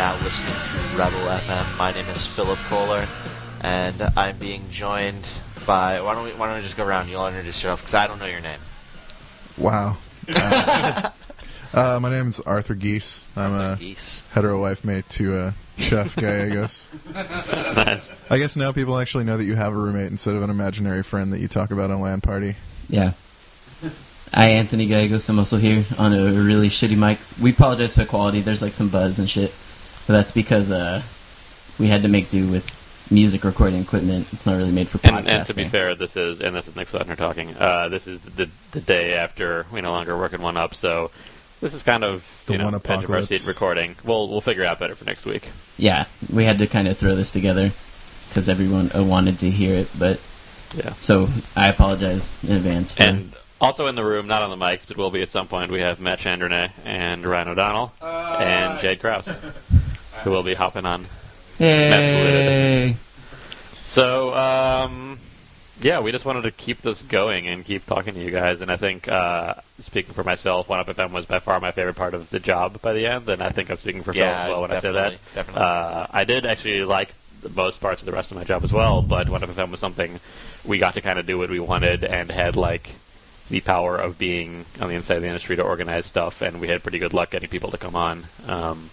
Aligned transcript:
now 0.00 0.16
listening 0.22 0.54
to 0.54 0.96
Rebel 0.96 1.18
FM. 1.28 1.76
My 1.76 1.92
name 1.92 2.06
is 2.06 2.24
Philip 2.24 2.58
Kollar, 2.70 3.06
and 3.60 4.00
I'm 4.16 4.38
being 4.38 4.64
joined 4.70 5.28
by. 5.66 6.00
Why 6.00 6.14
don't 6.14 6.24
we? 6.24 6.30
Why 6.30 6.46
don't 6.46 6.56
we 6.56 6.62
just 6.62 6.78
go 6.78 6.86
around? 6.86 7.10
You'll 7.10 7.26
introduce 7.26 7.62
yourself 7.62 7.82
because 7.82 7.92
I 7.92 8.06
don't 8.06 8.18
know 8.18 8.24
your 8.24 8.40
name. 8.40 8.60
Wow. 9.58 9.98
Uh, 11.72 11.96
uh, 11.96 12.00
my 12.00 12.08
name 12.08 12.28
is 12.28 12.40
Arthur 12.40 12.74
Gies. 12.74 13.26
I'm 13.36 13.54
a 13.54 13.76
Geese. 13.78 14.22
hetero 14.32 14.60
wife 14.60 14.84
mate 14.84 15.08
to 15.10 15.38
a 15.38 15.54
chef 15.76 16.16
guy, 16.16 16.46
I 16.46 16.48
guess. 16.48 16.88
Nice. 17.14 18.10
I 18.28 18.38
guess 18.38 18.56
now 18.56 18.72
people 18.72 18.98
actually 18.98 19.22
know 19.22 19.36
that 19.36 19.44
you 19.44 19.54
have 19.54 19.72
a 19.72 19.76
roommate 19.76 20.10
instead 20.10 20.34
of 20.34 20.42
an 20.42 20.50
imaginary 20.50 21.02
friend 21.04 21.32
that 21.32 21.40
you 21.40 21.46
talk 21.46 21.70
about 21.70 21.90
on 21.92 22.00
Land 22.00 22.24
Party. 22.24 22.56
Yeah. 22.88 23.12
I, 24.34 24.46
Anthony 24.46 24.86
Gallegos, 24.86 25.28
I'm 25.28 25.38
also 25.38 25.58
here 25.58 25.84
on 25.96 26.12
a 26.12 26.32
really 26.32 26.70
shitty 26.70 26.96
mic. 26.96 27.18
We 27.40 27.50
apologize 27.50 27.92
for 27.92 28.00
the 28.00 28.06
quality. 28.06 28.40
There's 28.40 28.62
like 28.62 28.72
some 28.72 28.88
buzz 28.88 29.20
and 29.20 29.30
shit. 29.30 29.54
But 30.10 30.16
that's 30.16 30.32
because 30.32 30.72
uh, 30.72 31.02
we 31.78 31.86
had 31.86 32.02
to 32.02 32.08
make 32.08 32.30
do 32.30 32.48
with 32.50 32.66
music 33.12 33.44
recording 33.44 33.80
equipment. 33.80 34.26
It's 34.32 34.44
not 34.44 34.56
really 34.56 34.72
made 34.72 34.88
for 34.88 34.98
podcasting. 34.98 35.18
And, 35.18 35.28
and 35.28 35.46
to 35.46 35.54
be 35.54 35.66
fair, 35.66 35.94
this 35.94 36.16
is 36.16 36.40
and 36.40 36.56
this 36.56 36.66
is 36.66 36.74
Nick 36.74 36.88
Suttner 36.88 37.16
talking. 37.16 37.54
Uh, 37.56 37.88
this 37.88 38.08
is 38.08 38.18
the 38.18 38.50
the 38.72 38.80
day 38.80 39.14
after 39.14 39.66
we 39.72 39.80
no 39.80 39.92
longer 39.92 40.18
work 40.18 40.32
in 40.32 40.42
one 40.42 40.56
up, 40.56 40.74
so 40.74 41.12
this 41.60 41.74
is 41.74 41.84
kind 41.84 42.02
of 42.02 42.26
The 42.46 42.54
you 42.54 42.58
know 42.58 42.64
one 42.64 42.74
edge 42.74 42.80
of 42.82 42.90
our 42.90 42.96
apocalypse. 42.96 43.28
seat 43.28 43.46
recording. 43.46 43.94
We'll 44.02 44.28
we'll 44.28 44.40
figure 44.40 44.64
out 44.64 44.80
better 44.80 44.96
for 44.96 45.04
next 45.04 45.24
week. 45.24 45.48
Yeah, 45.78 46.06
we 46.32 46.42
had 46.44 46.58
to 46.58 46.66
kind 46.66 46.88
of 46.88 46.98
throw 46.98 47.14
this 47.14 47.30
together 47.30 47.70
because 48.30 48.48
everyone 48.48 48.90
uh, 48.92 49.04
wanted 49.04 49.38
to 49.38 49.48
hear 49.48 49.76
it. 49.76 49.90
But 49.96 50.20
Yeah. 50.74 50.92
so 50.94 51.28
I 51.54 51.68
apologize 51.68 52.32
in 52.42 52.56
advance 52.56 52.90
for. 52.90 53.04
And 53.04 53.32
also 53.60 53.86
in 53.86 53.94
the 53.94 54.02
room, 54.04 54.26
not 54.26 54.42
on 54.42 54.50
the 54.58 54.64
mics, 54.64 54.88
but 54.88 54.96
will 54.96 55.10
be 55.12 55.22
at 55.22 55.28
some 55.30 55.46
point, 55.46 55.70
we 55.70 55.80
have 55.80 56.00
Matt 56.00 56.18
Chandronait 56.18 56.70
and 56.84 57.24
Ryan 57.24 57.48
O'Donnell 57.48 57.92
and 58.00 58.80
Jade 58.80 59.00
Kraus, 59.00 59.28
who 60.22 60.30
will 60.30 60.42
be 60.42 60.54
hopping 60.54 60.86
on. 60.86 61.06
Hey! 61.58 62.96
So, 63.86 64.34
um, 64.34 65.18
yeah, 65.82 66.00
we 66.00 66.12
just 66.12 66.24
wanted 66.24 66.42
to 66.42 66.50
keep 66.50 66.80
this 66.82 67.02
going 67.02 67.48
and 67.48 67.64
keep 67.64 67.86
talking 67.86 68.14
to 68.14 68.20
you 68.20 68.30
guys. 68.30 68.60
And 68.60 68.70
I 68.70 68.76
think, 68.76 69.08
uh, 69.08 69.54
speaking 69.80 70.14
for 70.14 70.22
myself, 70.24 70.68
One 70.68 70.78
Up 70.78 70.86
FM 70.86 71.12
was 71.12 71.26
by 71.26 71.38
far 71.38 71.58
my 71.60 71.72
favorite 71.72 71.96
part 71.96 72.14
of 72.14 72.30
the 72.30 72.38
job 72.40 72.80
by 72.80 72.92
the 72.92 73.06
end. 73.06 73.28
And 73.28 73.42
I 73.42 73.50
think 73.50 73.70
I'm 73.70 73.76
speaking 73.78 74.02
for 74.02 74.12
Phil 74.12 74.24
as 74.24 74.48
well 74.48 74.62
when 74.62 74.70
I 74.70 74.80
say 74.80 74.92
that. 74.92 75.12
definitely, 75.12 75.18
definitely. 75.34 75.62
Uh, 75.62 76.06
I 76.10 76.24
did 76.24 76.46
actually 76.46 76.84
like 76.84 77.12
the 77.42 77.48
most 77.50 77.80
parts 77.80 78.02
of 78.02 78.06
the 78.06 78.12
rest 78.12 78.30
of 78.30 78.36
my 78.36 78.44
job 78.44 78.62
as 78.64 78.72
well, 78.72 79.02
but 79.02 79.28
One 79.28 79.42
Up 79.42 79.48
FM 79.50 79.70
was 79.70 79.80
something 79.80 80.20
we 80.64 80.78
got 80.78 80.94
to 80.94 81.00
kind 81.00 81.18
of 81.18 81.26
do 81.26 81.38
what 81.38 81.50
we 81.50 81.58
wanted 81.58 82.04
and 82.04 82.30
had 82.30 82.56
like 82.56 82.90
the 83.48 83.60
power 83.60 83.96
of 83.96 84.18
being 84.18 84.64
on 84.80 84.88
the 84.88 84.94
inside 84.94 85.16
of 85.16 85.22
the 85.22 85.28
industry 85.28 85.56
to 85.56 85.62
organize 85.62 86.06
stuff, 86.06 86.42
and 86.42 86.60
we 86.60 86.68
had 86.68 86.82
pretty 86.82 86.98
good 86.98 87.12
luck 87.12 87.30
getting 87.30 87.48
people 87.48 87.70
to 87.70 87.78
come 87.78 87.96
on. 87.96 88.24
Um, 88.46 88.90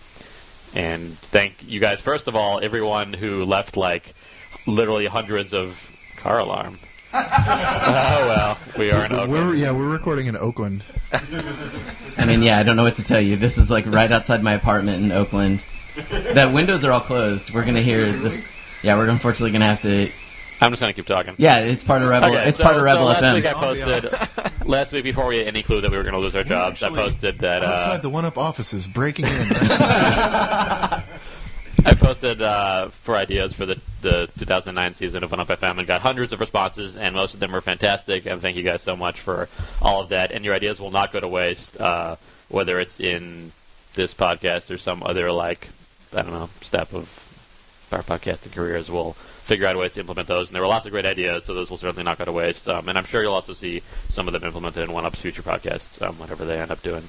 and 0.76 1.18
thank 1.18 1.56
you 1.68 1.80
guys, 1.80 2.00
first 2.02 2.28
of 2.28 2.36
all, 2.36 2.60
everyone 2.62 3.14
who 3.14 3.46
left 3.46 3.78
like 3.78 4.14
literally 4.66 5.06
hundreds 5.06 5.54
of 5.54 5.78
car 6.18 6.40
alarm. 6.40 6.80
oh 7.14 7.20
well, 8.28 8.58
we 8.78 8.92
are 8.92 9.06
in 9.06 9.12
We're, 9.14 9.20
Oakland. 9.22 9.60
yeah, 9.60 9.72
we're 9.72 9.88
recording 9.88 10.28
in 10.28 10.36
Oakland. 10.36 10.84
I 12.18 12.26
mean, 12.26 12.42
yeah, 12.44 12.60
I 12.60 12.64
don't 12.64 12.76
know 12.76 12.84
what 12.84 12.98
to 12.98 13.04
tell 13.04 13.22
you. 13.22 13.38
This 13.38 13.58
is 13.58 13.72
like 13.72 13.86
right 13.86 14.12
outside 14.12 14.44
my 14.44 14.54
apartment 14.54 15.04
in 15.04 15.12
Oakland. 15.12 15.66
The 15.96 16.52
windows 16.54 16.84
are 16.84 16.92
all 16.92 17.00
closed. 17.00 17.54
We're 17.54 17.66
gonna 17.66 17.82
hear 17.82 18.12
this. 18.12 18.38
Yeah, 18.84 18.98
we're 18.98 19.08
unfortunately 19.10 19.52
gonna 19.52 19.66
have 19.68 19.82
to. 19.84 20.10
I'm 20.60 20.72
just 20.72 20.80
gonna 20.82 20.94
keep 20.94 21.06
talking. 21.06 21.36
Yeah, 21.38 21.60
it's 21.60 21.84
part 21.84 22.02
of 22.02 22.10
Rebel. 22.10 22.30
Okay, 22.30 22.48
it's 22.50 22.58
so- 22.58 22.64
part 22.64 22.76
of 22.76 22.82
so 22.82 22.86
Rebel 22.86 23.06
last 23.06 23.24
FM. 23.24 23.36
week 23.36 23.46
I 23.46 23.54
posted. 23.54 24.68
last 24.68 24.92
week, 24.92 25.04
before 25.04 25.28
we 25.28 25.38
had 25.38 25.48
any 25.48 25.62
clue 25.64 25.82
that 25.82 25.92
we 25.92 25.98
were 25.98 26.04
going 26.04 26.16
to 26.16 26.20
lose 26.20 26.36
our 26.36 26.44
jobs, 26.44 26.82
I 26.84 26.90
posted 26.90 27.40
that. 27.40 27.64
Uh, 27.64 27.68
Outside 27.68 28.02
the 28.02 28.10
one 28.10 28.26
up 28.26 28.38
offices, 28.38 28.88
breaking 28.88 29.26
in. 29.28 29.32
I 31.86 31.94
posted 31.96 32.42
uh, 32.42 32.90
for 32.90 33.16
ideas 33.16 33.54
for 33.54 33.66
the, 33.66 33.80
the 34.02 34.28
2009 34.40 34.94
season 34.96 35.24
of 35.24 35.32
One 35.32 35.40
Up 35.40 35.48
FM 35.48 35.78
and 35.78 35.88
got 35.88 36.02
hundreds 36.02 36.34
of 36.34 36.40
responses, 36.40 36.96
and 36.98 37.16
most 37.16 37.34
of 37.34 37.40
them 37.40 37.52
were 37.52 37.62
fantastic. 37.62 38.26
And 38.26 38.42
thank 38.42 38.58
you 38.58 38.64
guys 38.64 38.82
so 38.82 38.96
much 38.96 39.20
for 39.20 39.48
all 39.82 40.02
of 40.02 40.10
that. 40.10 40.32
And 40.32 40.44
your 40.44 40.54
ideas 40.54 40.82
will 40.82 40.92
not 40.92 41.14
go 41.14 41.20
to 41.20 41.28
waste, 41.28 41.80
uh, 41.80 42.16
whether 42.50 42.80
it's 42.80 43.00
in 43.00 43.52
this 43.96 44.14
podcast 44.14 44.70
or 44.74 44.78
some 44.78 45.02
other 45.04 45.32
like 45.32 45.70
I 46.14 46.22
don't 46.24 46.32
know 46.34 46.50
step 46.62 46.94
of 46.94 47.08
our 47.92 48.02
podcasting 48.04 48.54
careers. 48.54 48.90
We'll 48.92 49.16
figure 49.48 49.66
out 49.66 49.78
ways 49.78 49.94
to 49.94 50.02
implement 50.02 50.28
those. 50.28 50.50
And 50.50 50.56
there 50.56 50.62
were 50.62 50.68
lots 50.68 50.86
of 50.86 50.92
great 50.92 51.06
ideas, 51.06 51.46
so 51.46 51.54
those 51.54 51.70
will 51.70 51.78
certainly 51.78 52.04
not 52.04 52.18
go 52.18 52.26
to 52.26 52.32
waste. 52.32 52.68
Um, 52.68 52.88
and 52.90 52.98
I'm 52.98 53.06
sure 53.06 53.24
you'll 53.24 53.34
also 53.34 53.54
see 53.54 53.82
some 54.10 54.28
of 54.28 54.34
them 54.34 54.44
implemented 54.44 54.84
in 54.84 54.92
One 54.92 55.06
Up's 55.06 55.20
future 55.22 55.42
podcasts, 55.42 56.02
um, 56.02 56.20
whatever 56.20 56.46
they 56.46 56.60
end 56.60 56.70
up 56.72 56.82
doing. 56.84 57.08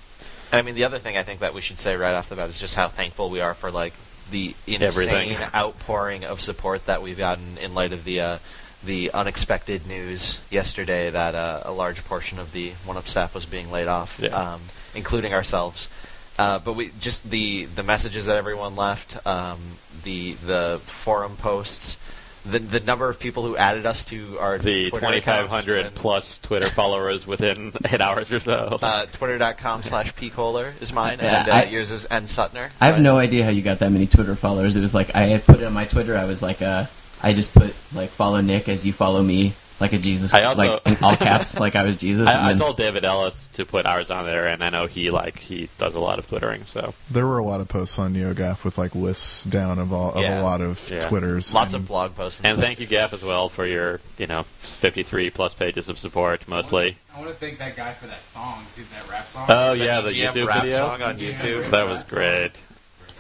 And 0.53 0.59
I 0.59 0.63
mean, 0.63 0.75
the 0.77 0.85
other 0.85 0.99
thing 0.99 1.17
I 1.19 1.23
think 1.25 1.41
that 1.41 1.53
we 1.53 1.61
should 1.61 1.79
say 1.79 1.97
right 1.97 2.15
off 2.15 2.29
the 2.29 2.37
bat 2.37 2.49
is 2.49 2.61
just 2.61 2.75
how 2.77 2.89
thankful 2.89 3.29
we 3.29 3.41
are 3.41 3.53
for 3.55 3.71
like 3.71 3.93
the 4.31 4.55
insane 4.67 4.83
Everything. 4.83 5.37
outpouring 5.55 6.25
of 6.25 6.41
support 6.41 6.87
that 6.87 7.03
we've 7.03 7.19
gotten 7.19 7.59
in 7.59 7.75
light 7.75 7.93
of 7.93 8.05
the 8.05 8.21
uh, 8.21 8.39
the 8.85 9.11
unexpected 9.13 9.87
news 9.89 10.39
yesterday 10.51 11.11
that 11.11 11.35
uh, 11.35 11.63
a 11.65 11.73
large 11.73 12.05
portion 12.05 12.39
of 12.39 12.53
the 12.53 12.71
one 12.85 12.97
up 12.97 13.09
staff 13.09 13.35
was 13.35 13.45
being 13.45 13.71
laid 13.73 13.89
off, 13.89 14.21
Yeah. 14.23 14.29
um, 14.29 14.61
including 14.95 15.35
ourselves. 15.35 15.89
Uh, 16.39 16.61
but 16.61 16.75
we 16.75 16.93
just 17.01 17.29
the 17.29 17.65
the 17.65 17.83
messages 17.83 18.27
that 18.27 18.37
everyone 18.37 18.77
left, 18.77 19.27
um, 19.27 19.59
the 20.05 20.35
the 20.35 20.81
forum 20.87 21.37
posts, 21.37 21.97
the 22.51 22.59
the 22.59 22.81
number 22.81 23.09
of 23.09 23.19
people 23.19 23.43
who 23.45 23.57
added 23.57 23.87
us 23.87 24.05
to 24.07 24.39
our 24.39 24.59
The 24.59 24.91
Twitter 24.91 25.07
2,500 25.07 25.85
when- 25.85 25.93
plus 25.95 26.39
Twitter 26.39 26.69
followers 26.71 27.27
within 27.27 27.73
eight 27.85 28.01
hours 28.01 28.31
or 28.33 28.41
so. 28.41 28.53
uh, 28.83 29.07
twitter.com 29.07 29.83
slash 29.83 30.13
pcoler 30.15 30.81
is 30.83 30.93
mine, 30.93 31.19
Yeah, 31.23 31.41
and 31.41 31.49
uh, 31.49 31.53
I- 31.55 31.65
yours 31.65 31.91
is 31.91 32.07
N 32.11 32.25
Suttner. 32.25 32.71
I 32.81 32.87
have 32.87 32.97
But- 32.97 33.03
no 33.03 33.17
idea 33.19 33.45
how 33.45 33.51
you 33.51 33.63
got 33.63 33.79
that 33.81 33.91
many 33.93 34.07
Twitter 34.07 34.35
followers. 34.35 34.77
It 34.77 34.81
was 34.81 34.95
like 34.95 35.15
I 35.15 35.25
had 35.25 35.45
put 35.45 35.61
it 35.61 35.65
on 35.65 35.73
my 35.73 35.85
Twitter. 35.85 36.17
I 36.17 36.25
was 36.25 36.43
like, 36.43 36.63
uh, 36.63 36.87
I 37.23 37.33
just 37.33 37.53
put 37.55 37.75
like 37.95 38.11
follow 38.11 38.41
Nick 38.41 38.69
as 38.69 38.87
you 38.87 38.93
follow 38.93 39.23
me, 39.23 39.53
like 39.81 39.93
a 39.93 39.99
Jesus, 39.99 40.35
I 40.35 40.43
also- 40.43 40.63
like 40.63 40.87
in 40.87 40.97
all 41.03 41.17
caps, 41.17 41.61
like 41.61 41.77
I 41.77 41.85
was 41.85 41.97
Jesus. 42.07 42.29
and 42.29 42.31
I, 42.31 42.45
I 42.45 42.49
then- 42.53 42.59
told 42.59 42.77
David 42.77 43.05
Ellis 43.05 43.49
to 43.55 43.65
put 43.65 43.87
ours 43.87 44.11
on 44.11 44.25
there, 44.27 44.47
and 44.49 44.63
I 44.65 44.71
know 44.71 44.87
he 44.87 45.11
like 45.11 45.39
he 45.39 45.69
does 45.79 45.95
a 45.95 46.01
lot 46.01 46.19
of 46.19 46.29
twittering. 46.29 46.65
So 46.65 46.95
there 47.11 47.27
were 47.27 47.39
a 47.39 47.45
lot 47.45 47.61
of 47.61 47.69
posts 47.69 47.99
on 47.99 48.15
NeoGaf 48.15 48.65
with 48.65 48.77
like 48.79 48.95
lists 48.95 49.45
down 49.45 49.79
of, 49.79 49.93
all, 49.93 50.13
of 50.15 50.23
Yeah. 50.23 50.41
a 50.41 50.43
lot 50.43 50.61
of 50.61 50.81
Yeah. 50.91 51.09
Twitters. 51.09 51.55
Lots 51.55 51.75
and 51.75 51.83
of 51.83 51.89
blog 51.89 52.15
posts. 52.17 52.41
And, 52.41 52.49
and 52.55 52.61
thank 52.61 52.81
you, 52.81 52.87
Gaff, 52.87 53.13
as 53.13 53.23
well 53.23 53.49
for 53.49 53.67
your 53.67 54.01
you 54.19 54.27
know 54.27 54.43
53 54.43 55.31
plus 55.31 55.55
pages 55.55 55.89
of 55.89 55.99
support, 55.99 56.47
mostly. 56.49 56.97
I 57.15 57.21
want 57.21 57.31
to 57.31 57.37
thank 57.37 57.59
that 57.59 57.77
guy 57.77 57.93
for 57.93 58.07
that 58.07 58.25
song, 58.27 58.63
dude, 58.77 58.87
that 58.91 59.09
rap 59.11 59.27
song. 59.27 59.47
Oh 59.49 59.73
yeah, 59.75 60.01
the 60.01 60.11
EGM 60.11 60.33
YouTube 60.33 60.47
rap 60.49 60.63
video. 60.63 60.77
song 60.79 61.03
on 61.03 61.19
Yeah. 61.19 61.33
YouTube. 61.33 61.71
That 61.71 61.89
was 61.89 62.03
great. 62.05 62.53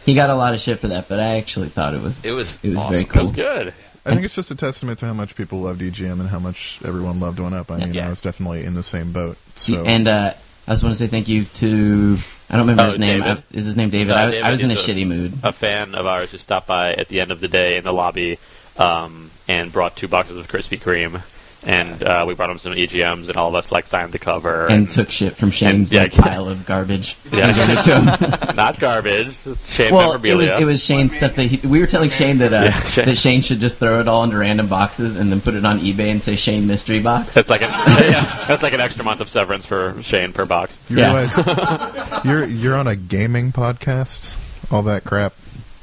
he 0.07 0.15
got 0.15 0.31
a 0.31 0.35
lot 0.35 0.55
of 0.55 0.61
shit 0.61 0.79
for 0.79 0.89
that, 0.89 1.09
but 1.09 1.21
I 1.21 1.37
actually 1.37 1.69
thought 1.69 1.93
it 1.95 2.01
was 2.01 2.25
It 2.25 2.31
was 2.33 2.59
It 2.63 2.69
was 2.71 2.77
awesome. 2.79 2.93
very 2.93 3.03
It 3.05 3.09
cool. 3.11 3.23
was 3.25 3.33
good. 3.33 3.75
I 4.09 4.15
think 4.15 4.25
it's 4.25 4.35
just 4.35 4.51
a 4.51 4.55
testament 4.57 4.99
to 5.01 5.07
how 5.07 5.13
much 5.15 5.37
people 5.37 5.61
loved 5.61 5.81
EGM 5.81 6.21
and 6.21 6.29
how 6.29 6.39
much 6.39 6.79
everyone 6.85 7.21
loved 7.21 7.39
One 7.41 7.53
Up. 7.55 7.71
I 7.71 7.79
mean, 7.79 7.95
Yeah. 7.95 8.07
I 8.07 8.11
was 8.11 8.21
definitely 8.21 8.65
in 8.65 8.75
the 8.75 8.83
same 8.83 9.13
boat. 9.13 9.37
So 9.55 9.85
and 9.85 10.09
uh, 10.09 10.33
I 10.67 10.71
just 10.73 10.83
want 10.83 10.95
to 10.95 10.99
say 10.99 11.07
thank 11.07 11.29
you 11.29 11.45
to 11.45 12.17
I 12.51 12.57
don't 12.57 12.63
remember 12.63 12.83
Oh, 12.83 12.87
his 12.87 12.99
name. 12.99 13.23
I, 13.23 13.43
is 13.53 13.67
his 13.67 13.77
name 13.77 13.91
David? 13.91 14.13
Uh, 14.13 14.17
I, 14.17 14.27
David 14.27 14.43
I 14.45 14.51
was 14.51 14.63
in 14.63 14.71
a 14.71 14.75
a- 14.75 14.77
shitty 14.77 15.07
mood. 15.07 15.35
A 15.43 15.53
fan 15.53 15.95
of 15.95 16.07
ours 16.07 16.31
who 16.31 16.39
stopped 16.39 16.67
by 16.67 16.93
at 16.95 17.09
the 17.09 17.21
end 17.21 17.31
of 17.31 17.41
the 17.41 17.49
day 17.49 17.77
in 17.77 17.85
the 17.85 17.93
lobby 17.93 18.39
um, 18.79 19.31
and 19.47 19.73
brought 19.73 19.97
two 19.97 20.09
boxes 20.09 20.37
of 20.37 20.49
Krispy 20.49 20.79
Kreme, 20.81 21.21
and 21.67 22.03
uh, 22.03 22.25
we 22.27 22.35
brought 22.35 22.51
him 22.51 22.59
some 22.59 22.73
EGMs, 22.73 23.29
and 23.29 23.37
all 23.37 23.49
of 23.49 23.55
us 23.57 23.73
like 23.73 23.87
signed 23.87 24.13
the 24.13 24.19
cover 24.19 24.67
and 24.69 24.89
took 24.89 25.11
shit 25.11 25.35
from 25.37 25.51
Shane's 25.51 25.93
yeah, 25.93 26.03
like, 26.03 26.17
yeah. 26.17 26.23
pile 26.23 26.49
of 26.49 26.65
garbage 26.67 27.17
Yeah. 27.33 27.53
gave 27.53 27.79
it 27.79 27.83
to 27.83 28.01
him. 28.01 28.05
not 28.57 28.79
garbage. 28.79 29.37
Shane 29.67 29.95
well, 29.95 30.13
it 30.25 30.35
was 30.35 30.49
it 30.51 30.65
was 30.65 30.83
Shane's 30.85 31.17
stuff 31.17 31.35
that 31.35 31.45
he, 31.45 31.67
we 31.67 31.81
were 31.81 31.87
telling 31.87 32.11
Shane 32.11 32.39
that 32.39 32.53
uh, 32.53 32.63
Yeah, 32.65 32.81
Shane. 32.81 33.05
that 33.07 33.19
Shane 33.19 33.43
should 33.43 33.59
just 33.61 33.79
throw 33.79 34.01
it 34.01 34.09
all 34.09 34.25
into 34.25 34.39
random 34.39 34.69
boxes 34.69 35.17
and 35.17 35.31
then 35.33 35.41
put 35.41 35.55
it 35.55 35.65
on 35.65 35.79
eBay 35.81 36.11
and 36.11 36.23
say 36.23 36.37
Shane 36.37 36.67
mystery 36.67 37.01
box. 37.03 37.35
That's 37.35 37.51
like 37.51 37.63
an 37.63 37.71
yeah, 38.11 38.45
that's 38.47 38.63
like 38.63 38.73
an 38.75 38.81
extra 38.81 39.05
month 39.05 39.21
of 39.21 39.29
severance 39.29 39.67
for 39.67 40.01
Shane 40.03 40.33
per 40.33 40.47
box. 40.47 40.79
you 40.89 40.99
Yeah. 40.99 41.07
realize 41.27 42.25
you're 42.25 42.45
you're 42.47 42.77
on 42.77 42.87
a 42.87 42.97
gaming 42.97 43.53
podcast. 43.53 44.37
All 44.73 44.83
that 44.83 45.05
crap. 45.05 45.33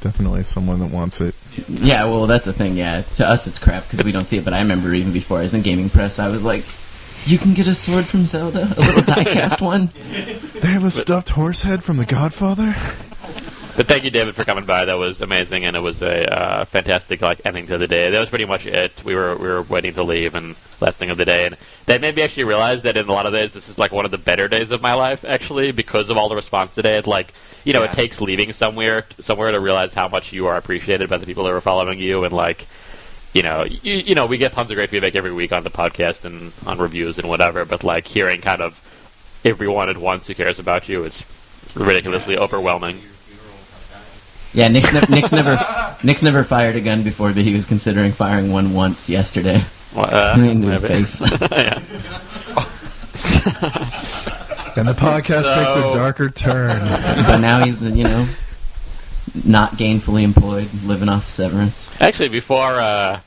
Definitely 0.05 0.43
someone 0.43 0.77
that 0.81 0.91
wants 0.91 1.19
it. 1.19 1.33
Yeah, 1.67 2.05
well, 2.05 2.27
that's 2.27 2.45
the 2.45 2.53
thing. 2.53 2.77
Yeah, 2.77 3.01
to 3.15 3.27
us 3.27 3.47
it's 3.47 3.57
crap 3.57 3.85
because 3.85 4.03
we 4.03 4.11
don't 4.11 4.25
see 4.25 4.37
it. 4.37 4.45
But 4.45 4.53
I 4.53 4.59
remember 4.59 4.93
even 4.93 5.11
before 5.13 5.39
I 5.39 5.41
was 5.41 5.55
in 5.55 5.63
gaming 5.63 5.89
press, 5.89 6.19
I 6.19 6.29
was 6.29 6.43
like, 6.43 6.63
"You 7.25 7.39
can 7.39 7.55
get 7.55 7.65
a 7.65 7.73
sword 7.73 8.05
from 8.05 8.23
Zelda, 8.23 8.65
a 8.65 8.81
little 8.81 9.01
diecast 9.15 9.61
one." 9.61 9.89
They 10.61 10.67
have 10.67 10.85
a 10.85 10.91
stuffed 10.91 11.29
horse 11.29 11.63
head 11.63 11.83
from 11.83 11.97
The 11.97 12.05
Godfather. 12.05 12.75
But 13.75 13.87
thank 13.87 14.05
you, 14.05 14.09
David, 14.09 14.35
for 14.35 14.45
coming 14.45 14.63
by. 14.65 14.85
That 14.85 14.97
was 14.97 15.19
amazing, 15.19 15.65
and 15.65 15.75
it 15.75 15.81
was 15.81 16.01
a 16.01 16.33
uh, 16.33 16.63
fantastic 16.65 17.21
like 17.21 17.41
ending 17.45 17.67
to 17.67 17.77
the 17.77 17.87
day. 17.87 18.09
That 18.09 18.21
was 18.21 18.29
pretty 18.29 18.45
much 18.45 18.65
it. 18.65 19.03
We 19.03 19.15
were 19.15 19.35
we 19.35 19.47
were 19.49 19.63
waiting 19.63 19.93
to 19.95 20.03
leave, 20.03 20.33
and 20.33 20.55
last 20.79 20.93
thing 20.97 21.09
of 21.09 21.17
the 21.17 21.25
day, 21.25 21.45
and 21.45 21.57
that 21.85 21.99
made 21.99 22.15
me 22.15 22.21
actually 22.21 22.45
realize 22.45 22.83
that 22.83 22.95
in 22.95 23.09
a 23.09 23.11
lot 23.11 23.25
of 23.25 23.33
days, 23.33 23.51
this 23.51 23.67
is 23.67 23.77
like 23.77 23.91
one 23.91 24.05
of 24.05 24.11
the 24.11 24.17
better 24.17 24.47
days 24.47 24.71
of 24.71 24.81
my 24.81 24.93
life, 24.93 25.25
actually, 25.25 25.71
because 25.73 26.09
of 26.09 26.15
all 26.17 26.29
the 26.29 26.35
response 26.37 26.73
today. 26.73 26.97
It's 26.97 27.07
like 27.07 27.33
you 27.65 27.73
know, 27.73 27.83
Yeah. 27.83 27.91
it 27.91 27.95
takes 27.97 28.21
leaving 28.21 28.53
somewhere 28.53 29.05
somewhere 29.19 29.51
to 29.51 29.59
realize 29.59 29.93
how 29.93 30.07
much 30.07 30.31
you 30.31 30.47
are 30.47 30.55
appreciated 30.55 31.09
by 31.09 31.17
the 31.17 31.25
people 31.25 31.43
that 31.43 31.51
are 31.53 31.59
following 31.59 31.99
you, 31.99 32.23
and 32.23 32.33
like 32.33 32.67
you 33.33 33.43
know, 33.43 33.63
you, 33.63 33.95
you 33.95 34.15
know, 34.15 34.25
we 34.25 34.37
get 34.37 34.53
tons 34.53 34.71
of 34.71 34.75
great 34.77 34.89
feedback 34.89 35.15
every 35.15 35.33
week 35.33 35.51
on 35.51 35.63
the 35.65 35.69
podcast 35.69 36.23
and 36.23 36.53
on 36.65 36.77
reviews 36.77 37.17
and 37.19 37.27
whatever. 37.27 37.65
But 37.65 37.83
like 37.83 38.07
hearing 38.07 38.39
kind 38.39 38.61
of 38.61 38.79
everyone 39.43 39.89
at 39.89 39.97
once 39.97 40.27
who 40.27 40.33
cares 40.33 40.59
about 40.59 40.87
you, 40.87 41.03
it's 41.03 41.25
ridiculously 41.75 42.37
overwhelming. 42.37 43.01
Yeah, 44.55 44.69
Nick's, 44.69 44.93
ne- 44.93 45.01
Nick's 45.09 45.31
never 45.33 45.57
Nick's 46.01 46.23
never 46.23 46.43
fired 46.45 46.77
a 46.77 46.81
gun 46.81 47.03
before, 47.03 47.33
but 47.33 47.43
he 47.43 47.53
was 47.53 47.65
considering 47.65 48.13
firing 48.13 48.51
one 48.53 48.73
once 48.73 49.09
yesterday. 49.09 49.61
Uh, 49.95 50.35
Into 50.39 50.69
his 50.69 50.81
face. 50.81 51.21
yeah. 51.41 51.79
And 54.77 54.87
the 54.87 54.93
podcast 54.93 55.43
takes 55.55 55.75
a 55.75 55.91
darker 55.93 56.29
turn. 56.29 56.79
but 57.25 57.37
now 57.39 57.63
he's 57.63 57.83
you 57.83 58.03
know 58.05 58.27
not 59.43 59.71
gainfully 59.71 60.23
employed, 60.23 60.69
living 60.85 61.09
off 61.09 61.29
severance. 61.29 61.89
Actually, 62.01 62.29
before 62.29 62.61
uh, 62.79 63.19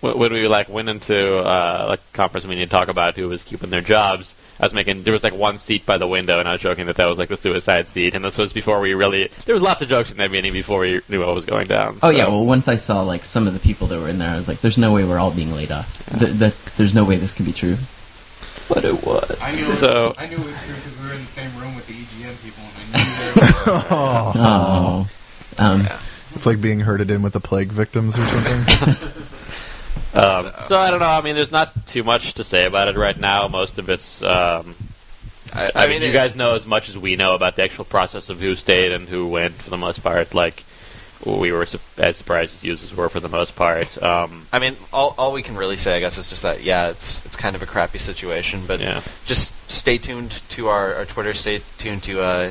wh- 0.00 0.16
when 0.16 0.32
we 0.32 0.46
like 0.48 0.68
went 0.68 0.88
into 0.88 1.38
uh, 1.38 1.86
like 1.88 2.12
conference 2.12 2.46
meeting 2.46 2.64
to 2.66 2.70
talk 2.70 2.88
about 2.88 3.16
who 3.16 3.28
was 3.28 3.42
keeping 3.42 3.70
their 3.70 3.80
jobs, 3.80 4.34
I 4.58 4.64
was 4.64 4.72
making 4.72 5.02
there 5.02 5.12
was 5.12 5.22
like 5.22 5.34
one 5.34 5.58
seat 5.58 5.84
by 5.84 5.98
the 5.98 6.06
window, 6.06 6.38
and 6.38 6.48
I 6.48 6.52
was 6.52 6.60
joking 6.60 6.86
that 6.86 6.96
that 6.96 7.06
was 7.06 7.18
like 7.18 7.28
the 7.28 7.36
suicide 7.36 7.88
seat. 7.88 8.14
And 8.14 8.24
this 8.24 8.38
was 8.38 8.52
before 8.52 8.80
we 8.80 8.94
really 8.94 9.28
there 9.44 9.54
was 9.54 9.62
lots 9.62 9.82
of 9.82 9.88
jokes 9.88 10.10
in 10.10 10.16
that 10.18 10.30
meeting 10.30 10.52
before 10.52 10.80
we 10.80 11.00
knew 11.08 11.20
what 11.24 11.34
was 11.34 11.44
going 11.44 11.66
down. 11.66 11.98
Oh 12.02 12.10
So- 12.10 12.16
yeah, 12.16 12.26
well 12.28 12.44
once 12.44 12.68
I 12.68 12.76
saw 12.76 13.02
like 13.02 13.24
some 13.24 13.46
of 13.46 13.52
the 13.54 13.60
people 13.60 13.86
that 13.88 14.00
were 14.00 14.08
in 14.08 14.18
there, 14.18 14.30
I 14.30 14.36
was 14.36 14.48
like, 14.48 14.60
"There's 14.60 14.78
no 14.78 14.92
way 14.92 15.04
we're 15.04 15.18
all 15.18 15.30
being 15.30 15.52
laid 15.52 15.70
off. 15.72 16.06
Th- 16.18 16.32
that 16.32 16.54
there's 16.76 16.94
no 16.94 17.04
way 17.04 17.16
this 17.16 17.34
can 17.34 17.44
be 17.44 17.52
true." 17.52 17.76
but 18.68 18.84
it 18.84 19.04
was. 19.06 19.30
I 19.40 19.46
knew, 19.46 19.74
so 19.74 20.14
I 20.18 20.26
knew 20.26 20.36
it 20.36 20.44
was 20.44 20.56
true 20.58 20.74
because 20.74 20.98
we 21.00 21.06
were 21.06 21.14
in 21.14 21.20
the 21.20 21.26
same 21.26 21.56
room 21.56 21.76
with 21.76 21.86
the 21.86 21.92
EGM 21.94 22.42
people, 22.42 22.64
and 22.64 22.96
I 22.96 23.04
knew 23.04 23.62
they 23.62 23.70
were. 23.70 23.86
oh, 23.90 25.06
Oh, 25.58 25.64
um, 25.64 25.86
it's 26.34 26.46
like 26.46 26.60
being 26.60 26.80
herded 26.80 27.10
in 27.10 27.22
with 27.22 27.32
the 27.32 27.40
plague 27.40 27.68
victims 27.70 28.16
or 28.18 28.24
something. 28.26 29.12
Um, 30.16 30.52
so 30.66 30.78
I 30.78 30.90
don't 30.90 31.00
know. 31.00 31.06
I 31.06 31.20
mean, 31.20 31.34
there's 31.34 31.52
not 31.52 31.86
too 31.86 32.02
much 32.02 32.34
to 32.34 32.44
say 32.44 32.64
about 32.64 32.88
it 32.88 32.96
right 32.96 33.18
now. 33.18 33.48
Most 33.48 33.78
of 33.78 33.88
it's. 33.88 34.22
Um, 34.22 34.74
I, 35.52 35.70
I, 35.74 35.86
mean, 35.86 36.02
you 36.02 36.12
guys 36.12 36.36
know 36.36 36.54
as 36.54 36.66
much 36.66 36.88
as 36.88 36.98
we 36.98 37.16
know 37.16 37.34
about 37.34 37.56
the 37.56 37.64
actual 37.64 37.84
process 37.84 38.28
of 38.28 38.40
who 38.40 38.56
stayed 38.56 38.92
and 38.92 39.08
who 39.08 39.28
went 39.28 39.54
for 39.54 39.70
the 39.70 39.76
most 39.76 40.02
part. 40.02 40.34
Like, 40.34 40.64
we 41.24 41.52
were 41.52 41.66
su- 41.66 41.78
as 41.98 42.16
surprised 42.16 42.54
as 42.54 42.64
users 42.64 42.94
were 42.94 43.08
for 43.08 43.20
the 43.20 43.28
most 43.28 43.56
part. 43.56 44.02
Um, 44.02 44.46
I 44.52 44.58
mean, 44.58 44.76
all, 44.92 45.14
all 45.16 45.32
we 45.32 45.42
can 45.42 45.56
really 45.56 45.76
say, 45.76 45.96
I 45.96 46.00
guess, 46.00 46.18
is 46.18 46.30
just 46.30 46.42
that 46.42 46.62
yeah, 46.62 46.88
it's 46.88 47.24
it's 47.24 47.36
kind 47.36 47.56
of 47.56 47.62
a 47.62 47.66
crappy 47.66 47.98
situation, 47.98 48.62
but 48.66 48.80
yeah. 48.80 49.02
just 49.24 49.70
stay 49.70 49.98
tuned 49.98 50.30
to 50.50 50.68
our, 50.68 50.94
our 50.94 51.04
Twitter. 51.04 51.32
Stay 51.34 51.60
tuned 51.78 52.02
to 52.04 52.20
uh, 52.20 52.50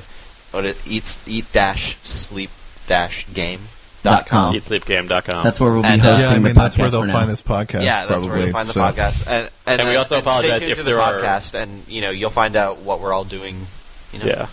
what 0.52 0.66
it 0.66 0.82
eats 0.88 1.28
eat 1.28 1.46
dash 1.52 1.98
sleep 2.04 2.50
dash 2.88 3.32
game 3.34 3.60
Dot 4.06 4.28
com. 4.28 4.56
EatSleepGame.com. 4.56 5.44
that's 5.44 5.60
where 5.60 5.72
we'll 5.74 5.81
be 5.81 5.88
And, 5.90 6.02
uh, 6.02 6.04
hosting 6.13 6.30
yeah, 6.30 6.36
I 6.36 6.40
mean 6.40 6.54
the 6.54 6.60
that's 6.62 6.78
where 6.78 6.90
they'll 6.90 7.02
for 7.02 7.07
now. 7.07 7.13
find 7.13 7.30
this 7.30 7.42
podcast. 7.42 7.84
yeah, 7.84 8.06
that's 8.06 8.07
probably. 8.07 8.30
where 8.30 8.40
you'll 8.40 8.52
find 8.54 8.68
the 8.68 8.74
so. 8.74 8.80
podcast. 8.81 9.28
And, 9.28 9.50
and, 9.68 9.81
And 9.81 9.90
we 9.90 9.96
uh, 9.96 10.00
also 10.00 10.16
and 10.16 10.24
stay 10.24 10.30
apologize 10.31 10.60
tuned 10.62 10.72
if 10.72 10.78
to 10.78 10.84
there 10.84 10.96
the 10.96 11.02
are- 11.02 11.19
podcast, 11.19 11.54
and 11.56 11.88
you 11.88 12.02
know 12.02 12.10
you'll 12.12 12.30
find 12.30 12.56
out 12.56 12.80
what 12.80 13.00
we're 13.02 13.12
all 13.13 13.25
doing. 13.25 13.56
You 14.13 14.19
know, 14.19 14.25
yeah. 14.25 14.48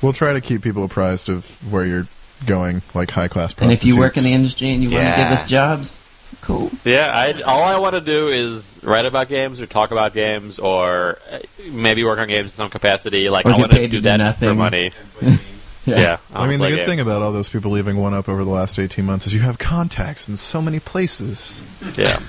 We'll 0.00 0.12
try 0.12 0.32
to 0.32 0.40
keep 0.40 0.62
people 0.62 0.84
apprised 0.84 1.28
of 1.28 1.44
where 1.72 1.84
you're 1.84 2.06
going, 2.46 2.82
like 2.94 3.10
high 3.10 3.28
class. 3.28 3.54
And 3.58 3.70
if 3.72 3.84
you 3.84 3.96
work 3.98 4.16
in 4.16 4.24
the 4.24 4.32
industry 4.32 4.70
and 4.70 4.82
you 4.82 4.90
want 4.90 5.06
to 5.06 5.16
give 5.16 5.28
us 5.32 5.44
jobs, 5.44 5.96
cool. 6.40 6.70
Yeah, 6.84 7.10
I, 7.14 7.40
all 7.42 7.62
I 7.62 7.78
want 7.78 7.94
to 7.94 8.00
do 8.00 8.28
is 8.28 8.80
write 8.82 9.06
about 9.06 9.28
games 9.28 9.60
or 9.60 9.66
talk 9.66 9.92
about 9.92 10.12
games 10.12 10.58
or 10.58 11.18
uh, 11.30 11.38
maybe 11.70 12.02
work 12.02 12.18
on 12.18 12.26
games 12.26 12.50
in 12.50 12.56
some 12.56 12.68
capacity. 12.70 13.28
Like, 13.28 13.46
Or 13.46 13.52
I 13.52 13.58
want 13.58 13.70
to 13.72 13.78
do 13.78 13.82
to 13.86 13.88
do 13.88 14.00
that 14.02 14.38
for 14.38 14.54
money. 14.54 14.90
And 15.86 15.94
play 15.94 16.02
games. 16.04 16.20
Yeah. 16.32 16.38
I 16.38 16.46
mean, 16.48 16.60
the 16.60 16.68
good 16.68 16.76
games. 16.76 16.88
thing 16.88 17.00
about 17.00 17.22
all 17.22 17.32
those 17.32 17.48
people 17.48 17.70
leaving 17.72 17.96
One 17.96 18.14
Up 18.14 18.28
over 18.28 18.44
the 18.44 18.50
last 18.50 18.78
18 18.78 19.04
months 19.04 19.26
is 19.26 19.34
you 19.34 19.40
have 19.40 19.58
contacts 19.58 20.28
in 20.28 20.36
so 20.36 20.60
many 20.62 20.80
places. 20.80 21.62
Yeah. 21.96 22.20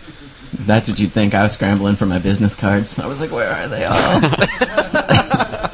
That's 0.60 0.88
what 0.88 1.00
you'd 1.00 1.12
think. 1.12 1.34
I 1.34 1.44
was 1.44 1.54
scrambling 1.54 1.96
for 1.96 2.06
my 2.06 2.20
business 2.20 2.56
cards. 2.56 2.98
I 3.00 3.08
was 3.08 3.20
like, 3.22 3.32
where 3.32 3.50
are 3.52 3.68
they 3.68 3.86
all? 3.86 3.96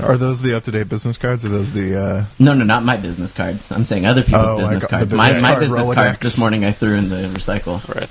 Are 0.00 0.16
those 0.16 0.40
the 0.42 0.56
up 0.56 0.62
to 0.64 0.70
date 0.70 0.88
business 0.88 1.18
cards? 1.18 1.44
Or 1.44 1.48
those 1.48 1.72
the? 1.72 2.00
Uh, 2.00 2.24
no, 2.38 2.54
no, 2.54 2.64
not 2.64 2.84
my 2.84 2.96
business 2.96 3.32
cards. 3.32 3.72
I'm 3.72 3.84
saying 3.84 4.06
other 4.06 4.22
people's 4.22 4.48
Oh, 4.48 4.58
business 4.58 4.84
the 4.84 4.88
cards. 4.88 5.12
business 5.12 5.42
my 5.42 5.54
my 5.54 5.58
business 5.58 5.86
Rolodex. 5.88 5.94
cards 5.94 6.18
this 6.20 6.38
morning 6.38 6.64
I 6.64 6.70
threw 6.72 6.94
in 6.94 7.08
the 7.08 7.16
recycle. 7.34 7.82
Right. 7.94 8.08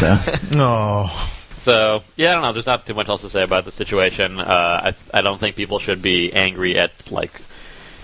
So 0.00 0.58
oh, 0.58 1.30
So 1.60 2.02
yeah, 2.16 2.30
I 2.30 2.34
don't 2.34 2.42
know. 2.42 2.52
There's 2.52 2.66
not 2.66 2.86
too 2.86 2.94
much 2.94 3.08
else 3.10 3.20
to 3.20 3.30
say 3.30 3.42
about 3.42 3.66
the 3.66 3.70
situation. 3.70 4.40
Uh, 4.40 4.92
I 5.12 5.18
I 5.18 5.20
don't 5.20 5.38
think 5.38 5.56
people 5.56 5.78
should 5.78 6.00
be 6.00 6.32
angry 6.32 6.78
at 6.78 7.10
like 7.12 7.32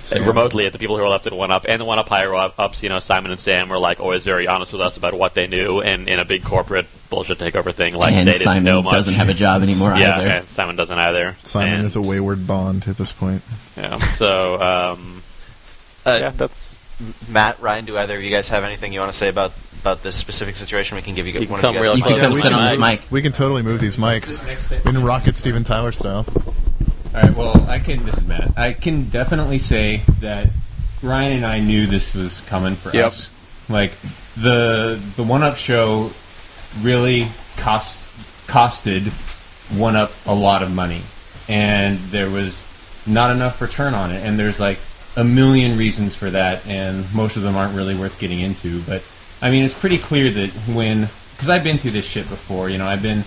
Sam. 0.02 0.24
remotely 0.26 0.66
at 0.66 0.72
the 0.72 0.78
people 0.78 0.96
who 0.96 1.02
are 1.04 1.08
left 1.08 1.26
at 1.26 1.32
One 1.32 1.50
Up 1.50 1.64
and 1.68 1.80
the 1.80 1.84
One 1.84 1.98
Up 1.98 2.08
higher 2.08 2.34
up- 2.34 2.54
ups. 2.58 2.82
You 2.82 2.88
know, 2.88 2.98
Simon 3.00 3.30
and 3.30 3.40
Sam 3.40 3.68
were 3.68 3.78
like 3.78 4.00
always 4.00 4.24
very 4.24 4.46
honest 4.48 4.72
with 4.72 4.80
us 4.82 4.96
about 4.96 5.14
what 5.14 5.34
they 5.34 5.46
knew, 5.46 5.80
and 5.80 6.08
in 6.08 6.18
a 6.18 6.24
big 6.24 6.44
corporate 6.44 6.86
bullshit 7.10 7.38
takeover 7.38 7.72
thing, 7.74 7.94
like 7.94 8.12
and 8.14 8.26
they 8.26 8.32
didn't 8.32 8.44
Simon 8.44 8.64
know 8.64 8.82
much. 8.82 8.94
doesn't 8.94 9.14
have 9.14 9.28
a 9.28 9.34
job 9.34 9.62
anymore 9.62 9.94
yeah, 9.96 10.16
either. 10.18 10.26
and 10.28 10.48
Simon 10.48 10.76
doesn't 10.76 10.98
either. 10.98 11.36
Simon 11.44 11.74
And, 11.74 11.86
is 11.86 11.94
a 11.96 12.00
wayward 12.02 12.46
bond 12.46 12.88
at 12.88 12.96
this 12.96 13.12
point. 13.12 13.42
yeah. 13.76 13.98
So 13.98 14.60
um, 14.60 15.22
Uh, 16.04 16.18
yeah, 16.20 16.30
that's 16.30 16.70
Matt, 17.28 17.60
Ryan, 17.60 17.84
do 17.84 17.96
either 17.98 18.16
of 18.16 18.22
you 18.22 18.30
guys 18.30 18.48
have 18.50 18.64
anything 18.64 18.92
you 18.92 19.00
want 19.00 19.10
to 19.12 19.18
say 19.18 19.28
about 19.28 19.52
about 19.80 20.02
this 20.04 20.14
specific 20.16 20.54
situation? 20.56 20.94
We 20.96 21.02
can 21.02 21.14
give 21.14 21.26
you, 21.26 21.32
You 21.32 21.40
can 21.40 21.50
one 21.50 21.60
come 21.60 21.70
of 21.70 21.74
you 21.74 21.80
guys. 21.80 21.88
real 21.88 21.96
You 21.98 22.02
can 22.04 22.20
come 22.20 22.30
we 22.30 22.34
sit 22.36 22.44
can- 22.50 22.54
on 22.54 22.68
this 22.70 22.78
mic. 22.78 23.02
We 23.10 23.22
can 23.22 23.32
totally 23.32 23.62
move 23.62 23.80
these 23.80 23.96
mics. 23.96 24.44
Next 24.46 24.68
to- 24.68 24.76
We 24.84 24.92
can 24.92 25.02
rock 25.02 25.26
it 25.26 25.34
Steven 25.36 25.64
Tyler 25.64 25.90
style. 25.92 26.24
All 27.14 27.20
right. 27.20 27.36
Well, 27.36 27.64
I 27.68 27.78
can. 27.78 28.04
This 28.04 28.18
is 28.18 28.24
Matt. 28.26 28.56
I 28.56 28.72
can 28.72 29.04
definitely 29.10 29.58
say 29.58 30.00
that 30.20 30.48
Ryan 31.02 31.32
and 31.38 31.46
I 31.46 31.60
knew 31.60 31.86
this 31.86 32.14
was 32.14 32.40
coming 32.42 32.74
for 32.74 32.90
Yep. 32.94 33.06
us. 33.06 33.30
Like 33.68 33.92
the 34.36 34.98
the 35.16 35.22
One 35.22 35.42
Up 35.42 35.56
show 35.56 36.10
really 36.80 37.28
cost 37.58 38.10
costed 38.48 39.08
One 39.78 39.94
Up 39.96 40.10
a 40.26 40.34
lot 40.34 40.62
of 40.62 40.72
money, 40.74 41.02
and 41.48 41.98
there 42.10 42.30
was 42.30 42.64
not 43.06 43.30
enough 43.30 43.60
return 43.60 43.92
on 43.94 44.10
it. 44.10 44.24
And 44.24 44.38
there's 44.38 44.58
like 44.58 44.78
a 45.16 45.24
million 45.24 45.76
reasons 45.76 46.14
for 46.14 46.30
that, 46.30 46.66
and 46.66 47.04
most 47.14 47.36
of 47.36 47.42
them 47.42 47.56
aren't 47.56 47.74
really 47.76 47.94
worth 47.94 48.18
getting 48.18 48.40
into. 48.40 48.80
But 48.82 49.04
I 49.42 49.50
mean, 49.50 49.64
it's 49.64 49.74
pretty 49.78 49.98
clear 49.98 50.30
that 50.30 50.50
when 50.74 51.08
because 51.34 51.50
I've 51.50 51.64
been 51.64 51.76
through 51.76 51.90
this 51.90 52.06
shit 52.06 52.26
before. 52.30 52.70
You 52.70 52.78
know, 52.78 52.86
I've 52.86 53.02
been 53.02 53.22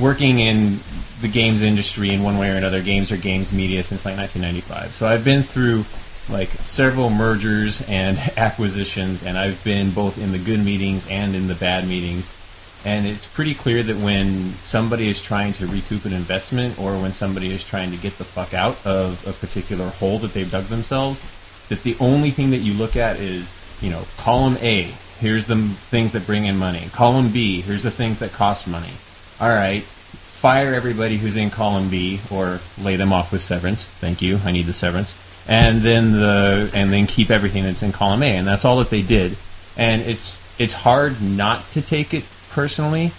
working 0.00 0.40
in 0.40 0.78
the 1.20 1.28
games 1.28 1.62
industry 1.62 2.10
in 2.10 2.22
one 2.22 2.38
way 2.38 2.50
or 2.50 2.56
another, 2.56 2.82
games 2.82 3.12
or 3.12 3.16
games 3.16 3.52
media 3.52 3.82
since 3.82 4.04
like 4.04 4.16
1995. 4.16 4.94
So 4.94 5.06
I've 5.06 5.24
been 5.24 5.42
through 5.42 5.84
like 6.28 6.48
several 6.48 7.10
mergers 7.10 7.82
and 7.88 8.18
acquisitions, 8.36 9.22
and 9.22 9.36
I've 9.36 9.62
been 9.64 9.90
both 9.90 10.18
in 10.18 10.32
the 10.32 10.38
good 10.38 10.64
meetings 10.64 11.06
and 11.08 11.34
in 11.34 11.46
the 11.46 11.54
bad 11.54 11.86
meetings. 11.86 12.36
And 12.84 13.06
it's 13.06 13.26
pretty 13.26 13.54
clear 13.54 13.82
that 13.82 13.96
when 13.96 14.50
somebody 14.62 15.08
is 15.08 15.20
trying 15.20 15.52
to 15.54 15.66
recoup 15.66 16.06
an 16.06 16.14
investment 16.14 16.78
or 16.78 16.92
when 16.92 17.12
somebody 17.12 17.50
is 17.52 17.62
trying 17.62 17.90
to 17.90 17.98
get 17.98 18.16
the 18.16 18.24
fuck 18.24 18.54
out 18.54 18.84
of 18.86 19.26
a 19.26 19.32
particular 19.32 19.90
hole 19.90 20.18
that 20.20 20.32
they've 20.32 20.50
dug 20.50 20.64
themselves, 20.64 21.20
that 21.68 21.82
the 21.82 21.96
only 22.00 22.30
thing 22.30 22.50
that 22.50 22.58
you 22.58 22.72
look 22.72 22.96
at 22.96 23.18
is, 23.20 23.52
you 23.82 23.90
know, 23.90 24.02
column 24.16 24.56
A, 24.62 24.84
here's 25.18 25.46
the 25.46 25.56
things 25.56 26.12
that 26.12 26.26
bring 26.26 26.46
in 26.46 26.56
money. 26.56 26.88
Column 26.92 27.30
B, 27.30 27.60
here's 27.60 27.82
the 27.82 27.90
things 27.90 28.20
that 28.20 28.32
cost 28.32 28.66
money. 28.66 28.92
All 29.40 29.48
right, 29.48 29.82
fire 29.82 30.74
everybody 30.74 31.16
who's 31.16 31.36
in 31.36 31.48
column 31.48 31.88
B 31.88 32.20
or 32.30 32.60
lay 32.78 32.96
them 32.96 33.12
off 33.12 33.32
with 33.32 33.40
severance. 33.40 33.84
Thank 33.84 34.20
you. 34.20 34.38
I 34.44 34.52
need 34.52 34.66
the 34.66 34.74
severance. 34.74 35.14
And 35.48 35.80
then 35.80 36.12
the 36.12 36.70
and 36.74 36.92
then 36.92 37.06
keep 37.06 37.30
everything 37.30 37.64
that's 37.64 37.82
in 37.82 37.92
column 37.92 38.22
A, 38.22 38.36
and 38.36 38.46
that's 38.46 38.64
all 38.64 38.78
that 38.78 38.90
they 38.90 39.02
did. 39.02 39.36
And 39.76 40.02
it's 40.02 40.38
it's 40.60 40.74
hard 40.74 41.22
not 41.22 41.64
to 41.72 41.80
take 41.80 42.12
it 42.12 42.24
personally, 42.50 43.12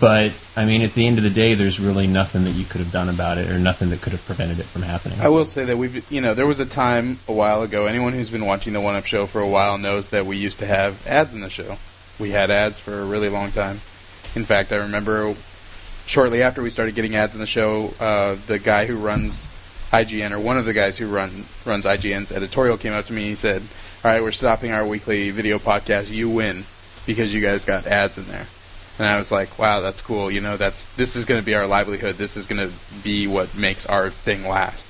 but 0.00 0.32
I 0.56 0.64
mean, 0.64 0.82
at 0.82 0.94
the 0.94 1.06
end 1.06 1.18
of 1.18 1.24
the 1.24 1.30
day, 1.30 1.54
there's 1.54 1.78
really 1.78 2.08
nothing 2.08 2.44
that 2.44 2.50
you 2.50 2.64
could 2.64 2.80
have 2.80 2.90
done 2.90 3.08
about 3.08 3.38
it, 3.38 3.48
or 3.48 3.58
nothing 3.58 3.90
that 3.90 4.00
could 4.00 4.12
have 4.12 4.24
prevented 4.26 4.58
it 4.58 4.64
from 4.64 4.82
happening. 4.82 5.20
I 5.20 5.28
will 5.28 5.44
say 5.44 5.64
that 5.64 5.78
we've, 5.78 6.10
you 6.10 6.20
know, 6.20 6.34
there 6.34 6.46
was 6.46 6.58
a 6.58 6.66
time 6.66 7.20
a 7.28 7.32
while 7.32 7.62
ago. 7.62 7.86
Anyone 7.86 8.12
who's 8.12 8.30
been 8.30 8.46
watching 8.46 8.72
the 8.72 8.80
One 8.80 8.96
Up 8.96 9.06
Show 9.06 9.26
for 9.26 9.40
a 9.40 9.48
while 9.48 9.78
knows 9.78 10.08
that 10.08 10.26
we 10.26 10.36
used 10.36 10.58
to 10.58 10.66
have 10.66 11.06
ads 11.06 11.34
in 11.34 11.40
the 11.40 11.50
show. 11.50 11.78
We 12.18 12.30
had 12.30 12.50
ads 12.50 12.80
for 12.80 13.00
a 13.00 13.04
really 13.04 13.28
long 13.28 13.52
time. 13.52 13.80
In 14.34 14.44
fact, 14.44 14.72
I 14.72 14.76
remember 14.76 15.34
shortly 16.08 16.42
after 16.42 16.62
we 16.62 16.70
started 16.70 16.94
getting 16.94 17.14
ads 17.14 17.34
in 17.34 17.40
the 17.40 17.46
show, 17.46 17.92
uh, 18.00 18.36
the 18.46 18.58
guy 18.58 18.86
who 18.86 18.96
runs 18.96 19.46
IGN, 19.92 20.32
or 20.32 20.40
one 20.40 20.56
of 20.58 20.64
the 20.64 20.72
guys 20.72 20.96
who 20.96 21.06
run 21.06 21.44
runs 21.64 21.84
IGN's 21.84 22.32
editorial, 22.32 22.76
came 22.76 22.94
up 22.94 23.04
to 23.06 23.12
me. 23.12 23.22
and 23.22 23.30
He 23.30 23.36
said, 23.36 23.62
"All 24.02 24.10
right, 24.10 24.22
we're 24.22 24.32
stopping 24.32 24.72
our 24.72 24.86
weekly 24.86 25.30
video 25.30 25.58
podcast. 25.58 26.10
You 26.10 26.28
win 26.28 26.64
because 27.06 27.32
you 27.32 27.40
guys 27.40 27.64
got 27.64 27.86
ads 27.86 28.18
in 28.18 28.26
there." 28.26 28.46
And 28.98 29.06
I 29.06 29.18
was 29.18 29.30
like, 29.30 29.58
"Wow, 29.58 29.80
that's 29.80 30.00
cool. 30.00 30.30
You 30.30 30.40
know, 30.40 30.56
that's 30.56 30.84
this 30.96 31.14
is 31.14 31.24
going 31.24 31.40
to 31.40 31.46
be 31.46 31.54
our 31.54 31.66
livelihood. 31.66 32.16
This 32.16 32.36
is 32.36 32.46
going 32.46 32.68
to 32.68 32.74
be 33.04 33.26
what 33.26 33.56
makes 33.56 33.86
our 33.86 34.10
thing 34.10 34.48
last." 34.48 34.86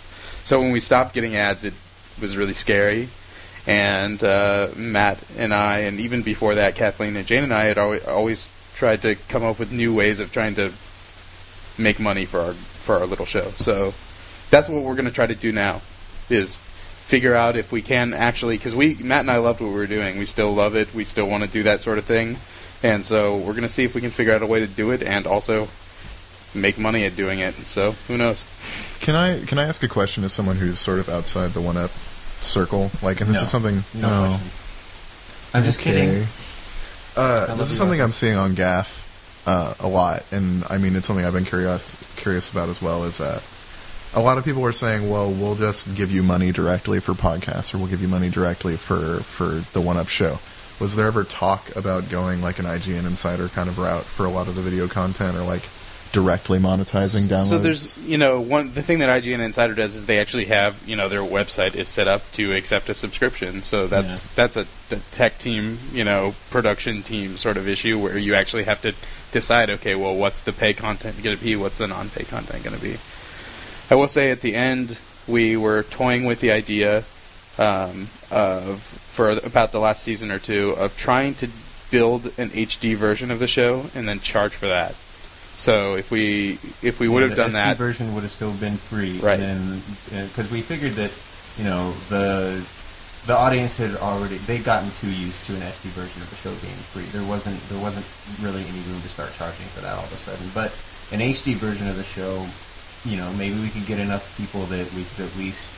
So 0.46 0.60
when 0.60 0.70
we 0.72 0.80
stopped 0.80 1.14
getting 1.14 1.36
ads, 1.36 1.64
it 1.64 1.74
was 2.20 2.36
really 2.36 2.54
scary. 2.54 3.08
And 3.66 4.22
uh, 4.24 4.68
Matt 4.76 5.22
and 5.36 5.52
I, 5.52 5.80
and 5.80 6.00
even 6.00 6.22
before 6.22 6.54
that, 6.54 6.74
Kathleen 6.74 7.16
and 7.16 7.26
Jane 7.26 7.44
and 7.44 7.52
I 7.52 7.64
had 7.64 7.76
always, 7.76 8.04
always 8.06 8.48
tried 8.74 9.02
to 9.02 9.16
come 9.28 9.44
up 9.44 9.58
with 9.58 9.70
new 9.72 9.94
ways 9.94 10.20
of 10.20 10.32
trying 10.32 10.54
to 10.54 10.72
make 11.78 11.98
money 12.00 12.24
for 12.24 12.40
our 12.40 12.52
for 12.52 12.96
our 12.96 13.06
little 13.06 13.26
show. 13.26 13.48
So 13.50 13.92
that's 14.50 14.68
what 14.68 14.82
we're 14.82 14.94
going 14.94 15.04
to 15.06 15.10
try 15.12 15.26
to 15.26 15.34
do 15.34 15.52
now, 15.52 15.80
is 16.30 16.56
figure 16.56 17.34
out 17.34 17.56
if 17.56 17.70
we 17.72 17.80
can 17.82 18.12
actually, 18.14 18.56
because 18.56 18.74
we 18.74 18.94
Matt 18.96 19.20
and 19.20 19.30
I 19.30 19.38
loved 19.38 19.60
what 19.60 19.68
we 19.68 19.74
were 19.74 19.86
doing. 19.86 20.18
We 20.18 20.24
still 20.24 20.52
love 20.54 20.74
it. 20.76 20.92
We 20.94 21.04
still 21.04 21.28
want 21.28 21.44
to 21.44 21.48
do 21.50 21.62
that 21.64 21.80
sort 21.80 21.98
of 21.98 22.04
thing. 22.04 22.36
And 22.82 23.04
so 23.04 23.36
we're 23.36 23.52
going 23.52 23.62
to 23.62 23.68
see 23.68 23.84
if 23.84 23.94
we 23.94 24.00
can 24.00 24.10
figure 24.10 24.32
out 24.34 24.42
a 24.42 24.46
way 24.46 24.60
to 24.60 24.66
do 24.66 24.90
it 24.92 25.02
and 25.02 25.26
also 25.26 25.68
make 26.54 26.78
money 26.78 27.04
at 27.04 27.16
doing 27.16 27.40
it. 27.40 27.54
So 27.54 27.92
who 28.06 28.16
knows? 28.16 28.44
Can 29.00 29.14
I 29.14 29.44
can 29.44 29.58
I 29.58 29.64
ask 29.64 29.82
a 29.82 29.88
question 29.88 30.24
as 30.24 30.32
someone 30.32 30.56
who's 30.56 30.78
sort 30.78 30.98
of 30.98 31.08
outside 31.08 31.50
the 31.50 31.60
one 31.60 31.76
up 31.76 31.90
circle? 32.40 32.90
Like, 33.02 33.20
and 33.20 33.28
this 33.30 33.36
No. 33.38 33.42
is 33.42 33.48
something. 33.50 33.84
No 33.94 34.08
No. 34.30 34.40
I'm 35.54 35.64
just 35.64 35.80
kidding. 35.80 36.26
Uh, 37.16 37.54
this 37.56 37.70
is 37.70 37.76
something 37.76 37.98
Russell. 37.98 38.04
I'm 38.04 38.12
seeing 38.12 38.36
on 38.36 38.54
Gaff 38.54 38.97
uh, 39.48 39.72
a 39.80 39.88
lot, 39.88 40.24
and 40.30 40.62
I 40.68 40.76
mean 40.76 40.94
it's 40.94 41.06
something 41.06 41.24
I've 41.24 41.32
been 41.32 41.46
curious 41.46 41.96
curious 42.16 42.50
about 42.50 42.68
as 42.68 42.82
well. 42.82 43.04
Is 43.04 43.16
that 43.16 43.42
a 44.14 44.20
lot 44.20 44.36
of 44.36 44.44
people 44.44 44.62
are 44.66 44.72
saying, 44.72 45.08
"Well, 45.08 45.30
we'll 45.30 45.54
just 45.54 45.94
give 45.94 46.12
you 46.12 46.22
money 46.22 46.52
directly 46.52 47.00
for 47.00 47.14
podcasts, 47.14 47.74
or 47.74 47.78
we'll 47.78 47.86
give 47.86 48.02
you 48.02 48.08
money 48.08 48.28
directly 48.28 48.76
for 48.76 49.20
for 49.20 49.64
the 49.72 49.80
One 49.80 49.96
Up 49.96 50.08
Show." 50.08 50.38
Was 50.80 50.96
there 50.96 51.06
ever 51.06 51.24
talk 51.24 51.74
about 51.76 52.10
going 52.10 52.42
like 52.42 52.58
an 52.58 52.66
IGN 52.66 53.06
Insider 53.06 53.48
kind 53.48 53.70
of 53.70 53.78
route 53.78 54.04
for 54.04 54.26
a 54.26 54.30
lot 54.30 54.48
of 54.48 54.54
the 54.54 54.60
video 54.60 54.86
content, 54.86 55.34
or 55.34 55.44
like 55.44 55.62
directly 56.12 56.58
monetizing 56.58 57.24
downloads? 57.24 57.48
So 57.48 57.58
there's, 57.58 57.98
you 57.98 58.18
know, 58.18 58.40
one 58.40 58.72
the 58.72 58.82
thing 58.82 58.98
that 59.00 59.22
IGN 59.22 59.40
Insider 59.40 59.74
does 59.74 59.96
is 59.96 60.06
they 60.06 60.18
actually 60.18 60.46
have, 60.46 60.80
you 60.86 60.96
know, 60.96 61.08
their 61.08 61.20
website 61.20 61.74
is 61.74 61.88
set 61.88 62.08
up 62.08 62.22
to 62.32 62.54
accept 62.54 62.88
a 62.88 62.94
subscription. 62.94 63.62
So 63.62 63.86
that's 63.86 64.32
that's 64.34 64.56
a 64.56 64.66
the 64.88 64.96
tech 65.12 65.38
team, 65.38 65.78
you 65.92 66.04
know, 66.04 66.34
production 66.50 67.02
team 67.02 67.36
sort 67.36 67.56
of 67.56 67.68
issue 67.68 67.98
where 67.98 68.18
you 68.18 68.34
actually 68.34 68.64
have 68.64 68.80
to 68.82 68.94
decide, 69.32 69.70
okay, 69.70 69.94
well, 69.94 70.16
what's 70.16 70.40
the 70.40 70.52
pay 70.52 70.72
content 70.72 71.22
going 71.22 71.36
to 71.36 71.42
be? 71.42 71.56
What's 71.56 71.78
the 71.78 71.86
non-pay 71.86 72.24
content 72.24 72.64
going 72.64 72.76
to 72.76 72.82
be? 72.82 72.96
I 73.90 73.94
will 73.94 74.08
say 74.08 74.30
at 74.30 74.40
the 74.40 74.54
end 74.54 74.98
we 75.26 75.56
were 75.56 75.82
toying 75.84 76.24
with 76.24 76.40
the 76.40 76.52
idea 76.52 77.04
um, 77.58 78.08
of 78.30 78.80
for 78.80 79.30
about 79.30 79.72
the 79.72 79.80
last 79.80 80.02
season 80.02 80.30
or 80.30 80.38
two 80.38 80.70
of 80.78 80.96
trying 80.96 81.34
to 81.34 81.48
build 81.90 82.26
an 82.38 82.50
HD 82.50 82.94
version 82.94 83.30
of 83.30 83.38
the 83.38 83.46
show 83.46 83.86
and 83.94 84.08
then 84.08 84.20
charge 84.20 84.52
for 84.52 84.66
that. 84.66 84.94
So 85.58 85.96
if 85.96 86.10
we 86.10 86.58
if 86.82 87.00
we 87.00 87.08
would 87.08 87.22
have 87.26 87.36
done 87.36 87.50
SD 87.50 87.54
that, 87.54 87.76
version 87.76 88.14
would 88.14 88.22
have 88.22 88.30
still 88.30 88.54
been 88.54 88.76
free, 88.76 89.18
Right. 89.18 89.38
Because 89.38 90.50
uh, 90.50 90.54
we 90.54 90.62
figured 90.62 90.92
that 90.92 91.10
you 91.58 91.64
know 91.64 91.90
the 92.08 92.64
the 93.26 93.34
audience 93.36 93.76
had 93.76 93.96
already 93.96 94.38
they'd 94.46 94.64
gotten 94.64 94.88
too 95.02 95.10
used 95.10 95.44
to 95.46 95.54
an 95.58 95.60
SD 95.60 95.90
version 95.98 96.22
of 96.22 96.30
the 96.30 96.36
show 96.36 96.54
being 96.62 96.78
free. 96.94 97.10
There 97.10 97.26
wasn't 97.26 97.58
there 97.68 97.82
wasn't 97.82 98.06
really 98.40 98.62
any 98.62 98.80
room 98.86 99.02
to 99.02 99.10
start 99.10 99.34
charging 99.34 99.66
for 99.74 99.82
that 99.82 99.98
all 99.98 100.06
of 100.06 100.12
a 100.12 100.20
sudden. 100.22 100.46
But 100.54 100.70
an 101.10 101.18
HD 101.18 101.58
version 101.58 101.88
of 101.88 101.96
the 101.96 102.06
show, 102.06 102.46
you 103.04 103.18
know, 103.18 103.26
maybe 103.34 103.58
we 103.58 103.68
could 103.68 103.86
get 103.86 103.98
enough 103.98 104.30
people 104.38 104.62
that 104.70 104.86
we 104.94 105.02
could 105.10 105.26
at 105.26 105.34
least 105.36 105.74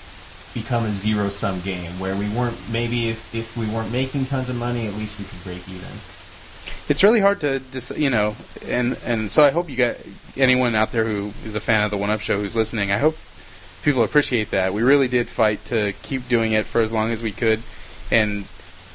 become 0.52 0.84
a 0.84 0.92
zero 0.92 1.28
sum 1.28 1.60
game 1.60 1.90
where 1.99 2.14
we 2.16 2.28
weren't 2.30 2.58
maybe 2.70 3.08
if, 3.08 3.34
if 3.34 3.56
we 3.56 3.66
weren't 3.70 3.90
making 3.92 4.26
tons 4.26 4.49
of 4.49 4.56
money, 4.56 4.87
at 4.87 4.94
least 4.94 5.18
we 5.18 5.25
could 5.25 5.42
break 5.44 5.62
even. 5.72 5.88
It's 6.88 7.02
really 7.02 7.21
hard 7.21 7.40
to 7.40 7.59
dis- 7.61 7.97
you 7.97 8.11
know 8.11 8.35
and 8.67 8.99
and 9.05 9.31
so 9.31 9.45
I 9.45 9.50
hope 9.50 9.71
you 9.71 9.76
got 9.76 9.97
anyone 10.37 10.75
out 10.75 10.93
there 10.93 11.05
who 11.05 11.33
is 11.45 11.55
a 11.55 11.61
fan 11.61 11.85
of 11.85 11.90
the 11.90 11.97
One 11.97 12.11
Up 12.11 12.21
Show 12.21 12.38
who's 12.38 12.57
listening. 12.57 12.93
I 12.93 12.99
hope 12.99 13.17
people 13.83 14.02
appreciate 14.02 14.50
that. 14.50 14.75
We 14.75 14.83
really 14.83 15.09
did 15.09 15.29
fight 15.29 15.64
to 15.67 15.93
keep 16.02 16.29
doing 16.29 16.52
it 16.52 16.67
for 16.67 16.81
as 16.81 16.93
long 16.93 17.11
as 17.11 17.23
we 17.23 17.33
could, 17.33 17.61
and 18.11 18.47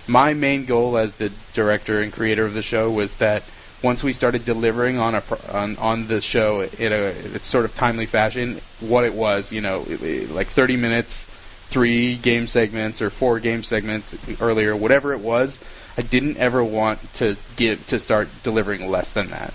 my 0.07 0.33
main 0.33 0.65
goal 0.65 0.97
as 0.97 1.15
the 1.15 1.31
director 1.53 2.01
and 2.01 2.13
creator 2.13 2.45
of 2.45 2.53
the 2.53 2.61
show 2.61 2.91
was 2.91 3.17
that 3.17 3.43
once 3.83 4.03
we 4.03 4.13
started 4.13 4.45
delivering 4.45 4.97
on 4.97 5.15
a 5.15 5.23
on 5.51 5.77
on 5.77 6.07
the 6.07 6.21
show 6.21 6.61
in 6.61 6.91
a, 6.91 7.07
a 7.07 7.39
sort 7.39 7.65
of 7.65 7.75
timely 7.75 8.05
fashion, 8.05 8.59
what 8.79 9.03
it 9.03 9.13
was, 9.13 9.51
you 9.51 9.61
know, 9.61 9.85
like 10.31 10.47
30 10.47 10.77
minutes, 10.77 11.25
three 11.69 12.15
game 12.15 12.47
segments 12.47 13.01
or 13.01 13.09
four 13.09 13.39
game 13.39 13.63
segments 13.63 14.41
earlier, 14.41 14.75
whatever 14.75 15.13
it 15.13 15.19
was, 15.19 15.59
I 15.97 16.01
didn't 16.01 16.37
ever 16.37 16.63
want 16.63 17.13
to 17.15 17.37
give 17.55 17.87
to 17.87 17.99
start 17.99 18.27
delivering 18.43 18.89
less 18.89 19.09
than 19.11 19.27
that 19.27 19.53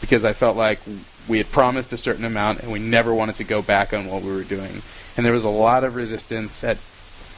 because 0.00 0.24
I 0.24 0.32
felt 0.32 0.56
like 0.56 0.80
we 1.28 1.38
had 1.38 1.50
promised 1.50 1.92
a 1.92 1.96
certain 1.96 2.24
amount 2.24 2.60
and 2.60 2.72
we 2.72 2.78
never 2.78 3.14
wanted 3.14 3.36
to 3.36 3.44
go 3.44 3.62
back 3.62 3.92
on 3.92 4.06
what 4.06 4.22
we 4.22 4.30
were 4.30 4.44
doing. 4.44 4.82
And 5.16 5.24
there 5.24 5.32
was 5.32 5.44
a 5.44 5.48
lot 5.48 5.84
of 5.84 5.94
resistance 5.94 6.62
at 6.64 6.76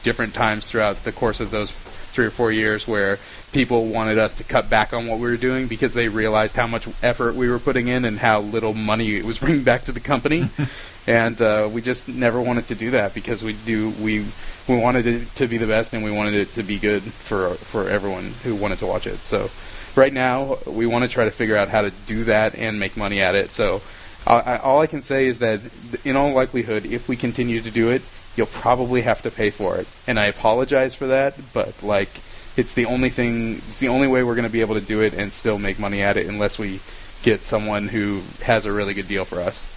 different 0.03 0.33
times 0.33 0.69
throughout 0.69 1.03
the 1.03 1.11
course 1.11 1.39
of 1.39 1.51
those 1.51 1.71
three 1.71 2.25
or 2.25 2.29
four 2.29 2.51
years 2.51 2.87
where 2.87 3.17
people 3.51 3.87
wanted 3.87 4.17
us 4.17 4.33
to 4.35 4.43
cut 4.43 4.69
back 4.69 4.93
on 4.93 5.07
what 5.07 5.19
we 5.19 5.27
were 5.27 5.37
doing 5.37 5.67
because 5.67 5.93
they 5.93 6.07
realized 6.07 6.55
how 6.55 6.67
much 6.67 6.87
effort 7.01 7.35
we 7.35 7.49
were 7.49 7.59
putting 7.59 7.87
in 7.87 8.05
and 8.05 8.19
how 8.19 8.39
little 8.39 8.73
money 8.73 9.15
it 9.15 9.25
was 9.25 9.39
bringing 9.39 9.63
back 9.63 9.85
to 9.85 9.91
the 9.91 9.99
company. 9.99 10.49
and 11.07 11.41
uh, 11.41 11.69
we 11.71 11.81
just 11.81 12.07
never 12.07 12.41
wanted 12.41 12.67
to 12.67 12.75
do 12.75 12.91
that 12.91 13.13
because 13.13 13.43
we 13.43 13.53
do 13.65 13.91
we 14.01 14.25
we 14.67 14.77
wanted 14.77 15.05
it 15.05 15.27
to 15.35 15.47
be 15.47 15.57
the 15.57 15.67
best 15.67 15.93
and 15.93 16.03
we 16.03 16.11
wanted 16.11 16.33
it 16.33 16.53
to 16.53 16.63
be 16.63 16.79
good 16.79 17.01
for 17.01 17.49
for 17.55 17.89
everyone 17.89 18.31
who 18.43 18.55
wanted 18.55 18.79
to 18.79 18.85
watch 18.85 19.07
it. 19.07 19.17
So 19.17 19.49
right 19.95 20.13
now 20.13 20.57
we 20.65 20.85
want 20.85 21.03
to 21.03 21.09
try 21.09 21.25
to 21.25 21.31
figure 21.31 21.57
out 21.57 21.69
how 21.69 21.81
to 21.81 21.91
do 22.05 22.23
that 22.25 22.55
and 22.55 22.79
make 22.79 22.95
money 22.97 23.21
at 23.21 23.35
it. 23.35 23.51
So 23.51 23.81
I, 24.25 24.39
I, 24.39 24.57
all 24.57 24.79
I 24.79 24.87
can 24.87 25.01
say 25.01 25.27
is 25.27 25.39
that 25.39 25.61
in 26.05 26.15
all 26.15 26.31
likelihood, 26.31 26.85
if 26.85 27.09
we 27.09 27.15
continue 27.15 27.61
to 27.61 27.71
do 27.71 27.89
it, 27.89 28.01
you'll 28.35 28.47
probably 28.47 29.01
have 29.01 29.21
to 29.23 29.31
pay 29.31 29.49
for 29.49 29.77
it. 29.77 29.87
And 30.07 30.19
I 30.19 30.25
apologize 30.25 30.95
for 30.95 31.07
that, 31.07 31.35
but 31.53 31.83
like 31.83 32.09
it's 32.55 32.73
the 32.73 32.85
only 32.85 33.09
thing, 33.09 33.55
it's 33.57 33.79
the 33.79 33.89
only 33.89 34.07
way 34.07 34.23
we're 34.23 34.35
going 34.35 34.47
to 34.47 34.51
be 34.51 34.61
able 34.61 34.75
to 34.75 34.85
do 34.85 35.01
it 35.01 35.13
and 35.13 35.33
still 35.33 35.59
make 35.59 35.79
money 35.79 36.01
at 36.01 36.17
it 36.17 36.27
unless 36.27 36.57
we 36.57 36.79
get 37.23 37.41
someone 37.41 37.87
who 37.87 38.21
has 38.43 38.65
a 38.65 38.71
really 38.71 38.93
good 38.93 39.07
deal 39.07 39.25
for 39.25 39.39
us. 39.39 39.72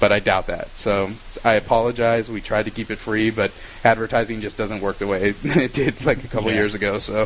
But 0.00 0.12
I 0.12 0.18
doubt 0.18 0.46
that. 0.46 0.68
So 0.68 1.10
I 1.44 1.54
apologize. 1.54 2.30
We 2.30 2.40
tried 2.40 2.64
to 2.64 2.70
keep 2.70 2.90
it 2.90 2.96
free, 2.96 3.30
but 3.30 3.52
advertising 3.84 4.40
just 4.40 4.56
doesn't 4.56 4.80
work 4.80 4.96
the 4.96 5.06
way 5.06 5.34
it 5.44 5.74
did 5.74 6.04
like 6.06 6.24
a 6.24 6.28
couple 6.28 6.50
Yeah. 6.50 6.56
years 6.56 6.74
ago. 6.74 6.98
So 6.98 7.22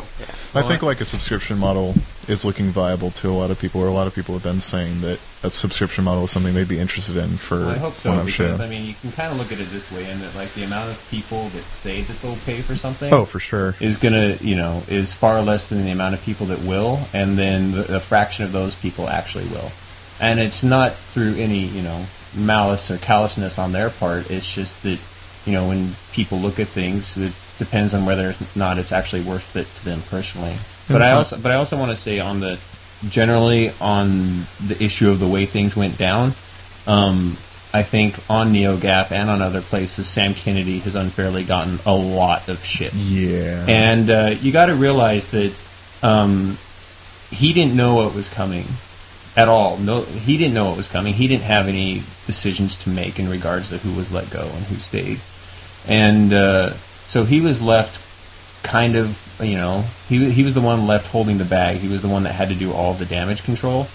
I 0.53 0.61
think 0.61 0.83
like 0.83 0.99
a 0.99 1.05
subscription 1.05 1.57
model 1.57 1.95
is 2.27 2.43
looking 2.43 2.71
viable 2.71 3.11
to 3.11 3.29
a 3.29 3.31
lot 3.31 3.49
of 3.49 3.59
people, 3.59 3.79
or 3.81 3.87
a 3.87 3.93
lot 3.93 4.07
of 4.07 4.15
people 4.15 4.33
have 4.33 4.43
been 4.43 4.59
saying 4.59 5.01
that 5.01 5.19
a 5.43 5.49
subscription 5.49 6.03
model 6.03 6.25
is 6.25 6.31
something 6.31 6.53
they'd 6.53 6.67
be 6.67 6.79
interested 6.79 7.15
in 7.15 7.37
for 7.37 7.59
Well, 7.59 7.69
I 7.69 7.77
hope 7.77 7.93
so 7.93 8.25
because 8.25 8.57
Show. 8.57 8.63
I 8.63 8.67
mean 8.67 8.85
you 8.85 8.95
can 8.95 9.11
kind 9.13 9.31
of 9.31 9.37
look 9.37 9.53
at 9.53 9.59
it 9.59 9.69
this 9.69 9.89
way, 9.91 10.09
in 10.09 10.19
that 10.19 10.35
like 10.35 10.53
the 10.53 10.63
amount 10.63 10.89
of 10.91 11.07
people 11.09 11.43
that 11.49 11.63
say 11.63 12.01
that 12.01 12.17
they'll 12.21 12.35
pay 12.45 12.61
for 12.61 12.75
something 12.75 13.13
oh, 13.13 13.23
for 13.23 13.39
sure. 13.39 13.75
is 13.79 13.97
gonna 13.97 14.37
you 14.41 14.55
know 14.57 14.83
is 14.89 15.13
far 15.13 15.41
less 15.41 15.65
than 15.67 15.85
the 15.85 15.91
amount 15.91 16.13
of 16.13 16.21
people 16.23 16.47
that 16.47 16.59
will, 16.63 16.99
and 17.13 17.37
then 17.37 17.71
the, 17.71 17.83
the 17.83 17.99
fraction 18.01 18.43
of 18.43 18.51
those 18.51 18.75
people 18.75 19.07
actually 19.07 19.45
will, 19.45 19.71
and 20.19 20.39
it's 20.41 20.61
not 20.63 20.93
through 20.93 21.35
any 21.35 21.59
you 21.59 21.81
know 21.83 22.05
malice 22.35 22.91
or 22.91 22.97
callousness 22.97 23.57
on 23.57 23.71
their 23.71 23.89
part. 23.89 24.29
It's 24.29 24.51
just 24.51 24.83
that 24.83 24.99
you 25.45 25.53
know 25.53 25.67
when 25.67 25.91
people 26.11 26.39
look 26.39 26.59
at 26.59 26.67
things, 26.67 27.17
it 27.17 27.33
depends 27.57 27.93
on 27.93 28.05
whether 28.05 28.29
or 28.29 28.35
not 28.55 28.77
it's 28.77 28.91
actually 28.91 29.21
worth 29.21 29.55
it 29.55 29.67
to 29.79 29.85
them 29.85 30.01
personally. 30.09 30.55
But 30.89 31.01
I 31.01 31.11
also 31.11 31.37
but 31.37 31.51
I 31.51 31.55
also 31.55 31.77
want 31.77 31.91
to 31.91 31.97
say 31.97 32.19
on 32.19 32.39
the 32.39 32.59
generally 33.09 33.71
on 33.81 34.45
the 34.65 34.77
issue 34.79 35.09
of 35.09 35.19
the 35.19 35.27
way 35.27 35.45
things 35.45 35.75
went 35.75 35.97
down. 35.97 36.33
Um, 36.87 37.37
I 37.73 37.83
think 37.83 38.17
on 38.29 38.53
NeoGaf 38.53 39.11
and 39.11 39.29
on 39.29 39.41
other 39.41 39.61
places, 39.61 40.07
Sam 40.07 40.33
Kennedy 40.33 40.79
has 40.79 40.95
unfairly 40.95 41.43
gotten 41.43 41.77
a 41.85 41.93
lot 41.93 42.47
of 42.47 42.63
shit. 42.63 42.93
Yeah. 42.93 43.65
And 43.67 44.09
uh, 44.09 44.35
you 44.39 44.53
got 44.53 44.67
to 44.67 44.75
realize 44.75 45.27
that 45.31 45.53
um, 46.01 46.57
he 47.31 47.51
didn't 47.51 47.75
know 47.75 47.95
what 47.95 48.15
was 48.15 48.29
coming 48.29 48.63
at 49.37 49.47
all. 49.47 49.77
No, 49.77 50.01
he 50.01 50.37
didn't 50.37 50.53
know 50.53 50.71
it 50.71 50.77
was 50.77 50.87
coming. 50.87 51.13
He 51.13 51.27
didn't 51.27 51.43
have 51.43 51.67
any 51.67 52.01
decisions 52.25 52.75
to 52.77 52.89
make 52.89 53.19
in 53.19 53.29
regards 53.29 53.69
to 53.69 53.77
who 53.77 53.93
was 53.95 54.11
let 54.11 54.29
go 54.29 54.41
and 54.43 54.65
who 54.65 54.75
stayed. 54.75 55.19
And 55.87 56.33
uh, 56.33 56.71
so 56.71 57.23
he 57.23 57.41
was 57.41 57.61
left 57.61 58.01
kind 58.63 58.95
of, 58.95 59.21
you 59.43 59.57
know, 59.57 59.83
he 60.09 60.31
he 60.31 60.43
was 60.43 60.53
the 60.53 60.61
one 60.61 60.87
left 60.87 61.07
holding 61.07 61.37
the 61.37 61.45
bag. 61.45 61.77
He 61.77 61.87
was 61.87 62.01
the 62.01 62.07
one 62.07 62.23
that 62.23 62.33
had 62.33 62.49
to 62.49 62.55
do 62.55 62.71
all 62.73 62.93
the 62.93 63.05
damage 63.05 63.43
control. 63.43 63.87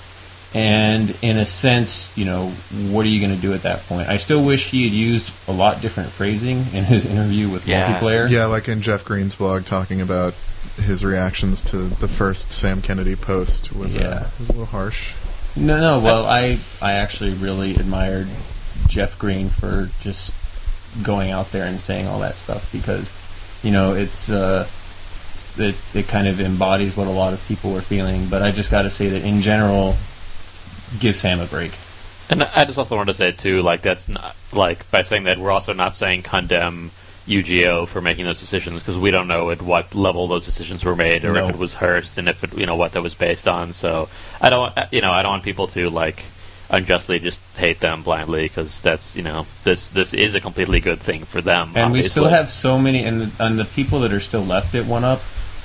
And 0.52 1.16
in 1.22 1.36
a 1.36 1.46
sense, 1.46 2.10
you 2.18 2.24
know, 2.24 2.48
what 2.90 3.06
are 3.06 3.08
you 3.08 3.20
going 3.20 3.34
to 3.34 3.40
do 3.40 3.54
at 3.54 3.62
that 3.62 3.80
point? 3.86 4.08
I 4.08 4.16
still 4.16 4.44
wish 4.44 4.68
he 4.70 4.82
had 4.82 4.92
used 4.92 5.32
a 5.48 5.52
lot 5.52 5.80
different 5.80 6.10
phrasing 6.10 6.58
in 6.74 6.82
his 6.84 7.06
interview 7.06 7.48
with 7.48 7.68
Yeah. 7.68 7.98
multiplayer. 8.00 8.28
Yeah, 8.28 8.46
like 8.46 8.66
in 8.68 8.82
Jeff 8.82 9.04
Green's 9.04 9.36
blog, 9.36 9.64
talking 9.64 10.00
about 10.00 10.34
his 10.76 11.04
reactions 11.04 11.62
to 11.70 11.76
the 11.76 12.08
first 12.08 12.50
Sam 12.50 12.82
Kennedy 12.82 13.14
post 13.14 13.72
was, 13.72 13.94
Yeah. 13.94 14.00
uh, 14.08 14.26
was 14.40 14.48
a 14.48 14.52
little 14.52 14.66
harsh. 14.66 15.10
No, 15.56 15.80
no. 15.80 16.00
Well, 16.00 16.26
I 16.26 16.58
I 16.80 16.92
actually 16.92 17.34
really 17.34 17.74
admired 17.74 18.28
Jeff 18.86 19.18
Green 19.18 19.48
for 19.48 19.90
just 20.00 20.32
going 21.04 21.30
out 21.30 21.50
there 21.52 21.66
and 21.66 21.80
saying 21.80 22.06
all 22.06 22.20
that 22.20 22.34
stuff 22.34 22.70
because 22.72 23.10
you 23.64 23.70
know 23.72 23.94
it's 23.94 24.30
uh, 24.30 24.66
it 25.56 25.76
it 25.94 26.08
kind 26.08 26.28
of 26.28 26.40
embodies 26.40 26.96
what 26.96 27.06
a 27.06 27.10
lot 27.10 27.32
of 27.32 27.46
people 27.46 27.72
were 27.72 27.80
feeling. 27.80 28.26
But 28.26 28.42
I 28.42 28.50
just 28.50 28.70
got 28.70 28.82
to 28.82 28.90
say 28.90 29.08
that 29.08 29.24
in 29.24 29.42
general, 29.42 29.96
give 30.98 31.16
Sam 31.16 31.40
a 31.40 31.46
break. 31.46 31.72
And 32.28 32.44
I 32.44 32.64
just 32.64 32.78
also 32.78 32.96
wanted 32.96 33.12
to 33.12 33.18
say 33.18 33.32
too, 33.32 33.60
like 33.62 33.82
that's 33.82 34.08
not 34.08 34.36
like 34.52 34.88
by 34.90 35.02
saying 35.02 35.24
that 35.24 35.38
we're 35.38 35.50
also 35.50 35.72
not 35.72 35.96
saying 35.96 36.22
condemn 36.22 36.92
UGO 37.30 37.86
for 37.86 38.00
making 38.00 38.24
those 38.24 38.40
decisions 38.40 38.80
because 38.80 38.98
we 38.98 39.10
don't 39.10 39.28
know 39.28 39.50
at 39.50 39.62
what 39.62 39.94
level 39.94 40.26
those 40.28 40.44
decisions 40.44 40.84
were 40.84 40.96
made 40.96 41.24
or 41.24 41.32
No. 41.32 41.44
if 41.48 41.54
it 41.54 41.58
was 41.58 41.74
Hearst 41.74 42.18
and 42.18 42.28
if 42.28 42.42
it 42.44 42.56
you 42.56 42.66
know 42.66 42.76
what 42.76 42.92
that 42.92 43.02
was 43.02 43.14
based 43.14 43.46
on. 43.48 43.72
So 43.72 44.08
I 44.40 44.50
don't 44.50 44.76
uh, 44.76 44.86
you 44.90 45.00
know 45.00 45.10
I 45.10 45.22
don't 45.22 45.32
want 45.32 45.42
people 45.44 45.68
to 45.68 45.90
like 45.90 46.24
unjustly 46.70 47.18
just 47.18 47.40
hate 47.56 47.80
them 47.80 48.02
blindly 48.02 48.44
because 48.44 48.80
that's 48.80 49.16
you 49.16 49.22
know 49.22 49.46
this 49.64 49.88
this 49.90 50.14
is 50.14 50.34
a 50.34 50.40
completely 50.40 50.80
good 50.80 51.00
thing 51.00 51.24
for 51.24 51.40
them. 51.40 51.72
And 51.74 51.92
we 51.92 52.02
still 52.02 52.28
have 52.28 52.50
so 52.50 52.78
many, 52.78 53.04
and 53.04 53.22
the, 53.22 53.44
and 53.44 53.58
the 53.58 53.64
people 53.64 54.00
that 54.00 54.12
are 54.12 54.20
still 54.20 54.42
left 54.44 54.74
at 54.74 54.86
One 54.86 55.04
Up 55.04 55.20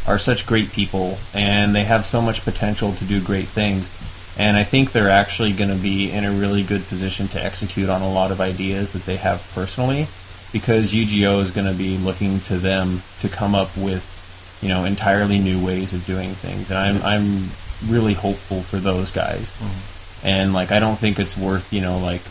are 0.07 0.19
such 0.19 0.45
great 0.45 0.72
people, 0.72 1.17
and 1.34 1.74
they 1.75 1.84
have 1.84 2.05
so 2.05 2.22
much 2.22 2.43
potential 2.43 2.93
to 2.93 3.05
do 3.05 3.22
great 3.22 3.48
things. 3.48 3.91
And 4.38 4.57
I 4.57 4.63
think 4.63 4.91
they're 4.91 5.10
actually 5.10 5.53
going 5.53 5.69
to 5.69 5.81
be 5.81 6.12
in 6.12 6.25
a 6.25 6.31
really 6.31 6.62
good 6.62 6.86
position 6.88 7.27
to 7.29 7.43
execute 7.43 7.88
on 7.89 8.01
a 8.01 8.12
lot 8.12 8.31
of 8.31 8.41
ideas 8.41 8.91
that 8.91 9.05
they 9.05 9.15
have 9.15 9.50
personally, 9.55 10.07
because 10.56 10.94
UGO 10.94 11.42
is 11.42 11.52
going 11.52 11.68
to 11.68 11.78
be 11.78 11.98
looking 11.98 12.40
to 12.42 12.58
them 12.58 13.02
to 13.20 13.28
come 13.28 13.54
up 13.54 13.76
with 13.76 14.16
you 14.62 14.70
know, 14.70 14.86
entirely 14.86 15.38
new 15.38 15.64
ways 15.64 15.94
of 15.94 16.06
doing 16.06 16.30
things, 16.30 16.72
and 16.72 16.80
I'm 16.80 17.04
I'm 17.04 17.50
really 17.88 18.14
hopeful 18.14 18.62
for 18.62 18.78
those 18.78 19.12
guys. 19.12 19.52
Mm-hmm. 19.52 20.28
And 20.28 20.54
like, 20.54 20.72
I 20.72 20.80
don't 20.80 20.96
think 20.96 21.20
it's 21.20 21.38
worth 21.38 21.72
you 21.72 21.82
know 21.82 22.00
like 22.00 22.22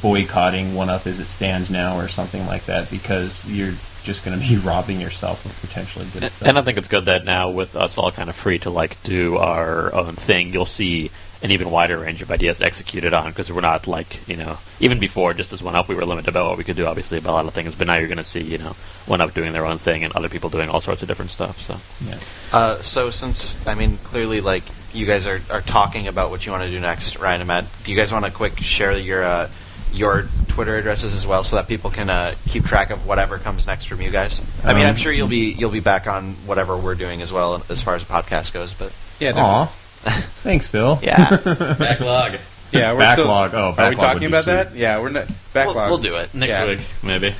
boycotting 0.00 0.74
One 0.74 0.90
Up 0.90 1.06
as 1.06 1.20
it 1.20 1.28
stands 1.28 1.70
now 1.70 1.98
or 1.98 2.08
something 2.08 2.44
like 2.46 2.64
that 2.64 2.90
because 2.90 3.48
you're 3.48 3.74
just 4.02 4.24
going 4.24 4.40
to 4.40 4.48
be 4.48 4.56
robbing 4.64 5.00
yourself 5.00 5.44
of 5.44 5.60
potentially 5.60 6.06
good 6.06 6.32
stuff. 6.32 6.48
And 6.48 6.58
I 6.58 6.62
think 6.62 6.78
it's 6.78 6.88
good 6.88 7.04
that 7.04 7.24
now 7.24 7.50
with 7.50 7.76
us 7.76 7.98
all 7.98 8.10
kind 8.10 8.30
of 8.30 8.36
free 8.36 8.58
to 8.60 8.70
like 8.70 9.00
do 9.02 9.36
our 9.36 9.94
own 9.94 10.14
thing, 10.14 10.52
you'll 10.52 10.66
see 10.66 11.10
an 11.42 11.50
even 11.50 11.70
wider 11.70 11.98
range 11.98 12.22
of 12.22 12.30
ideas 12.30 12.60
executed 12.60 13.12
on 13.12 13.30
because 13.30 13.50
we're 13.52 13.60
not 13.60 13.86
like 13.86 14.28
you 14.28 14.36
know 14.36 14.56
even 14.78 15.00
before 15.00 15.34
just 15.34 15.52
as 15.52 15.60
one 15.62 15.74
up 15.74 15.88
we 15.88 15.94
were 15.94 16.04
limited 16.04 16.28
about 16.28 16.48
what 16.48 16.56
we 16.58 16.64
could 16.64 16.76
do 16.76 16.86
obviously 16.86 17.18
about 17.18 17.32
a 17.32 17.34
lot 17.34 17.46
of 17.46 17.52
things, 17.54 17.74
but 17.74 17.86
now 17.86 17.96
you're 17.96 18.06
going 18.08 18.18
to 18.18 18.24
see 18.24 18.40
you 18.42 18.58
know 18.58 18.74
one 19.06 19.20
up 19.20 19.34
doing 19.34 19.52
their 19.52 19.66
own 19.66 19.78
thing 19.78 20.04
and 20.04 20.14
other 20.14 20.28
people 20.28 20.48
doing 20.50 20.68
all 20.68 20.80
sorts 20.80 21.02
of 21.02 21.08
different 21.08 21.30
stuff. 21.30 21.60
So 21.60 21.76
yeah. 22.08 22.18
Uh, 22.56 22.82
so 22.82 23.10
since 23.10 23.66
I 23.66 23.74
mean 23.74 23.96
clearly 24.04 24.40
like 24.40 24.62
you 24.94 25.06
guys 25.06 25.26
are, 25.26 25.40
are 25.50 25.62
talking 25.62 26.06
about 26.06 26.30
what 26.30 26.44
you 26.44 26.52
want 26.52 26.64
to 26.64 26.70
do 26.70 26.78
next, 26.78 27.18
Ryan 27.18 27.40
and 27.40 27.48
Matt, 27.48 27.64
do 27.82 27.90
you 27.90 27.96
guys 27.96 28.12
want 28.12 28.24
to 28.24 28.30
quick 28.30 28.58
share 28.58 28.96
your 28.96 29.24
uh, 29.24 29.48
your 29.92 30.28
Twitter 30.48 30.76
addresses 30.76 31.14
as 31.14 31.26
well 31.26 31.44
so 31.44 31.56
that 31.56 31.66
people 31.66 31.90
can 31.90 32.08
uh, 32.10 32.34
keep 32.48 32.64
track 32.64 32.90
of 32.90 33.06
whatever 33.06 33.38
comes 33.38 33.66
next 33.66 33.86
from 33.86 34.00
you 34.00 34.10
guys? 34.10 34.40
I 34.62 34.74
mean, 34.74 34.82
Um, 34.84 34.90
I'm 34.90 34.96
sure 34.96 35.10
you'll 35.12 35.28
be 35.28 35.50
you'll 35.52 35.70
be 35.70 35.80
back 35.80 36.06
on 36.06 36.34
whatever 36.46 36.76
we're 36.76 36.94
doing 36.94 37.20
as 37.22 37.32
well 37.32 37.62
as 37.68 37.82
far 37.82 37.94
as 37.94 38.04
the 38.04 38.12
podcast 38.12 38.52
goes, 38.52 38.72
but 38.74 38.94
Yeah, 39.18 39.32
Aw. 39.34 39.72
Thanks, 40.42 40.66
Phil. 40.68 40.98
yeah, 41.02 41.36
backlog 41.78 42.38
yeah. 42.72 42.92
We're 42.92 42.98
Backlog. 43.00 43.50
Still, 43.50 43.60
oh, 43.60 43.74
are 43.76 43.90
we 43.90 43.96
talking 43.96 44.24
about 44.24 44.44
sweet. 44.44 44.52
that? 44.52 44.74
Yeah, 44.74 45.00
we're 45.00 45.10
not 45.10 45.28
backlog. 45.52 45.76
we'll, 45.76 45.88
we'll 45.90 45.98
do 45.98 46.16
it. 46.16 46.34
next 46.34 46.50
Yeah. 46.50 46.66
week 46.66 46.80
maybe. 47.02 47.34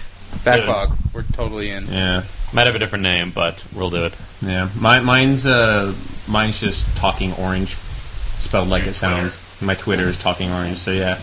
Backlog. 0.45 0.97
We're 1.13 1.23
totally 1.23 1.71
in. 1.71 1.87
Yeah. 1.87 2.25
Might 2.53 2.67
have 2.67 2.75
a 2.75 2.79
different 2.79 3.03
name, 3.03 3.31
but 3.31 3.65
we'll 3.75 3.91
do 3.91 4.05
it. 4.05 4.15
Yeah, 4.43 4.69
my, 4.79 5.01
mine's 5.01 5.47
uh, 5.47 5.95
mine's 6.29 6.61
just 6.61 6.85
talking 6.97 7.33
orange, 7.35 7.77
spelled 7.77 8.69
like 8.69 8.87
it 8.87 8.93
sounds. 8.93 9.39
My 9.63 9.75
Twitter 9.75 10.09
is 10.09 10.19
talking 10.19 10.51
orange. 10.51 10.77
So 10.77 10.91
yeah, 10.91 11.19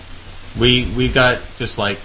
we 0.60 0.92
we 0.98 1.10
got 1.10 1.38
just 1.58 1.78
like 1.78 2.00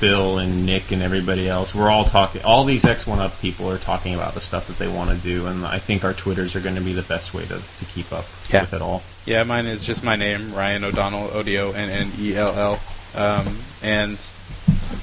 Bill 0.00 0.38
and 0.38 0.66
Nick 0.66 0.90
and 0.92 1.02
everybody 1.02 1.48
else. 1.48 1.74
We're 1.74 1.88
all 1.90 2.04
talking. 2.04 2.42
All 2.42 2.64
these 2.64 2.84
X 2.84 3.06
One 3.06 3.20
Up 3.20 3.38
people 3.40 3.70
are 3.70 3.78
talking 3.78 4.14
about 4.14 4.34
the 4.34 4.40
stuff 4.40 4.66
that 4.66 4.78
they 4.78 4.88
want 4.88 5.10
to 5.10 5.16
do, 5.16 5.46
and 5.46 5.64
I 5.64 5.78
think 5.78 6.04
our 6.04 6.12
Twitters 6.12 6.54
are 6.56 6.60
going 6.60 6.74
to 6.74 6.80
be 6.82 6.92
the 6.92 7.02
best 7.02 7.32
way 7.32 7.42
to, 7.44 7.58
to 7.78 7.84
keep 7.94 8.12
up 8.12 8.24
Yeah. 8.50 8.62
with 8.62 8.74
it 8.74 8.82
all. 8.82 9.02
Yeah, 9.24 9.42
mine 9.44 9.66
is 9.66 9.84
just 9.84 10.02
my 10.04 10.16
name, 10.16 10.52
Ryan 10.54 10.84
O'Donnell, 10.84 11.30
O 11.32 11.42
D 11.42 11.58
O 11.58 11.70
N 11.72 11.88
N 11.88 12.10
E 12.18 12.34
L 12.36 12.52
L. 12.54 12.80
Um, 13.16 13.56
and 13.82 14.18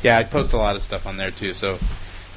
yeah, 0.04 0.18
I 0.18 0.24
post 0.24 0.54
a 0.54 0.58
lot 0.58 0.76
of 0.76 0.84
stuff 0.84 1.08
on 1.08 1.18
there 1.18 1.32
too. 1.32 1.54
So 1.54 1.78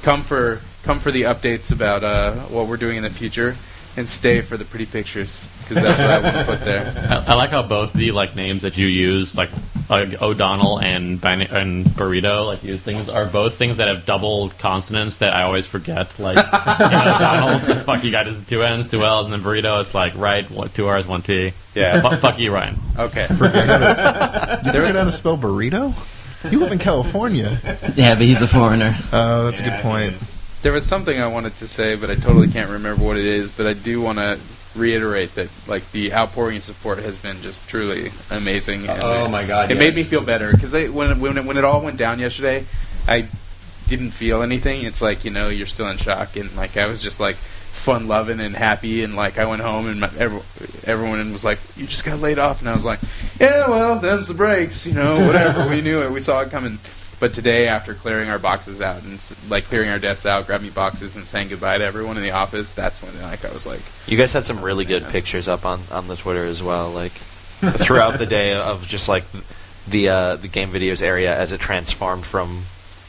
come 0.01 0.23
for 0.23 0.61
come 0.83 0.99
for 0.99 1.11
the 1.11 1.23
updates 1.23 1.71
about 1.71 2.03
uh, 2.03 2.33
what 2.45 2.67
we're 2.67 2.77
doing 2.77 2.97
in 2.97 3.03
the 3.03 3.09
future, 3.09 3.55
and 3.97 4.09
stay 4.09 4.41
for 4.41 4.57
the 4.57 4.65
pretty 4.65 4.85
pictures 4.85 5.43
because 5.61 5.81
that's 5.83 5.99
what 5.99 6.09
I 6.09 6.19
want 6.19 6.35
to 6.35 6.43
put 6.45 6.65
there. 6.65 6.93
I, 7.09 7.31
I 7.31 7.35
like 7.35 7.51
how 7.51 7.63
both 7.63 7.93
the 7.93 8.11
like 8.11 8.35
names 8.35 8.61
that 8.63 8.77
you 8.77 8.87
use, 8.87 9.35
like 9.35 9.49
uh, 9.89 10.05
O'Donnell 10.21 10.79
and 10.79 11.19
Ban- 11.19 11.41
and 11.43 11.85
burrito, 11.85 12.45
like 12.45 12.63
you 12.63 12.77
things 12.77 13.09
are 13.09 13.25
both 13.25 13.55
things 13.55 13.77
that 13.77 13.87
have 13.87 14.05
double 14.05 14.49
consonants 14.59 15.17
that 15.17 15.33
I 15.33 15.43
always 15.43 15.65
forget. 15.65 16.19
Like 16.19 16.37
you 16.37 16.43
know, 16.43 16.49
Donald, 17.19 17.83
fuck 17.85 18.03
you 18.03 18.11
got 18.11 18.27
his 18.27 18.45
two 18.47 18.63
N's, 18.63 18.89
two 18.89 19.03
L's, 19.03 19.25
and 19.25 19.33
then 19.33 19.41
burrito, 19.41 19.81
it's 19.81 19.93
like 19.93 20.15
right, 20.17 20.49
one, 20.51 20.69
two 20.69 20.87
R's, 20.87 21.07
one 21.07 21.21
T. 21.21 21.53
Yeah. 21.73 22.01
Fu- 22.01 22.17
fuck 22.17 22.39
you, 22.39 22.51
Ryan. 22.53 22.75
Okay. 22.97 23.27
You 24.65 24.71
figured 24.71 24.89
out 24.91 24.95
how 24.95 25.03
to 25.03 25.11
spell 25.11 25.37
burrito? 25.37 25.93
You 26.51 26.59
live 26.59 26.71
in 26.71 26.79
California. 26.79 27.57
Yeah, 27.95 28.15
but 28.15 28.23
he's 28.23 28.41
a 28.41 28.47
foreigner. 28.47 28.95
Oh, 29.11 29.45
that's 29.45 29.59
a 29.59 29.63
good 29.63 29.81
point. 29.81 30.13
There 30.65 30.73
was 30.73 30.83
something 30.83 31.21
I 31.21 31.27
wanted 31.27 31.55
to 31.57 31.67
say, 31.67 31.95
but 31.95 32.09
I 32.09 32.15
totally 32.15 32.47
can't 32.47 32.71
remember 32.71 33.03
what 33.03 33.17
it 33.17 33.25
is. 33.25 33.51
But 33.51 33.67
I 33.67 33.73
do 33.73 34.01
want 34.01 34.17
to 34.17 34.39
reiterate 34.75 35.35
that, 35.35 35.49
like, 35.67 35.91
the 35.91 36.11
outpouring 36.11 36.57
of 36.57 36.63
support 36.63 36.97
has 36.97 37.19
been 37.19 37.39
just 37.43 37.69
truly 37.69 38.11
amazing. 38.31 38.87
and 38.87 38.99
Oh 39.03 39.25
it- 39.25 39.29
my 39.29 39.45
God, 39.45 39.69
It 39.69 39.77
made 39.77 39.93
me 39.95 40.01
feel 40.01 40.21
better 40.21 40.51
because 40.51 40.73
when 40.91 41.19
when 41.19 41.37
it, 41.37 41.45
when 41.45 41.57
it 41.57 41.63
all 41.63 41.81
went 41.81 41.97
down 41.97 42.17
yesterday, 42.17 42.65
I 43.07 43.27
didn't 43.87 44.09
feel 44.09 44.41
anything. 44.41 44.81
It's 44.81 45.03
like 45.03 45.23
you 45.23 45.29
know 45.29 45.49
you're 45.49 45.67
still 45.67 45.87
in 45.87 45.97
shock, 45.97 46.35
and 46.35 46.49
like 46.55 46.77
I 46.77 46.87
was 46.87 46.99
just 46.99 47.19
like 47.19 47.35
fun 47.35 48.07
loving 48.07 48.39
and 48.39 48.55
happy, 48.55 49.03
and 49.03 49.15
like 49.15 49.37
I 49.37 49.45
went 49.45 49.61
home 49.61 49.85
and 49.87 49.99
my, 49.99 50.09
every, 50.17 50.39
everyone 50.87 51.31
was 51.31 51.43
like, 51.45 51.59
"You 51.77 51.85
just 51.85 52.03
got 52.05 52.19
laid 52.21 52.39
off," 52.39 52.61
and 52.61 52.69
I 52.69 52.73
was 52.73 52.83
like, 52.83 53.01
"Yeah, 53.39 53.69
well, 53.69 53.99
them's 53.99 54.29
the 54.29 54.33
breaks, 54.33 54.87
you 54.87 54.93
know, 54.95 55.27
whatever. 55.27 55.67
we 55.69 55.81
knew 55.81 56.01
it, 56.01 56.09
we 56.11 56.21
saw 56.21 56.41
it 56.41 56.49
coming." 56.49 56.79
But 57.19 57.33
today, 57.33 57.67
after 57.67 57.93
clearing 57.93 58.27
our 58.29 58.37
boxes 58.39 58.81
out 58.81 59.01
and 59.03 59.19
like 59.49 59.63
clearing 59.65 59.89
our 59.89 59.99
desks 59.99 60.25
out, 60.25 60.45
grabbing 60.47 60.71
boxes 60.71 61.15
and 61.15 61.25
saying 61.25 61.47
goodbye 61.49 61.77
to 61.77 61.83
everyone 61.85 62.17
in 62.17 62.23
the 62.23 62.31
office, 62.31 62.71
that's 62.73 63.01
when 63.01 63.19
like 63.21 63.45
I 63.45 63.53
was 63.53 63.65
like, 63.65 63.79
You 64.07 64.17
guys 64.17 64.33
had 64.33 64.43
some 64.45 64.61
really 64.61 64.83
good 64.85 65.03
Yeah. 65.03 65.11
pictures 65.11 65.47
up 65.47 65.65
on, 65.65 65.79
on 65.91 66.07
the 66.07 66.15
Twitter 66.17 66.43
as 66.43 66.61
well, 66.61 66.91
like 66.91 67.13
throughout 67.13 68.19
the 68.19 68.25
day 68.25 68.53
of 68.53 68.85
just 68.85 69.07
like 69.07 69.23
the 69.87 70.09
uh, 70.09 70.35
the 70.35 70.47
game 70.49 70.69
videos 70.69 71.01
area 71.01 71.35
as 71.37 71.51
it 71.51 71.59
transformed 71.61 72.25
from 72.25 72.63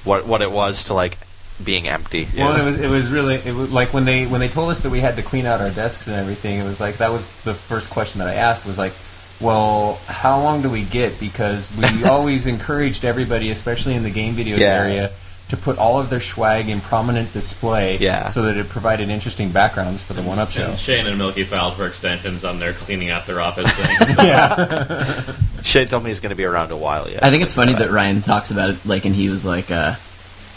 what 0.05 0.27
what 0.27 0.40
it 0.42 0.51
was 0.53 0.85
to 0.85 0.95
like 0.95 1.19
being 1.64 1.88
empty. 1.88 2.29
Well, 2.37 2.55
it 2.55 2.64
was 2.64 2.79
it 2.79 2.88
was 2.88 3.09
really 3.09 3.37
it 3.37 3.55
was 3.55 3.73
like 3.73 3.92
when 3.92 4.05
they 4.05 4.27
when 4.27 4.40
they 4.40 4.49
told 4.49 4.71
us 4.71 4.81
that 4.81 4.90
we 4.90 5.01
had 5.01 5.16
to 5.16 5.23
clean 5.23 5.47
out 5.47 5.61
our 5.61 5.71
desks 5.71 6.07
and 6.07 6.14
everything. 6.14 6.61
It 6.61 6.64
was 6.64 6.79
like 6.81 6.99
that 6.99 7.11
was 7.11 7.27
the 7.42 7.55
first 7.55 7.90
question 7.90 8.19
that 8.21 8.29
I 8.29 8.35
asked 8.35 8.66
was 8.66 8.79
like, 8.79 8.92
well, 9.40 9.99
how 10.07 10.40
long 10.40 10.62
do 10.62 10.70
we 10.70 10.83
get? 10.85 11.18
Because 11.20 11.68
we 11.77 12.05
always 12.09 12.46
encouraged 12.46 13.05
everybody, 13.05 13.51
especially 13.51 13.94
in 13.94 14.03
the 14.03 14.11
game 14.11 14.35
videos 14.35 14.59
Yeah. 14.59 14.83
area, 14.83 15.11
to 15.51 15.57
put 15.57 15.79
all 15.79 16.01
of 16.01 16.11
their 16.11 16.20
swag 16.20 16.68
in 16.68 16.81
prominent 16.81 17.33
display, 17.33 17.99
Yeah. 17.99 18.31
so 18.31 18.42
that 18.42 18.57
it 18.57 18.68
provided 18.68 19.09
interesting 19.11 19.51
backgrounds 19.51 20.03
for 20.03 20.12
the 20.12 20.22
one 20.22 20.38
up 20.40 20.51
show. 20.51 20.64
And 20.64 20.79
Shane 20.79 21.07
and 21.07 21.16
Milky 21.18 21.44
filed 21.44 21.75
for 21.77 21.87
extensions 21.87 22.44
on 22.44 22.59
their 22.59 22.72
cleaning 22.72 23.11
out 23.11 23.27
their 23.27 23.40
office 23.40 23.70
thing. 23.75 23.96
yeah, 24.27 25.22
Shane 25.62 25.87
told 25.87 26.03
me 26.03 26.11
he's 26.11 26.18
going 26.20 26.31
to 26.31 26.37
be 26.37 26.44
around 26.44 26.72
a 26.72 26.77
while 26.77 27.09
yet. 27.09 27.22
I 27.22 27.31
think 27.31 27.42
it's 27.44 27.53
funny 27.55 27.75
that 27.75 27.90
Ryan 27.90 28.22
talks 28.22 28.51
about 28.51 28.70
it 28.70 28.85
like, 28.87 29.05
and 29.05 29.14
he 29.14 29.29
was 29.29 29.46
like, 29.46 29.70
uh, 29.70 29.94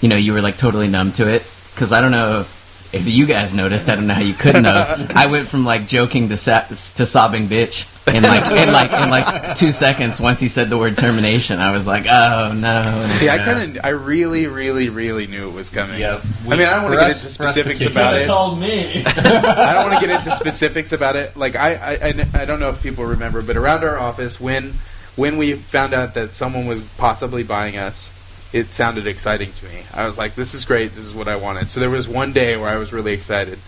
you 0.01 0.09
know, 0.09 0.15
you 0.15 0.33
were 0.33 0.41
like 0.41 0.57
totally 0.57 0.87
numb 0.87 1.11
to 1.13 1.27
it 1.27 1.43
because 1.75 1.91
I 1.91 2.01
don't 2.01 2.11
know 2.11 2.45
if 2.91 3.07
you 3.07 3.25
guys 3.25 3.53
noticed. 3.53 3.89
I 3.89 3.95
don't 3.95 4.07
know 4.07 4.13
how 4.13 4.21
you 4.21 4.33
couldn't 4.33 4.63
have. 4.63 5.11
I 5.11 5.27
went 5.27 5.47
from 5.47 5.65
like 5.65 5.87
joking 5.87 6.29
to 6.29 6.37
sa- 6.37 6.67
to 6.67 7.05
sobbing 7.05 7.47
bitch 7.47 7.85
in 8.13 8.23
like 8.23 8.45
in 8.51 8.71
like 8.73 8.91
in 8.91 9.09
like 9.09 9.55
two 9.55 9.71
seconds. 9.71 10.19
Once 10.19 10.39
he 10.39 10.47
said 10.47 10.69
the 10.69 10.77
word 10.77 10.97
termination, 10.97 11.59
I 11.59 11.71
was 11.71 11.85
like, 11.85 12.05
oh 12.09 12.53
no. 12.55 13.07
see, 13.17 13.29
I 13.29 13.37
kind 13.37 13.77
of, 13.77 13.85
I 13.85 13.89
really, 13.89 14.47
really, 14.47 14.89
really 14.89 15.27
knew 15.27 15.49
it 15.49 15.53
was 15.53 15.69
coming. 15.69 15.99
Yeah, 15.99 16.21
I 16.47 16.49
mean, 16.49 16.67
I 16.67 16.75
don't 16.75 16.83
want 16.83 16.93
to 16.95 16.99
get 16.99 17.11
into 17.11 17.29
specifics 17.29 17.81
about 17.81 18.15
it. 18.15 18.21
He 18.21 18.27
told 18.27 18.59
me. 18.59 19.03
I 19.05 19.73
don't 19.73 19.89
want 19.89 19.99
to 19.99 20.07
get 20.07 20.19
into 20.19 20.31
specifics 20.35 20.91
about 20.91 21.15
it. 21.15 21.35
Like 21.37 21.55
I, 21.55 21.75
I, 21.75 21.93
I 21.93 22.41
I 22.41 22.45
don't 22.45 22.59
know 22.59 22.69
if 22.69 22.81
people 22.81 23.05
remember, 23.05 23.41
but 23.41 23.57
around 23.57 23.83
our 23.83 23.97
office, 23.97 24.39
when 24.39 24.73
when 25.15 25.37
we 25.37 25.53
found 25.53 25.93
out 25.93 26.13
that 26.15 26.31
someone 26.31 26.65
was 26.65 26.87
possibly 26.97 27.43
buying 27.43 27.77
us, 27.77 28.11
it 28.51 28.67
sounded 28.67 29.05
exciting 29.07 29.51
to 29.51 29.65
me. 29.65 29.83
I 29.93 30.05
was 30.07 30.17
like, 30.17 30.35
"This 30.35 30.53
is 30.53 30.65
great. 30.65 30.93
This 30.95 31.05
is 31.05 31.13
what 31.13 31.27
I 31.27 31.35
wanted." 31.35 31.69
So 31.69 31.79
there 31.79 31.89
was 31.89 32.07
one 32.07 32.33
day 32.33 32.57
where 32.57 32.69
I 32.69 32.77
was 32.77 32.91
really 32.91 33.13
excited, 33.13 33.59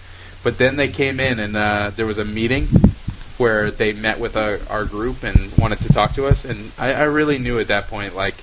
but 0.43 0.57
then 0.57 0.75
they 0.75 0.87
came 0.87 1.19
in 1.19 1.39
and 1.39 1.55
uh, 1.55 1.91
there 1.95 2.05
was 2.05 2.17
a 2.17 2.25
meeting 2.25 2.67
where 3.37 3.71
they 3.71 3.91
met 3.93 4.19
with 4.19 4.37
our, 4.37 4.59
our 4.69 4.85
group 4.85 5.23
and 5.23 5.51
wanted 5.57 5.79
to 5.79 5.89
talk 5.91 6.13
to 6.15 6.27
us, 6.27 6.45
and 6.45 6.71
I, 6.77 6.93
I 6.93 7.03
really 7.03 7.37
knew 7.39 7.59
at 7.59 7.67
that 7.69 7.87
point, 7.87 8.15
like, 8.15 8.35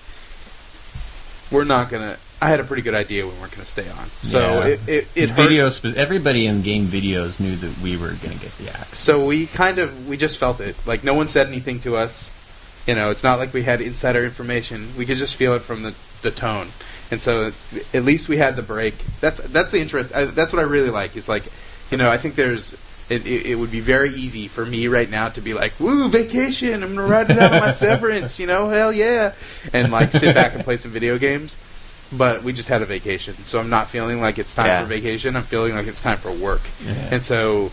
we're 1.51 1.65
not 1.65 1.91
gonna. 1.91 2.17
I 2.41 2.49
had 2.51 2.61
a 2.61 2.65
pretty 2.65 2.83
good 2.83 2.95
idea 2.95 3.27
we 3.27 3.33
weren't 3.41 3.51
gonna 3.53 3.65
stay 3.65 3.89
on. 3.89 4.07
So 4.21 4.39
Yeah. 4.41 4.65
it 4.67 4.81
it, 4.89 5.09
it 5.17 5.31
video. 5.31 5.71
spe- 5.71 5.97
Everybody 5.97 6.47
in 6.47 6.63
game 6.63 6.87
videos 6.87 7.41
knew 7.41 7.57
that 7.57 7.79
we 7.83 7.97
were 7.97 8.09
going 8.09 8.37
to 8.37 8.39
get 8.41 8.57
the 8.59 8.71
axe. 8.71 8.99
So 9.01 9.25
we 9.27 9.47
kind 9.47 9.79
of 9.79 10.07
we 10.09 10.17
just 10.17 10.39
felt 10.39 10.61
it. 10.61 10.77
Like 10.87 11.03
no 11.03 11.15
one 11.15 11.27
said 11.27 11.49
anything 11.49 11.81
to 11.81 11.97
us. 11.97 12.31
You 12.89 12.95
know, 12.95 13.11
it's 13.11 13.23
not 13.23 13.39
like 13.39 13.53
we 13.53 13.63
had 13.63 13.81
insider 13.81 14.25
information. 14.25 14.89
We 14.97 15.05
could 15.07 15.19
just 15.19 15.37
feel 15.37 15.53
it 15.55 15.61
from 15.61 15.83
the, 15.83 15.95
the 16.23 16.31
tone. 16.31 16.69
And 17.11 17.21
so 17.23 17.53
at 17.95 18.03
least 18.05 18.29
we 18.29 18.39
had 18.39 18.57
the 18.57 18.63
break. 18.63 18.97
That's 19.21 19.41
that's 19.41 19.71
the 19.73 19.81
interest. 19.81 20.15
I, 20.15 20.25
that's 20.25 20.53
what 20.53 20.61
I 20.61 20.65
really 20.65 20.91
like. 20.91 21.15
Is 21.17 21.29
like, 21.29 21.45
you 21.91 21.97
know, 21.99 22.11
I 22.11 22.17
think 22.19 22.35
there's. 22.35 22.75
It, 23.11 23.27
it, 23.27 23.47
it 23.47 23.55
would 23.55 23.71
be 23.71 23.81
very 23.81 24.11
easy 24.11 24.49
for 24.49 24.67
me 24.67 24.87
right 24.87 25.09
now 25.09 25.31
to 25.31 25.41
be 25.41 25.55
like, 25.55 25.73
"Woo, 25.81 26.11
vacation! 26.11 26.83
I'm 26.83 26.95
gonna 26.95 27.07
ride 27.09 27.31
it 27.31 27.39
out 27.39 27.55
on 27.55 27.61
my 27.61 27.71
severance." 27.87 28.39
You 28.39 28.47
know, 28.47 28.69
hell 28.69 28.93
yeah, 28.93 29.33
and 29.73 29.91
like 29.91 30.13
sit 30.13 30.35
back 30.35 30.55
and 30.55 30.63
play 30.63 30.77
some 30.77 30.91
video 30.91 31.17
games. 31.17 31.57
But 32.13 32.43
we 32.43 32.53
just 32.53 32.69
had 32.69 32.83
a 32.83 32.85
vacation, 32.85 33.33
so 33.35 33.61
I'm 33.61 33.71
not 33.71 33.89
feeling 33.89 34.21
like 34.21 34.39
it's 34.39 34.55
time 34.55 34.67
Yeah. 34.67 34.83
for 34.83 34.89
vacation. 34.89 35.37
I'm 35.37 35.43
feeling 35.43 35.75
like 35.75 35.87
it's 35.87 36.03
time 36.03 36.19
for 36.19 36.31
work. 36.33 36.61
Yeah. 36.85 36.93
And 37.13 37.23
so 37.23 37.71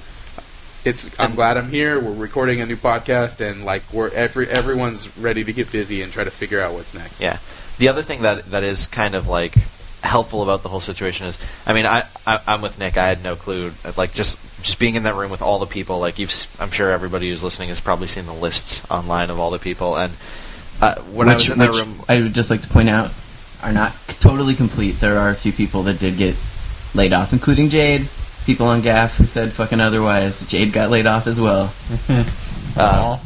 it's 0.86 1.20
I'm 1.20 1.36
glad 1.36 1.58
I'm 1.58 1.70
here. 1.70 2.00
We're 2.00 2.14
recording 2.14 2.62
a 2.62 2.66
new 2.66 2.76
podcast 2.78 3.42
and 3.42 3.66
like 3.66 3.82
we're 3.92 4.10
every 4.12 4.48
everyone's 4.48 5.18
ready 5.18 5.44
to 5.44 5.52
get 5.54 5.72
busy 5.72 6.02
and 6.02 6.12
try 6.12 6.24
to 6.24 6.32
figure 6.32 6.62
out 6.62 6.74
what's 6.74 6.94
next. 6.94 7.20
Yeah. 7.20 7.40
The 7.78 7.90
other 7.90 8.04
thing 8.04 8.22
that 8.22 8.46
that 8.52 8.64
is 8.64 8.88
kind 8.88 9.16
of 9.16 9.28
like 9.28 9.56
helpful 10.02 10.44
about 10.44 10.62
the 10.62 10.70
whole 10.70 10.80
situation 10.80 11.26
is, 11.26 11.40
I 11.66 11.74
mean, 11.74 11.86
I, 11.86 12.04
I 12.26 12.40
I'm 12.48 12.62
with 12.62 12.78
Nick. 12.78 12.98
I 12.98 13.08
had 13.08 13.24
no 13.24 13.36
clue. 13.36 13.72
Like 13.98 14.14
just 14.14 14.38
just 14.64 14.80
being 14.80 14.96
in 14.96 15.04
that 15.04 15.16
room 15.16 15.32
with 15.32 15.42
all 15.42 15.60
the 15.60 15.66
people. 15.66 16.00
Like 16.00 16.20
you've, 16.20 16.30
s- 16.30 16.48
I'm 16.60 16.72
sure 16.72 16.92
everybody 16.92 17.30
who's 17.30 17.44
listening 17.44 17.70
has 17.70 17.80
probably 17.82 18.08
seen 18.08 18.26
the 18.26 18.34
lists 18.34 18.90
online 18.90 19.30
of 19.30 19.40
all 19.40 19.52
the 19.52 19.60
people. 19.60 19.98
And 19.98 20.14
uh, 20.82 20.96
when 21.02 21.28
I 21.30 21.34
was 21.34 21.44
which, 21.44 21.52
in 21.52 21.60
that 21.60 21.72
which 21.72 21.80
room, 21.80 22.02
I 22.08 22.22
would 22.22 22.34
just 22.34 22.50
like 22.52 22.62
to 22.62 22.68
point 22.70 22.90
out 22.90 23.12
are 23.64 23.74
not 23.74 23.94
totally 24.20 24.54
complete. 24.54 25.00
There 25.00 25.18
are 25.18 25.32
a 25.32 25.36
few 25.36 25.52
people 25.52 25.84
that 25.84 26.00
did 26.00 26.18
get 26.18 26.36
laid 26.94 27.12
off, 27.14 27.34
including 27.34 27.70
Jade. 27.70 28.08
People 28.46 28.68
on 28.68 28.82
Gaff 28.82 29.18
who 29.18 29.26
said 29.26 29.52
fucking 29.52 29.82
otherwise. 29.82 30.46
Jade 30.48 30.72
got 30.72 30.90
laid 30.90 31.08
off 31.08 31.28
as 31.28 31.40
well. 31.40 31.74
Uh, 32.78 33.18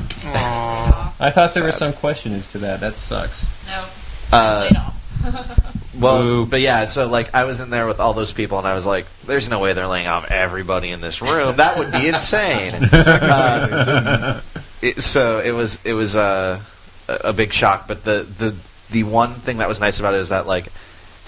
I 1.20 1.32
thought 1.32 1.56
there 1.56 1.64
was 1.64 1.76
some 1.76 1.92
question 1.92 2.34
as 2.34 2.46
to 2.52 2.60
that. 2.60 2.82
That 2.82 2.98
sucks. 2.98 3.48
No. 3.68 3.84
Uh, 4.32 4.60
laid 4.70 4.78
off. 4.78 5.94
well, 6.00 6.22
Boo. 6.22 6.46
but 6.46 6.62
yeah, 6.62 6.86
so 6.86 7.08
like 7.08 7.34
I 7.34 7.46
was 7.46 7.60
in 7.60 7.72
there 7.72 7.88
with 7.88 8.00
all 8.00 8.14
those 8.14 8.32
people, 8.32 8.60
and 8.60 8.68
I 8.68 8.76
was 8.76 8.86
like, 8.86 9.08
"There's 9.26 9.50
no 9.50 9.60
way 9.60 9.74
they're 9.74 9.88
laying 9.88 10.06
off 10.06 10.30
everybody 10.30 10.92
in 10.92 11.02
this 11.02 11.20
room. 11.22 11.56
That 11.58 11.80
would 11.80 11.92
be 11.92 12.08
insane." 12.08 12.74
Uh, 12.94 14.42
it, 14.82 15.02
so 15.02 15.40
it 15.40 15.52
was 15.52 15.84
it 15.84 15.94
was 15.94 16.16
uh, 16.16 16.60
a 17.08 17.30
a 17.30 17.34
big 17.34 17.52
shock. 17.52 17.88
But 17.88 18.04
the 18.04 18.22
the 18.38 18.56
the 18.92 19.04
one 19.04 19.34
thing 19.34 19.58
that 19.58 19.68
was 19.68 19.80
nice 19.80 20.00
about 20.00 20.14
it 20.14 20.20
is 20.20 20.30
that 20.30 20.48
like 20.48 20.72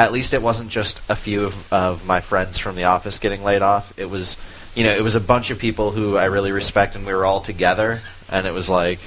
at 0.02 0.12
least 0.12 0.34
it 0.34 0.42
wasn't 0.42 0.70
just 0.70 1.02
a 1.10 1.16
few 1.16 1.46
of, 1.46 1.74
of 1.74 2.06
my 2.06 2.20
friends 2.22 2.58
from 2.58 2.76
the 2.76 2.86
office 2.86 3.20
getting 3.20 3.44
laid 3.44 3.62
off. 3.62 3.98
It 3.98 4.10
was 4.10 4.38
you 4.76 4.84
know 4.84 4.92
it 4.94 5.04
was 5.04 5.16
a 5.16 5.22
bunch 5.22 5.50
of 5.52 5.60
people 5.60 5.92
who 5.92 6.18
I 6.18 6.26
really 6.26 6.52
respect, 6.52 6.96
and 6.96 7.06
we 7.06 7.14
were 7.14 7.26
all 7.26 7.42
together, 7.42 8.02
and 8.32 8.46
it 8.48 8.54
was 8.54 8.70
like 8.70 9.00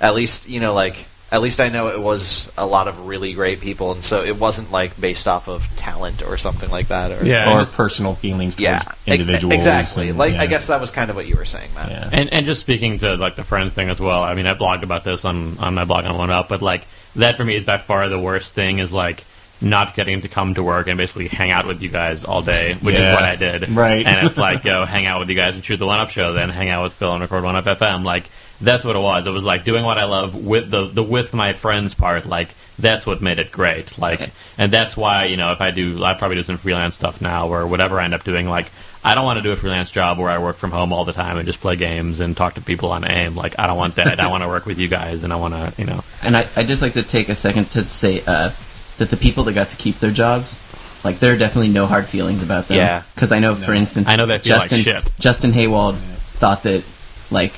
at 0.00 0.14
least 0.14 0.48
you 0.48 0.60
know 0.60 0.72
like 0.74 1.06
at 1.32 1.42
least 1.42 1.60
I 1.60 1.68
know 1.68 1.86
it 1.88 2.00
was 2.00 2.50
a 2.58 2.66
lot 2.66 2.88
of 2.88 3.06
really 3.06 3.34
great 3.34 3.60
people, 3.60 3.92
and 3.92 4.02
so 4.02 4.22
it 4.24 4.36
wasn't 4.36 4.72
like 4.72 5.00
based 5.00 5.28
off 5.28 5.46
of 5.48 5.62
talent 5.76 6.22
or 6.26 6.36
something 6.36 6.68
like 6.70 6.88
that. 6.88 7.12
Or, 7.12 7.24
Yeah. 7.24 7.52
or 7.54 7.60
just- 7.60 7.74
personal 7.74 8.14
feelings 8.16 8.56
towards 8.56 8.62
yeah, 8.62 8.82
e- 9.06 9.12
individuals. 9.12 9.54
exactly. 9.54 10.08
and- 10.08 10.18
like 10.18 10.32
yeah. 10.34 10.42
I 10.42 10.46
guess 10.46 10.66
that 10.66 10.80
was 10.80 10.90
kind 10.90 11.08
of 11.08 11.14
what 11.16 11.28
you 11.28 11.36
were 11.36 11.44
saying, 11.44 11.70
Matt. 11.74 11.90
Yeah. 11.90 12.08
And 12.12 12.32
and 12.32 12.46
just 12.46 12.60
speaking 12.60 12.98
to 13.00 13.14
like 13.16 13.36
the 13.36 13.44
friends 13.44 13.72
thing 13.74 13.90
as 13.90 14.00
well. 14.00 14.22
I 14.22 14.34
mean, 14.34 14.46
I 14.48 14.54
blogged 14.54 14.82
about 14.82 15.04
this 15.04 15.24
on 15.24 15.58
on 15.58 15.74
my 15.74 15.84
blog 15.84 16.04
on 16.04 16.16
One 16.18 16.30
Up, 16.30 16.48
but 16.48 16.62
like 16.62 16.82
that 17.16 17.36
for 17.36 17.44
me 17.44 17.54
is 17.54 17.62
by 17.64 17.78
far 17.78 18.08
the 18.08 18.18
worst 18.18 18.54
thing. 18.54 18.78
Is 18.80 18.90
like 18.90 19.22
not 19.60 19.94
getting 19.94 20.22
to 20.22 20.28
come 20.28 20.54
to 20.54 20.62
work 20.62 20.86
and 20.86 20.96
basically 20.96 21.28
hang 21.28 21.50
out 21.50 21.66
with 21.66 21.82
you 21.82 21.88
guys 21.88 22.24
all 22.24 22.42
day, 22.42 22.74
which 22.74 22.94
Yeah. 22.94 23.10
is 23.10 23.14
what 23.14 23.24
I 23.24 23.36
did. 23.36 23.68
Right. 23.68 24.06
And 24.06 24.26
it's 24.26 24.36
like 24.38 24.62
go 24.64 24.84
hang 24.84 25.06
out 25.06 25.20
with 25.20 25.28
you 25.28 25.36
guys 25.36 25.54
and 25.54 25.64
shoot 25.64 25.76
the 25.76 25.86
One 25.86 26.00
Up 26.00 26.10
show, 26.10 26.32
then 26.32 26.48
hang 26.48 26.68
out 26.70 26.84
with 26.84 26.92
Phil 26.94 27.12
and 27.12 27.20
record 27.22 27.44
One 27.44 27.56
Up 27.56 27.64
FM. 27.64 28.04
Like 28.04 28.24
that's 28.60 28.84
what 28.84 28.96
it 28.96 29.00
was. 29.00 29.26
It 29.26 29.30
was 29.30 29.44
like 29.44 29.64
doing 29.64 29.84
what 29.84 29.98
I 29.98 30.04
love 30.04 30.34
with 30.34 30.70
the 30.70 30.86
the 30.86 31.02
with 31.02 31.32
my 31.34 31.52
friends 31.52 31.94
part. 31.94 32.26
Like 32.26 32.48
that's 32.78 33.04
what 33.06 33.20
made 33.20 33.38
it 33.38 33.52
great. 33.52 33.98
Like, 33.98 34.30
and 34.56 34.72
that's 34.72 34.96
why 34.96 35.24
you 35.26 35.36
know 35.36 35.52
if 35.52 35.60
I 35.60 35.70
do, 35.70 36.02
I 36.04 36.14
probably 36.14 36.36
do 36.36 36.42
some 36.42 36.56
freelance 36.56 36.94
stuff 36.94 37.20
now 37.20 37.48
or 37.48 37.66
whatever 37.66 38.00
I 38.00 38.04
end 38.04 38.14
up 38.14 38.24
doing. 38.24 38.48
Like, 38.48 38.66
I 39.04 39.14
don't 39.14 39.24
want 39.26 39.36
to 39.38 39.42
do 39.42 39.52
a 39.52 39.56
freelance 39.56 39.90
job 39.90 40.18
where 40.18 40.30
I 40.30 40.38
work 40.38 40.56
from 40.56 40.70
home 40.70 40.92
all 40.92 41.04
the 41.04 41.12
time 41.12 41.36
and 41.36 41.46
just 41.46 41.60
play 41.60 41.76
games 41.76 42.20
and 42.20 42.34
talk 42.36 42.54
to 42.54 42.60
people 42.62 42.90
on 42.92 43.04
AIM. 43.10 43.34
Like, 43.34 43.58
I 43.58 43.66
don't 43.66 43.76
want 43.76 43.96
that. 43.96 44.18
I 44.20 44.26
want 44.30 44.42
to 44.44 44.48
work 44.48 44.64
with 44.66 44.78
you 44.78 44.88
guys 44.88 45.24
and 45.24 45.32
I 45.32 45.36
want 45.36 45.52
to, 45.54 45.74
you 45.78 45.86
know. 45.86 46.02
And 46.22 46.34
I 46.36 46.46
I 46.56 46.62
just 46.64 46.80
like 46.82 46.94
to 46.94 47.02
take 47.02 47.28
a 47.28 47.34
second 47.34 47.66
to 47.72 47.84
say 47.84 48.22
uh, 48.26 48.50
that 49.00 49.10
the 49.10 49.16
people 49.16 49.44
that 49.44 49.54
got 49.54 49.70
to 49.70 49.76
keep 49.76 49.98
their 49.98 50.12
jobs, 50.12 50.60
like 51.04 51.18
there 51.18 51.34
are 51.34 51.38
definitely 51.38 51.70
no 51.70 51.86
hard 51.86 52.06
feelings 52.06 52.42
about 52.42 52.68
them. 52.68 52.76
Yeah. 52.76 53.02
Because 53.14 53.32
I 53.32 53.40
know, 53.40 53.54
for 53.54 53.74
instance, 53.74 54.08
I 54.08 54.16
know 54.16 54.26
that 54.26 54.44
feel 54.44 54.56
like 54.56 54.70
Justin 54.70 54.80
shit. 54.80 55.10
Justin 55.18 55.52
Haywald 55.52 55.96
thought 55.96 56.62
that 56.62 56.84
like 57.30 57.52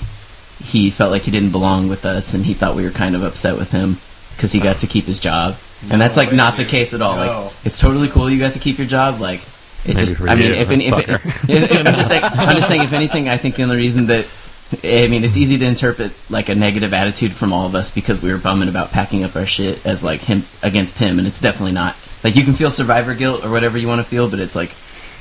he 0.63 0.91
felt 0.91 1.11
like 1.11 1.23
he 1.23 1.31
didn't 1.31 1.51
belong 1.51 1.89
with 1.89 2.07
us, 2.07 2.35
and 2.35 2.45
he 2.45 2.55
thought 2.55 2.77
we 2.77 2.85
were 2.85 2.91
kind 2.91 3.15
of 3.15 3.23
upset 3.23 3.57
with 3.57 3.71
him 3.71 3.97
because 4.37 4.53
he 4.53 4.61
got 4.61 4.79
to 4.79 4.87
keep 4.87 5.05
his 5.05 5.19
job. 5.19 5.57
And 5.91 6.01
that's 6.01 6.17
like 6.17 6.33
not 6.33 6.57
the 6.57 6.65
case 6.65 6.95
at 6.95 7.03
all. 7.03 7.17
No. 7.17 7.43
Like 7.45 7.53
it's 7.65 7.81
totally 7.81 8.09
cool 8.09 8.31
you 8.31 8.39
got 8.39 8.53
to 8.53 8.61
keep 8.61 8.79
your 8.79 8.87
job. 8.87 9.21
Like 9.21 9.41
it 9.85 9.89
Maybe 9.89 10.01
just. 10.01 10.17
for 10.17 10.29
I 10.29 10.37
mean, 10.37 10.51
you, 10.51 10.55
if 10.55 10.71
any, 10.71 10.87
if, 10.87 10.95
fucker. 10.95 11.49
if, 11.49 11.87
I'm 11.87 11.95
just 11.95 12.09
saying. 12.09 12.23
I'm 12.23 12.57
just 12.57 12.69
saying. 12.69 12.83
If 12.83 12.93
anything, 12.93 13.29
I 13.29 13.37
think 13.37 13.57
the 13.57 13.65
only 13.65 13.77
reason 13.77 14.07
that. 14.07 14.27
I 14.85 15.09
mean, 15.09 15.25
it's 15.25 15.37
easy 15.37 15.59
to 15.59 15.65
interpret 15.67 16.13
like 16.31 16.49
a 16.49 16.55
negative 16.55 16.93
attitude 16.95 17.33
from 17.33 17.53
all 17.53 17.67
of 17.67 17.75
us 17.75 17.91
because 17.91 18.23
we 18.23 18.33
were 18.33 18.39
bumming 18.39 18.69
about 18.69 18.91
packing 18.91 19.25
up 19.25 19.37
our 19.37 19.47
shit 19.47 19.85
as 19.87 20.03
like 20.05 20.21
him 20.21 20.43
against 20.63 20.99
him, 20.99 21.19
and 21.19 21.27
it's 21.29 21.41
definitely 21.41 21.73
not. 21.73 21.97
Like 22.25 22.37
you 22.37 22.45
can 22.45 22.55
feel 22.55 22.71
survivor 22.71 23.15
guilt 23.15 23.45
or 23.45 23.51
whatever 23.51 23.77
you 23.79 23.89
want 23.89 24.01
to 24.01 24.07
feel, 24.07 24.31
but 24.31 24.39
it's 24.41 24.55
like 24.57 24.75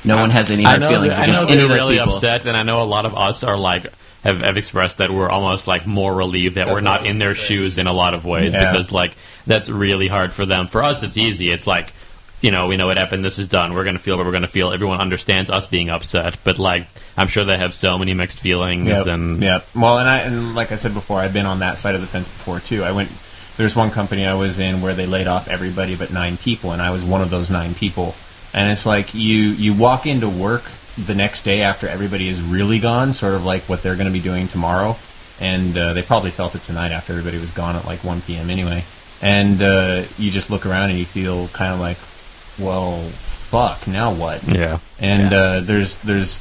no 0.04 0.16
one 0.16 0.30
has 0.30 0.50
any 0.50 0.64
I 0.64 0.70
hard 0.70 0.80
know, 0.82 0.88
feelings 0.90 1.16
I 1.16 1.24
against 1.24 1.42
know 1.42 1.48
any 1.48 1.56
they're 1.56 1.64
of 1.64 1.68
those 1.70 1.78
really 1.78 1.98
people. 1.98 2.14
upset, 2.14 2.46
and 2.46 2.56
I 2.56 2.62
know 2.62 2.82
a 2.82 2.84
lot 2.84 3.06
of 3.06 3.14
us 3.16 3.42
are 3.42 3.58
like 3.58 3.86
have, 4.24 4.40
have 4.40 4.56
expressed 4.56 4.98
that 4.98 5.10
we're 5.10 5.28
almost 5.28 5.66
like 5.66 5.86
more 5.86 6.14
relieved 6.14 6.54
that 6.54 6.66
That's 6.66 6.74
we're 6.74 6.80
not 6.80 7.06
in 7.06 7.18
their 7.18 7.30
gonna 7.30 7.38
say. 7.40 7.46
shoes 7.54 7.78
in 7.78 7.86
a 7.88 7.92
lot 7.92 8.14
of 8.14 8.24
ways 8.24 8.52
Yeah. 8.52 8.70
because 8.70 8.92
like 8.92 9.14
that's 9.46 9.68
really 9.68 10.06
hard 10.08 10.32
for 10.32 10.46
them. 10.46 10.68
For 10.68 10.82
us, 10.82 11.02
it's 11.02 11.16
easy. 11.16 11.50
It's 11.50 11.66
like 11.66 11.92
you 12.40 12.50
know 12.52 12.68
we 12.68 12.76
know 12.76 12.86
what 12.86 12.98
happened. 12.98 13.24
This 13.24 13.38
is 13.40 13.48
done. 13.48 13.74
We're 13.74 13.84
gonna 13.84 13.98
feel 13.98 14.16
what 14.16 14.26
we're 14.26 14.32
gonna 14.32 14.46
feel. 14.46 14.72
Everyone 14.72 15.00
understands 15.00 15.50
us 15.50 15.66
being 15.66 15.90
upset, 15.90 16.36
but 16.44 16.58
like 16.60 16.86
I'm 17.16 17.28
sure 17.28 17.44
they 17.44 17.58
have 17.58 17.74
so 17.74 17.98
many 17.98 18.14
mixed 18.14 18.40
feelings 18.40 18.88
Yep. 18.88 19.06
and 19.06 19.42
yeah, 19.42 19.60
Well, 19.74 19.98
and 19.98 20.08
I 20.08 20.18
and 20.20 20.54
like 20.54 20.72
I 20.72 20.76
said 20.76 20.94
before, 20.94 21.18
I've 21.18 21.32
been 21.32 21.46
on 21.46 21.58
that 21.60 21.78
side 21.78 21.94
of 21.94 22.00
the 22.00 22.06
fence 22.06 22.28
before 22.28 22.60
too. 22.60 22.82
I 22.84 22.92
went. 22.92 23.10
There's 23.58 23.76
one 23.76 23.90
company 23.90 24.24
I 24.26 24.32
was 24.34 24.58
in 24.58 24.80
where 24.80 24.94
they 24.94 25.04
laid 25.06 25.26
off 25.26 25.46
everybody 25.46 25.94
but 25.94 26.10
nine 26.10 26.38
people, 26.38 26.72
and 26.72 26.80
I 26.80 26.90
was 26.90 27.04
one 27.04 27.20
of 27.20 27.28
those 27.30 27.50
nine 27.50 27.74
people. 27.74 28.14
And 28.54 28.70
it's 28.72 28.86
like 28.86 29.12
you 29.14 29.36
you 29.38 29.74
walk 29.74 30.06
into 30.06 30.28
work 30.28 30.64
the 30.96 31.14
next 31.14 31.42
day 31.42 31.62
after 31.62 31.86
everybody 31.88 32.28
is 32.28 32.40
really 32.42 32.78
gone, 32.78 33.12
sort 33.12 33.34
of 33.34 33.44
like 33.44 33.62
what 33.62 33.82
they're 33.82 33.94
going 33.96 34.06
to 34.06 34.12
be 34.12 34.20
doing 34.20 34.48
tomorrow. 34.48 34.96
And 35.40 35.76
uh, 35.76 35.92
they 35.92 36.02
probably 36.02 36.30
felt 36.30 36.54
it 36.54 36.62
tonight 36.62 36.92
after 36.92 37.12
everybody 37.12 37.38
was 37.38 37.50
gone 37.50 37.74
at 37.76 37.84
like 37.86 38.04
1 38.04 38.20
p.m. 38.22 38.48
anyway. 38.50 38.84
And 39.20 39.60
uh, 39.62 40.04
you 40.18 40.30
just 40.30 40.50
look 40.50 40.66
around 40.66 40.90
and 40.90 40.98
you 40.98 41.04
feel 41.06 41.48
kind 41.48 41.72
of 41.72 41.80
like, 41.80 41.96
well, 42.58 42.98
fuck, 43.00 43.86
now 43.86 44.12
what? 44.14 44.42
yeah. 44.46 44.78
and 45.00 45.32
uh, 45.32 45.60
there's 45.60 45.96
there's 45.98 46.38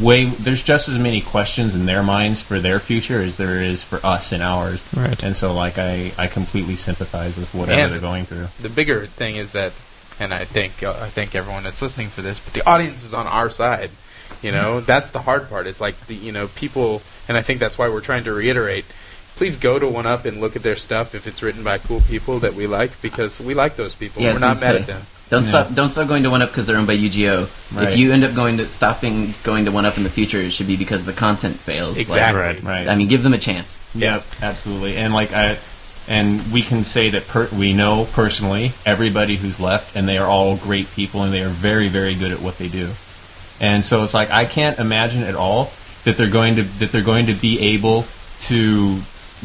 way 0.00 0.24
there's 0.24 0.62
just 0.62 0.88
as 0.88 0.98
many 0.98 1.20
questions 1.20 1.74
in 1.74 1.86
their 1.86 2.02
minds 2.02 2.42
for 2.42 2.58
their 2.58 2.78
future 2.80 3.20
as 3.20 3.36
there 3.36 3.62
is 3.62 3.84
for 3.84 4.04
us 4.04 4.32
in 4.32 4.40
ours. 4.42 4.84
Right. 4.96 5.22
And 5.22 5.36
so 5.36 5.52
like 5.54 5.78
I 5.78 6.12
I 6.18 6.26
completely 6.26 6.76
sympathize 6.76 7.36
with 7.36 7.54
whatever 7.54 7.80
And- 7.80 7.92
they're 7.92 8.00
going 8.00 8.24
through. 8.24 8.48
the 8.60 8.68
bigger 8.68 9.06
thing 9.06 9.36
is 9.36 9.52
that, 9.52 9.72
and 10.18 10.32
I 10.34 10.44
think 10.44 10.82
uh, 10.82 10.90
I 11.00 11.08
think 11.08 11.34
everyone 11.34 11.64
that's 11.64 11.80
listening 11.82 12.08
for 12.08 12.22
this, 12.22 12.38
but 12.40 12.52
the 12.54 12.68
audience 12.68 13.04
is 13.04 13.14
on 13.14 13.26
our 13.26 13.50
side. 13.50 13.90
You 14.42 14.50
know, 14.50 14.80
that's 14.92 15.10
the 15.10 15.20
hard 15.20 15.48
part. 15.48 15.66
It's 15.66 15.80
like 15.80 15.98
the 16.06 16.14
you 16.14 16.32
know 16.32 16.48
people, 16.48 17.02
and 17.28 17.36
I 17.36 17.42
think 17.42 17.60
that's 17.60 17.78
why 17.78 17.88
we're 17.88 18.00
trying 18.00 18.24
to 18.24 18.32
reiterate. 18.32 18.84
Please 19.36 19.56
go 19.56 19.78
to 19.78 19.88
One 19.88 20.06
Up 20.06 20.24
and 20.26 20.40
look 20.40 20.56
at 20.56 20.62
their 20.62 20.76
stuff 20.76 21.14
if 21.14 21.26
it's 21.26 21.42
written 21.42 21.64
by 21.64 21.78
cool 21.78 22.00
people 22.02 22.38
that 22.40 22.52
we 22.54 22.66
like 22.66 23.00
because 23.00 23.40
we 23.40 23.54
like 23.54 23.76
those 23.76 23.94
people. 23.94 24.22
Yeah, 24.22 24.34
we're 24.34 24.40
not 24.40 24.60
mad 24.60 24.74
say. 24.74 24.76
at 24.80 24.86
them. 24.86 25.02
Don't 25.32 25.44
Yeah. 25.44 25.48
stop. 25.64 25.74
Don't 25.74 25.88
stop 25.88 26.08
going 26.08 26.24
to 26.24 26.30
One 26.30 26.42
Up 26.42 26.50
because 26.50 26.66
they're 26.66 26.76
owned 26.76 26.86
by 26.86 26.92
UGO. 26.92 27.48
Right. 27.74 27.88
If 27.88 27.96
you 27.96 28.12
end 28.12 28.22
up 28.22 28.34
going 28.34 28.58
to 28.58 28.68
stopping 28.68 29.32
going 29.44 29.64
to 29.64 29.72
One 29.72 29.86
Up 29.86 29.96
in 29.96 30.02
the 30.04 30.10
future, 30.10 30.36
it 30.38 30.50
should 30.52 30.66
be 30.66 30.76
because 30.76 31.04
the 31.04 31.14
content 31.14 31.56
fails. 31.58 31.96
Like, 31.96 32.06
Exactly. 32.06 32.40
Right. 32.42 32.62
Right. 32.62 32.86
I 32.88 32.94
mean, 32.96 33.08
give 33.08 33.22
them 33.22 33.32
a 33.32 33.38
chance. 33.38 33.78
Yep, 33.94 34.24
absolutely. 34.42 34.96
And 34.98 35.14
like 35.14 35.32
I 35.32 35.56
and 36.06 36.52
we 36.52 36.60
can 36.60 36.84
say 36.84 37.08
that 37.10 37.28
per- 37.28 37.48
we 37.50 37.72
know 37.72 38.06
personally 38.12 38.72
everybody 38.84 39.36
who's 39.36 39.58
left 39.58 39.96
and 39.96 40.06
they 40.06 40.18
are 40.18 40.26
all 40.28 40.56
great 40.56 40.92
people 40.94 41.22
and 41.22 41.32
they 41.32 41.42
are 41.42 41.48
very 41.48 41.88
very 41.88 42.14
good 42.14 42.30
at 42.30 42.42
what 42.42 42.58
they 42.58 42.68
do. 42.68 42.90
And 43.58 43.82
so 43.82 44.04
it's 44.04 44.12
like 44.12 44.30
I 44.30 44.44
can't 44.44 44.78
imagine 44.78 45.22
at 45.22 45.34
all 45.34 45.72
that 46.04 46.18
they're 46.18 46.28
going 46.28 46.56
to 46.56 46.62
that 46.80 46.92
they're 46.92 47.00
going 47.00 47.24
to 47.26 47.34
be 47.34 47.58
able 47.74 48.04
to 48.40 48.98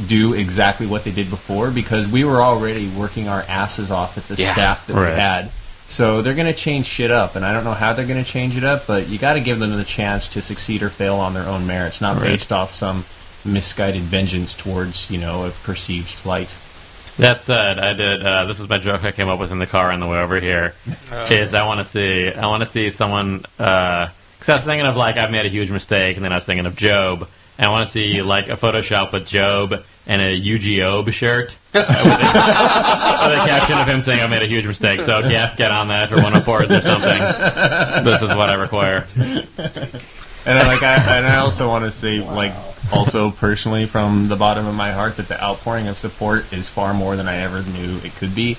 do 0.06 0.34
exactly 0.34 0.86
what 0.86 1.06
they 1.06 1.12
did 1.12 1.30
before 1.30 1.72
because 1.72 2.10
we 2.10 2.26
were 2.26 2.42
already 2.42 2.90
working 2.90 3.30
our 3.30 3.44
asses 3.48 3.90
off 3.90 4.18
at 4.18 4.28
the 4.28 4.36
Yeah, 4.42 4.52
staff 4.52 4.88
that 4.88 4.94
right. 4.96 5.14
we 5.14 5.16
had. 5.20 5.52
So 5.90 6.22
they're 6.22 6.34
going 6.36 6.48
to 6.48 6.54
change 6.54 6.86
shit 6.86 7.12
up, 7.12 7.36
and 7.36 7.46
I 7.46 7.54
don't 7.54 7.64
know 7.64 7.74
how 7.74 7.94
they're 7.94 8.06
going 8.06 8.22
to 8.24 8.30
change 8.30 8.58
it 8.58 8.64
up, 8.66 8.88
but 8.88 9.08
you 9.08 9.18
got 9.18 9.34
to 9.34 9.40
give 9.40 9.60
them 9.60 9.72
the 9.76 9.86
chance 9.86 10.28
to 10.30 10.42
succeed 10.42 10.84
or 10.84 10.90
fail 10.90 11.16
on 11.16 11.34
their 11.34 11.48
own 11.48 11.66
merits, 11.66 12.02
not 12.02 12.18
Right. 12.18 12.26
based 12.26 12.52
off 12.52 12.72
some 12.72 13.06
misguided 13.46 14.02
vengeance 14.02 14.54
towards 14.56 15.10
you 15.10 15.18
know 15.18 15.46
a 15.46 15.50
perceived 15.50 16.10
slight. 16.10 16.54
That 17.18 17.40
said, 17.40 17.80
I 17.80 17.94
did. 17.94 18.24
Uh, 18.24 18.46
this 18.46 18.60
is 18.60 18.68
my 18.70 18.78
joke 18.78 19.04
I 19.04 19.12
came 19.12 19.30
up 19.30 19.40
with 19.40 19.52
in 19.52 19.60
the 19.60 19.66
car 19.66 19.92
on 19.92 20.00
the 20.00 20.08
way 20.08 20.20
over 20.20 20.40
here 20.40 20.76
here. 21.10 21.28
Is 21.32 21.54
I 21.54 21.66
want 21.66 21.80
to 21.80 21.86
see. 21.86 22.32
I 22.32 22.46
want 22.48 22.62
to 22.62 22.68
see 22.68 22.92
someone. 22.92 23.38
Because 23.58 24.50
I 24.50 24.56
was 24.56 24.64
thinking 24.66 24.86
of 24.86 24.96
like 24.98 25.18
I've 25.18 25.32
made 25.32 25.46
a 25.46 25.50
huge 25.50 25.72
mistake, 25.72 26.16
and 26.18 26.24
then 26.26 26.32
I 26.32 26.36
was 26.36 26.46
thinking 26.46 26.66
of 26.68 26.76
Job. 26.76 27.28
And 27.58 27.66
I 27.66 27.70
want 27.72 27.88
to 27.88 27.92
see 27.92 28.22
like 28.22 28.50
a 28.50 28.58
Photoshop 28.58 29.14
with 29.14 29.26
Job 29.26 29.84
and 30.08 30.22
a 30.22 30.40
UGO 30.40 31.12
shirt 31.12 31.58
with, 31.74 31.84
a, 31.84 31.88
with 31.88 31.92
a 31.92 33.46
caption 33.46 33.78
of 33.78 33.88
him 33.88 34.02
saying 34.02 34.22
I 34.22 34.28
made 34.28 34.42
a 34.42 34.48
huge 34.48 34.66
mistake. 34.66 35.02
So 35.02 35.22
Gaff, 35.22 35.58
get 35.58 35.70
on 35.72 35.90
that 35.90 36.10
for 36.10 36.16
one 36.24 36.36
of 36.36 36.46
boards 36.46 36.74
or 36.74 36.82
something. 36.82 37.20
This 38.04 38.22
is 38.22 38.30
what 38.30 38.50
I 38.50 38.56
require. 38.56 39.06
And 40.46 40.58
I, 40.58 40.66
like 40.66 40.82
I 40.82 40.96
and 41.18 41.28
I 41.28 41.38
also 41.40 41.68
want 41.68 41.84
to 41.84 41.92
say 41.92 42.22
like 42.22 42.54
also 42.94 43.32
personally 43.32 43.86
from 43.86 44.30
the 44.30 44.38
bottom 44.38 44.66
of 44.66 44.76
my 44.76 44.94
heart 44.94 45.18
that 45.18 45.28
the 45.28 45.42
outpouring 45.44 45.90
of 45.90 45.98
support 45.98 46.54
is 46.54 46.70
far 46.70 46.94
more 46.94 47.18
than 47.18 47.28
I 47.28 47.40
ever 47.40 47.64
knew 47.70 47.98
it 47.98 48.16
could 48.16 48.34
be. 48.34 48.58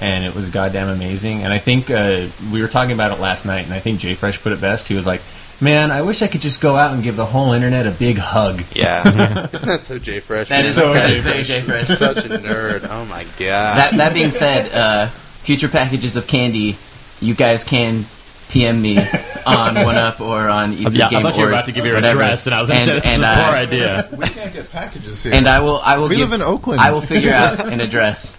And 0.00 0.22
it 0.24 0.34
was 0.34 0.50
goddamn 0.50 0.88
amazing. 0.88 1.42
And 1.42 1.52
I 1.52 1.58
think 1.58 1.90
uh, 1.90 2.26
we 2.52 2.60
were 2.60 2.68
talking 2.68 2.92
about 2.92 3.12
it 3.12 3.20
last 3.20 3.44
night, 3.46 3.64
and 3.64 3.72
I 3.72 3.80
think 3.80 4.00
Jay 4.00 4.14
Fresh 4.14 4.42
put 4.42 4.52
it 4.52 4.60
best. 4.60 4.88
He 4.88 4.94
was 4.94 5.06
like, 5.06 5.20
"Man, 5.60 5.90
I 5.90 6.02
wish 6.02 6.22
I 6.22 6.26
could 6.26 6.40
just 6.40 6.60
go 6.60 6.76
out 6.76 6.92
and 6.94 7.02
give 7.02 7.16
the 7.16 7.26
whole 7.26 7.52
internet 7.52 7.86
a 7.86 7.90
big 7.90 8.16
hug." 8.18 8.62
Yeah. 8.72 9.48
Isn't 9.52 9.68
that 9.68 9.82
so 9.82 9.98
Jay 9.98 10.20
Fresh? 10.20 10.48
That 10.48 10.56
man? 10.58 10.64
is 10.66 10.74
So 10.74 10.92
that 10.94 11.08
Jay 11.08 11.18
very 11.20 11.42
Jay 11.42 11.60
Fresh. 11.60 11.86
such 11.98 12.18
a 12.18 12.28
nerd. 12.28 12.86
Oh 12.90 13.04
my 13.06 13.24
god. 13.38 13.78
that 13.78 13.92
that 13.96 14.14
being 14.14 14.30
said, 14.30 14.72
uh, 14.74 15.06
future 15.08 15.68
packages 15.68 16.16
of 16.16 16.26
candy, 16.26 16.76
you 17.20 17.34
guys 17.34 17.64
can 17.64 18.04
PM 18.48 18.82
me 18.82 18.98
on 19.46 19.74
One 19.76 19.96
Up 19.96 20.20
or 20.20 20.48
on 20.48 20.72
ET 20.72 20.92
Yeah, 20.92 21.06
I 21.06 21.10
Game 21.10 21.22
thought 21.22 21.34
you 21.36 21.42
were 21.42 21.46
or 21.46 21.50
about 21.50 21.66
to 21.66 21.72
give 21.72 21.86
your 21.86 21.94
whatever. 21.94 22.20
address, 22.20 22.46
and 22.46 22.54
I 22.54 22.60
was 22.62 22.68
going 22.70 22.80
to 22.84 23.00
say 23.00 23.14
And- 23.14 23.22
this 23.22 23.30
is 23.30 23.38
a 23.38 23.44
poor 23.44 23.54
idea. 23.54 24.08
We 24.18 24.26
can't 24.28 24.52
get 24.52 24.72
packages 24.72 25.22
here. 25.22 25.32
And 25.34 25.46
I 25.48 25.60
will 25.60 25.80
I 25.84 25.98
will 25.98 26.08
we 26.08 26.16
give 26.16 26.30
live 26.30 26.40
in 26.40 26.46
Oakland. 26.46 26.80
I 26.80 26.90
will 26.90 27.00
figure 27.00 27.32
out 27.32 27.60
an 27.72 27.80
address 27.80 28.36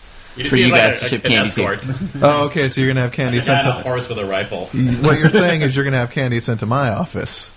for 0.49 0.55
you 0.55 0.69
guys 0.71 0.99
to 1.01 1.07
ship 1.07 1.23
candy 1.23 1.49
to. 1.51 1.79
Oh, 2.21 2.45
okay. 2.45 2.69
So 2.69 2.81
you're 2.81 2.89
gonna 2.89 3.01
have 3.01 3.11
candy 3.11 3.41
sent 3.41 3.63
to. 3.63 3.71
horse 3.71 4.07
with 4.09 4.17
a 4.19 4.25
rifle. 4.25 4.65
What 5.01 5.19
you're 5.19 5.29
saying 5.29 5.61
is 5.61 5.75
you're 5.75 5.85
gonna 5.85 5.97
have 5.97 6.11
candy 6.11 6.39
sent 6.39 6.59
to 6.61 6.65
my 6.65 6.89
office, 6.89 7.51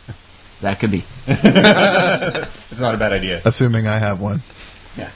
That 0.61 0.81
could 0.81 0.91
be. 0.91 1.05
It's 1.27 2.81
not 2.81 2.95
a 2.95 2.99
bad 2.99 3.13
idea. 3.13 3.41
assuming 3.45 3.87
I 3.87 3.99
have 3.99 4.21
one. 4.21 4.43
Yeah. 4.97 5.11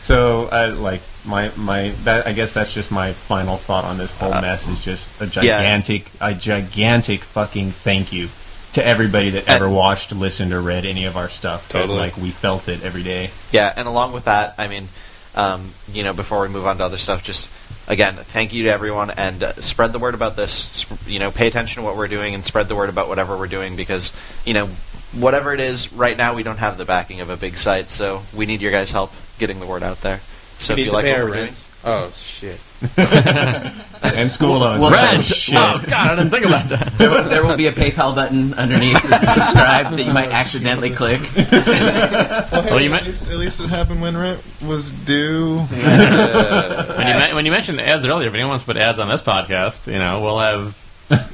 So, 0.00 0.46
uh, 0.52 0.74
like 0.78 1.00
my 1.24 1.50
my 1.56 1.88
that 2.04 2.26
I 2.26 2.32
guess 2.32 2.52
that's 2.52 2.72
just 2.74 2.92
my 2.92 3.12
final 3.12 3.56
thought 3.56 3.84
on 3.84 3.98
this 3.98 4.16
whole 4.18 4.30
mess 4.32 4.68
is 4.68 4.84
just 4.84 5.20
a 5.20 5.24
yeah. 5.24 5.58
gigantic 5.58 6.10
a 6.20 6.34
gigantic 6.34 7.20
fucking 7.20 7.70
thank 7.70 8.12
you 8.12 8.28
to 8.74 8.84
everybody 8.86 9.30
that 9.30 9.48
ever 9.48 9.66
And- 9.66 9.74
watched, 9.74 10.12
listened, 10.12 10.52
or 10.52 10.60
read 10.60 10.84
any 10.84 11.04
of 11.06 11.16
our 11.16 11.28
stuff. 11.28 11.68
'cause, 11.68 11.82
Totally. 11.82 11.98
like 11.98 12.16
we 12.18 12.30
felt 12.30 12.68
it 12.68 12.82
every 12.84 13.02
day. 13.04 13.30
Yeah, 13.52 13.72
and 13.74 13.86
along 13.88 14.12
with 14.12 14.24
that, 14.24 14.54
I 14.58 14.66
mean, 14.68 14.88
um, 15.36 15.70
you 15.92 16.02
know, 16.02 16.12
before 16.12 16.42
we 16.42 16.48
move 16.48 16.66
on 16.66 16.78
to 16.78 16.84
other 16.84 16.98
stuff, 16.98 17.24
just 17.24 17.50
again, 17.88 18.14
thank 18.14 18.52
you 18.52 18.64
to 18.64 18.70
everyone 18.70 19.10
and 19.10 19.42
uh, 19.42 19.52
spread 19.54 19.92
the 19.92 19.98
word 19.98 20.14
about 20.14 20.36
this. 20.36 20.52
Sp- 20.52 21.06
you 21.06 21.18
know, 21.18 21.30
pay 21.30 21.46
attention 21.48 21.82
to 21.82 21.86
what 21.86 21.96
we're 21.96 22.08
doing 22.08 22.34
and 22.34 22.44
spread 22.44 22.68
the 22.68 22.74
word 22.74 22.88
about 22.88 23.08
whatever 23.08 23.36
we're 23.36 23.48
doing 23.48 23.76
because, 23.76 24.12
you 24.44 24.54
know, 24.54 24.66
whatever 25.12 25.52
it 25.52 25.60
is, 25.60 25.92
right 25.92 26.16
now 26.16 26.34
we 26.34 26.42
don't 26.42 26.58
have 26.58 26.78
the 26.78 26.84
backing 26.84 27.20
of 27.20 27.30
a 27.30 27.36
big 27.36 27.56
site, 27.56 27.90
so 27.90 28.22
we 28.34 28.46
need 28.46 28.60
your 28.60 28.72
guys' 28.72 28.92
help 28.92 29.12
getting 29.38 29.60
the 29.60 29.66
word 29.66 29.82
out 29.82 30.00
there. 30.00 30.18
So 30.58 30.72
if 30.72 30.78
need 30.78 30.86
you 30.86 30.92
like 30.92 31.04
what 31.04 31.18
our 31.18 31.24
we're 31.24 31.30
doing, 31.30 31.44
rents. 31.46 31.70
Oh 31.86 32.10
shit! 32.14 32.58
And 34.04 34.30
school 34.30 34.58
loans. 34.58 34.80
Well, 34.82 34.92
Oh, 34.92 35.20
so- 35.20 35.34
shit. 35.34 35.54
Oh, 35.58 35.76
God, 35.88 36.10
I 36.10 36.14
didn't 36.16 36.30
think 36.30 36.44
about 36.44 36.68
that. 36.68 36.92
There 36.98 37.10
will, 37.10 37.24
there 37.24 37.42
will 37.44 37.56
be 37.56 37.66
a 37.68 37.72
PayPal 37.72 38.14
button 38.14 38.52
underneath 38.54 38.98
subscribe 39.00 39.90
that 39.96 40.04
you 40.06 40.12
might 40.12 40.30
accidentally 40.30 40.90
click. 40.90 41.20
Well, 41.34 42.64
Well, 42.64 42.80
you 42.82 42.92
at, 42.92 43.04
least, 43.06 43.28
at 43.28 43.36
least 43.38 43.60
it 43.60 43.68
happened 43.70 44.02
when 44.02 44.16
rent 44.16 44.40
was 44.62 44.90
due. 44.90 45.56
When 45.70 47.06
you, 47.08 47.14
men- 47.14 47.34
when 47.34 47.44
you 47.46 47.50
mentioned 47.50 47.80
ads 47.80 48.04
earlier, 48.04 48.28
if 48.28 48.34
anyone 48.34 48.50
wants 48.50 48.64
to 48.64 48.72
put 48.72 48.76
ads 48.76 48.98
on 48.98 49.08
this 49.08 49.22
podcast, 49.22 49.86
you 49.90 49.98
know, 49.98 50.20
we'll 50.20 50.38
have, 50.38 50.76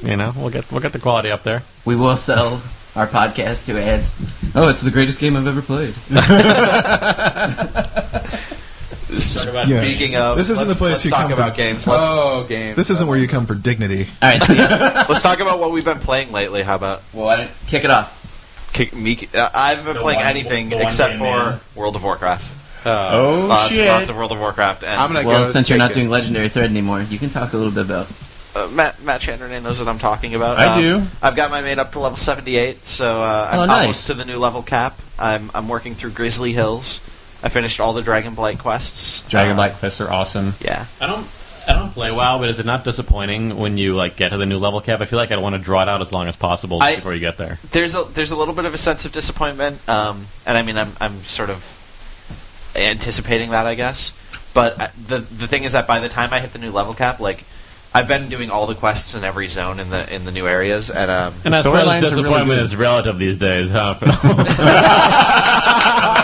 you 0.03 0.17
know, 0.17 0.33
we'll 0.37 0.51
get 0.51 0.71
we'll 0.71 0.81
get 0.81 0.93
the 0.93 0.99
quality 1.01 1.31
up 1.31 1.43
there. 1.43 1.63
We 1.85 1.97
will 1.97 2.17
sell 2.17 2.63
our 2.97 3.07
podcast 3.09 3.67
to 3.67 3.81
ads. 3.83 4.15
Oh, 4.55 4.69
it's 4.69 4.81
the 4.81 4.91
greatest 4.93 5.21
game 5.21 5.37
I've 5.37 5.47
ever 5.47 5.63
played. 5.63 5.95
Yeah. 9.13 9.83
speaking 9.83 10.17
of, 10.17 10.37
This 10.39 10.51
isn't 10.51 10.69
the 10.69 10.75
place 10.75 10.93
let's 10.93 11.05
you 11.05 11.11
talk 11.11 11.23
come 11.23 11.33
about 11.33 11.51
for- 11.51 11.57
games. 11.57 11.87
Let's 11.87 12.07
oh, 12.09 12.45
game. 12.49 12.75
This 12.77 12.91
isn't 12.91 13.07
where 13.09 13.19
you 13.19 13.29
come 13.29 13.47
for 13.47 13.55
dignity. 13.55 14.07
All 14.23 14.31
right, 14.31 14.43
so 14.43 14.53
yeah. 14.53 15.07
let's 15.09 15.23
talk 15.23 15.41
about 15.41 15.59
what 15.59 15.71
we've 15.73 15.85
been 15.85 15.99
playing 15.99 16.33
lately. 16.33 16.63
How 16.63 16.75
about 16.77 17.03
Well, 17.13 17.29
I 17.29 17.37
didn't 17.39 17.53
kick 17.67 17.85
it 17.85 17.91
off. 17.91 18.71
kick 18.73 18.95
me? 18.95 19.19
Uh, 19.35 19.49
I 19.55 19.71
haven't 19.71 19.85
been 19.87 19.95
The 19.95 20.01
playing 20.01 20.19
one- 20.21 20.27
anything 20.29 20.73
except 20.73 21.15
for 21.15 21.25
man. 21.25 21.61
World 21.75 21.97
of 21.97 22.03
Warcraft. 22.05 22.57
Oh 22.87 23.47
lots, 23.49 23.69
shit! 23.69 23.87
lots 23.89 24.09
of 24.09 24.17
World 24.17 24.33
of 24.33 24.39
Warcraft. 24.39 24.85
And 24.85 24.99
I'm 25.01 25.13
gonna 25.13 25.27
Well, 25.27 25.43
go 25.43 25.47
since 25.47 25.69
you're 25.69 25.77
not 25.79 25.91
it. 25.91 25.95
doing 25.95 26.09
Legendary 26.09 26.49
Thread 26.49 26.71
anymore, 26.71 27.03
you 27.03 27.19
can 27.19 27.29
talk 27.29 27.53
a 27.53 27.57
little 27.59 27.73
bit 27.73 27.85
about. 27.85 28.07
uh, 28.57 28.69
Matt 28.69 29.03
Matt 29.03 29.21
Chandronait 29.21 29.63
knows 29.63 29.79
what 29.79 29.87
I'm 29.87 29.99
talking 29.99 30.35
about. 30.35 30.59
I 30.59 30.65
Um, 30.67 30.81
do. 30.81 31.03
I've 31.23 31.37
got 31.37 31.51
my 31.51 31.61
maid 31.61 31.79
up 31.79 31.93
to 31.93 31.99
level 31.99 32.17
78, 32.17 32.87
so 32.87 33.23
uh, 33.23 33.49
I'm 33.53 33.59
Oh, 33.61 33.65
nice. 33.67 33.81
almost 33.83 34.07
to 34.07 34.15
the 34.15 34.25
new 34.25 34.39
level 34.39 34.63
cap. 34.63 34.99
I'm 35.19 35.51
I'm 35.55 35.69
working 35.69 35.95
through 35.95 36.13
Grizzly 36.13 36.55
Hills. 36.55 37.01
I 37.43 37.49
finished 37.49 37.81
all 37.81 37.93
the 37.95 38.03
Dragon 38.03 38.35
Blight 38.35 38.59
quests. 38.59 39.23
Dragon 39.29 39.53
Uh, 39.53 39.57
Blight 39.57 39.73
quests 39.75 40.01
are 40.01 40.11
awesome. 40.11 40.55
Yeah. 40.61 40.85
I 41.01 41.07
don't 41.07 41.27
I 41.69 41.75
don't 41.75 41.91
play 41.93 42.11
WoW, 42.11 42.39
but 42.39 42.49
is 42.49 42.59
it 42.59 42.67
not 42.67 42.85
disappointing 42.85 43.59
when 43.59 43.77
you 43.79 43.95
like 43.95 44.17
get 44.17 44.31
to 44.31 44.39
the 44.39 44.47
new 44.47 44.59
level 44.59 44.81
cap? 44.81 45.01
I 45.01 45.05
feel 45.05 45.19
like 45.19 45.31
I'd 45.31 45.39
want 45.39 45.55
to 45.55 45.61
draw 45.61 45.83
it 45.83 45.89
out 45.89 46.01
as 46.01 46.11
long 46.13 46.27
as 46.27 46.35
possible 46.37 46.83
I- 46.83 46.97
before 46.97 47.15
you 47.15 47.21
get 47.21 47.37
there. 47.37 47.59
There's 47.73 47.95
a 47.95 48.05
there's 48.05 48.31
a 48.33 48.37
little 48.37 48.55
bit 48.55 48.65
of 48.65 48.75
a 48.75 48.79
sense 48.79 49.05
of 49.05 49.13
disappointment, 49.13 49.87
um, 49.89 50.27
and 50.47 50.57
I 50.59 50.63
mean 50.63 50.77
I'm 50.77 50.93
I'm 51.01 51.23
sort 51.25 51.51
of 51.51 51.63
anticipating 52.77 53.51
that, 53.51 53.67
I 53.67 53.75
guess. 53.75 54.13
But 54.55 54.81
uh, 54.81 54.89
the 55.07 55.19
the 55.19 55.47
thing 55.47 55.65
is 55.65 55.73
that 55.73 55.87
by 55.87 56.01
the 56.01 56.09
time 56.09 56.33
I 56.33 56.41
hit 56.41 56.53
the 56.53 56.59
new 56.59 56.73
level 56.73 56.95
cap, 56.95 57.21
like 57.21 57.45
I've 57.95 58.09
been 58.09 58.29
doing 58.29 58.51
all 58.51 58.67
the 58.67 58.75
quests 58.75 59.15
in 59.15 59.23
every 59.23 59.49
zone 59.49 59.79
in 59.81 59.91
the 59.91 60.13
in 60.13 60.25
the 60.25 60.33
new 60.33 60.49
areas, 60.49 60.91
and 60.91 61.11
um, 61.11 61.35
And 61.45 61.55
I 61.55 61.59
The 61.63 61.65
suppose 61.65 61.85
storylines 61.85 61.87
are 61.87 62.01
really 62.17 62.23
disappointment 62.23 62.61
is 62.63 62.75
relative 62.77 63.19
these 63.19 63.37
days, 63.37 63.71
huh? 63.71 63.95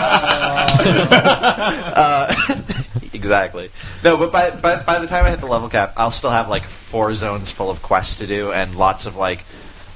Phil? 0.93 2.75
exactly. 3.13 3.69
No, 4.03 4.17
but 4.17 4.31
by, 4.31 4.51
by 4.51 4.81
by 4.83 4.99
the 4.99 5.07
time 5.07 5.25
I 5.25 5.29
hit 5.29 5.39
the 5.39 5.47
level 5.47 5.69
cap, 5.69 5.93
I'll 5.97 6.11
still 6.11 6.29
have 6.29 6.49
like 6.49 6.63
four 6.65 7.13
zones 7.13 7.51
full 7.51 7.69
of 7.69 7.81
quests 7.81 8.17
to 8.17 8.27
do 8.27 8.51
and 8.51 8.75
lots 8.75 9.05
of 9.05 9.15
like 9.15 9.43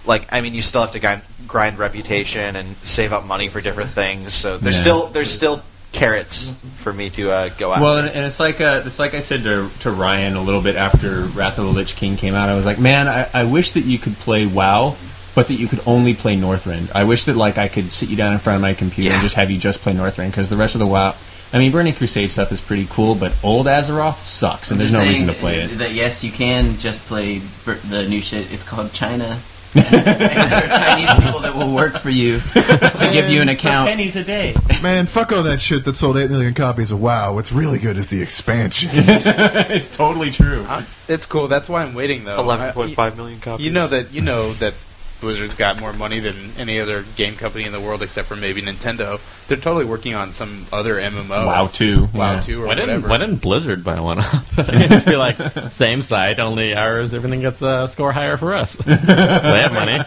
like 0.06 0.28
I 0.32 0.42
mean, 0.42 0.54
you 0.54 0.62
still 0.62 0.82
have 0.82 0.92
to 0.94 1.00
grind, 1.00 1.22
grind 1.48 1.78
reputation 1.80 2.56
and 2.56 2.76
save 2.78 3.14
up 3.14 3.26
money 3.26 3.48
for 3.50 3.62
different 3.62 3.92
things. 3.92 4.34
So 4.34 4.58
there's 4.58 4.76
Yeah. 4.78 4.82
still 4.82 5.08
there's 5.08 5.32
still 5.32 5.62
carrots 5.92 6.52
for 6.78 6.94
me 6.94 7.10
to 7.12 7.30
uh, 7.32 7.50
go 7.58 7.72
after. 7.74 7.84
Well, 7.84 7.98
and, 7.98 8.08
and 8.08 8.26
it's 8.26 8.40
like 8.40 8.62
uh, 8.62 8.82
it's 8.86 8.98
like 8.98 9.14
I 9.14 9.20
said 9.20 9.44
to, 9.44 9.70
to 9.82 9.92
Ryan 9.92 10.36
a 10.36 10.42
little 10.42 10.62
bit 10.62 10.76
after 10.76 11.22
Wrath 11.24 11.60
of 11.60 11.66
the 11.66 11.72
Lich 11.72 11.96
King 11.96 12.16
came 12.16 12.34
out. 12.34 12.50
I 12.50 12.56
was 12.56 12.66
like, 12.66 12.80
man, 12.80 13.08
I, 13.08 13.28
I 13.34 13.44
wish 13.44 13.72
that 13.72 13.82
you 13.82 14.00
could 14.00 14.14
play 14.14 14.46
WoW, 14.48 14.96
but 15.36 15.48
that 15.48 15.56
you 15.56 15.68
could 15.68 15.82
only 15.86 16.14
play 16.14 16.36
Northrend. 16.38 16.92
I 16.94 17.04
wish 17.06 17.26
that 17.26 17.36
like 17.38 17.58
I 17.58 17.68
could 17.68 17.92
sit 17.92 18.10
you 18.10 18.16
down 18.18 18.34
in 18.34 18.40
front 18.40 18.56
of 18.56 18.62
my 18.62 18.74
computer 18.74 19.12
and 19.14 19.22
just 19.22 19.36
have 19.36 19.50
you 19.52 19.58
just 19.58 19.82
play 19.82 19.94
Northrend 19.94 20.28
because 20.32 20.50
the 20.50 20.58
rest 20.58 20.76
of 20.76 20.80
the 20.80 20.88
WoW. 20.88 21.16
I 21.54 21.58
mean, 21.60 21.72
Burning 21.74 21.94
Crusade 21.94 22.32
stuff 22.32 22.52
is 22.54 22.62
pretty 22.62 22.88
cool, 22.90 23.14
but 23.14 23.36
old 23.44 23.66
Azeroth 23.66 24.18
sucks, 24.20 24.72
and 24.72 24.80
there's 24.80 24.94
no 24.94 25.02
reason 25.02 25.28
to 25.28 25.34
play 25.34 25.60
it. 25.62 25.68
That 25.80 25.92
yes, 25.92 26.24
you 26.24 26.32
can 26.32 26.78
just 26.78 27.02
play 27.08 27.42
bur- 27.66 27.76
the 27.90 28.08
new 28.08 28.22
shit. 28.22 28.52
It's 28.54 28.64
called 28.64 28.94
China. 28.94 29.38
and 29.74 29.86
there 29.86 30.64
are 30.64 30.68
Chinese 30.68 31.14
people 31.26 31.40
that 31.42 31.56
will 31.56 31.74
work 31.74 31.98
for 31.98 32.10
you 32.10 32.40
to 32.42 33.10
give 33.12 33.30
you 33.30 33.42
an 33.42 33.48
account. 33.50 33.88
pennies 33.90 34.16
a 34.18 34.24
day. 34.24 34.54
Man, 34.84 35.08
fuck 35.08 35.32
all 35.32 35.44
that 35.44 35.62
shit 35.62 35.86
that 35.86 35.96
sold 35.96 36.18
8 36.18 36.30
million 36.30 36.54
copies 36.54 36.92
of 36.92 37.02
WoW. 37.02 37.34
What's 37.36 37.52
really 37.54 37.80
good 37.80 37.98
is 37.98 38.08
the 38.10 38.22
expansions. 38.22 38.94
it's 39.26 39.90
totally 39.90 40.30
true. 40.32 40.66
Uh, 40.68 40.84
It's 41.08 41.26
cool. 41.26 41.48
That's 41.48 41.70
why 41.70 41.84
I'm 41.84 41.94
waiting 41.94 42.24
though. 42.26 42.40
Eleven 42.40 42.72
point 42.74 42.96
five 42.96 43.16
million 43.18 43.40
copies. 43.40 43.66
You 43.66 43.72
know 43.72 43.88
that 43.88 44.12
you 44.14 44.22
know 44.22 44.52
that 44.54 44.74
Blizzard's 45.22 45.56
got 45.56 45.80
more 45.80 45.94
money 45.94 46.20
than 46.20 46.36
any 46.58 46.80
other 46.80 47.04
game 47.16 47.36
company 47.36 47.66
in 47.66 47.72
the 47.72 47.80
world 47.80 48.02
except 48.02 48.28
for 48.28 48.36
maybe 48.36 48.62
Nintendo. 48.62 49.20
They're 49.48 49.58
totally 49.58 49.86
working 49.86 50.16
on 50.16 50.34
some 50.34 50.66
other 50.74 50.96
MMO. 50.96 51.46
WoW 51.46 51.68
two. 51.68 52.08
WoW 52.14 52.34
yeah. 52.34 52.42
two 52.42 52.64
or 52.64 52.68
Why 52.68 52.76
didn't 52.76 52.90
whatever. 52.90 53.08
Why 53.08 53.18
didn't 53.18 53.42
Blizzard 53.42 53.84
buy 53.84 54.00
one 54.00 54.20
up? 54.20 54.46
It'd 54.58 54.90
just 54.90 55.06
be 55.06 55.16
like 55.16 55.38
same 55.72 56.04
site, 56.04 56.40
only 56.40 56.76
ours. 56.76 57.14
Everything 57.14 57.42
gets 57.42 57.62
a 57.62 57.88
score 57.88 58.12
higher 58.12 58.38
for 58.38 58.54
us. 58.54 58.74
they 58.76 58.94
have 58.96 59.74
money. 59.74 60.00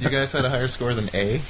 you 0.00 0.08
guys 0.08 0.32
had 0.32 0.44
a 0.44 0.50
higher 0.50 0.68
score 0.68 0.94
than 0.94 1.08
A? 1.14 1.40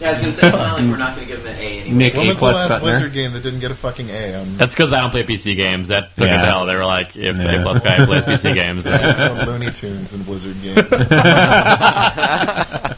Yeah, 0.00 0.08
I 0.08 0.10
was 0.12 0.20
gonna 0.20 0.32
say 0.32 0.48
it's 0.48 0.56
not 0.56 0.78
like 0.80 0.90
we're 0.90 0.96
not 0.96 1.14
gonna 1.14 1.26
give 1.26 1.42
them 1.44 1.52
an 1.54 1.60
A 1.60 1.80
anymore. 1.80 1.98
Nick 1.98 2.14
When 2.14 2.24
A 2.26 2.28
was 2.30 2.36
the 2.36 2.40
plus 2.40 2.56
last 2.56 2.70
Suttner. 2.70 2.80
Blizzard 2.80 3.12
game 3.12 3.32
that 3.34 3.42
didn't 3.42 3.60
get 3.60 3.70
a 3.70 3.74
fucking 3.74 4.08
A? 4.08 4.34
On 4.40 4.56
That's 4.56 4.74
because 4.74 4.92
I 4.94 5.00
don't 5.02 5.10
play 5.10 5.24
PC 5.24 5.54
games. 5.56 5.88
That 5.88 6.16
took 6.16 6.26
Yeah. 6.26 6.38
it 6.38 6.40
to 6.40 6.46
hell. 6.46 6.64
They 6.66 6.74
were 6.74 6.86
like, 6.86 7.14
if 7.16 7.36
Yeah. 7.36 7.60
A 7.60 7.62
plus 7.62 7.80
guy 7.82 8.06
plays 8.06 8.24
PC 8.24 8.54
games, 8.54 8.84
There's 8.84 9.16
then 9.16 9.36
no 9.36 9.44
Looney 9.52 9.70
Tunes 9.72 10.14
in 10.14 10.22
Blizzard 10.22 10.56
games. 10.62 10.76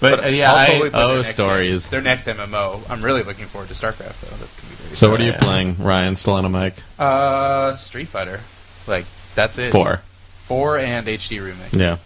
But 0.00 0.24
uh, 0.24 0.28
yeah, 0.28 0.50
I'll 0.50 0.58
I, 0.58 0.66
totally 0.66 0.90
play 0.90 1.00
oh, 1.00 1.08
their 1.14 1.22
next 1.22 1.34
stories. 1.34 1.84
game. 1.84 1.90
Their 1.92 2.00
next 2.00 2.26
MMO. 2.26 2.90
I'm 2.90 3.02
really 3.02 3.22
looking 3.22 3.44
forward 3.46 3.68
to 3.68 3.74
StarCraft 3.74 4.20
though. 4.20 4.36
That's 4.36 4.56
gonna 4.56 4.70
be 4.70 4.74
very. 4.82 4.96
So 4.96 5.10
what 5.12 5.20
are 5.20 5.24
you 5.24 5.30
Yeah. 5.30 5.38
playing, 5.38 5.76
Ryan? 5.78 6.16
Still 6.16 6.32
on 6.32 6.44
a 6.44 6.48
mic? 6.48 6.74
Uh, 6.98 7.72
Street 7.74 8.08
Fighter. 8.08 8.40
Like 8.88 9.04
that's 9.36 9.58
it. 9.58 9.70
Four. 9.70 10.00
Four 10.46 10.78
and 10.78 11.06
HD 11.06 11.38
remix. 11.38 11.72
Yeah. 11.78 11.98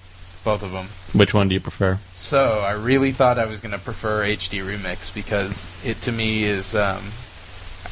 Both 0.46 0.62
of 0.62 0.70
them. 0.70 0.86
Which 1.12 1.34
one 1.34 1.48
do 1.48 1.54
you 1.54 1.60
prefer? 1.60 1.98
So 2.14 2.60
I 2.60 2.70
really 2.70 3.10
thought 3.10 3.36
I 3.36 3.46
was 3.46 3.58
going 3.58 3.72
to 3.72 3.80
prefer 3.80 4.22
HD 4.22 4.62
Remix 4.62 5.12
because 5.12 5.66
it 5.84 6.00
to 6.02 6.12
me 6.12 6.44
is, 6.44 6.72
um, 6.72 7.02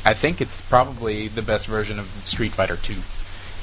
I 0.05 0.14
think 0.14 0.40
it's 0.40 0.61
probably 0.69 1.27
the 1.27 1.43
best 1.43 1.67
version 1.67 1.99
of 1.99 2.07
Street 2.23 2.53
Fighter 2.53 2.77
Two, 2.77 2.95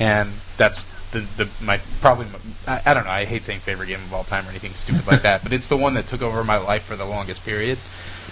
and 0.03 0.29
that's 0.57 0.83
the 1.11 1.19
the 1.21 1.49
my 1.63 1.79
probably 2.01 2.25
my, 2.25 2.39
I, 2.67 2.91
I 2.91 2.93
don't 2.93 3.05
know 3.05 3.11
I 3.11 3.23
hate 3.23 3.43
saying 3.43 3.59
favorite 3.59 3.87
game 3.87 4.01
of 4.01 4.13
all 4.13 4.25
time 4.25 4.45
or 4.45 4.49
anything 4.49 4.71
stupid 4.71 5.07
like 5.07 5.21
that, 5.21 5.41
but 5.41 5.53
it's 5.53 5.67
the 5.67 5.77
one 5.77 5.93
that 5.93 6.07
took 6.07 6.21
over 6.21 6.43
my 6.43 6.57
life 6.57 6.83
for 6.83 6.97
the 6.97 7.05
longest 7.05 7.45
period, 7.45 7.77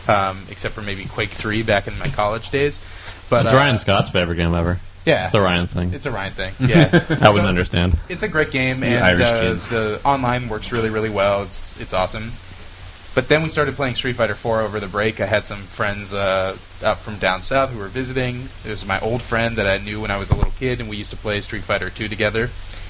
um, 0.09 0.43
except 0.51 0.73
for 0.73 0.81
maybe 0.81 1.05
Quake 1.05 1.29
Three 1.29 1.63
back 1.63 1.87
in 1.87 1.97
my 1.97 2.09
college 2.09 2.51
days. 2.51 2.81
But 3.29 3.45
It's 3.45 3.53
uh, 3.53 3.55
Ryan 3.55 3.79
Scott's 3.79 4.09
favorite 4.09 4.35
game 4.35 4.53
ever. 4.53 4.81
Yeah, 5.09 5.25
It's 5.27 5.35
a 5.35 5.41
Ryan 5.41 5.67
thing. 5.67 5.93
it's 5.93 6.05
a 6.05 6.11
Ryan 6.11 6.33
thing. 6.33 6.53
Yeah, 6.69 7.05
I 7.21 7.29
wouldn't 7.29 7.47
understand. 7.55 7.97
it's 8.09 8.23
a 8.23 8.27
great 8.27 8.51
game, 8.51 8.83
and 8.83 9.03
Irish 9.03 9.27
uh, 9.27 9.41
kids. 9.41 9.67
the 9.67 9.99
online 10.05 10.49
works 10.49 10.71
really, 10.71 10.89
really 10.89 11.09
well. 11.09 11.43
It's 11.43 11.79
it's 11.81 11.93
awesome. 11.93 12.31
But 13.15 13.27
then 13.27 13.41
we 13.41 13.49
started 13.49 13.75
playing 13.75 13.95
Street 13.95 14.15
Fighter 14.15 14.35
4 14.35 14.61
over 14.61 14.79
the 14.79 14.87
break. 14.87 15.19
I 15.19 15.25
had 15.25 15.43
some 15.43 15.57
friends 15.63 16.13
uh, 16.13 16.55
up 16.83 16.99
from 16.99 17.17
down 17.17 17.41
south 17.41 17.71
who 17.71 17.79
were 17.79 17.87
visiting. 17.89 18.35
It 18.63 18.69
was 18.69 18.85
my 18.85 18.99
old 18.99 19.21
friend 19.23 19.55
that 19.57 19.65
I 19.65 19.83
knew 19.83 19.99
when 19.99 20.11
I 20.11 20.17
was 20.17 20.29
a 20.29 20.35
little 20.35 20.53
kid, 20.59 20.79
and 20.79 20.87
we 20.87 20.95
used 20.97 21.09
to 21.09 21.17
play 21.17 21.41
Street 21.41 21.63
Fighter 21.63 21.89
2 21.89 22.07
together. 22.07 22.49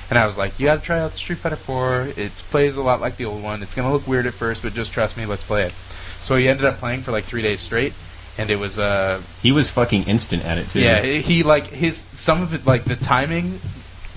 And 0.10 0.20
I 0.20 0.26
was 0.28 0.38
like, 0.38 0.60
"You 0.60 0.66
got 0.66 0.80
to 0.80 0.86
try 0.86 1.00
out 1.00 1.14
Street 1.14 1.40
Fighter 1.40 1.56
4. 1.56 2.10
It 2.18 2.32
plays 2.52 2.76
a 2.76 2.82
lot 2.82 3.00
like 3.00 3.16
the 3.16 3.26
old 3.26 3.42
one. 3.42 3.64
It's 3.64 3.74
gonna 3.74 3.94
look 3.94 4.08
weird 4.08 4.26
at 4.28 4.34
first, 4.34 4.62
but 4.62 4.74
just 4.74 4.92
trust 4.92 5.16
me. 5.18 5.26
Let's 5.26 5.44
play 5.44 5.64
it." 5.64 5.74
So 6.22 6.36
he 6.36 6.50
ended 6.50 6.66
up 6.66 6.76
playing 6.76 7.02
for 7.04 7.12
like 7.14 7.24
three 7.24 7.42
days 7.42 7.62
straight, 7.62 7.94
and 8.40 8.50
it 8.50 8.58
was 8.58 8.80
uh, 8.80 9.22
he 9.42 9.52
was 9.52 9.70
fucking 9.70 10.04
instant 10.04 10.46
at 10.46 10.58
it 10.58 10.70
too. 10.70 10.80
yeah, 10.80 11.02
he 11.02 11.22
he, 11.22 11.44
like 11.44 11.68
his 11.68 11.98
some 11.98 12.42
of 12.42 12.54
it 12.54 12.66
like 12.66 12.86
the 12.86 12.96
timing 12.96 13.60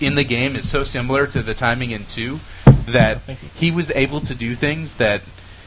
in 0.01 0.15
the 0.15 0.25
game 0.25 0.55
is 0.55 0.69
so 0.69 0.85
similar 0.85 1.27
to 1.27 1.43
the 1.43 1.55
timing 1.55 1.91
in 1.91 2.05
two 2.05 2.39
that 2.87 3.19
he 3.57 3.71
was 3.73 3.91
able 3.91 4.21
to 4.21 4.35
do 4.35 4.55
things 4.55 4.95
that 4.95 5.23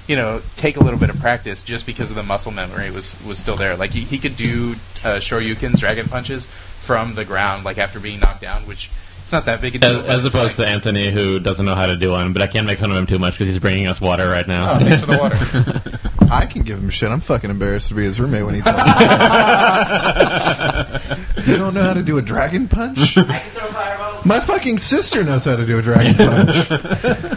you 0.07 0.15
know 0.15 0.41
take 0.55 0.77
a 0.77 0.83
little 0.83 0.99
bit 0.99 1.09
of 1.09 1.19
practice 1.19 1.61
just 1.63 1.85
because 1.85 2.09
of 2.09 2.15
the 2.15 2.23
muscle 2.23 2.51
memory 2.51 2.89
was 2.89 3.21
was 3.25 3.37
still 3.37 3.57
there. 3.57 3.75
Like 3.75 3.91
he, 3.91 4.01
he 4.01 4.17
could 4.17 4.37
do 4.37 4.75
uh, 5.03 5.19
Shoryuken's 5.19 5.81
dragon 5.81 6.07
punches 6.07 6.45
from 6.45 7.15
the 7.15 7.25
ground, 7.25 7.65
like 7.65 7.77
after 7.77 7.99
being 7.99 8.21
knocked 8.21 8.41
down, 8.41 8.65
which 8.67 8.89
it's 9.25 9.33
not 9.33 9.45
that 9.45 9.59
big 9.59 9.75
a 9.75 9.79
deal. 9.79 9.89
As, 9.89 9.97
but 9.97 10.09
as 10.09 10.25
it's 10.25 10.33
opposed 10.33 10.59
like, 10.59 10.67
to 10.67 10.71
Anthony, 10.71 11.11
who 11.11 11.39
doesn't 11.39 11.65
know 11.65 11.75
how 11.75 11.87
to 11.87 11.97
do 11.97 12.11
one, 12.11 12.31
but 12.31 12.41
I 12.41 12.47
can't 12.47 12.67
make 12.67 12.79
fun 12.79 12.91
of 12.91 12.97
him 12.97 13.07
too 13.07 13.19
much 13.19 13.33
because 13.33 13.47
he's 13.47 13.59
bringing 13.59 13.87
us 13.87 13.99
water 13.99 14.29
right 14.29 14.47
now. 14.47 14.73
Oh, 14.73 14.77
now. 14.77 14.85
thanks 14.85 14.99
for 14.99 15.07
the 15.07 15.17
water. 15.17 16.09
I 16.31 16.45
can 16.45 16.63
give 16.63 16.79
him 16.79 16.89
shit. 16.89 17.09
I'm 17.09 17.19
fucking 17.21 17.49
embarrassed 17.49 17.89
to 17.89 17.93
be 17.93 18.03
his 18.03 18.19
roommate 18.19 18.45
when 18.45 18.55
he 18.55 18.61
tells 18.61 18.77
me. 18.77 18.83
you 21.47 21.57
don't 21.57 21.73
know 21.73 21.83
how 21.83 21.93
to 21.93 22.03
do 22.03 22.17
a 22.17 22.21
dragon 22.21 22.67
punch? 22.67 23.17
I 23.17 23.23
can 23.39 23.51
throw 23.51 23.67
fireballs. 23.67 24.25
My 24.25 24.39
fucking 24.39 24.79
sister 24.79 25.23
knows 25.23 25.45
how 25.45 25.55
to 25.55 25.65
do 25.65 25.77
a 25.77 25.81
dragon 25.81 26.15
punch. 26.15 26.71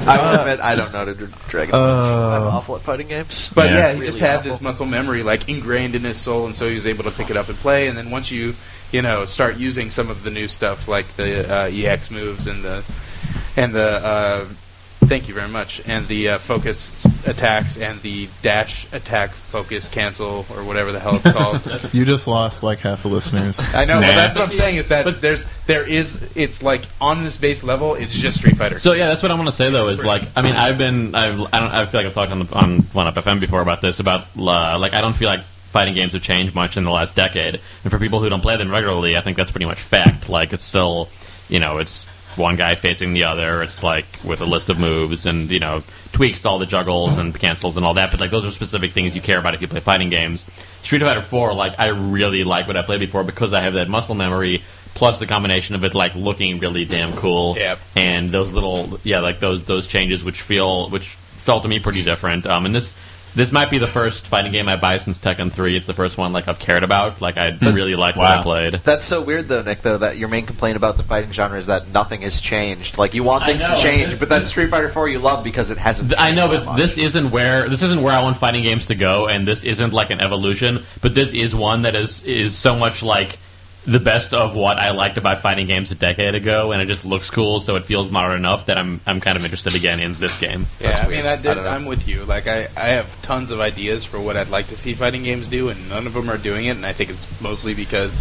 I 0.07 0.19
will 0.33 0.41
admit 0.41 0.61
I 0.61 0.75
don't 0.75 0.93
know 0.93 0.99
how 1.01 1.05
to 1.05 1.15
do 1.15 1.27
Dragon 1.49 1.73
Punch. 1.73 1.75
Uh, 1.75 2.41
I'm 2.41 2.47
awful 2.55 2.77
at 2.77 2.83
fighting 2.83 3.09
games. 3.09 3.51
But 3.55 3.71
Yeah. 3.71 3.77
yeah, 3.77 3.89
he 3.93 4.01
Really 4.01 4.07
just 4.07 4.19
had 4.21 4.39
awful. 4.39 4.53
this 4.53 4.61
muscle 4.63 4.87
memory 4.87 5.23
like 5.23 5.49
ingrained 5.49 5.95
in 5.95 6.03
his 6.03 6.17
soul, 6.17 6.47
and 6.47 6.57
so 6.57 6.67
he 6.69 6.75
was 6.75 6.87
able 6.87 7.05
to 7.05 7.11
pick 7.11 7.31
it 7.31 7.37
up 7.37 7.49
and 7.49 7.59
play. 7.59 7.89
And 7.89 7.97
then 7.99 8.11
once 8.11 8.31
you, 8.31 8.55
you 8.91 9.03
know, 9.03 9.27
start 9.27 9.59
using 9.59 9.91
some 9.91 10.09
of 10.11 10.25
the 10.25 10.31
new 10.31 10.49
stuff 10.49 10.89
like 10.89 11.07
the 11.17 11.53
uh, 11.53 11.71
EX 11.71 12.11
moves 12.11 12.47
and 12.47 12.65
the 12.65 12.83
and 13.57 13.75
the 13.75 14.05
uh, 14.07 14.45
thank 15.07 15.29
you 15.29 15.35
very 15.35 15.49
much 15.49 15.81
and 15.89 16.07
the 16.09 16.29
uh, 16.31 16.39
focus 16.39 17.05
attacks 17.27 17.77
and 17.79 18.01
the 18.03 18.29
dash 18.43 18.87
attack 18.93 19.31
focus 19.31 19.89
cancel 19.89 20.45
or 20.55 20.65
whatever 20.65 20.93
the 20.93 21.01
hell 21.01 21.17
it's 21.17 21.33
called. 21.33 21.93
you 21.95 22.05
just 22.05 22.27
lost 22.27 22.63
like 22.63 22.81
half 22.81 23.03
the 23.03 23.09
listeners. 23.09 23.59
I 23.75 23.85
know, 23.85 23.95
Nah. 24.01 24.07
but 24.07 24.15
that's 24.15 24.37
what 24.37 24.49
I'm 24.49 24.55
saying 24.55 24.77
is 24.77 24.89
that 24.89 25.05
there's 25.21 25.47
there 25.67 25.83
is 25.87 26.31
it's 26.37 26.63
like 26.63 26.83
on 27.01 27.25
this 27.25 27.37
base 27.37 27.63
level, 27.63 27.95
it's 27.95 28.13
just 28.15 28.39
Street 28.39 28.57
Fighter. 28.57 28.79
So 28.79 28.93
yeah, 28.93 29.07
that's 29.07 29.23
what 29.23 29.31
I 29.31 29.35
want 29.35 29.47
to 29.49 29.53
say 29.53 29.71
though. 29.71 29.89
Is 29.89 30.05
like, 30.05 30.23
I 30.37 30.43
mean, 30.43 30.55
I've 30.55 30.79
been, 30.79 31.15
I've, 31.15 31.41
I 31.53 31.61
don't, 31.61 31.71
I 31.73 31.87
feel 31.87 32.01
like 32.01 32.07
I've 32.09 32.15
talked 32.15 32.33
on 32.33 32.41
the, 32.41 32.55
on 32.55 32.79
One 32.93 33.07
Up 33.07 33.15
FM 33.15 33.41
before 33.41 33.61
about 33.61 33.81
this. 33.81 34.01
About 34.01 34.27
uh, 34.39 34.79
like, 34.79 34.93
I 34.95 35.01
don't 35.01 35.15
feel 35.15 35.29
like 35.29 35.41
fighting 35.41 35.95
games 35.95 36.13
have 36.13 36.23
changed 36.23 36.55
much 36.55 36.77
in 36.77 36.85
the 36.85 36.91
last 36.91 37.15
decade. 37.15 37.61
And 37.85 37.91
for 37.93 37.99
people 37.99 38.21
who 38.21 38.29
don't 38.29 38.41
play 38.41 38.57
them 38.57 38.71
regularly, 38.71 39.17
I 39.17 39.21
think 39.21 39.37
that's 39.37 39.51
pretty 39.51 39.67
much 39.67 39.79
fact. 39.81 40.29
Like, 40.29 40.53
it's 40.53 40.65
still, 40.65 41.09
you 41.49 41.61
know, 41.61 41.79
it's 41.79 42.07
one 42.37 42.57
guy 42.57 42.75
facing 42.75 43.13
the 43.15 43.25
other. 43.25 43.63
It's 43.63 43.83
like 43.83 44.07
with 44.25 44.41
a 44.41 44.45
list 44.47 44.69
of 44.71 44.79
moves 44.79 45.27
and 45.27 45.51
you 45.51 45.59
know 45.59 45.83
tweaks 46.13 46.43
to 46.43 46.49
all 46.49 46.59
the 46.59 46.67
juggles 46.67 47.17
and 47.19 47.39
cancels 47.39 47.77
and 47.77 47.85
all 47.85 47.95
that. 47.95 48.11
But 48.11 48.21
like, 48.21 48.31
those 48.31 48.45
are 48.47 48.51
specific 48.51 48.93
things 48.93 49.15
you 49.15 49.21
care 49.21 49.39
about 49.39 49.55
if 49.55 49.61
you 49.63 49.69
play 49.69 49.81
fighting 49.81 50.09
games. 50.11 50.45
Street 50.83 51.01
Fighter 51.03 51.21
4, 51.23 51.53
like, 51.55 51.79
I 51.79 51.89
really 51.89 52.45
like 52.45 52.67
what 52.67 52.77
I 52.77 52.83
played 52.83 53.01
before 53.01 53.25
because 53.25 53.53
I 53.53 53.61
have 53.61 53.75
that 53.75 53.89
muscle 53.89 54.15
memory. 54.15 54.63
Plus 54.95 55.21
the 55.21 55.27
combination 55.27 55.75
of 55.77 55.85
it 55.85 55.95
like 55.95 56.17
looking 56.17 56.59
really 56.59 56.85
damn 56.85 57.13
cool, 57.17 57.57
Yep. 57.57 57.79
and 57.95 58.31
those 58.33 58.53
little 58.53 58.99
yeah 59.05 59.21
like 59.21 59.39
those 59.39 59.65
those 59.65 59.87
changes 59.87 60.25
which 60.25 60.41
feel 60.41 60.89
which 60.91 61.07
felt 61.07 61.63
to 61.63 61.69
me 61.69 61.79
pretty 61.79 62.03
different 62.03 62.47
um 62.47 62.67
and 62.67 62.75
this 62.75 62.95
this 63.35 63.53
might 63.53 63.71
be 63.71 63.79
the 63.79 63.87
first 63.87 64.27
fighting 64.27 64.53
game 64.53 64.69
I 64.69 64.77
buy 64.77 64.99
since 64.99 65.19
Tekken 65.19 65.53
3 65.53 65.77
it's 65.77 65.87
the 65.87 65.95
first 65.95 66.19
one 66.19 66.33
like 66.33 66.49
I've 66.49 66.59
cared 66.59 66.83
about 66.83 67.21
like 67.21 67.37
I 67.37 67.53
hmm. 67.53 67.75
really 67.75 67.97
like 67.97 68.17
what 68.17 68.27
I 68.27 68.43
played 68.43 68.75
That's 68.85 69.05
so 69.05 69.23
weird, 69.23 69.49
though, 69.49 69.63
Nick. 69.63 69.83
Though 69.83 69.99
that 69.99 70.17
your 70.17 70.29
main 70.29 70.47
complaint 70.47 70.77
about 70.77 70.97
the 70.97 71.03
fighting 71.03 71.33
genre 71.33 71.59
is 71.59 71.67
that 71.67 71.89
nothing 71.89 72.23
has 72.23 72.41
changed. 72.41 72.99
Like 72.99 73.15
you 73.15 73.23
want 73.23 73.45
things 73.45 73.63
know, 73.63 73.77
to 73.77 73.83
change, 73.83 74.11
this- 74.11 74.21
but 74.21 74.29
then 74.29 74.45
Street 74.45 74.71
Fighter 74.71 74.89
Four 74.89 75.09
you 75.09 75.19
love 75.19 75.45
because 75.45 75.71
it 75.71 75.79
hasn't. 75.79 76.11
Th- 76.11 76.21
I 76.21 76.33
know, 76.33 76.49
but 76.49 76.65
much. 76.65 76.79
this 76.79 76.99
isn't 76.99 77.31
where 77.31 77.69
this 77.69 77.83
isn't 77.83 78.03
where 78.03 78.15
I 78.15 78.23
want 78.23 78.37
fighting 78.37 78.63
games 78.63 78.87
to 78.87 78.95
go, 78.95 79.29
and 79.29 79.47
this 79.47 79.65
isn't 79.65 79.93
like 79.93 80.11
an 80.11 80.21
evolution. 80.21 80.85
But 81.03 81.15
this 81.15 81.33
is 81.33 81.55
one 81.55 81.83
that 81.83 81.95
is 81.95 82.23
is 82.23 82.57
so 82.57 82.77
much 82.77 83.03
like 83.03 83.39
the 83.89 83.99
best 84.01 84.35
of 84.35 84.55
what 84.55 84.77
I 84.79 84.91
liked 84.91 85.17
about 85.17 85.41
fighting 85.41 85.67
games 85.67 85.91
a 85.91 85.95
decade 85.95 86.35
ago, 86.35 86.73
and 86.73 86.83
it 86.83 86.87
just 86.87 87.05
looks 87.05 87.31
cool, 87.31 87.59
so 87.61 87.77
it 87.77 87.85
feels 87.85 88.11
modern 88.11 88.37
enough 88.37 88.67
that 88.67 88.77
I'm 88.79 89.01
I'm 89.07 89.21
kind 89.21 89.37
of 89.37 89.45
interested 89.45 89.75
again 89.75 89.99
in 90.01 90.15
this 90.15 90.39
game. 90.39 90.67
Yeah, 90.81 90.89
That's 90.89 91.01
I 91.01 91.07
weird. 91.09 91.19
mean, 91.25 91.27
I 91.27 91.33
I 91.33 91.37
did. 91.37 91.55
don't 91.55 91.65
know. 91.65 91.71
I'm 91.71 91.87
with 91.87 92.07
you. 92.07 92.25
Like, 92.25 92.47
I, 92.47 92.69
I 92.77 92.89
have 92.89 93.23
tons 93.23 93.51
of 93.51 93.61
ideas 93.61 94.05
for 94.05 94.21
what 94.21 94.37
I'd 94.37 94.51
like 94.51 94.67
to 94.69 94.77
see 94.77 94.95
fighting 94.95 95.23
games 95.23 95.49
do, 95.49 95.69
and 95.71 95.89
none 95.89 96.07
of 96.07 96.13
them 96.13 96.29
are 96.29 96.39
doing 96.39 96.67
it. 96.67 96.77
And 96.77 96.85
I 96.87 96.93
think 96.93 97.11
it's 97.11 97.41
mostly 97.41 97.75
because 97.75 98.21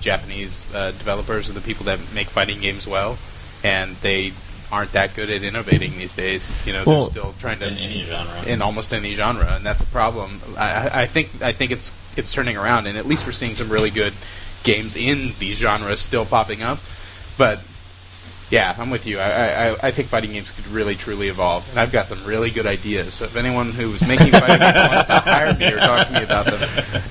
Japanese 0.00 0.72
uh, 0.74 0.90
developers 0.92 1.48
are 1.48 1.52
the 1.54 1.60
people 1.60 1.84
that 1.86 1.98
make 2.14 2.26
fighting 2.28 2.60
games 2.60 2.86
well, 2.86 3.18
and 3.64 3.94
they 3.96 4.32
aren't 4.70 4.92
that 4.92 5.14
good 5.14 5.28
at 5.30 5.42
innovating 5.42 5.92
these 5.98 6.14
days. 6.14 6.50
You 6.66 6.72
know, 6.72 6.82
Well- 6.86 7.02
they're 7.04 7.10
still 7.22 7.34
trying 7.40 7.58
to 7.60 7.70
genre. 7.74 8.42
in 8.46 8.62
almost 8.62 8.92
any 8.92 9.14
genre, 9.14 9.54
and 9.56 9.64
that's 9.64 9.82
a 9.82 9.86
problem. 9.86 10.40
I, 10.56 10.88
I- 10.88 11.00
I 11.02 11.06
think 11.06 11.28
I 11.42 11.52
think 11.52 11.70
it's 11.70 11.92
it's 12.16 12.32
turning 12.32 12.56
around, 12.56 12.86
and 12.86 12.98
at 12.98 13.06
least 13.06 13.26
we're 13.26 13.32
seeing 13.32 13.54
some 13.54 13.68
really 13.70 13.90
good 13.90 14.12
games 14.62 14.96
in 14.96 15.32
these 15.38 15.58
genres 15.58 16.00
still 16.00 16.24
popping 16.24 16.62
up. 16.62 16.78
But 17.38 17.60
yeah, 18.52 18.76
I'm 18.78 18.90
with 18.90 19.04
you. 19.06 19.18
I, 19.18 19.30
I, 19.30 19.68
I- 19.70 19.76
I 19.82 19.90
think 19.90 20.06
fighting 20.08 20.30
games 20.32 20.52
could 20.52 20.66
really 20.68 20.94
truly 20.94 21.28
evolve, 21.28 21.68
and 21.70 21.80
I've 21.80 21.90
got 21.90 22.06
some 22.06 22.22
really 22.24 22.50
good 22.50 22.66
ideas. 22.66 23.14
So 23.14 23.24
if 23.24 23.34
anyone 23.34 23.72
who's 23.72 24.00
making 24.06 24.30
fighting 24.30 24.58
games 24.60 24.76
wants 24.76 25.06
to 25.06 25.18
hire 25.18 25.54
me 25.54 25.66
or 25.72 25.78
talk 25.78 26.06
to 26.06 26.12
me 26.12 26.22
about 26.22 26.46
them, 26.46 26.60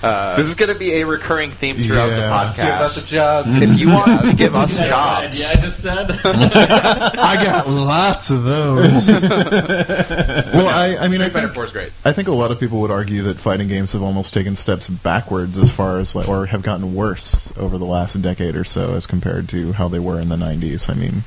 uh, 0.03 0.37
This 0.37 0.45
is 0.47 0.55
going 0.55 0.71
to 0.71 0.79
be 0.79 1.01
a 1.01 1.05
recurring 1.05 1.51
theme 1.51 1.75
throughout 1.75 2.09
Yeah. 2.09 2.53
the 2.53 2.53
give 2.55 2.71
us 2.81 2.97
a 2.97 3.01
podcast. 3.01 3.07
job. 3.09 3.45
If 3.47 3.77
you 3.79 3.89
want 3.89 4.25
to 4.27 4.33
give 4.37 4.55
us 4.55 4.77
jobs, 4.77 5.41
Yeah, 5.41 5.57
I 5.59 5.61
just 5.65 5.79
said. 5.81 6.11
I 6.23 7.43
got 7.43 7.67
lots 7.67 8.29
of 8.29 8.43
those. 8.45 9.07
well, 9.07 10.67
I, 10.67 10.97
I 10.99 11.07
mean, 11.07 11.21
I 11.21 11.25
Street 11.29 11.33
Fighter 11.33 11.47
think, 11.47 11.55
4 11.55 11.63
is 11.65 11.71
great. 11.71 11.91
I 12.05 12.11
think 12.11 12.27
a 12.27 12.31
lot 12.33 12.51
of 12.51 12.59
people 12.59 12.79
would 12.81 12.91
argue 12.91 13.23
that 13.23 13.37
fighting 13.37 13.67
games 13.67 13.91
have 13.93 14.03
almost 14.03 14.33
taken 14.33 14.55
steps 14.55 14.87
backwards 14.87 15.57
as 15.57 15.71
far 15.71 15.99
as, 15.99 16.15
like, 16.15 16.27
or 16.29 16.45
have 16.45 16.61
gotten 16.63 16.93
worse 16.95 17.51
over 17.57 17.77
the 17.77 17.85
last 17.85 18.21
decade 18.21 18.55
or 18.55 18.63
so 18.63 18.95
as 18.95 19.05
compared 19.07 19.49
to 19.49 19.73
how 19.73 19.87
they 19.87 19.99
were 19.99 20.19
in 20.19 20.29
the 20.29 20.35
90s. 20.35 20.89
I 20.89 20.93
mean, 20.93 21.23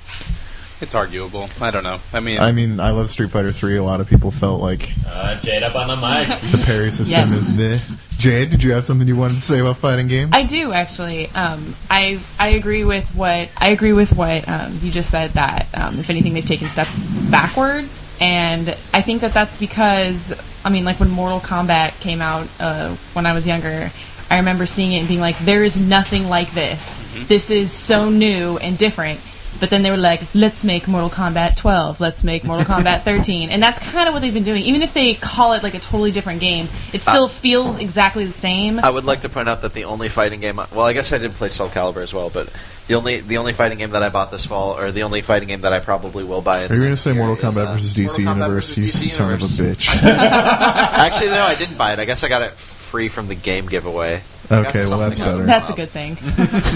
It's 0.80 0.94
arguable. 0.94 1.48
I 1.60 1.70
don't 1.70 1.84
know. 1.84 1.98
I 2.12 2.20
mean, 2.20 2.40
I 2.40 2.52
mean, 2.52 2.80
I 2.80 2.90
love 2.90 3.08
Street 3.08 3.30
Fighter 3.30 3.52
3. 3.52 3.76
A 3.76 3.82
lot 3.84 4.00
of 4.00 4.08
people 4.08 4.30
felt 4.30 4.60
like 4.60 4.90
Uh, 5.06 5.40
Jade 5.40 5.62
up 5.62 5.76
on 5.76 5.86
the 5.88 5.96
mic. 5.96 6.28
the 6.50 6.58
parry 6.64 6.90
system 6.90 7.28
Yes. 7.28 7.32
is 7.32 7.56
the. 7.56 7.80
Jade, 8.18 8.50
did 8.50 8.62
you 8.62 8.72
have 8.72 8.84
something 8.84 9.06
you 9.08 9.16
wanted 9.16 9.34
to 9.36 9.40
say 9.40 9.60
about 9.60 9.78
fighting 9.78 10.08
games? 10.08 10.32
I 10.34 10.44
do 10.44 10.72
actually. 10.72 11.28
Um, 11.30 11.74
I 11.90 12.18
I 12.38 12.50
agree 12.50 12.84
with 12.84 13.08
what 13.14 13.48
I 13.56 13.68
agree 13.68 13.92
with 13.92 14.14
what 14.16 14.48
um, 14.48 14.76
you 14.82 14.90
just 14.90 15.10
said. 15.10 15.30
That 15.32 15.68
um, 15.74 15.98
if 15.98 16.10
anything, 16.10 16.34
they've 16.34 16.44
taken 16.44 16.68
steps 16.68 16.90
backwards, 17.30 18.14
and 18.20 18.68
I 18.92 19.00
think 19.00 19.20
that 19.22 19.32
that's 19.32 19.56
because 19.56 20.32
I 20.64 20.70
mean, 20.70 20.84
like 20.84 21.00
when 21.00 21.10
Mortal 21.10 21.40
Kombat 21.40 21.98
came 22.00 22.20
out 22.20 22.46
uh, 22.60 22.90
when 23.14 23.26
I 23.26 23.32
was 23.32 23.46
younger. 23.46 23.90
I 24.30 24.38
remember 24.38 24.64
seeing 24.66 24.92
it 24.92 24.98
and 25.00 25.08
being 25.08 25.20
like, 25.20 25.38
"There 25.40 25.62
is 25.64 25.78
nothing 25.78 26.28
like 26.28 26.50
this. 26.52 27.04
This 27.28 27.50
is 27.50 27.70
so 27.72 28.10
new 28.10 28.58
and 28.58 28.76
different." 28.78 29.20
But 29.60 29.70
then 29.70 29.82
they 29.82 29.90
were 29.90 29.96
like, 29.96 30.22
"Let's 30.34 30.64
make 30.64 30.88
Mortal 30.88 31.10
Kombat 31.10 31.56
12. 31.56 32.00
Let's 32.00 32.24
make 32.24 32.44
Mortal 32.44 32.64
Kombat 32.64 33.02
13," 33.04 33.50
and 33.50 33.62
that's 33.62 33.78
kind 33.78 34.08
of 34.08 34.14
what 34.14 34.20
they've 34.20 34.34
been 34.34 34.42
doing. 34.42 34.62
Even 34.62 34.82
if 34.82 34.92
they 34.94 35.14
call 35.14 35.52
it 35.54 35.62
like 35.62 35.74
a 35.74 35.80
totally 35.80 36.10
different 36.12 36.40
game, 36.40 36.68
it 36.92 37.02
still 37.02 37.28
feels 37.28 37.78
exactly 37.78 38.24
the 38.26 38.32
same. 38.32 38.78
I 38.78 38.90
would 38.90 39.04
like 39.04 39.20
to 39.22 39.28
point 39.28 39.48
out 39.48 39.62
that 39.62 39.72
the 39.74 39.84
only 39.84 40.08
fighting 40.08 40.40
game. 40.40 40.56
Well, 40.56 40.80
I 40.82 40.92
guess 40.92 41.12
I 41.12 41.18
did 41.18 41.32
play 41.32 41.48
Soul 41.48 41.68
Calibur 41.68 42.02
as 42.02 42.12
well, 42.12 42.30
but 42.30 42.52
the 42.86 42.94
only 42.94 43.20
the 43.20 43.38
only 43.38 43.52
fighting 43.52 43.78
game 43.78 43.90
that 43.90 44.02
I 44.02 44.10
bought 44.10 44.30
this 44.30 44.44
fall, 44.44 44.78
or 44.78 44.92
the 44.92 45.04
only 45.04 45.22
fighting 45.22 45.48
game 45.48 45.62
that 45.62 45.72
I 45.72 45.80
probably 45.80 46.24
will 46.24 46.42
buy. 46.42 46.64
in 46.64 46.72
Are 46.72 46.74
you 46.74 46.80
going 46.82 46.92
to 46.92 46.96
say 46.96 47.12
year 47.12 47.24
Mortal 47.24 47.48
is, 47.48 47.54
Kombat 47.56 47.66
uh, 47.66 47.72
versus 47.74 47.94
DC 47.94 48.08
Kombat 48.24 48.34
Universe? 48.34 48.68
versus 48.68 48.78
You 48.78 48.84
DC 48.86 49.12
son 49.12 49.32
of 49.32 49.40
a 49.40 49.44
bitch. 49.44 49.88
Actually, 50.02 51.30
no, 51.30 51.44
I 51.44 51.54
didn't 51.54 51.78
buy 51.78 51.92
it. 51.92 51.98
I 51.98 52.04
guess 52.04 52.24
I 52.24 52.28
got 52.28 52.42
it 52.42 52.52
free 52.52 53.08
from 53.08 53.28
the 53.28 53.34
game 53.34 53.66
giveaway. 53.66 54.20
Okay, 54.50 54.86
well 54.86 54.98
that's 54.98 55.16
something 55.18 55.22
out 55.22 55.40
of 55.40 55.46
better. 55.46 55.46
that's 55.46 55.70
a 55.70 55.74
good 55.74 55.88
thing. 55.88 56.16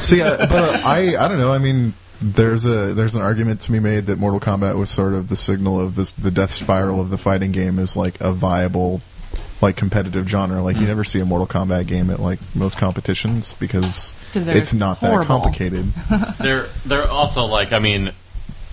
See, 0.00 0.22
uh, 0.22 0.46
but 0.46 0.52
uh, 0.52 0.80
I 0.84 1.16
I 1.16 1.28
don't 1.28 1.38
know. 1.38 1.52
I 1.52 1.58
mean, 1.58 1.92
there's 2.20 2.64
a 2.64 2.94
there's 2.94 3.14
an 3.14 3.22
argument 3.22 3.60
to 3.62 3.72
be 3.72 3.80
made 3.80 4.06
that 4.06 4.18
Mortal 4.18 4.40
Kombat 4.40 4.76
was 4.76 4.90
sort 4.90 5.14
of 5.14 5.28
the 5.28 5.36
signal 5.36 5.80
of 5.80 5.94
this 5.94 6.12
the 6.12 6.30
death 6.30 6.52
spiral 6.52 7.00
of 7.00 7.10
the 7.10 7.18
fighting 7.18 7.52
game 7.52 7.78
is 7.78 7.96
like 7.96 8.20
a 8.20 8.32
viable 8.32 9.00
like 9.60 9.76
competitive 9.76 10.28
genre. 10.28 10.62
Like 10.62 10.76
you 10.76 10.86
never 10.86 11.04
see 11.04 11.20
a 11.20 11.24
Mortal 11.24 11.46
Kombat 11.46 11.86
game 11.86 12.10
at 12.10 12.20
like 12.20 12.38
most 12.54 12.76
competitions 12.76 13.54
because 13.54 14.12
it's 14.34 14.74
not 14.74 15.00
that 15.00 15.26
complicated. 15.26 15.84
they're 16.38 16.66
they're 16.86 17.08
also 17.08 17.44
like 17.44 17.72
I 17.72 17.78
mean 17.78 18.12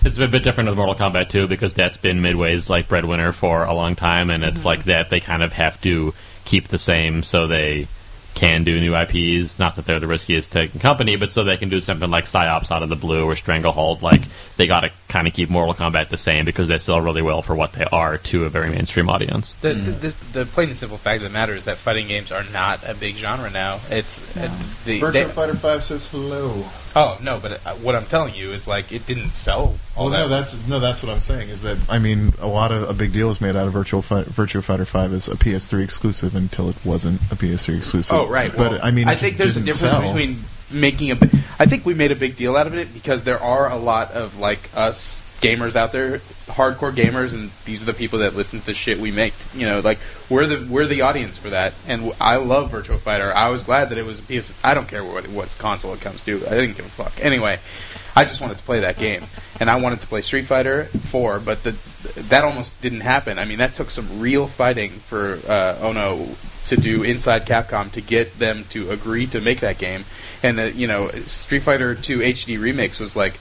it's 0.04 0.18
a 0.18 0.28
bit 0.28 0.44
different 0.44 0.68
with 0.68 0.78
Mortal 0.78 0.94
Kombat 0.94 1.30
2 1.30 1.48
because 1.48 1.74
that's 1.74 1.96
been 1.96 2.22
Midway's 2.22 2.70
like 2.70 2.88
breadwinner 2.88 3.32
for 3.32 3.64
a 3.64 3.74
long 3.74 3.96
time 3.96 4.30
and 4.30 4.44
it's 4.44 4.64
like 4.64 4.84
that 4.84 5.10
they 5.10 5.18
kind 5.20 5.42
of 5.42 5.52
have 5.52 5.80
to 5.80 6.14
keep 6.44 6.68
the 6.68 6.78
same 6.78 7.24
so 7.24 7.48
they 7.48 7.88
can 8.36 8.62
do 8.62 8.78
new 8.78 8.94
IPs. 8.94 9.58
Not 9.58 9.74
that 9.74 9.86
they're 9.86 9.98
the 9.98 10.06
riskiest 10.06 10.52
taking 10.52 10.80
company, 10.80 11.16
but 11.16 11.30
so 11.32 11.42
they 11.42 11.56
can 11.56 11.68
do 11.70 11.80
something 11.80 12.10
like 12.10 12.26
Psi-Ops 12.28 12.70
out 12.70 12.82
of 12.84 12.88
the 12.88 12.94
blue 12.94 13.24
or 13.24 13.34
Stranglehold. 13.34 14.02
Like 14.02 14.22
they 14.56 14.66
got 14.68 14.80
to 14.80 14.90
kind 15.08 15.26
of 15.26 15.32
keep 15.34 15.48
Mortal 15.50 15.74
Kombat 15.74 16.10
the 16.10 16.18
same 16.18 16.44
because 16.44 16.68
they 16.68 16.78
sell 16.78 17.00
really 17.00 17.22
well 17.22 17.42
for 17.42 17.56
what 17.56 17.72
they 17.72 17.84
are 17.86 18.18
to 18.18 18.44
a 18.44 18.50
very 18.50 18.70
mainstream 18.70 19.08
audience. 19.08 19.52
The, 19.62 19.72
the, 19.74 19.90
the, 19.90 20.14
the 20.40 20.44
plain 20.46 20.68
and 20.68 20.76
simple 20.78 20.98
fact 20.98 21.16
of 21.16 21.22
the 21.24 21.32
matter 21.32 21.54
is 21.54 21.64
that 21.64 21.78
fighting 21.78 22.06
games 22.06 22.30
are 22.30 22.44
not 22.52 22.86
a 22.88 22.94
big 22.94 23.16
genre 23.16 23.50
now. 23.50 23.80
It's 23.90 24.36
uh, 24.36 24.48
the, 24.84 25.00
they- 25.00 25.24
Fighter 25.24 25.56
Five 25.56 25.82
says 25.82 26.06
hello. 26.06 26.64
Oh 26.96 27.16
no, 27.22 27.38
but 27.40 27.64
uh, 27.64 27.74
what 27.74 27.94
I'm 27.94 28.06
telling 28.06 28.34
you 28.34 28.50
is 28.50 28.66
like 28.66 28.90
it 28.90 29.06
didn't 29.06 29.30
sell 29.30 29.76
all 29.96 30.06
Well, 30.06 30.08
that. 30.10 30.18
no, 30.18 30.28
that's 30.28 30.66
no, 30.68 30.80
that's 30.80 31.02
what 31.02 31.12
I'm 31.12 31.20
saying. 31.20 31.50
Is 31.50 31.62
that 31.62 31.78
I 31.88 32.00
mean, 32.00 32.32
a 32.40 32.48
lot 32.48 32.72
of 32.72 32.88
a 32.90 32.94
big 32.94 33.12
deal 33.12 33.30
is 33.30 33.40
made 33.40 33.54
out 33.54 33.66
of 33.68 33.72
Virtual 33.72 34.02
Fi- 34.02 34.24
Virtua 34.24 34.64
Fighter 34.64 34.84
Five 34.84 35.12
as 35.12 35.28
a 35.28 35.36
PS3 35.36 35.84
exclusive 35.84 36.34
until 36.34 36.68
it 36.68 36.76
wasn't 36.84 37.20
a 37.30 37.36
PS3 37.36 37.76
exclusive. 37.76 38.16
oh 38.16 38.26
right, 38.28 38.50
but 38.50 38.72
well, 38.72 38.80
I 38.82 38.90
mean, 38.90 39.06
I 39.08 39.14
think 39.14 39.36
there's 39.36 39.56
a 39.56 39.60
difference 39.60 39.92
sell. 39.94 40.02
between 40.02 40.38
making 40.72 41.12
a. 41.12 41.14
I 41.60 41.66
think 41.66 41.86
we 41.86 41.94
made 41.94 42.10
a 42.10 42.16
big 42.16 42.34
deal 42.36 42.56
out 42.56 42.66
of 42.66 42.74
it 42.74 42.92
because 42.92 43.22
there 43.24 43.38
are 43.40 43.70
a 43.70 43.76
lot 43.76 44.10
of 44.12 44.38
like 44.40 44.68
us 44.76 45.22
gamers 45.40 45.76
out 45.76 45.92
there, 45.92 46.18
hardcore 46.46 46.94
gamers, 46.94 47.34
and 47.34 47.50
these 47.64 47.82
are 47.82 47.86
the 47.86 47.94
people 47.94 48.20
that 48.20 48.34
listen 48.34 48.60
to 48.60 48.66
the 48.66 48.74
shit 48.74 48.98
we 48.98 49.10
make. 49.10 49.34
You 49.54 49.66
know, 49.66 49.80
like 49.80 49.98
we're 50.30 50.46
the 50.46 50.66
we're 50.70 50.86
the 50.86 51.02
audience 51.02 51.36
for 51.38 51.50
that, 51.50 51.74
and 51.86 52.12
I 52.20 52.36
love 52.36 52.70
Virtual 52.70 52.98
Fighter. 52.98 53.32
I 53.34 53.50
was 53.50 53.62
glad 53.62 53.90
that 53.90 53.98
it 53.98 54.06
was 54.06 54.18
a 54.18 54.22
PS. 54.22 54.58
I 54.64 54.74
don't 54.74 54.88
care 54.88 55.04
what 55.04 55.28
what 55.28 55.54
console 55.58 55.92
it 55.94 56.00
comes 56.00 56.22
to. 56.24 56.36
I 56.46 56.50
didn't 56.50 56.76
give 56.76 56.86
a 56.86 56.88
fuck. 56.88 57.12
Anyway, 57.24 57.58
I 58.14 58.24
just 58.24 58.40
wanted 58.40 58.58
to 58.58 58.64
play 58.64 58.80
that 58.80 58.98
game, 58.98 59.22
and 59.60 59.68
I 59.68 59.76
wanted 59.76 60.00
to 60.00 60.06
play 60.06 60.22
Street 60.22 60.46
Fighter 60.46 60.84
Four, 60.84 61.38
but 61.38 61.62
the 61.62 61.72
that 62.28 62.44
almost 62.44 62.80
didn't 62.80 63.00
happen. 63.00 63.38
I 63.38 63.44
mean, 63.44 63.58
that 63.58 63.74
took 63.74 63.90
some 63.90 64.20
real 64.20 64.46
fighting 64.46 64.90
for 64.90 65.38
uh, 65.48 65.78
Ono 65.82 66.26
to 66.66 66.76
do 66.76 67.02
inside 67.02 67.46
Capcom 67.46 67.92
to 67.92 68.00
get 68.00 68.38
them 68.38 68.64
to 68.70 68.90
agree 68.90 69.26
to 69.28 69.40
make 69.40 69.60
that 69.60 69.78
game, 69.78 70.04
and 70.42 70.58
uh, 70.58 70.64
you 70.64 70.86
know, 70.86 71.08
Street 71.08 71.60
Fighter 71.60 71.94
Two 71.94 72.20
HD 72.20 72.58
remix 72.58 72.98
was 72.98 73.14
like 73.14 73.38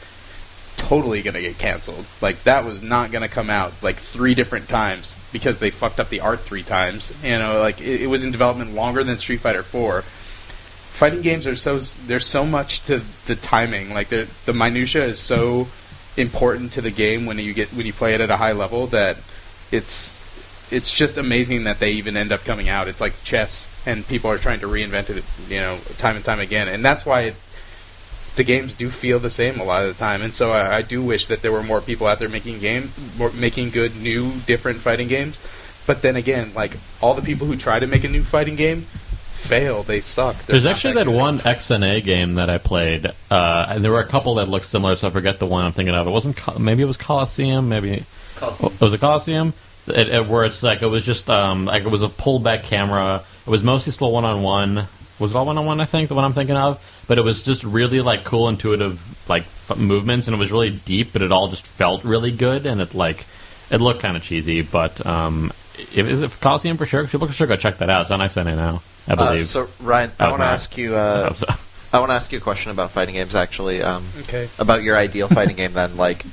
totally 0.77 1.21
gonna 1.21 1.41
get 1.41 1.57
canceled. 1.57 2.05
Like 2.21 2.43
that 2.43 2.65
was 2.65 2.81
not 2.81 3.11
gonna 3.11 3.27
come 3.27 3.49
out 3.49 3.73
like 3.81 3.97
three 3.97 4.35
different 4.35 4.69
times 4.69 5.15
because 5.31 5.59
they 5.59 5.69
fucked 5.69 5.99
up 5.99 6.09
the 6.09 6.21
art 6.21 6.39
three 6.39 6.63
times. 6.63 7.13
You 7.23 7.37
know, 7.39 7.59
like 7.59 7.81
it, 7.81 8.01
it 8.01 8.07
was 8.07 8.23
in 8.23 8.31
development 8.31 8.73
longer 8.73 9.03
than 9.03 9.17
Street 9.17 9.39
Fighter 9.39 9.63
Four. 9.63 10.01
Fighting 10.01 11.21
games 11.21 11.45
are 11.47 11.55
so 11.55 11.79
there's 11.79 12.25
so 12.25 12.45
much 12.45 12.83
to 12.83 13.01
the 13.25 13.35
timing. 13.35 13.93
Like 13.93 14.09
the 14.09 14.29
the 14.45 14.53
minutia 14.53 15.05
is 15.05 15.19
so 15.19 15.67
important 16.17 16.71
to 16.73 16.81
the 16.81 16.91
game 16.91 17.25
when 17.25 17.37
you 17.39 17.53
get 17.53 17.69
when 17.69 17.85
you 17.85 17.93
play 17.93 18.13
it 18.13 18.21
at 18.21 18.29
a 18.29 18.37
high 18.37 18.53
level 18.53 18.87
that 18.87 19.17
it's 19.71 20.15
it's 20.71 20.91
just 20.91 21.17
amazing 21.17 21.65
that 21.65 21.79
they 21.79 21.91
even 21.91 22.17
end 22.17 22.31
up 22.31 22.43
coming 22.43 22.69
out. 22.69 22.87
It's 22.87 23.01
like 23.01 23.13
chess, 23.23 23.69
and 23.85 24.07
people 24.07 24.31
are 24.31 24.37
trying 24.37 24.59
to 24.61 24.67
reinvent 24.67 25.09
it, 25.09 25.23
you 25.49 25.59
know, 25.59 25.77
time 25.97 26.15
and 26.15 26.25
time 26.25 26.39
again, 26.39 26.67
and 26.67 26.83
that's 26.83 27.05
why 27.05 27.21
it, 27.21 27.35
the 28.35 28.43
games 28.43 28.73
do 28.73 28.89
feel 28.89 29.19
the 29.19 29.29
same 29.29 29.59
a 29.59 29.63
lot 29.63 29.83
of 29.83 29.87
the 29.89 29.99
time. 29.99 30.21
And 30.21 30.33
so 30.33 30.51
I, 30.51 30.77
I 30.77 30.81
do 30.81 31.01
wish 31.03 31.27
that 31.27 31.41
there 31.41 31.51
were 31.51 31.63
more 31.63 31.81
people 31.81 32.07
out 32.07 32.19
there 32.19 32.29
making 32.29 32.59
game, 32.59 32.91
more, 33.17 33.31
making 33.31 33.69
good, 33.69 33.95
new, 33.95 34.31
different 34.45 34.79
fighting 34.79 35.07
games. 35.07 35.39
But 35.87 36.01
then 36.01 36.15
again, 36.15 36.53
like 36.53 36.77
all 37.01 37.13
the 37.13 37.21
people 37.21 37.47
who 37.47 37.55
try 37.55 37.79
to 37.79 37.87
make 37.87 38.03
a 38.03 38.09
new 38.09 38.23
fighting 38.23 38.55
game 38.55 38.85
fail. 39.45 39.83
They 39.83 40.01
suck. 40.01 40.35
They're 40.45 40.55
There's 40.55 40.65
actually 40.65 40.95
that 40.95 41.05
good. 41.05 41.15
one 41.15 41.39
XNA 41.39 42.03
game 42.03 42.35
that 42.35 42.49
I 42.49 42.57
played, 42.57 43.05
uh, 43.29 43.65
and 43.69 43.83
there 43.83 43.91
were 43.91 43.99
a 43.99 44.07
couple 44.07 44.35
that 44.35 44.49
looked 44.49 44.65
similar. 44.65 44.95
So 44.95 45.07
I 45.07 45.11
forget 45.11 45.39
the 45.39 45.45
one 45.45 45.63
I'm 45.63 45.71
thinking 45.71 45.95
of. 45.95 46.07
It 46.07 46.11
wasn't. 46.11 46.35
Co- 46.35 46.57
maybe 46.59 46.83
it 46.83 46.87
was 46.87 46.97
Coliseum. 46.97 47.69
Maybe 47.69 47.91
it 48.41 48.81
was 48.81 48.93
a 48.93 48.97
Coliseum. 48.97 49.53
It, 49.87 50.09
it, 50.09 50.27
where 50.27 50.45
it's 50.45 50.63
like 50.63 50.81
it 50.81 50.87
was 50.87 51.05
just 51.05 51.29
um, 51.29 51.65
like 51.65 51.83
it 51.83 51.91
was 51.91 52.01
a 52.01 52.07
pullback 52.07 52.63
camera. 52.63 53.23
It 53.45 53.49
was 53.49 53.63
mostly 53.63 53.91
still 53.91 54.11
one 54.11 54.25
on 54.25 54.41
one. 54.41 54.87
Was 55.19 55.31
it 55.31 55.37
all 55.37 55.45
one 55.45 55.57
on 55.57 55.65
one? 55.65 55.79
I 55.79 55.85
think 55.85 56.09
the 56.09 56.15
one 56.15 56.25
I'm 56.25 56.33
thinking 56.33 56.57
of. 56.57 56.83
But 57.07 57.17
it 57.17 57.21
was 57.23 57.43
just 57.43 57.63
really 57.63 58.01
like 58.01 58.23
cool, 58.23 58.49
intuitive 58.49 58.99
like 59.29 59.43
f- 59.43 59.77
movements, 59.77 60.27
and 60.27 60.35
it 60.35 60.39
was 60.39 60.51
really 60.51 60.71
deep. 60.71 61.13
But 61.13 61.21
it 61.21 61.31
all 61.31 61.47
just 61.49 61.65
felt 61.67 62.03
really 62.03 62.31
good, 62.31 62.65
and 62.65 62.81
it 62.81 62.93
like 62.95 63.25
it 63.69 63.81
looked 63.81 64.01
kind 64.01 64.17
of 64.17 64.23
cheesy. 64.23 64.61
But 64.61 65.05
um, 65.05 65.51
if, 65.77 65.97
is 65.97 66.21
it 66.21 66.31
Coliseum 66.41 66.77
for 66.77 66.85
sure? 66.85 67.05
People 67.07 67.27
should 67.29 67.47
go 67.47 67.55
check 67.55 67.77
that 67.77 67.89
out. 67.89 68.03
It's 68.03 68.11
on 68.11 68.19
XNA 68.21 68.55
now, 68.55 68.81
I 69.07 69.13
Uh, 69.13 69.15
believe. 69.29 69.45
so 69.45 69.67
Ryan, 69.81 70.11
I 70.19 70.25
Oh, 70.25 70.29
want 70.31 70.41
to 70.41 70.47
ask 70.47 70.77
you. 70.77 70.95
Uh, 70.95 71.33
so- 71.35 71.45
I 71.93 71.99
want 71.99 72.09
to 72.09 72.15
ask 72.15 72.31
you 72.31 72.39
a 72.39 72.41
question 72.41 72.71
about 72.71 72.91
fighting 72.91 73.13
games. 73.15 73.35
Actually, 73.35 73.81
um, 73.81 74.03
Okay. 74.21 74.49
about 74.59 74.83
your 74.83 74.97
ideal 74.97 75.27
fighting 75.29 75.55
game. 75.55 75.73
Then, 75.73 75.95
like, 75.97 76.25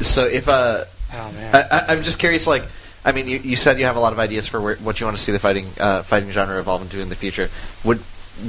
so 0.00 0.24
if 0.26 0.48
uh, 0.48 0.84
Oh 1.14 1.32
man. 1.32 1.54
I, 1.54 1.60
I, 1.70 1.84
I'm 1.92 2.02
just 2.02 2.18
curious. 2.18 2.46
Like, 2.46 2.64
I 3.04 3.12
mean, 3.12 3.28
you, 3.28 3.38
you 3.38 3.56
said 3.56 3.78
you 3.78 3.84
have 3.84 3.96
a 3.96 4.00
lot 4.00 4.12
of 4.12 4.18
ideas 4.18 4.48
for 4.48 4.60
where, 4.60 4.76
what 4.76 4.98
you 4.98 5.06
want 5.06 5.16
to 5.18 5.22
see 5.22 5.30
the 5.32 5.38
fighting 5.38 5.66
uh, 5.78 6.02
fighting 6.02 6.30
genre 6.32 6.58
evolve 6.58 6.82
into 6.82 7.00
in 7.00 7.10
the 7.10 7.14
future. 7.16 7.50
Would 7.84 8.00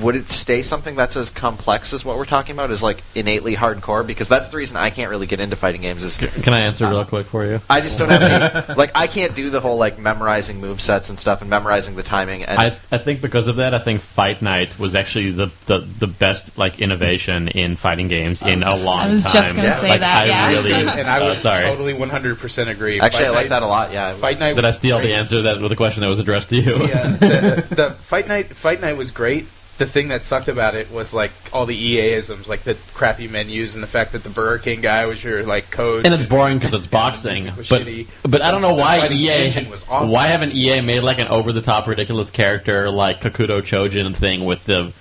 would 0.02 0.16
it 0.16 0.30
stay 0.30 0.64
something 0.64 0.96
that's 0.96 1.16
as 1.18 1.30
complex 1.30 1.94
as 1.94 2.04
what 2.06 2.18
we're 2.18 2.26
talking 2.26 2.54
about? 2.56 2.72
Is 2.72 2.82
like 2.82 3.04
innately 3.16 3.56
hardcore? 3.56 4.06
Because 4.06 4.28
that's 4.28 4.50
the 4.50 4.58
reason 4.58 4.78
I 4.78 4.90
can't 4.90 5.10
really 5.10 5.28
get 5.28 5.40
into 5.40 5.56
fighting 5.56 5.82
games. 5.82 6.04
Is 6.04 6.18
Can 6.18 6.54
I 6.54 6.62
answer 6.62 6.88
real 6.90 7.06
quick 7.06 7.28
for 7.28 7.46
you? 7.46 7.62
I 7.70 7.82
just 7.82 8.00
don't 8.00 8.10
have 8.10 8.22
any. 8.22 8.74
like, 8.78 8.92
I 8.96 9.08
can't 9.08 9.36
do 9.36 9.50
the 9.50 9.60
whole 9.60 9.78
like 9.78 10.00
memorizing 10.00 10.60
move 10.62 10.82
sets 10.82 11.10
and 11.10 11.20
stuff 11.20 11.42
and 11.42 11.50
memorizing 11.50 11.96
the 11.96 12.04
timing. 12.04 12.44
And 12.44 12.58
I, 12.60 12.78
I 12.92 12.98
think 12.98 13.22
because 13.22 13.48
of 13.48 13.58
that, 13.58 13.74
I 13.74 13.80
think 13.80 14.02
Fight 14.02 14.42
Night 14.42 14.80
was 14.80 14.96
actually 14.96 15.32
the, 15.32 15.52
the, 15.66 15.80
the 15.80 16.08
best 16.08 16.58
like 16.58 16.80
innovation 16.80 17.48
in 17.50 17.76
fighting 17.76 18.08
games 18.08 18.42
in 18.42 18.64
a 18.64 18.76
long 18.76 19.00
time. 19.00 19.08
I 19.08 19.10
was 19.12 19.26
just 19.26 19.56
gonna 19.56 19.68
Yeah. 19.68 19.74
say 19.74 19.90
like, 19.90 20.00
that. 20.00 20.18
I 20.18 20.26
yeah. 20.26 20.48
really, 20.50 20.74
and 20.74 21.08
I 21.10 21.20
uh, 21.22 21.36
sorry. 21.36 21.66
totally 21.66 21.94
100% 21.94 22.68
agree. 22.70 23.00
actually, 23.00 23.26
Fight 23.26 23.28
I 23.28 23.30
like 23.32 23.44
Night- 23.46 23.50
that 23.50 23.64
a 23.64 23.68
lot. 23.68 23.92
Yeah. 23.92 24.14
Fight 24.14 24.40
Night. 24.40 24.56
Did 24.56 24.66
I 24.66 24.72
steal 24.72 24.98
great. 24.98 25.10
the 25.10 25.14
answer 25.16 25.42
that 25.44 25.60
with 25.62 25.72
a 25.72 25.76
question 25.76 26.02
that 26.02 26.10
was 26.10 26.20
addressed 26.20 26.50
to 26.50 26.56
you? 26.56 26.86
yeah, 26.88 27.08
the, 27.18 27.66
the 27.76 27.92
Fight 28.00 28.28
Night 28.28 28.48
Fight 28.48 28.82
Night 28.82 28.98
was 28.98 29.12
great. 29.12 29.46
The 29.80 29.88
thing 29.88 30.10
that 30.10 30.24
sucked 30.24 30.48
about 30.50 30.76
it 30.76 30.92
was 30.92 31.14
like 31.16 31.32
all 31.52 31.66
the 31.66 31.76
EA-isms, 31.76 32.48
like 32.48 32.62
the 32.62 32.76
crappy 32.94 33.28
menus 33.28 33.74
and 33.74 33.82
the 33.82 33.88
fact 33.88 34.12
that 34.12 34.24
the 34.24 34.30
Burger 34.30 34.62
King 34.62 34.82
guy 34.82 35.08
was 35.08 35.24
your 35.24 35.42
like 35.44 35.72
code. 35.72 36.06
and 36.06 36.14
it's 36.14 36.26
boring 36.26 36.60
because 36.60 36.74
it's 36.76 36.86
boxing. 37.02 37.46
But 37.46 37.66
shitty. 37.66 38.08
but 38.30 38.44
I 38.44 38.52
don't 38.52 38.62
know 38.62 38.76
The 38.76 38.82
why 38.82 39.08
EA. 39.10 39.48
was 39.68 39.84
awesome. 39.90 40.12
Why 40.12 40.28
haven't 40.28 40.54
EA 40.54 40.82
made 40.82 41.00
like 41.02 41.18
an 41.20 41.28
over 41.28 41.52
the 41.52 41.62
top 41.64 41.88
ridiculous 41.88 42.30
character 42.30 42.92
like 42.92 43.22
Kakuto 43.22 43.62
Chojin 43.62 44.16
thing 44.16 44.46
with 44.46 44.64
the 44.66 44.94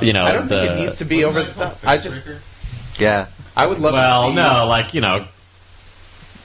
you 0.00 0.12
know 0.12 0.24
I 0.24 0.32
don't 0.32 0.46
the 0.48 0.60
think 0.60 0.70
it 0.72 0.76
needs 0.82 0.98
to 0.98 1.04
be 1.04 1.24
over 1.24 1.42
the 1.42 1.52
top. 1.52 1.78
I 1.84 1.98
just 1.98 2.22
Yeah. 3.00 3.26
I 3.56 3.66
would 3.66 3.80
love 3.80 3.92
well 3.94 4.26
to 4.26 4.30
see 4.30 4.36
no 4.36 4.66
like 4.68 4.94
you 4.94 5.00
know 5.00 5.24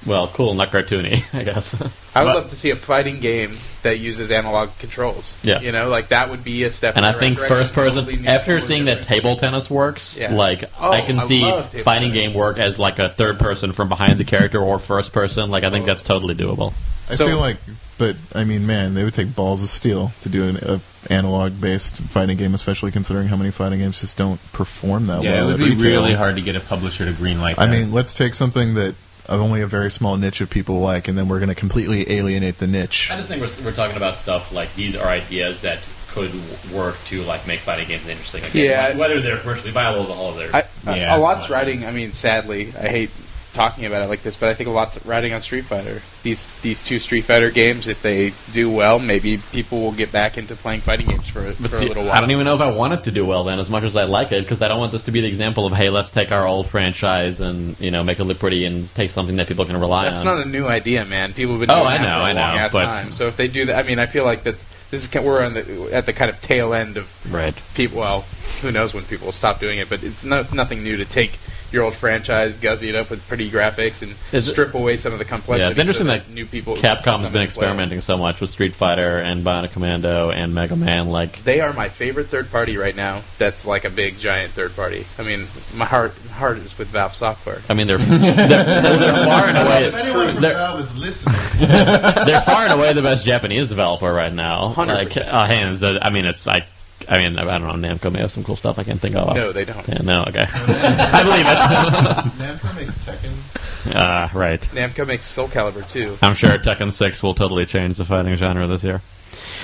well 0.07 0.27
cool 0.29 0.53
not 0.55 0.69
cartoony 0.69 1.23
I 1.33 1.43
guess. 1.43 1.73
I 2.15 2.23
would 2.23 2.29
But- 2.29 2.35
love 2.35 2.49
to 2.49 2.55
see 2.55 2.71
a 2.71 2.75
fighting 2.75 3.19
game 3.19 3.57
that 3.83 3.99
uses 3.99 4.31
analog 4.31 4.69
controls. 4.79 5.37
Yeah. 5.43 5.59
you 5.61 5.71
know, 5.71 5.87
like 5.89 6.07
that 6.09 6.29
would 6.31 6.43
be 6.43 6.63
a 6.63 6.71
step. 6.71 6.95
And 6.97 7.05
in 7.05 7.09
I 7.09 7.13
the 7.13 7.19
think 7.19 7.39
right 7.39 7.47
first 7.47 7.73
direction, 7.75 8.05
person, 8.05 8.13
totally 8.15 8.27
after 8.27 8.51
totally 8.53 8.67
seeing 8.67 8.85
that 8.85 9.03
table 9.03 9.35
tennis 9.35 9.69
works, 9.69 10.17
Yeah. 10.17 10.33
like 10.33 10.63
Oh, 10.79 10.91
I 10.91 11.01
can 11.01 11.19
I 11.19 11.25
see 11.25 11.41
fighting 11.83 12.11
tennis. 12.11 12.13
game 12.13 12.33
work 12.33 12.57
as 12.57 12.79
like 12.79 12.97
a 12.99 13.09
third 13.09 13.37
person 13.39 13.71
from 13.73 13.87
behind 13.89 14.17
the 14.19 14.25
character 14.25 14.59
or 14.59 14.79
first 14.79 15.11
person. 15.13 15.51
Like 15.51 15.63
I 15.63 15.69
think 15.69 15.83
oh. 15.83 15.87
that's 15.87 16.03
totally 16.03 16.33
doable. 16.35 16.73
I 17.09 17.15
So- 17.15 17.27
feel 17.27 17.39
like, 17.39 17.57
but 17.97 18.15
I 18.35 18.43
mean, 18.43 18.65
man, 18.67 18.93
they 18.93 19.03
would 19.03 19.13
take 19.13 19.33
balls 19.35 19.61
of 19.63 19.69
steel 19.69 20.11
to 20.23 20.29
do 20.29 20.49
an 20.49 20.57
a 20.57 20.79
analog 21.09 21.59
based 21.61 21.97
fighting 21.97 22.35
game, 22.37 22.53
especially 22.53 22.91
considering 22.91 23.27
how 23.29 23.37
many 23.37 23.49
fighting 23.51 23.79
games 23.79 24.01
just 24.01 24.17
don't 24.17 24.39
perform 24.51 25.07
that 25.07 25.23
Yeah, 25.23 25.31
well. 25.31 25.35
Yeah, 25.35 25.43
it 25.43 25.47
would 25.47 25.57
be 25.59 25.69
retail. 25.75 26.01
really 26.01 26.13
hard 26.13 26.35
to 26.35 26.41
get 26.41 26.55
a 26.57 26.59
publisher 26.59 27.05
to 27.05 27.11
greenlight. 27.11 27.55
That. 27.55 27.61
I 27.69 27.71
mean, 27.71 27.93
let's 27.93 28.13
take 28.13 28.35
something 28.35 28.73
that 28.73 28.95
only 29.29 29.61
a 29.61 29.67
very 29.67 29.91
small 29.91 30.17
niche 30.17 30.41
of 30.41 30.49
people 30.49 30.79
like, 30.79 31.07
and 31.07 31.17
then 31.17 31.27
we're 31.27 31.39
going 31.39 31.49
to 31.49 31.55
completely 31.55 32.09
alienate 32.11 32.57
the 32.59 32.67
niche. 32.67 33.09
I 33.11 33.17
just 33.17 33.27
think 33.29 33.41
we're, 33.41 33.65
we're 33.65 33.75
talking 33.75 33.97
about 33.97 34.15
stuff 34.17 34.51
like 34.53 34.73
these 34.75 34.95
are 34.95 35.07
ideas 35.07 35.61
that 35.61 35.79
could 36.09 36.31
work 36.73 36.97
to 37.07 37.21
like 37.23 37.45
make 37.45 37.59
fighting 37.59 37.87
games 37.87 38.07
interesting. 38.07 38.43
Again, 38.43 38.65
Yeah. 38.65 38.97
whether 38.97 39.21
they're 39.21 39.37
commercially 39.37 39.71
viable 39.71 40.03
is 40.05 40.09
all 40.09 40.29
of 40.31 40.37
their. 40.37 40.55
I, 40.55 40.95
Yeah. 40.97 41.15
a 41.15 41.19
lot's 41.19 41.49
riding. 41.49 41.85
I 41.85 41.91
mean, 41.91 42.13
sadly, 42.13 42.73
I 42.79 42.87
hate 42.87 43.11
talking 43.57 43.85
about 43.85 44.03
it 44.03 44.07
like 44.07 44.21
this, 44.21 44.35
but 44.35 44.49
I 44.49 44.53
think 44.53 44.69
a 44.69 44.71
lot's 44.71 45.03
riding 45.05 45.33
on 45.33 45.41
Street 45.41 45.65
Fighter. 45.65 46.01
These 46.21 46.45
these 46.61 46.83
two 46.83 46.99
Street 46.99 47.21
Fighter 47.21 47.49
games, 47.49 47.87
if 47.87 48.03
they 48.03 48.31
do 48.53 48.71
well, 48.71 48.99
maybe 48.99 49.39
people 49.51 49.81
will 49.81 49.91
get 49.91 50.11
back 50.11 50.37
into 50.37 50.55
playing 50.55 50.81
fighting 50.81 51.07
games 51.07 51.27
for, 51.27 51.41
for 51.53 51.67
see, 51.75 51.85
a 51.85 51.87
little 51.87 52.03
while. 52.03 52.13
I 52.13 52.21
don't 52.21 52.29
even 52.31 52.45
know 52.45 52.53
if 52.53 52.61
I 52.61 52.71
want 52.71 52.93
it 52.93 53.03
to 53.05 53.11
do 53.11 53.25
well 53.25 53.43
then, 53.43 53.59
as 53.59 53.69
much 53.69 53.83
as 53.83 53.95
I 53.95 54.03
like 54.03 54.31
it, 54.31 54.43
because 54.43 54.61
I 54.61 54.67
don't 54.67 54.79
want 54.79 54.91
this 54.91 55.03
to 55.03 55.11
be 55.11 55.21
the 55.21 55.27
example 55.27 55.65
of 55.65 55.73
hey, 55.73 55.89
let's 55.89 56.11
take 56.11 56.31
our 56.31 56.47
old 56.47 56.67
franchise 56.69 57.39
and 57.39 57.77
you 57.79 57.89
know 57.91 58.03
make 58.03 58.19
it 58.19 58.25
look 58.25 58.39
pretty 58.39 58.65
and 58.65 58.93
take 58.93 59.09
something 59.11 59.35
that 59.37 59.47
people 59.47 59.65
can 59.65 59.77
rely 59.79 60.05
That's 60.05 60.19
on. 60.19 60.25
That's 60.25 60.37
not 60.37 60.47
a 60.47 60.49
new 60.49 60.67
idea, 60.67 61.03
man. 61.03 61.33
People 61.33 61.57
have 61.57 61.61
been 61.61 61.71
Oh, 61.71 61.77
doing 61.81 61.87
I 61.87 61.97
that 61.97 62.03
know, 62.03 62.15
for 62.15 62.21
a 62.21 62.23
I 62.25 62.33
know, 62.33 62.41
long 62.41 62.57
ass 62.59 62.71
but- 62.71 62.85
time. 62.85 63.11
So 63.11 63.27
if 63.27 63.37
they 63.37 63.47
do 63.47 63.65
that, 63.65 63.83
I 63.83 63.87
mean, 63.87 63.97
I 63.97 64.05
feel 64.05 64.23
like 64.23 64.43
that's 64.43 64.63
this 64.91 65.03
is 65.03 65.21
we're 65.21 65.43
on 65.43 65.53
the 65.53 65.89
at 65.91 66.05
the 66.05 66.13
kind 66.13 66.29
of 66.29 66.39
tail 66.41 66.73
end 66.73 66.95
of 66.95 67.33
right. 67.33 67.59
people. 67.73 67.99
Well, 67.99 68.21
who 68.61 68.71
knows 68.71 68.93
when 68.93 69.03
people 69.03 69.25
will 69.25 69.33
stop 69.33 69.59
doing 69.59 69.79
it? 69.79 69.89
But 69.89 70.03
it's 70.03 70.23
no, 70.23 70.45
nothing 70.53 70.83
new 70.83 70.97
to 70.97 71.05
take 71.05 71.39
your 71.71 71.83
old 71.83 71.93
franchise, 71.93 72.55
guzzy 72.57 72.89
it 72.89 72.95
up 72.95 73.09
with 73.09 73.27
pretty 73.27 73.49
graphics, 73.49 74.01
and 74.01 74.11
Is 74.31 74.47
it- 74.47 74.51
strip 74.51 74.73
away 74.73 74.97
some 74.97 75.13
of 75.13 75.19
the 75.19 75.25
complexity. 75.25 75.63
Yeah, 75.63 75.69
it's 75.71 75.79
interesting 75.79 76.07
so 76.07 76.13
that 76.13 76.29
new 76.29 76.45
people. 76.45 76.75
Capcom's 76.77 77.03
been 77.05 77.25
and 77.25 77.31
play. 77.33 77.43
experimenting 77.43 78.01
so 78.01 78.17
much 78.17 78.39
with 78.41 78.49
Street 78.49 78.73
Fighter 78.73 79.17
and 79.19 79.43
Bionic 79.45 79.71
Commando 79.71 80.29
and 80.31 80.53
Mega 80.55 80.75
Man. 80.75 81.07
Like, 81.07 81.43
They 81.43 81.59
are 81.61 81.73
my 81.73 81.89
favorite 81.89 82.27
third 82.27 82.49
party 82.51 82.77
right 82.77 82.95
now. 82.95 83.21
That's 83.37 83.65
like 83.65 83.85
a 83.85 83.89
big 83.89 84.17
giant 84.17 84.53
third 84.53 84.75
party. 84.75 85.05
I 85.19 85.23
mean, 85.23 85.45
my 85.75 85.85
heart 85.85 86.13
heart 86.33 86.57
is 86.57 86.77
with 86.77 86.87
Valve 86.89 87.15
Software. 87.15 87.59
I 87.69 87.73
mean, 87.73 87.87
they're 87.87 87.97
they're, 87.97 88.47
they're 88.47 89.25
far 89.25 89.47
and 89.47 89.57
away. 89.57 89.91
from 89.91 90.41
They're, 90.41 90.53
Valve 90.53 90.79
is 90.79 90.97
listening, 90.97 91.35
they're 91.59 92.41
far 92.41 92.63
and 92.63 92.73
away 92.73 92.93
the 92.93 93.01
best 93.01 93.25
Japanese 93.25 93.67
developer 93.67 94.11
right 94.11 94.31
now. 94.33 94.73
100%. 94.73 94.87
Like, 94.87 95.17
uh, 95.17 95.45
hands. 95.47 95.83
uh, 95.83 95.99
I 96.01 96.09
mean, 96.11 96.25
it's 96.25 96.45
like. 96.45 96.65
I 97.09 97.17
mean, 97.19 97.37
I 97.39 97.57
don't 97.57 97.81
know. 97.81 97.87
Namco 97.89 98.11
may 98.11 98.19
have 98.19 98.31
some 98.31 98.43
cool 98.43 98.55
stuff 98.57 98.77
I 98.79 98.83
can't 98.83 98.99
think 98.99 99.15
of. 99.15 99.33
No, 99.35 99.51
they 99.53 99.63
don't. 99.65 99.87
Yeah, 99.87 100.01
no, 100.03 100.23
okay. 100.27 100.45
I 100.51 101.23
believe 101.23 101.45
it. 101.47 102.59
Namco 102.59 102.75
makes 102.75 102.97
Tekken. 102.99 103.95
uh, 103.95 104.29
right. 104.37 104.59
Namco 104.73 105.07
makes 105.07 105.25
Soul 105.25 105.47
Calibur 105.47 105.89
too. 105.89 106.17
I'm 106.21 106.35
sure 106.35 106.57
Tekken 106.57 106.91
6 106.91 107.23
will 107.23 107.33
totally 107.33 107.65
change 107.65 107.97
the 107.97 108.05
fighting 108.05 108.35
genre 108.35 108.67
this 108.67 108.83
year. 108.83 109.01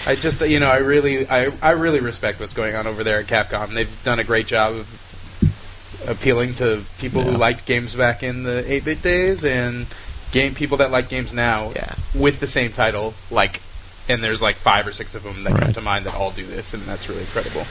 I 0.06 0.16
just, 0.16 0.40
you 0.42 0.60
know, 0.60 0.70
I 0.70 0.78
really, 0.78 1.28
I, 1.28 1.52
I 1.62 1.72
really 1.72 2.00
respect 2.00 2.40
what's 2.40 2.54
going 2.54 2.76
on 2.76 2.88
over 2.88 3.04
there 3.04 3.20
at 3.20 3.26
Capcom. 3.26 3.74
They've 3.74 4.04
done 4.04 4.20
a 4.20 4.24
great 4.24 4.48
job 4.48 4.74
of 4.74 6.06
appealing 6.08 6.54
to 6.56 6.84
people 7.00 7.24
Yeah. 7.24 7.32
who 7.32 7.38
liked 7.38 7.66
games 7.66 7.94
back 7.96 8.24
in 8.24 8.44
the 8.44 8.64
8-bit 8.68 9.02
days 9.02 9.44
and 9.46 9.86
game 10.32 10.54
people 10.56 10.78
that 10.78 10.92
like 10.92 11.10
games 11.10 11.34
now 11.34 11.72
Yeah. 11.76 11.94
with 12.16 12.40
the 12.40 12.48
same 12.48 12.72
title. 12.72 13.14
Like, 13.32 13.62
and 14.10 14.24
there's 14.24 14.42
like 14.42 14.56
five 14.56 14.86
or 14.88 14.92
six 14.92 15.16
of 15.16 15.24
them 15.24 15.44
that 15.44 15.60
come 15.60 15.74
to 15.74 15.82
mind 15.82 16.06
that 16.06 16.16
all 16.16 16.32
do 16.32 16.46
this, 16.46 16.74
and 16.74 16.84
that's 16.84 17.08
really 17.10 17.22
incredible. 17.22 17.66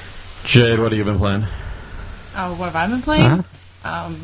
Jade, 0.45 0.78
what 0.78 0.93
have 0.93 0.99
you 0.99 1.05
been 1.05 1.18
playing? 1.18 1.45
Oh, 2.37 2.55
what 2.55 2.66
have 2.72 2.76
I 2.76 2.87
been 2.89 3.03
playing? 3.03 3.24
Uh-huh. 3.26 4.07
Um, 4.07 4.14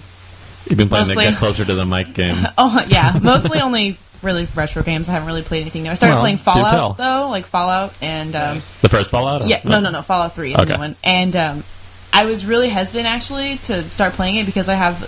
You've 0.69 0.77
been 0.79 0.89
playing 0.89 1.09
Mostly. 1.09 1.25
the 1.25 1.31
Get 1.31 1.39
Closer 1.39 1.65
to 1.65 1.75
the 1.75 1.87
Mic 1.87 2.15
game. 2.15 2.47
Oh 2.59 2.85
yeah, 2.89 3.19
mostly 3.23 3.61
only 3.61 3.99
really 4.23 4.47
retro 4.55 4.83
games. 4.83 5.09
I 5.09 5.13
haven't 5.13 5.29
really 5.29 5.43
played 5.43 5.61
anything 5.63 5.85
new. 5.85 5.91
I 5.91 5.95
started 5.95 6.15
Well, 6.17 6.23
playing. 6.23 6.37
Fallout 6.39 6.97
though, 6.97 7.29
like 7.31 7.47
Fallout 7.47 7.95
and 8.03 8.35
um, 8.35 8.57
The 8.83 8.89
first 8.89 9.11
Fallout? 9.11 9.43
or- 9.43 9.47
yeah, 9.47 9.61
no, 9.65 9.81
no, 9.81 9.91
no, 9.91 10.03
Fallout 10.03 10.35
Three, 10.35 10.53
the 10.55 10.63
Okay. 10.63 10.73
new 10.75 10.79
one. 10.79 10.97
And 11.05 11.37
um, 11.37 11.65
I 12.13 12.25
was 12.27 12.45
really 12.45 12.69
hesitant 12.69 13.07
actually 13.07 13.57
to 13.59 13.83
start 13.85 14.15
playing 14.15 14.37
it 14.37 14.47
because 14.47 14.69
I 14.69 14.75
have. 14.75 14.99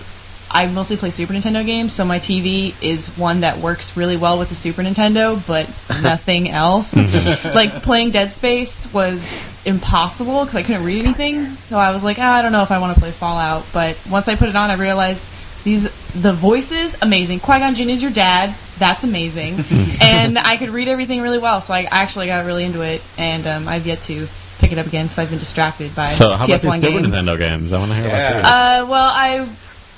I 0.52 0.66
mostly 0.66 0.96
play 0.96 1.10
Super 1.10 1.32
Nintendo 1.32 1.64
games, 1.64 1.92
so 1.94 2.04
my 2.04 2.18
TV 2.18 2.74
is 2.82 3.16
one 3.16 3.40
that 3.40 3.58
works 3.58 3.96
really 3.96 4.16
well 4.16 4.38
with 4.38 4.48
the 4.48 4.54
Super 4.54 4.82
Nintendo, 4.82 5.44
but 5.46 5.66
nothing 6.02 6.48
else. 6.50 6.96
like 6.96 7.82
playing 7.82 8.10
Dead 8.10 8.32
Space 8.32 8.92
was 8.92 9.30
impossible 9.66 10.40
because 10.40 10.56
I 10.56 10.62
couldn't 10.62 10.84
read 10.84 11.04
anything. 11.04 11.46
So 11.54 11.78
I 11.78 11.92
was 11.92 12.02
like, 12.02 12.18
oh, 12.18 12.22
I 12.22 12.42
don't 12.42 12.52
know 12.52 12.62
if 12.62 12.70
I 12.70 12.78
want 12.80 12.94
to 12.94 13.00
play 13.00 13.10
Fallout. 13.10 13.64
But 13.72 14.00
once 14.10 14.28
I 14.28 14.34
put 14.36 14.48
it 14.48 14.56
on, 14.56 14.70
I 14.70 14.74
realized 14.74 15.30
these 15.64 15.90
the 16.20 16.32
voices 16.32 16.96
amazing. 17.02 17.40
Qui 17.40 17.58
Gon 17.58 17.74
Jinn 17.74 17.90
is 17.90 18.02
your 18.02 18.10
dad. 18.10 18.54
That's 18.78 19.04
amazing, 19.04 19.62
and 20.00 20.38
I 20.38 20.56
could 20.56 20.70
read 20.70 20.88
everything 20.88 21.20
really 21.20 21.38
well. 21.38 21.60
So 21.60 21.74
I 21.74 21.82
actually 21.90 22.26
got 22.26 22.46
really 22.46 22.64
into 22.64 22.80
it, 22.80 23.02
and 23.18 23.46
um, 23.46 23.68
I've 23.68 23.86
yet 23.86 24.00
to 24.02 24.26
pick 24.58 24.72
it 24.72 24.78
up 24.78 24.86
again 24.86 25.04
because 25.06 25.18
I've 25.18 25.30
been 25.30 25.38
distracted 25.38 25.94
by 25.94 26.06
So 26.06 26.30
how 26.30 26.44
about 26.46 26.48
PS1 26.48 26.72
these 26.80 26.80
Super 26.82 27.00
games. 27.02 27.14
Nintendo 27.14 27.38
games? 27.38 27.72
I 27.74 27.78
want 27.78 27.90
to 27.90 27.94
hear 27.96 28.06
Yeah. 28.08 28.30
about 28.38 28.42
these. 28.42 28.46
Uh, 28.46 28.90
well, 28.90 29.10
I 29.14 29.48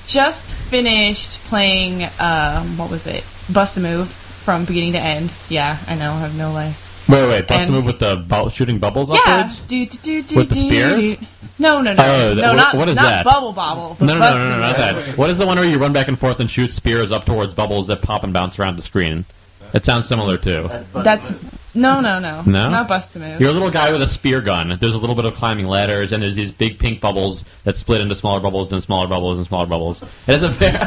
just 0.07 0.57
finished 0.57 1.41
playing. 1.45 2.05
Um, 2.21 2.77
what 2.79 2.91
was 2.91 3.07
it? 3.07 3.25
Bust 3.53 3.77
a 3.79 3.81
Move 3.81 4.09
from 4.09 4.65
beginning 4.65 4.93
to 4.93 4.99
end. 5.01 5.31
Yeah, 5.49 5.79
I 5.87 5.95
know. 5.97 6.13
I 6.13 6.21
have 6.21 6.37
no 6.37 6.53
life. 6.53 7.07
Wait, 7.09 7.29
wait, 7.29 7.49
bust 7.49 7.69
a 7.69 7.73
move 7.73 7.85
with 7.85 7.99
the 7.99 8.17
bu- 8.17 8.49
shooting 8.51 8.79
bubbles 8.79 9.11
Yeah. 9.11 9.19
upwards? 9.27 9.59
Do, 9.61 9.85
do, 9.87 9.99
do, 9.99 10.23
do, 10.23 10.37
With 10.37 10.49
the 10.51 10.55
spears? 10.55 11.19
No, 11.59 11.81
no, 11.81 11.93
no, 11.95 12.03
Oh, 12.05 12.35
no, 12.35 12.49
what- 12.49 12.57
not 12.57 12.75
what 12.77 12.89
is 12.89 12.97
not 12.97 13.03
that? 13.03 13.25
Bubble 13.25 13.53
Bobble. 13.53 13.97
No, 14.01 14.15
no, 14.15 14.21
no, 14.21 14.35
no, 14.35 14.49
no, 14.51 14.59
not 14.61 14.77
that. 14.77 15.19
What 15.19 15.29
is 15.31 15.37
the 15.39 15.47
one 15.47 15.59
where 15.59 15.69
you 15.69 15.79
run 15.79 15.93
back 15.93 16.09
and 16.09 16.19
forth 16.19 16.39
and 16.41 16.51
shoot 16.51 16.73
spears 16.73 17.11
up 17.11 17.25
towards 17.25 17.55
bubbles 17.55 17.89
that 17.89 18.03
pop 18.03 18.23
and 18.25 18.33
bounce 18.33 18.59
around 18.59 18.77
the 18.77 18.83
screen? 18.83 19.25
It 19.75 19.85
sounds 19.85 20.07
similar 20.07 20.37
too. 20.39 20.69
That's 20.93 21.33
no, 21.75 22.03
no, 22.03 22.19
no, 22.19 22.43
No? 22.45 22.69
not 22.69 22.87
Bust 22.87 23.17
a 23.17 23.19
Move. 23.19 23.41
You're 23.41 23.49
a 23.49 23.53
little 23.55 23.71
guy 23.71 23.93
with 23.93 24.03
a 24.03 24.07
spear 24.09 24.43
gun. 24.43 24.77
There's 24.79 24.93
a 24.93 24.99
little 24.99 25.17
bit 25.17 25.25
of 25.25 25.35
climbing 25.37 25.67
ladders, 25.67 26.13
and 26.13 26.23
there's 26.23 26.37
these 26.37 26.51
big 26.51 26.79
pink 26.79 27.01
bubbles 27.01 27.47
that 27.65 27.79
split 27.79 28.03
into 28.03 28.15
smaller 28.15 28.41
bubbles 28.41 28.71
and 28.73 28.83
smaller 28.83 29.07
bubbles 29.07 29.39
and 29.39 29.47
smaller 29.47 29.65
bubbles. 29.65 30.03
It 30.03 30.09
has 30.39 30.43
a 30.43 30.51
very, 30.51 30.75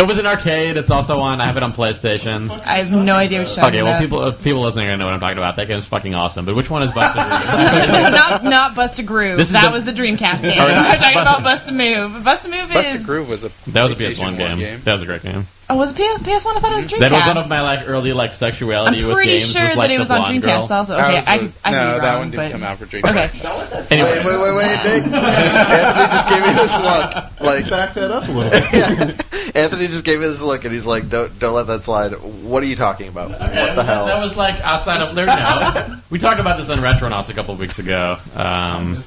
it 0.00 0.06
was 0.06 0.16
an 0.16 0.24
arcade. 0.24 0.78
It's 0.78 0.88
also 0.90 1.20
on. 1.20 1.42
I 1.42 1.44
have 1.44 1.58
it 1.58 1.62
on 1.62 1.74
PlayStation. 1.74 2.48
I 2.64 2.78
have 2.78 2.90
no 2.90 3.16
idea 3.16 3.40
what 3.40 3.48
you're 3.48 3.56
talking 3.56 3.68
Okay, 3.80 3.82
well, 3.82 3.92
about. 3.92 4.00
people 4.00 4.20
uh, 4.22 4.32
people 4.32 4.62
listening 4.62 4.86
are 4.86 4.92
gonna 4.92 4.96
know 4.96 5.04
what 5.04 5.12
I'm 5.14 5.20
talking 5.20 5.36
about. 5.36 5.56
That 5.56 5.68
game's 5.68 5.84
fucking 5.84 6.14
awesome. 6.14 6.46
But 6.46 6.56
which 6.56 6.70
one 6.70 6.82
is 6.84 6.90
Busted? 6.92 7.16
no, 7.92 8.08
not 8.10 8.44
not 8.44 8.74
Bust 8.74 8.98
a 9.00 9.02
Groove. 9.02 9.36
This 9.36 9.48
is 9.48 9.52
That 9.52 9.66
the- 9.66 9.72
was 9.72 9.84
the 9.84 9.92
Dreamcast 9.92 10.40
game. 10.40 10.56
We're 10.58 10.96
talking 10.96 11.18
about 11.18 11.42
Bust 11.42 11.68
a 11.68 11.72
Move. 11.72 12.24
Bust 12.24 12.46
a 12.46 12.50
Move 12.50 12.72
Busted 12.72 12.94
is 12.94 13.04
Groove 13.04 13.28
was 13.28 13.44
a 13.44 13.50
that 13.72 13.82
was 13.82 13.92
a 13.92 14.02
PS1 14.02 14.18
one 14.20 14.36
game. 14.38 14.80
That 14.84 14.94
was 14.94 15.02
a 15.02 15.06
great 15.06 15.22
game. 15.22 15.46
Oh, 15.70 15.76
was 15.76 15.92
it 15.92 15.96
PS 15.96 16.22
PS 16.22 16.44
One? 16.46 16.56
I 16.56 16.60
thought 16.60 16.72
it 16.72 16.76
was 16.76 16.86
Dreamcast. 16.86 16.98
That 17.00 17.12
was 17.12 17.26
one 17.26 17.36
of 17.36 17.50
my 17.50 17.60
like 17.60 17.86
early 17.86 18.12
like 18.14 18.32
sexuality 18.32 19.00
I'm 19.00 19.06
with 19.06 19.14
pretty 19.16 19.32
games. 19.32 19.52
sure 19.52 19.64
was, 19.68 19.76
like, 19.76 19.88
that 19.88 19.94
it 19.94 19.96
the 19.96 19.98
was 20.00 20.10
on 20.10 20.20
blonde 20.22 20.42
Dreamcast 20.42 20.68
girl. 20.68 20.78
also. 20.78 20.96
That 20.96 21.04
Okay, 21.04 21.16
was 21.18 21.26
I, 21.28 21.34
a- 21.34 21.38
could- 21.40 21.52
I 21.64 21.70
could 21.70 21.76
no, 21.76 21.84
be 21.84 21.90
wrong, 21.90 22.00
that 22.00 22.18
one 22.18 22.30
didn't 22.30 22.44
but 22.46 22.52
come 22.52 22.62
out 22.62 22.78
for 22.78 22.86
Dreamcast. 22.86 23.84
okay. 23.84 23.94
Anyway, 23.94 24.18
Wait, 24.18 24.24
wait, 24.24 24.40
wait, 24.40 24.54
wait, 24.56 25.04
Nick. 25.04 25.12
Anthony 25.12 26.08
just 26.08 26.28
gave 26.28 26.42
me 26.42 26.52
this 26.54 26.72
look. 26.78 27.40
Like, 27.40 27.68
Back 27.70 27.94
that 27.94 28.10
up 28.10 28.28
a 28.28 28.30
little 28.32 28.50
bit. 29.50 29.56
Anthony 29.56 29.88
just 29.88 30.04
gave 30.06 30.20
me 30.20 30.26
this 30.26 30.40
look, 30.42 30.64
and 30.64 30.72
he's 30.72 30.86
like, 30.86 31.08
"Don't 31.10 31.38
don't 31.38 31.54
let 31.54 31.66
that 31.66 31.84
slide." 31.84 32.12
What 32.12 32.62
are 32.62 32.66
you 32.66 32.76
talking 32.76 33.08
about? 33.08 33.30
what 33.30 33.38
the 33.40 33.82
hell? 33.84 34.06
That 34.06 34.22
was 34.22 34.36
like 34.36 34.60
outside 34.60 35.00
of 35.02 35.14
there. 35.14 35.26
No, 35.26 35.98
we 36.10 36.18
talked 36.18 36.40
about 36.40 36.56
this 36.58 36.68
on 36.70 36.78
Retronauts 36.78 37.28
a 37.28 37.34
couple 37.34 37.54
of 37.54 37.60
weeks 37.60 37.78
ago. 37.78 38.18
Um, 38.34 39.02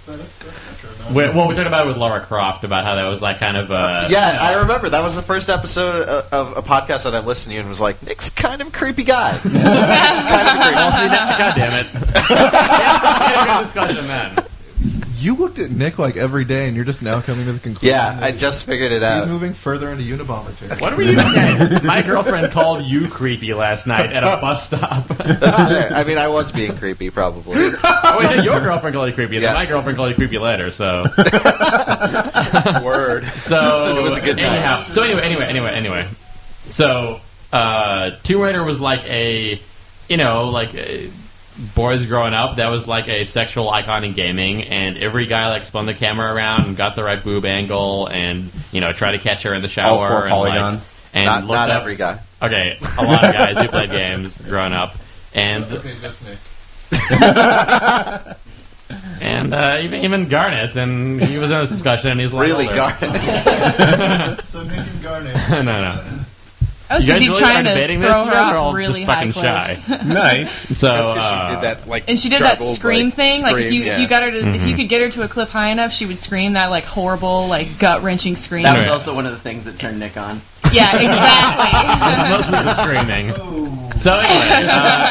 we, 1.13 1.23
well, 1.29 1.47
we 1.47 1.55
talked 1.55 1.67
about 1.67 1.85
it 1.85 1.89
with 1.89 1.97
Lara 1.97 2.21
Croft 2.21 2.63
about 2.63 2.85
how 2.85 2.95
that 2.95 3.07
was 3.07 3.21
like 3.21 3.37
kind 3.39 3.57
of 3.57 3.69
uh, 3.71 4.07
yeah, 4.09 4.37
I 4.39 4.59
remember 4.61 4.89
that 4.89 5.03
was 5.03 5.15
the 5.15 5.21
first 5.21 5.49
episode 5.49 6.07
uh, 6.07 6.23
of 6.31 6.50
a 6.51 6.61
podcast 6.61 7.03
that 7.03 7.15
I 7.15 7.19
listened 7.19 7.53
to, 7.53 7.59
and 7.59 7.69
was 7.69 7.81
like, 7.81 8.01
"Nick's 8.03 8.29
kind 8.29 8.61
of 8.61 8.67
a 8.67 8.71
creepy 8.71 9.03
guy." 9.03 9.37
kind 9.43 9.55
of 9.55 9.61
creepy. 9.61 10.75
Well, 10.75 10.91
see, 10.91 11.07
that, 11.07 11.35
God 11.39 11.55
damn 11.55 11.85
it! 11.85 11.93
we 11.93 12.35
had 12.35 13.43
a 13.43 13.57
good 13.57 13.63
discussion 13.65 14.07
then. 14.07 14.45
You 15.17 15.35
looked 15.35 15.59
at 15.59 15.69
Nick 15.69 15.99
like 15.99 16.17
every 16.17 16.45
day, 16.45 16.65
and 16.65 16.75
you're 16.75 16.83
just 16.83 17.03
now 17.03 17.21
coming 17.21 17.45
to 17.45 17.53
the 17.53 17.59
conclusion. 17.59 17.89
Yeah, 17.89 18.17
I 18.19 18.31
just 18.31 18.63
figured 18.63 18.91
it 18.91 19.03
out. 19.03 19.19
he's 19.21 19.29
moving 19.29 19.53
further 19.53 19.89
into 19.91 20.01
Unabomber 20.03 20.57
territory. 20.57 20.81
What 20.81 20.97
were 20.97 21.03
you? 21.03 21.15
doing? 21.15 21.85
My 21.85 22.01
girlfriend 22.01 22.51
called 22.51 22.83
you 22.85 23.07
creepy 23.07 23.53
last 23.53 23.85
night 23.85 24.11
at 24.11 24.23
a 24.23 24.41
bus 24.41 24.65
stop. 24.65 25.07
That's 25.09 25.57
fair. 25.57 25.93
I 25.93 26.03
mean, 26.05 26.17
I 26.17 26.27
was 26.27 26.51
being 26.51 26.75
creepy, 26.75 27.11
probably. 27.11 27.53
oh, 27.83 28.15
wait, 28.19 28.43
your 28.43 28.59
girlfriend 28.61 28.95
called 28.95 29.09
you 29.09 29.13
creepy, 29.13 29.35
and 29.35 29.45
then 29.45 29.53
Yeah. 29.53 29.59
my 29.59 29.67
girlfriend 29.67 29.95
called 29.95 30.09
you 30.09 30.15
creepy 30.15 30.39
later. 30.39 30.71
So, 30.71 31.03
Word. 32.83 33.25
so 33.39 33.95
It 33.97 34.01
was 34.01 34.17
a 34.17 34.21
good 34.21 34.37
night. 34.37 34.45
anyhow. 34.45 34.81
So 34.89 35.03
anyway, 35.03 35.21
anyway, 35.21 35.45
anyway, 35.45 35.71
anyway. 35.71 36.07
So, 36.71 37.19
uh, 37.53 38.11
Tomb 38.23 38.41
Raider 38.41 38.63
was 38.63 38.79
like 38.79 39.03
a, 39.05 39.59
you 40.09 40.17
know, 40.17 40.49
like. 40.49 40.73
A, 40.75 41.09
Boys 41.75 42.05
growing 42.05 42.33
up, 42.33 42.55
that 42.55 42.69
was 42.69 42.87
like 42.87 43.09
a 43.09 43.25
sexual 43.25 43.69
icon 43.69 44.05
in 44.05 44.13
gaming, 44.13 44.63
and 44.63 44.97
every 44.97 45.25
guy 45.27 45.49
like 45.49 45.63
spun 45.65 45.85
the 45.85 45.93
camera 45.93 46.33
around 46.33 46.61
and 46.65 46.77
got 46.77 46.95
the 46.95 47.03
right 47.03 47.21
boob 47.21 47.43
angle, 47.43 48.07
and 48.07 48.49
you 48.71 48.79
know 48.79 48.93
tried 48.93 49.11
to 49.11 49.17
catch 49.19 49.43
her 49.43 49.53
in 49.53 49.61
the 49.61 49.67
shower. 49.67 49.89
All 49.99 50.07
four 50.07 50.25
and, 50.27 50.39
like- 50.39 50.53
polygons? 50.53 50.89
and 51.13 51.25
not 51.25 51.45
not 51.45 51.69
up- 51.69 51.81
every 51.81 51.97
guy. 51.97 52.19
Okay, 52.41 52.77
a 52.97 53.03
lot 53.03 53.25
of 53.25 53.33
guys 53.33 53.57
who 53.59 53.67
played 53.67 53.91
games 53.91 54.39
growing 54.39 54.71
up, 54.71 54.95
and 55.35 55.65
Okay, 55.65 55.93
just 56.01 56.23
Nick. 56.25 56.39
and 59.21 59.53
uh, 59.53 59.79
even 59.81 60.03
even 60.05 60.29
Garnett, 60.29 60.75
and 60.77 61.21
he 61.21 61.37
was 61.37 61.51
in 61.51 61.59
this 61.59 61.69
discussion, 61.69 62.11
and 62.11 62.19
he's 62.21 62.31
like, 62.31 62.47
Really, 62.47 62.67
older. 62.69 62.95
Garnett. 62.97 64.45
So 64.45 64.63
Nick 64.63 64.77
and 64.77 65.03
Garnett. 65.03 65.49
no, 65.49 65.61
no. 65.63 66.20
I 66.91 66.95
was 66.95 67.05
You 67.05 67.13
busy 67.13 67.27
really 67.29 67.39
trying 67.39 67.63
to 67.63 67.71
throw 67.71 67.87
this 68.01 68.33
her 68.33 68.55
off 68.57 68.73
really 68.75 69.05
just 69.05 69.11
high 69.11 69.31
fucking 69.31 69.41
shy? 69.41 69.63
cliffs. 69.85 70.05
Nice. 70.05 70.77
So 70.79 70.89
uh, 70.89 71.49
she 71.49 71.55
did 71.55 71.63
that 71.63 71.87
like 71.87 72.03
And 72.09 72.19
she 72.19 72.27
did 72.29 72.41
that 72.41 72.61
scream 72.61 73.05
like, 73.05 73.13
thing. 73.13 73.41
like 73.43 73.55
if 73.57 73.71
you 73.71 73.81
yeah. 73.83 73.93
if 73.95 73.99
you 74.01 74.07
got 74.07 74.23
her 74.23 74.31
to 74.31 74.37
if 74.37 74.43
Mm-hmm. 74.45 74.67
you 74.67 74.75
could 74.75 74.89
get 74.89 75.01
her 75.01 75.09
to 75.09 75.23
a 75.23 75.27
cliff 75.27 75.51
high 75.51 75.69
enough, 75.69 75.93
she 75.93 76.05
would 76.05 76.17
scream 76.19 76.53
that 76.53 76.69
like 76.69 76.83
horrible, 76.83 77.47
like 77.47 77.79
gut 77.79 78.01
wrenching 78.03 78.35
scream. 78.35 78.63
That 78.63 78.75
was 78.77 78.87
Right. 78.87 78.91
also 78.91 79.15
one 79.15 79.25
of 79.25 79.31
the 79.31 79.39
things 79.39 79.65
that 79.65 79.77
turned 79.77 79.99
Nick 79.99 80.17
on. 80.17 80.41
yeah, 80.73 80.95
exactly. 80.97 82.29
mostly 82.29 82.51
the 82.63 82.73
screaming. 82.83 83.97
So 83.97 84.13
anyway, 84.13 84.67
uh, 84.69 85.07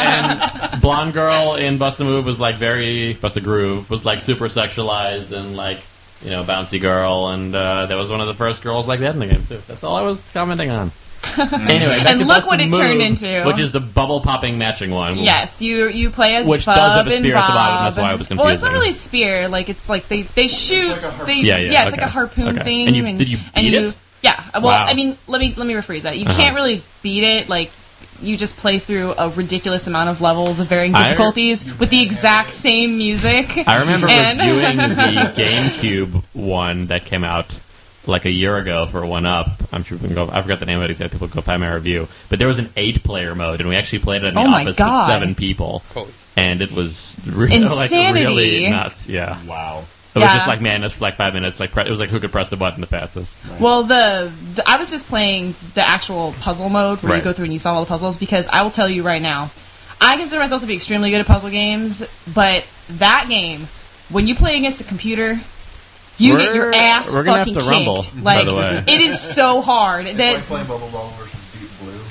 and 0.72 0.80
blonde 0.82 1.12
girl 1.12 1.54
in 1.54 1.78
Bust 1.78 2.00
a 2.00 2.04
Move 2.04 2.24
was 2.26 2.38
like 2.40 2.56
very 2.56 3.14
Bust 3.14 3.36
a 3.36 3.40
Groove 3.40 3.88
was 3.90 4.04
like 4.04 4.20
super 4.22 4.48
sexualized 4.48 5.32
and 5.32 5.56
like 5.56 5.78
you 6.22 6.30
know 6.30 6.44
bouncy 6.44 6.80
girl, 6.80 7.28
and 7.28 7.54
uh, 7.54 7.86
that 7.86 7.96
was 7.96 8.10
one 8.10 8.20
of 8.20 8.26
the 8.26 8.34
first 8.34 8.62
girls 8.62 8.86
like 8.86 9.00
that 9.00 9.14
in 9.14 9.20
the 9.20 9.26
game 9.26 9.44
too. 9.46 9.58
That's 9.66 9.82
all 9.84 9.96
I 9.96 10.02
was 10.02 10.20
commenting 10.32 10.70
on. 10.70 10.92
anyway, 11.38 11.98
back 11.98 12.08
And 12.10 12.20
to 12.20 12.24
look 12.26 12.36
Bust 12.38 12.48
what 12.48 12.60
it 12.60 12.68
Move, 12.70 12.80
turned 12.80 13.02
into. 13.02 13.44
which 13.46 13.58
is 13.58 13.72
the 13.72 13.80
bubble 13.80 14.20
popping 14.20 14.58
matching 14.58 14.90
one. 14.90 15.16
yes, 15.18 15.60
you 15.60 15.88
you 15.88 16.10
play 16.10 16.36
as 16.36 16.46
Which 16.48 16.64
Bub 16.66 16.76
does 16.76 16.92
have 16.94 17.06
a 17.06 17.10
and 17.14 17.24
spear 17.24 17.36
at 17.36 17.46
the 17.46 17.52
bottom, 17.52 17.74
Bob. 17.76 17.84
that's 17.84 17.96
why 17.96 18.12
it 18.14 18.18
was 18.18 18.26
confused. 18.28 18.44
Well, 18.44 18.54
it's 18.54 18.62
not 18.62 18.68
confusing. 18.72 18.80
really 18.80 18.92
spear. 18.92 19.48
Like 19.48 19.68
it's 19.68 19.88
like 19.88 20.08
they 20.08 20.22
they 20.22 20.48
shoot. 20.48 20.88
like 20.90 21.02
a 21.02 21.24
they, 21.26 21.34
Yeah, 21.40 21.58
yeah, 21.58 21.84
it's 21.84 21.92
okay. 21.94 22.00
like 22.02 22.08
a 22.10 22.12
harpoon 22.12 22.48
Okay. 22.48 22.64
thing. 22.64 22.86
And 22.88 22.96
you- 22.96 23.02
did 23.18 23.28
you 23.28 23.38
and 23.54 23.64
beat 23.64 23.72
you, 23.72 23.86
it? 23.88 23.96
Yeah. 24.22 24.42
Well, 24.54 24.62
Wow. 24.64 24.84
I 24.86 24.94
mean, 24.94 25.16
let 25.28 25.40
me 25.40 25.54
let 25.56 25.66
me 25.66 25.74
rephrase 25.74 26.02
that. 26.02 26.18
You 26.18 26.26
Uh-huh. 26.26 26.36
can't 26.36 26.54
really 26.56 26.82
beat 27.02 27.22
it. 27.24 27.48
Like 27.48 27.70
you 28.22 28.36
just 28.36 28.58
play 28.58 28.78
through 28.78 29.14
a 29.16 29.30
ridiculous 29.30 29.86
amount 29.86 30.10
of 30.10 30.20
levels 30.20 30.60
of 30.60 30.66
varying 30.68 30.94
I- 30.94 31.10
difficulties 31.10 31.64
with 31.78 31.88
the 31.90 32.02
exact 32.02 32.50
same 32.50 32.98
music. 32.98 33.66
I 33.66 33.76
remember 33.80 34.08
And- 34.10 34.38
reviewing 34.40 34.76
the 34.76 35.32
GameCube 35.36 36.22
one 36.34 36.86
that 36.86 37.04
came 37.06 37.24
out 37.24 37.46
like 38.06 38.24
a 38.24 38.30
year 38.30 38.56
ago 38.56 38.86
for 38.86 39.04
One 39.04 39.26
Up. 39.26 39.48
I'm 39.72 39.82
sure 39.84 39.98
we 39.98 40.06
can 40.06 40.14
go. 40.14 40.28
I 40.30 40.42
forgot 40.42 40.58
the 40.60 40.66
name 40.66 40.78
of 40.78 40.84
it 40.84 40.90
exactly. 40.90 41.18
People 41.18 41.28
go 41.34 41.40
find 41.42 41.60
my 41.60 41.72
review. 41.74 42.08
But 42.28 42.38
there 42.38 42.48
was 42.48 42.58
an 42.58 42.70
eight-player 42.76 43.34
mode, 43.34 43.60
and 43.60 43.68
we 43.68 43.76
actually 43.76 44.00
played 44.00 44.22
it 44.24 44.28
in 44.28 44.34
the 44.34 44.40
Oh 44.40 44.46
my 44.48 44.62
office 44.62 44.76
God. 44.76 44.96
with 45.00 45.06
seven 45.14 45.34
people, 45.34 45.82
Holy- 45.94 46.10
and 46.36 46.62
it 46.62 46.72
was 46.72 47.16
really, 47.26 47.56
Insanity. 47.56 48.20
like 48.24 48.26
really 48.28 48.70
nuts. 48.70 49.06
Yeah, 49.08 49.36
Wow. 49.46 49.78
it 50.14 50.18
was 50.18 50.24
Yeah. 50.24 50.34
just 50.36 50.48
like 50.48 50.60
madness 50.60 50.94
for 50.94 51.00
like 51.02 51.14
five 51.16 51.34
minutes. 51.34 51.60
Like 51.60 51.72
pre- 51.72 51.84
it 51.84 51.90
was 51.90 52.00
like 52.00 52.08
who 52.10 52.18
could 52.20 52.32
press 52.32 52.48
the 52.48 52.56
button 52.56 52.80
the 52.80 52.86
fastest. 52.86 53.32
Well, 53.60 53.82
the, 53.84 54.32
the 54.54 54.68
I 54.68 54.76
was 54.78 54.90
just 54.90 55.06
playing 55.08 55.54
the 55.74 55.82
actual 55.86 56.32
puzzle 56.40 56.68
mode 56.70 57.02
where 57.02 57.12
Right. 57.12 57.18
you 57.18 57.22
go 57.24 57.32
through 57.32 57.44
and 57.44 57.52
you 57.52 57.58
solve 57.58 57.76
all 57.76 57.84
the 57.84 57.88
puzzles 57.88 58.16
because 58.16 58.48
I 58.48 58.62
will 58.62 58.70
tell 58.70 58.88
you 58.88 59.02
right 59.02 59.22
now, 59.22 59.50
I 60.00 60.16
consider 60.16 60.40
myself 60.40 60.62
to 60.62 60.66
be 60.66 60.74
extremely 60.76 61.10
good 61.10 61.20
at 61.20 61.26
puzzle 61.26 61.50
games, 61.50 62.02
but 62.34 62.66
that 62.92 63.26
game, 63.28 63.68
when 64.08 64.26
you 64.26 64.34
play 64.34 64.56
against 64.56 64.80
a 64.80 64.84
computer, 64.84 65.38
you 66.20 66.36
get 66.36 66.54
your 66.54 66.72
ass 66.74 67.14
we're 67.14 67.24
gonna 67.24 67.38
have 67.38 67.46
fucking 67.46 67.54
to 67.54 67.60
kicked. 67.60 67.70
rumble, 67.70 68.04
by 68.22 68.36
like 68.36 68.46
the 68.46 68.54
way. 68.54 68.84
it 68.86 69.00
is 69.00 69.18
so 69.20 69.60
hard 69.60 70.06
It's 70.06 70.18
that 70.18 70.42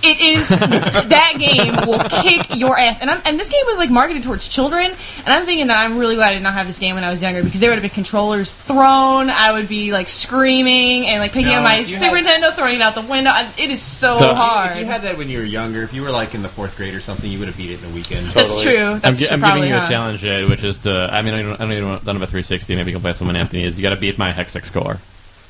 it 0.04 0.20
is 0.22 0.60
that 0.60 1.34
game 1.38 1.76
will 1.88 2.00
kick 2.24 2.58
your 2.58 2.78
ass. 2.78 3.02
And 3.02 3.10
I'm, 3.10 3.22
and 3.26 3.40
this 3.40 3.50
game 3.50 3.64
was 3.68 3.78
like 3.78 3.90
marketed 3.90 4.24
towards 4.24 4.48
children, 4.48 4.86
and 4.86 5.28
I'm 5.28 5.46
thinking 5.46 5.68
that 5.68 5.80
I'm 5.80 5.98
really 5.98 6.16
glad 6.16 6.30
I 6.30 6.34
did 6.36 6.44
not 6.44 6.54
have 6.54 6.68
this 6.68 6.80
game 6.80 6.96
when 6.96 7.04
I 7.04 7.10
was 7.10 7.22
younger 7.22 7.44
because 7.44 7.60
there 7.60 7.70
would 7.70 7.76
have 7.76 7.84
been 7.84 7.90
controllers 7.92 8.52
thrown. 8.52 9.30
I 9.30 9.52
would 9.54 9.68
be 9.68 9.92
like 9.92 10.10
screaming 10.10 11.08
and 11.08 11.22
like 11.22 11.32
picking 11.32 11.52
No, 11.52 11.58
up 11.60 11.64
my 11.64 11.76
if 11.78 11.88
Super 11.88 12.18
had- 12.18 12.26
Nintendo, 12.26 12.54
throwing 12.54 12.76
it 12.76 12.82
out 12.82 12.96
the 12.96 13.02
window. 13.02 13.30
I- 13.32 13.50
It 13.58 13.70
is 13.72 13.82
so, 13.82 14.12
So- 14.12 14.34
hard. 14.34 14.74
If 14.74 14.78
you 14.80 14.86
had 14.86 15.02
that 15.04 15.18
when 15.18 15.30
you 15.30 15.40
were 15.40 15.44
younger, 15.46 15.84
if 15.84 15.94
you 15.94 16.02
were 16.02 16.12
like 16.12 16.34
in 16.36 16.42
the 16.44 16.50
fourth 16.50 16.76
grade 16.78 16.94
or 16.96 17.00
something, 17.02 17.30
you 17.30 17.40
would 17.40 17.48
have 17.48 17.58
beat 17.58 17.72
it 17.72 17.84
in 17.84 17.90
a 17.90 17.94
weekend. 17.94 18.28
That's 18.28 18.56
Totally. 18.56 18.76
true. 18.78 18.86
I'm, 18.94 19.00
That's 19.00 19.20
gi- 19.20 19.26
true, 19.28 19.34
I'm 19.34 19.40
probably, 19.40 19.62
giving 19.62 19.74
you 19.74 19.80
huh? 19.80 19.86
a 19.86 19.90
challenge, 19.90 20.20
Jade, 20.22 20.50
which 20.50 20.64
is 20.64 20.78
to. 20.80 21.10
I 21.12 21.22
mean, 21.22 21.34
I 21.34 21.42
don't, 21.42 21.54
I 21.54 21.58
don't 21.58 21.72
even 21.74 21.84
know, 21.86 22.00
don't 22.00 22.16
have 22.16 22.22
a 22.22 22.28
360. 22.28 22.76
Maybe 22.76 22.92
you 22.92 22.96
can 22.96 23.02
play 23.02 23.14
someone 23.14 23.36
Anthony 23.36 23.64
is. 23.64 23.78
You 23.78 23.84
got 23.84 23.90
to 23.92 23.96
beat 24.00 24.18
my 24.18 24.32
Hexic 24.32 24.66
score. 24.66 24.98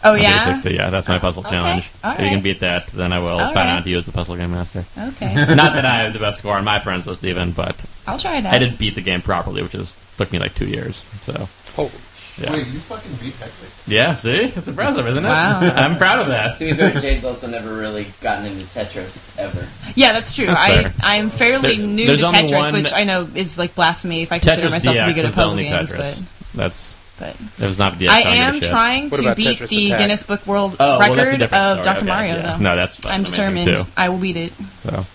Oh 0.04 0.14
yeah. 0.14 0.43
360. 0.45 0.76
Yeah, 0.76 0.89
that's 0.89 1.08
my 1.10 1.18
oh, 1.18 1.20
puzzle 1.20 1.41
Okay, 1.45 1.52
challenge. 1.52 1.89
all 2.04 2.14
If 2.14 2.20
you 2.22 2.30
can 2.30 2.41
beat 2.41 2.62
that, 2.62 2.88
then 2.88 3.12
I 3.12 3.20
will 3.20 3.28
All 3.30 3.38
bow 3.39 3.45
right. 3.54 3.64
down 3.66 3.84
to 3.84 3.89
you 3.89 3.97
as 3.97 4.06
the 4.06 4.12
puzzle 4.14 4.38
game 4.38 4.52
master. 4.52 4.86
Okay, 4.97 5.34
Not 5.56 5.74
that 5.74 5.86
I 5.86 6.04
have 6.04 6.14
the 6.14 6.20
best 6.20 6.38
score 6.39 6.56
on 6.56 6.64
my 6.64 6.80
friends 6.80 7.06
list, 7.06 7.24
even, 7.24 7.52
but 7.52 7.76
I'll 8.08 8.18
try 8.18 8.39
that. 8.39 8.54
I 8.54 8.60
did 8.60 8.78
beat 8.78 8.95
the 8.95 9.02
game 9.02 9.22
properly, 9.22 9.62
which 9.62 9.76
is 9.76 9.93
took 10.18 10.32
me 10.32 10.39
like 10.39 10.56
two 10.56 10.68
years. 10.68 11.04
So 11.22 11.47
Oh. 11.78 11.91
yeah, 12.38 12.54
Wait, 12.54 12.68
you 12.68 12.80
fucking 12.80 13.12
beat 13.22 13.34
Hexic? 13.34 13.88
yeah. 13.88 14.16
See, 14.16 14.32
it's 14.56 14.68
impressive, 14.70 15.06
isn't 15.06 15.26
it? 15.26 15.28
Wow. 15.28 15.60
I'm 15.76 15.97
proud 15.97 16.20
of 16.20 16.28
that. 16.28 16.58
To 16.60 16.66
be 16.66 16.74
fair, 16.74 16.91
Jade's 17.02 17.26
also 17.26 17.47
never 17.47 17.74
really 17.74 18.06
gotten 18.22 18.45
into 18.45 18.64
Tetris 18.68 19.38
ever. 19.38 19.68
Yeah, 19.95 20.14
that's 20.14 20.34
true. 20.34 20.45
That's 20.45 20.60
I 20.60 20.82
fair. 20.84 20.93
I'm 21.04 21.30
fairly 21.30 21.76
There- 21.78 21.86
new 21.86 22.16
to 22.18 22.24
Tetris, 22.24 22.72
which 22.72 22.93
I 22.93 23.04
know 23.04 23.28
is 23.36 23.60
like 23.60 23.76
blasphemy 23.76 24.22
if 24.22 24.32
I 24.32 24.39
consider 24.39 24.68
Tetris 24.68 24.72
myself 24.72 24.95
to 24.95 25.06
be 25.08 25.14
good 25.14 25.26
at 25.26 25.34
puzzle 25.34 25.58
games. 25.58 25.91
Tetris. 25.91 26.24
That's 26.56 26.95
But 27.20 27.36
it 27.59 27.65
was 27.67 27.78
not 27.78 27.97
the 27.99 28.07
I 28.07 28.24
don't 28.24 28.34
give 28.34 28.63
a 28.63 28.67
am 28.67 28.72
trying 28.72 29.09
to 29.11 29.36
beat 29.36 29.59
Tetris 29.59 29.67
the 29.70 29.88
Attack? 29.88 29.99
Guinness 29.99 30.24
Book 30.24 30.47
World 30.47 30.78
Oh, 30.80 30.97
well, 30.97 30.99
that's 30.99 31.11
a 31.13 31.15
Record 31.17 31.39
different 31.39 31.53
of 31.63 31.84
story, 31.84 31.84
Dr. 31.84 31.97
okay, 31.97 32.05
Mario. 32.07 32.36
yeah. 32.36 32.41
Though 32.57 32.63
No, 32.63 32.76
that's 32.78 33.05
I'm 33.05 33.11
amazing, 33.22 33.32
determined. 33.32 33.78
too. 33.78 33.86
I 33.97 34.09
will 34.09 34.17
beat 34.17 34.38
it. 34.38 34.53
So, 34.53 35.05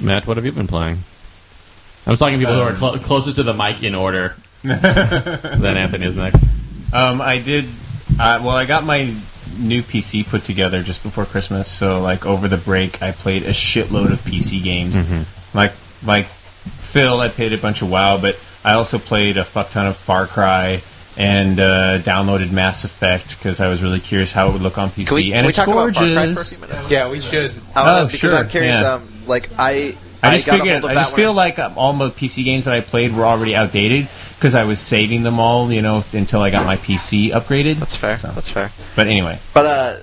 Matt, 0.00 0.26
what 0.26 0.36
have 0.38 0.46
you 0.46 0.52
been 0.52 0.66
playing? 0.66 0.98
I'm 2.06 2.16
talking 2.16 2.34
to 2.34 2.46
people 2.46 2.54
who 2.54 2.62
are 2.62 2.70
Um, 2.70 2.76
clo- 2.78 2.98
closest 2.98 3.36
to 3.36 3.42
the 3.42 3.52
mic 3.54 3.82
in 3.82 3.94
order 3.94 4.34
then 4.62 5.76
Anthony 5.76 6.06
is 6.06 6.16
next. 6.16 6.42
Um, 6.92 7.20
I 7.20 7.38
did. 7.38 7.66
Uh, 8.18 8.40
well, 8.42 8.56
I 8.56 8.64
got 8.64 8.84
my 8.84 9.04
new 9.58 9.82
PC 9.82 10.26
put 10.28 10.44
together 10.44 10.82
just 10.82 11.02
before 11.02 11.24
Christmas, 11.26 11.68
so 11.68 12.00
like 12.00 12.24
over 12.26 12.48
the 12.48 12.56
break, 12.56 13.02
I 13.02 13.12
played 13.12 13.42
a 13.44 13.50
shitload 13.50 14.12
of 14.12 14.20
PC 14.20 14.62
games. 14.62 14.96
Like 15.54 15.72
like 16.04 16.26
Phil, 16.26 17.20
I 17.20 17.28
played 17.28 17.52
a 17.52 17.58
bunch 17.58 17.82
of 17.82 17.90
WoW, 17.90 18.18
but 18.20 18.42
I 18.64 18.72
also 18.72 18.98
played 18.98 19.36
a 19.36 19.44
fuck 19.44 19.70
ton 19.70 19.86
of 19.86 19.96
Far 19.96 20.26
Cry 20.26 20.82
and 21.18 21.58
uh, 21.58 21.98
downloaded 21.98 22.52
Mass 22.52 22.84
Effect 22.84 23.36
because 23.38 23.60
I 23.60 23.68
was 23.68 23.82
really 23.82 24.00
curious 24.00 24.32
how 24.32 24.48
it 24.48 24.52
would 24.52 24.62
look 24.62 24.78
on 24.78 24.88
PC. 24.88 25.06
Can 25.08 25.14
we, 25.16 25.32
and 25.34 25.44
we 25.46 25.50
it's 25.50 25.56
talk 25.56 25.66
gorgeous. 25.66 26.00
about 26.00 26.14
Far 26.14 26.24
Cry 26.24 26.34
for 26.34 26.40
a 26.40 26.44
few 26.44 26.58
minutes? 26.68 26.90
Yeah, 26.90 27.10
we 27.10 27.20
should. 27.20 27.50
I 27.74 28.00
Oh, 28.00 28.06
because 28.06 28.20
sure, 28.20 28.34
I'm 28.36 28.48
curious. 28.48 28.80
yeah. 28.80 28.94
Um, 28.94 29.08
like 29.26 29.50
I, 29.58 29.96
I 30.22 30.34
just 30.36 30.46
got 30.46 30.60
a 30.60 30.62
figured. 30.62 30.84
I 30.84 30.94
just 30.94 31.14
feel 31.16 31.32
like 31.34 31.58
um, 31.58 31.76
all 31.76 31.92
the 31.92 32.08
PC 32.10 32.44
games 32.44 32.64
that 32.66 32.74
I 32.74 32.80
played 32.80 33.12
were 33.14 33.24
already 33.24 33.54
outdated 33.56 34.08
because 34.36 34.54
I 34.54 34.64
was 34.64 34.78
saving 34.80 35.24
them 35.24 35.40
all, 35.40 35.70
you 35.72 35.82
know, 35.82 36.04
until 36.12 36.40
I 36.40 36.50
got 36.50 36.64
my 36.64 36.76
PC 36.76 37.30
upgraded. 37.32 37.74
That's 37.80 37.96
fair. 37.96 38.16
So- 38.16 38.28
That's 38.28 38.48
fair. 38.48 38.70
But 38.94 39.08
anyway, 39.08 39.38
But 39.52 39.66
uh, 39.66 39.96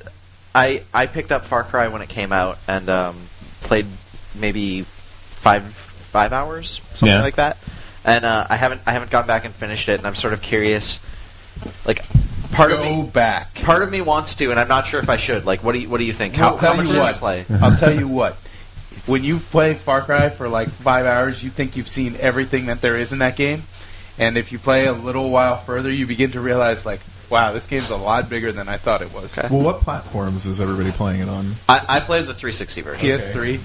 I 0.54 0.84
I 0.94 1.08
picked 1.08 1.32
up 1.32 1.46
Far 1.46 1.64
Cry 1.64 1.88
when 1.88 2.02
it 2.02 2.10
came 2.10 2.32
out 2.34 2.58
and 2.68 2.90
um, 2.90 3.16
played 3.62 3.86
maybe 4.38 4.82
five 4.82 5.64
five 5.64 6.34
hours 6.34 6.82
something 6.94 7.08
Yeah. 7.08 7.22
like 7.22 7.36
that. 7.36 7.58
And 8.06 8.24
uh, 8.24 8.48
I 8.50 8.56
haven't 8.56 8.82
I 8.86 8.92
haven't 8.92 9.12
gone 9.12 9.26
back 9.26 9.46
and 9.46 9.54
finished 9.54 9.90
it, 9.90 9.98
and 9.98 10.08
I'm 10.08 10.16
sort 10.16 10.34
of 10.34 10.42
curious. 10.42 11.00
Like, 11.86 12.02
part 12.52 12.72
of 12.72 12.82
me 12.82 13.04
back. 13.04 13.56
part 13.56 13.82
of 13.82 13.92
me 13.92 14.02
wants 14.02 14.36
to, 14.36 14.52
and 14.52 14.60
I'm 14.60 14.68
not 14.68 14.86
sure 14.88 15.00
if 15.00 15.10
I 15.10 15.18
should. 15.18 15.46
Like, 15.46 15.64
what 15.64 15.72
do 15.74 15.80
you 15.80 15.90
what 15.90 15.98
do 15.98 16.04
you 16.04 16.14
think? 16.14 16.36
How, 16.36 16.52
I'll 16.52 16.58
tell 16.58 16.74
how 16.74 16.78
much 16.78 16.88
you 16.88 16.94
should 16.94 17.02
I 17.02 17.06
what. 17.06 17.16
play? 17.16 17.46
I'll 17.62 17.78
tell 17.78 17.94
you 17.94 18.08
what. 18.08 18.34
When 19.06 19.24
you 19.24 19.38
play 19.38 19.74
Far 19.74 20.02
Cry 20.02 20.30
for 20.30 20.48
like 20.48 20.70
five 20.70 21.06
hours, 21.06 21.44
you 21.44 21.50
think 21.50 21.76
you've 21.76 21.88
seen 21.88 22.16
everything 22.20 22.68
that 22.68 22.82
there 22.82 22.96
is 22.96 23.12
in 23.12 23.20
that 23.20 23.36
game, 23.36 23.64
and 24.18 24.38
if 24.38 24.52
you 24.52 24.60
play 24.60 24.86
a 24.86 24.94
little 24.94 25.30
while 25.30 25.58
further, 25.58 25.92
you 25.92 26.08
begin 26.08 26.32
to 26.32 26.40
realize 26.40 26.86
like, 26.86 27.02
wow, 27.30 27.52
this 27.52 27.68
game's 27.68 27.90
a 27.90 27.98
lot 27.98 28.30
bigger 28.30 28.52
than 28.52 28.70
I 28.70 28.78
thought 28.78 29.02
it 29.02 29.14
was. 29.14 29.38
Okay. 29.38 29.48
Well, 29.50 29.64
what 29.64 29.82
platforms 29.82 30.46
is 30.46 30.62
everybody 30.62 30.92
playing 30.92 31.22
it 31.22 31.30
on? 31.30 31.54
I, 31.68 31.86
I 31.88 32.00
played 32.00 32.28
the 32.28 32.34
360 32.34 32.82
version. 32.82 33.06
PS3. 33.06 33.60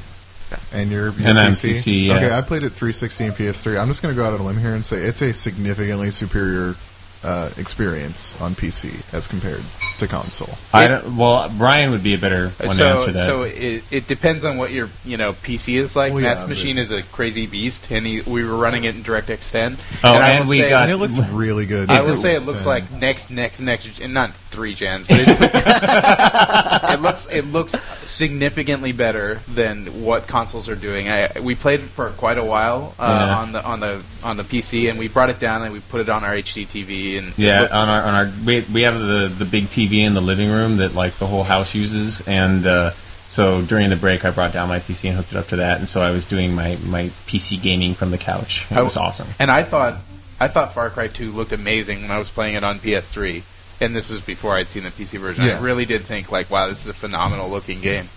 And 0.73 0.91
your, 0.91 1.13
your 1.13 1.29
And 1.29 1.39
PC? 1.39 1.71
PC, 1.71 2.07
yeah. 2.07 2.17
Okay, 2.17 2.33
I 2.33 2.41
played 2.43 2.63
it 2.63 2.71
360 2.71 3.25
and 3.25 3.35
PS3. 3.35 3.81
I'm 3.81 3.89
just 3.89 4.03
going 4.03 4.15
to 4.15 4.21
go 4.21 4.27
out 4.27 4.35
on 4.35 4.41
a 4.41 4.45
limb 4.45 4.59
here 4.59 4.75
and 4.75 4.85
say 4.85 4.99
it's 4.99 5.23
a 5.23 5.33
significantly 5.33 6.11
superior 6.11 6.75
uh, 7.23 7.51
experience 7.59 8.41
on 8.41 8.53
PC 8.55 9.13
as 9.15 9.27
compared 9.27 9.63
to 9.99 10.07
console. 10.07 10.57
I 10.73 10.89
don't, 10.89 11.17
well, 11.17 11.51
Brian 11.59 11.91
would 11.91 12.03
be 12.03 12.15
a 12.15 12.19
better 12.19 12.49
one 12.49 12.77
to 12.77 12.85
answer 12.85 13.13
that. 13.13 13.27
so 13.27 13.43
it, 13.43 13.83
it 13.91 14.07
depends 14.09 14.45
on 14.45 14.57
what 14.57 14.71
your 14.73 14.89
you 15.05 15.17
know 15.19 15.33
PC 15.35 15.75
is 15.75 15.95
like. 15.95 16.13
Well, 16.15 16.23
Matt's 16.23 16.41
but- 16.43 16.49
machine 16.49 16.79
is 16.79 16.91
a 16.91 17.03
crazy 17.03 17.47
beast, 17.47 17.91
and 17.91 18.07
he, 18.07 18.23
we 18.23 18.45
were 18.45 18.57
running 18.57 18.85
it 18.85 18.95
in 18.97 19.03
DirectX 19.03 19.51
10. 19.53 19.77
Oh, 20.05 20.15
I 20.15 20.31
and 20.31 20.49
we 20.49 20.59
say- 20.61 20.71
got- 20.71 20.85
And 20.89 20.93
it 20.93 20.97
looks 20.97 21.19
really 21.31 21.67
good. 21.67 21.91
I 21.91 22.03
too, 22.03 22.13
will 22.13 22.17
say 22.17 22.35
it 22.37 22.43
looks 22.45 22.63
so- 22.63 22.69
like 22.71 22.91
next, 22.93 23.31
next, 23.31 23.61
next, 23.61 24.01
and 24.01 24.15
not 24.15 24.33
three 24.33 24.75
gens, 24.75 25.07
but 25.07 25.19
it, 25.21 25.29
it 26.95 27.01
looks 27.01 27.29
it 27.31 27.45
looks 27.47 27.75
significantly 28.05 28.93
better 28.93 29.37
than 29.49 29.87
what 30.03 30.27
consoles 30.27 30.69
are 30.69 30.75
doing. 30.75 31.09
I, 31.09 31.31
we 31.41 31.55
played 31.55 31.81
it 31.81 31.87
for 31.87 32.11
quite 32.11 32.39
a 32.39 32.45
while 32.45 32.95
uh, 32.99 33.05
Yeah. 33.29 33.39
on 33.39 33.53
the 33.53 33.65
on 33.65 33.81
the 33.81 34.03
on 34.25 34.37
the 34.37 34.43
PC, 34.43 34.91
and 34.91 34.99
we 34.99 35.09
brought 35.09 35.31
it 35.31 35.39
down 35.39 35.63
and 35.63 35.73
we 35.73 35.81
put 35.81 36.01
it 36.01 36.09
on 36.09 36.25
our 36.25 36.33
HD 36.33 36.67
TV. 36.67 37.10
And 37.19 37.37
yeah, 37.39 37.63
looked- 37.63 37.73
on 37.75 37.89
our 37.89 38.03
on 38.03 38.15
our 38.15 38.33
we, 38.45 38.61
we 38.73 38.83
have 38.83 38.99
the 38.99 39.33
the 39.39 39.45
big 39.45 39.65
TV 39.65 39.99
in 40.05 40.15
the 40.15 40.21
living 40.21 40.51
room 40.51 40.79
that 40.79 40.95
like 40.95 41.15
the 41.15 41.27
whole 41.27 41.43
house 41.45 41.75
uses, 41.75 42.27
and 42.27 42.67
uh, 42.67 42.91
so 43.29 43.63
during 43.63 43.91
the 43.91 43.97
break 43.97 44.25
I 44.25 44.31
brought 44.31 44.53
down 44.53 44.69
my 44.69 44.79
PC 44.81 45.09
and 45.09 45.17
hooked 45.17 45.33
it 45.33 45.37
up 45.39 45.47
to 45.49 45.57
that, 45.57 45.79
and 45.81 45.89
so 45.89 46.01
I 46.01 46.11
was 46.11 46.25
doing 46.27 46.55
my 46.55 46.77
my 46.87 47.05
PC 47.27 47.61
gaming 47.63 47.95
from 47.95 48.11
the 48.11 48.19
couch. 48.19 48.67
It 48.71 48.77
I 48.77 48.83
was 48.83 48.95
w- 48.95 49.09
awesome. 49.09 49.29
And 49.39 49.51
I 49.51 49.63
thought 49.63 49.99
I 50.41 50.49
thought 50.49 50.73
Far 50.73 50.89
Cry 50.91 51.09
2 51.09 51.33
looked 51.33 51.53
amazing 51.53 52.03
when 52.03 52.11
I 52.11 52.19
was 52.19 52.29
playing 52.31 52.55
it 52.55 52.65
on 52.65 52.79
PS3, 52.79 53.43
and 53.83 53.95
this 53.95 54.11
was 54.11 54.21
before 54.21 54.55
I'd 54.57 54.69
seen 54.69 54.85
the 54.85 54.91
PC 54.91 55.19
version. 55.19 55.45
Yeah. 55.45 55.59
I 55.59 55.61
really 55.61 55.85
did 55.85 56.03
think 56.03 56.33
like, 56.33 56.51
wow, 56.51 56.69
this 56.69 56.81
is 56.81 56.87
a 56.87 56.95
phenomenal 56.95 57.49
looking 57.51 57.81
game. 57.83 58.09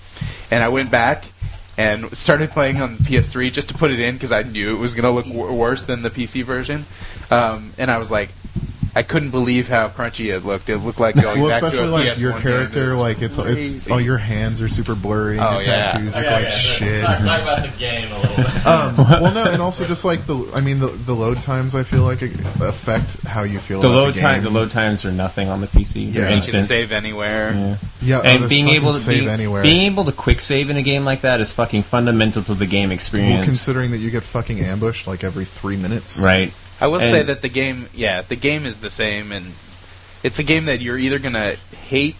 And 0.49 0.63
I 0.63 0.69
went 0.69 0.89
back 0.89 1.25
and 1.77 2.15
started 2.15 2.51
playing 2.51 2.79
on 2.79 2.97
PS3 2.97 3.51
just 3.51 3.69
to 3.69 3.73
put 3.73 3.89
it 3.91 3.99
in 3.99 4.13
because 4.13 4.31
I 4.31 4.43
knew 4.43 4.75
it 4.75 4.79
was 4.79 4.93
going 4.93 5.03
to 5.05 5.09
look 5.09 5.25
w- 5.25 5.51
worse 5.53 5.85
than 5.85 6.01
the 6.03 6.11
PC 6.11 6.43
version. 6.43 6.85
Um, 7.31 7.73
and 7.79 7.89
I 7.89 7.97
was 7.97 8.11
like, 8.11 8.29
I 8.95 9.01
couldn't 9.01 9.31
believe 9.31 9.67
how 9.69 9.87
crunchy 9.89 10.31
it 10.35 10.45
looked. 10.45 10.69
It 10.69 10.77
looked 10.77 10.99
like 10.99 11.15
going 11.15 11.41
well, 11.41 11.49
back 11.49 11.61
to 11.61 11.65
especially 11.67 11.87
a 11.87 11.91
like 11.91 12.07
PS1 12.09 12.19
your 12.19 12.39
character, 12.39 12.85
was 12.89 12.95
like 12.97 13.21
it's 13.23 13.37
it's 13.37 13.43
crazy. 13.53 13.91
all 13.91 13.99
your 13.99 14.17
hands 14.19 14.61
are 14.61 14.69
super 14.69 14.93
blurry. 14.93 15.37
And 15.39 15.45
Oh, 15.47 15.53
your 15.53 15.61
yeah. 15.63 15.91
tattoos 15.91 16.15
look 16.15 16.25
like 16.25 16.51
shit. 16.51 17.01
Talk 17.03 17.19
about 17.19 17.61
the 17.63 17.77
game 17.79 18.11
a 18.11 18.19
little 18.19 18.35
bit. 18.37 18.65
Um, 18.67 18.97
well, 18.97 19.33
no, 19.33 19.51
and 19.51 19.61
also 19.61 19.85
just 19.87 20.05
like 20.05 20.25
the, 20.27 20.49
I 20.53 20.61
mean, 20.61 20.79
the, 20.79 20.87
the 20.87 21.13
load 21.13 21.37
times. 21.37 21.73
I 21.75 21.81
feel 21.83 22.03
like 22.03 22.21
affect 22.21 23.23
how 23.23 23.43
you 23.43 23.59
feel. 23.59 23.81
The 23.81 23.87
about 23.87 23.95
load 23.97 24.13
the 24.13 24.21
time 24.21 24.35
game. 24.35 24.43
the 24.53 24.59
load 24.59 24.71
times 24.71 25.05
are 25.05 25.11
nothing 25.11 25.49
on 25.49 25.59
the 25.61 25.67
PC. 25.67 26.11
They're 26.13 26.23
Yeah. 26.23 26.29
you 26.29 26.35
instant. 26.35 26.57
can 26.59 26.67
save 26.67 26.91
anywhere. 26.91 27.53
Yeah. 27.53 27.77
Yeah, 28.01 28.17
oh, 28.19 28.21
and 28.27 28.43
this 28.43 28.49
being 28.49 28.67
able 28.69 28.93
to 28.93 28.99
save 28.99 29.19
being, 29.21 29.29
anywhere. 29.29 29.63
being 29.63 29.81
able 29.81 30.03
to 30.05 30.11
quick 30.11 30.39
save 30.39 30.69
in 30.69 30.77
a 30.77 30.81
game 30.83 31.03
like 31.05 31.21
that 31.21 31.41
is 31.41 31.51
fucking 31.53 31.83
fundamental 31.83 32.43
to 32.43 32.53
the 32.53 32.65
game 32.65 32.89
well, 32.89 32.95
experience, 32.95 33.43
considering 33.43 33.91
that 33.91 33.97
you 33.97 34.11
get 34.11 34.23
fucking 34.23 34.59
ambushed 34.59 35.07
like 35.07 35.23
every 35.23 35.45
three 35.45 35.77
minutes. 35.77 36.19
right? 36.19 36.53
I 36.83 36.87
will 36.87 36.99
And- 36.99 37.11
say 37.13 37.23
that 37.23 37.41
the 37.41 37.47
game, 37.47 37.87
yeah, 37.93 38.23
the 38.23 38.35
game 38.35 38.65
is 38.65 38.77
the 38.77 38.89
same, 38.91 39.31
and 39.31 39.53
it's 40.21 40.37
a 40.37 40.43
game 40.43 40.65
that 40.65 40.81
you're 40.81 40.97
either 40.97 41.17
gonna 41.17 41.55
hate 41.87 42.17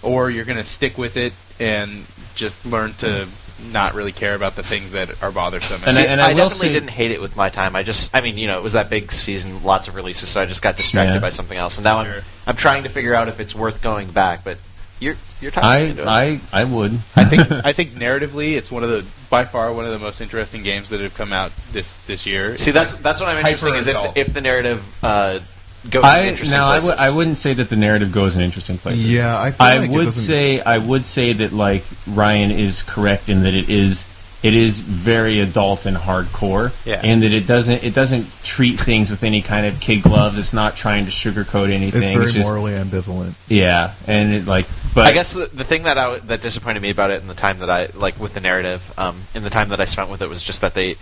or 0.00 0.30
you're 0.30 0.44
gonna 0.44 0.64
stick 0.64 0.96
with 0.96 1.16
it 1.16 1.32
and 1.58 2.04
just 2.36 2.64
learn 2.64 2.94
to 2.98 3.26
not 3.72 3.94
really 3.94 4.12
care 4.12 4.36
about 4.36 4.54
the 4.54 4.62
things 4.62 4.92
that 4.92 5.20
are 5.24 5.32
bothersome. 5.32 5.82
And 5.84 5.96
See, 5.96 6.02
I- 6.02 6.06
and 6.06 6.20
I 6.22 6.28
will 6.34 6.36
definitely 6.48 6.68
say- 6.68 6.74
didn't 6.74 6.90
hate 6.90 7.10
it 7.10 7.20
with 7.20 7.34
my 7.34 7.48
time. 7.48 7.74
I 7.74 7.82
just, 7.82 8.10
I 8.14 8.20
mean, 8.20 8.38
you 8.38 8.46
know, 8.46 8.56
it 8.58 8.62
was 8.62 8.74
that 8.74 8.88
big 8.90 9.10
season, 9.10 9.64
lots 9.64 9.88
of 9.88 9.96
releases, 9.96 10.28
so 10.28 10.40
I 10.40 10.44
just 10.46 10.62
got 10.62 10.76
distracted 10.76 11.14
Yeah. 11.14 11.18
by 11.18 11.30
something 11.30 11.58
else. 11.58 11.76
And 11.76 11.84
now 11.84 11.98
I'm, 11.98 12.22
I'm 12.46 12.56
trying 12.56 12.84
to 12.84 12.88
figure 12.88 13.12
out 13.14 13.26
if 13.28 13.40
it's 13.40 13.56
worth 13.56 13.82
going 13.82 14.06
back. 14.12 14.44
But 14.44 14.58
you're, 15.00 15.16
you're 15.40 15.50
talking 15.50 15.68
I 15.70 15.78
into 15.78 16.02
it. 16.02 16.06
I 16.06 16.40
I 16.52 16.64
would. 16.64 16.92
I 17.16 17.24
think 17.24 17.50
I 17.64 17.72
think 17.72 17.90
narratively, 17.92 18.56
it's 18.56 18.70
one 18.70 18.84
of 18.84 18.90
the 18.90 19.04
by 19.30 19.44
far 19.44 19.72
one 19.72 19.84
of 19.86 19.92
the 19.92 19.98
most 19.98 20.20
interesting 20.20 20.62
games 20.62 20.90
that 20.90 21.00
have 21.00 21.14
come 21.14 21.32
out 21.32 21.52
this 21.72 21.94
this 22.06 22.26
year. 22.26 22.56
See, 22.58 22.70
It's 22.70 22.74
that's 22.78 22.94
like 22.94 23.02
that's 23.02 23.20
what 23.20 23.28
I'm 23.28 23.38
interested. 23.38 23.74
Is 23.74 23.86
if, 23.86 23.94
hyper-adult. 23.96 24.16
if 24.16 24.32
the 24.34 24.40
narrative 24.40 24.84
uh, 25.04 25.38
goes 25.88 26.04
in 26.04 26.04
I 26.04 26.26
interesting 26.28 26.56
now 26.58 26.66
I 26.70 26.72
places. 26.80 26.88
would 26.90 26.98
I 26.98 27.10
wouldn't 27.10 27.36
say 27.38 27.54
that 27.54 27.68
the 27.70 27.76
narrative 27.76 28.12
goes 28.12 28.36
in 28.36 28.42
interesting 28.42 28.76
places. 28.78 29.10
Yeah, 29.10 29.40
I 29.40 29.50
feel 29.52 29.66
I 29.66 29.78
like 29.78 29.90
it 29.90 29.92
would 29.94 30.04
doesn't- 30.06 30.22
say 30.24 30.60
I 30.60 30.78
would 30.78 31.04
say 31.06 31.32
that 31.32 31.52
like 31.52 31.84
Ryan 32.06 32.50
is 32.50 32.82
correct 32.82 33.28
in 33.28 33.42
that 33.44 33.54
it 33.54 33.68
is 33.70 34.06
it 34.42 34.54
is 34.54 34.80
very 34.80 35.38
adult 35.40 35.84
and 35.84 35.94
hardcore, 35.94 36.72
Yeah. 36.86 36.98
and 37.04 37.22
that 37.22 37.30
it 37.32 37.46
doesn't 37.46 37.84
it 37.84 37.94
doesn't 37.94 38.26
treat 38.42 38.80
things 38.80 39.10
with 39.10 39.22
any 39.22 39.42
kind 39.42 39.66
of 39.66 39.78
kid 39.80 40.02
gloves. 40.02 40.38
It's 40.38 40.54
not 40.54 40.76
trying 40.76 41.04
to 41.04 41.10
sugarcoat 41.10 41.70
anything. 41.70 42.00
It's 42.02 42.10
very 42.10 42.32
just, 42.32 42.48
morally 42.48 42.72
ambivalent. 42.72 43.34
yeah, 43.48 43.92
and 44.06 44.32
it 44.32 44.46
like 44.46 44.66
but 44.94 45.06
I 45.06 45.12
guess 45.12 45.32
the, 45.34 45.46
the 45.46 45.64
thing 45.64 45.84
that 45.84 45.98
I 45.98 46.04
w- 46.04 46.22
that 46.26 46.42
disappointed 46.42 46.80
me 46.82 46.90
about 46.90 47.10
it 47.10 47.20
in 47.22 47.28
the 47.28 47.34
time 47.34 47.58
that 47.60 47.70
I 47.70 47.86
like 47.96 48.18
with 48.18 48.34
the 48.34 48.40
narrative, 48.40 48.92
um, 48.98 49.16
in 49.34 49.42
the 49.42 49.50
time 49.50 49.68
that 49.70 49.80
I 49.80 49.84
spent 49.84 50.10
with 50.10 50.22
it 50.22 50.28
was 50.28 50.42
just 50.42 50.60
that 50.62 50.74
they 50.74 50.96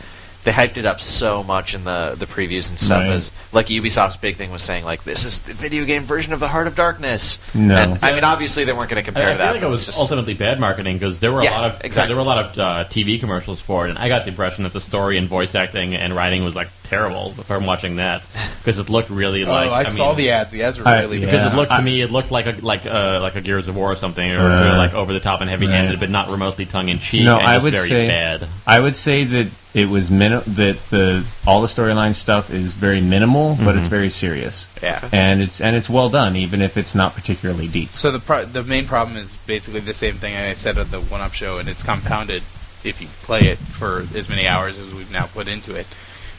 they 0.45 0.53
hyped 0.53 0.77
it 0.77 0.87
up 0.87 1.01
so 1.01 1.43
much 1.43 1.75
in 1.75 1.83
the 1.85 2.15
the 2.17 2.25
previews 2.27 2.71
and 2.71 2.79
stuff. 2.79 3.01
Right. 3.01 3.11
As 3.11 3.33
like 3.53 3.67
Ubisoft's 3.67 4.17
big 4.17 4.37
thing 4.37 4.51
was 4.53 4.63
saying 4.63 4.85
like 4.85 5.03
this 5.05 5.25
is 5.25 5.41
the 5.41 5.53
video 5.53 5.85
game 5.85 6.03
version 6.05 6.33
of 6.33 6.39
the 6.41 6.49
Heart 6.49 6.69
of 6.69 6.77
Darkness. 6.77 7.39
No. 7.55 7.75
and, 7.77 7.99
I 8.05 8.13
mean 8.15 8.25
obviously 8.25 8.65
they 8.65 8.73
weren't 8.73 8.89
going 8.89 9.03
to 9.03 9.11
I, 9.11 9.13
compare 9.13 9.29
I 9.31 9.33
feel 9.33 9.39
that. 9.39 9.51
like 9.53 9.61
but 9.63 9.67
it 9.67 9.71
was 9.71 9.87
just, 9.87 9.99
ultimately 9.99 10.35
bad 10.35 10.61
marketing 10.61 10.97
because 10.97 11.19
there 11.19 11.33
were 11.33 11.41
a 11.41 11.45
Yeah, 11.45 11.61
lot 11.61 11.71
of 11.73 11.85
exactly. 11.85 12.09
there 12.09 12.17
were 12.17 12.23
a 12.23 12.25
lot 12.37 12.39
of 12.45 12.59
uh, 12.59 12.85
TV 12.89 13.19
commercials 13.19 13.61
for 13.61 13.87
it, 13.87 13.91
and 13.91 13.99
I 13.99 14.09
got 14.09 14.25
the 14.25 14.31
impression 14.31 14.63
that 14.65 14.73
the 14.73 14.81
story 14.81 15.19
and 15.19 15.27
voice 15.27 15.55
acting 15.57 15.95
and 15.97 16.15
writing 16.15 16.45
was 16.45 16.55
like 16.55 16.69
terrible 16.89 17.31
from 17.33 17.67
watching 17.67 17.97
that 17.97 18.23
because 18.59 18.79
it 18.79 18.89
looked 18.91 19.11
really 19.11 19.45
Oh, 19.45 19.53
like. 19.53 19.71
I, 19.71 19.83
mean, 19.85 19.93
saw 19.97 20.15
the 20.15 20.31
ads. 20.31 20.51
The 20.51 20.63
ads 20.65 20.79
were 20.79 20.89
I- 20.89 21.01
really 21.01 21.19
yeah. 21.19 21.27
because 21.27 21.45
bad. 21.45 21.53
it 21.53 21.57
looked 21.57 21.73
to 21.73 21.83
me, 21.83 22.01
it 22.03 22.11
looked 22.11 22.31
like 22.31 22.47
a 22.47 22.53
like 22.65 22.85
a 22.87 23.19
like 23.23 23.37
a 23.37 23.41
Gears 23.41 23.69
of 23.69 23.77
War 23.77 23.93
or 23.93 23.97
something, 23.97 24.31
or 24.31 24.41
Uh, 24.41 24.77
like 24.77 24.95
over 24.95 25.13
the 25.13 25.21
top 25.21 25.41
and 25.41 25.51
heavy 25.51 25.67
handed, 25.67 25.93
right. 25.93 26.01
but 26.01 26.11
not 26.11 26.29
remotely 26.29 26.67
tongue 26.67 26.89
in 26.89 26.99
cheek. 26.99 27.25
No, 27.25 27.39
and 27.39 27.47
I 27.47 27.55
just 27.55 27.65
would 27.65 27.75
very 27.75 27.89
say- 27.89 28.09
bad. 28.09 28.47
I 28.67 28.81
would 28.81 28.97
say 28.97 29.25
that 29.25 29.49
it 29.75 29.89
was 29.89 30.11
min- 30.11 30.43
that 30.47 30.79
the 30.91 31.25
all 31.47 31.61
the 31.61 31.69
storyline 31.69 32.15
stuff 32.15 32.51
is 32.51 32.73
very 32.73 33.01
minimal, 33.01 33.57
but 33.63 33.77
it's 33.77 33.87
very 33.87 34.11
serious. 34.11 34.67
Yeah. 34.83 35.07
and 35.13 35.41
it's 35.43 35.61
and 35.61 35.77
it's 35.77 35.91
well 35.91 36.09
done, 36.09 36.37
even 36.37 36.63
if 36.63 36.77
it's 36.77 36.95
not 36.95 37.15
particularly 37.15 37.69
deep. 37.69 37.91
So 37.91 38.11
the 38.11 38.19
pro- 38.19 38.45
the 38.47 38.65
main 38.65 38.87
problem 38.87 39.17
is 39.17 39.37
basically 39.47 39.81
the 39.81 39.95
same 39.95 40.15
thing 40.15 40.35
I 40.37 40.55
said 40.55 40.79
at 40.79 40.91
the 40.91 41.01
One 41.01 41.21
Up 41.21 41.33
Show, 41.35 41.59
and 41.59 41.69
it's 41.69 41.83
compounded 41.83 42.43
if 42.85 43.01
you 43.03 43.09
play 43.23 43.41
it 43.41 43.59
for 43.59 44.07
as 44.15 44.29
many 44.29 44.47
hours 44.47 44.79
as 44.79 44.95
we've 44.95 45.11
now 45.13 45.27
put 45.27 45.49
into 45.49 45.75
it, 45.75 45.87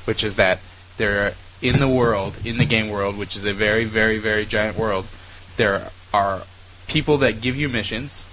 which 0.10 0.24
is 0.24 0.34
that 0.38 0.60
there 0.98 1.28
are, 1.28 1.34
in 1.62 1.80
the 1.80 1.88
world, 1.88 2.36
in 2.44 2.58
the 2.58 2.66
game 2.66 2.90
world, 2.90 3.16
which 3.16 3.36
is 3.36 3.46
a 3.46 3.54
very, 3.54 3.86
very, 3.86 4.18
very 4.18 4.44
giant 4.44 4.76
world, 4.76 5.06
there 5.56 5.92
are 6.12 6.42
people 6.88 7.20
that 7.20 7.42
give 7.42 7.56
you 7.56 7.70
missions, 7.70 8.26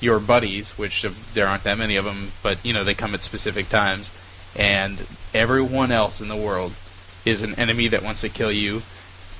your 0.00 0.20
buddies, 0.20 0.78
which 0.78 1.02
there 1.34 1.48
aren't 1.48 1.64
that 1.64 1.76
many 1.76 1.96
of 1.96 2.04
them, 2.04 2.28
but 2.40 2.64
you 2.64 2.72
know 2.72 2.84
they 2.84 2.94
come 2.94 3.14
at 3.14 3.22
specific 3.22 3.68
times, 3.68 4.16
and 4.56 5.04
everyone 5.34 5.90
else 5.90 6.20
in 6.20 6.28
the 6.28 6.36
world 6.36 6.72
is 7.24 7.42
an 7.42 7.52
enemy 7.56 7.88
that 7.88 8.04
wants 8.04 8.20
to 8.20 8.28
kill 8.28 8.52
you. 8.52 8.82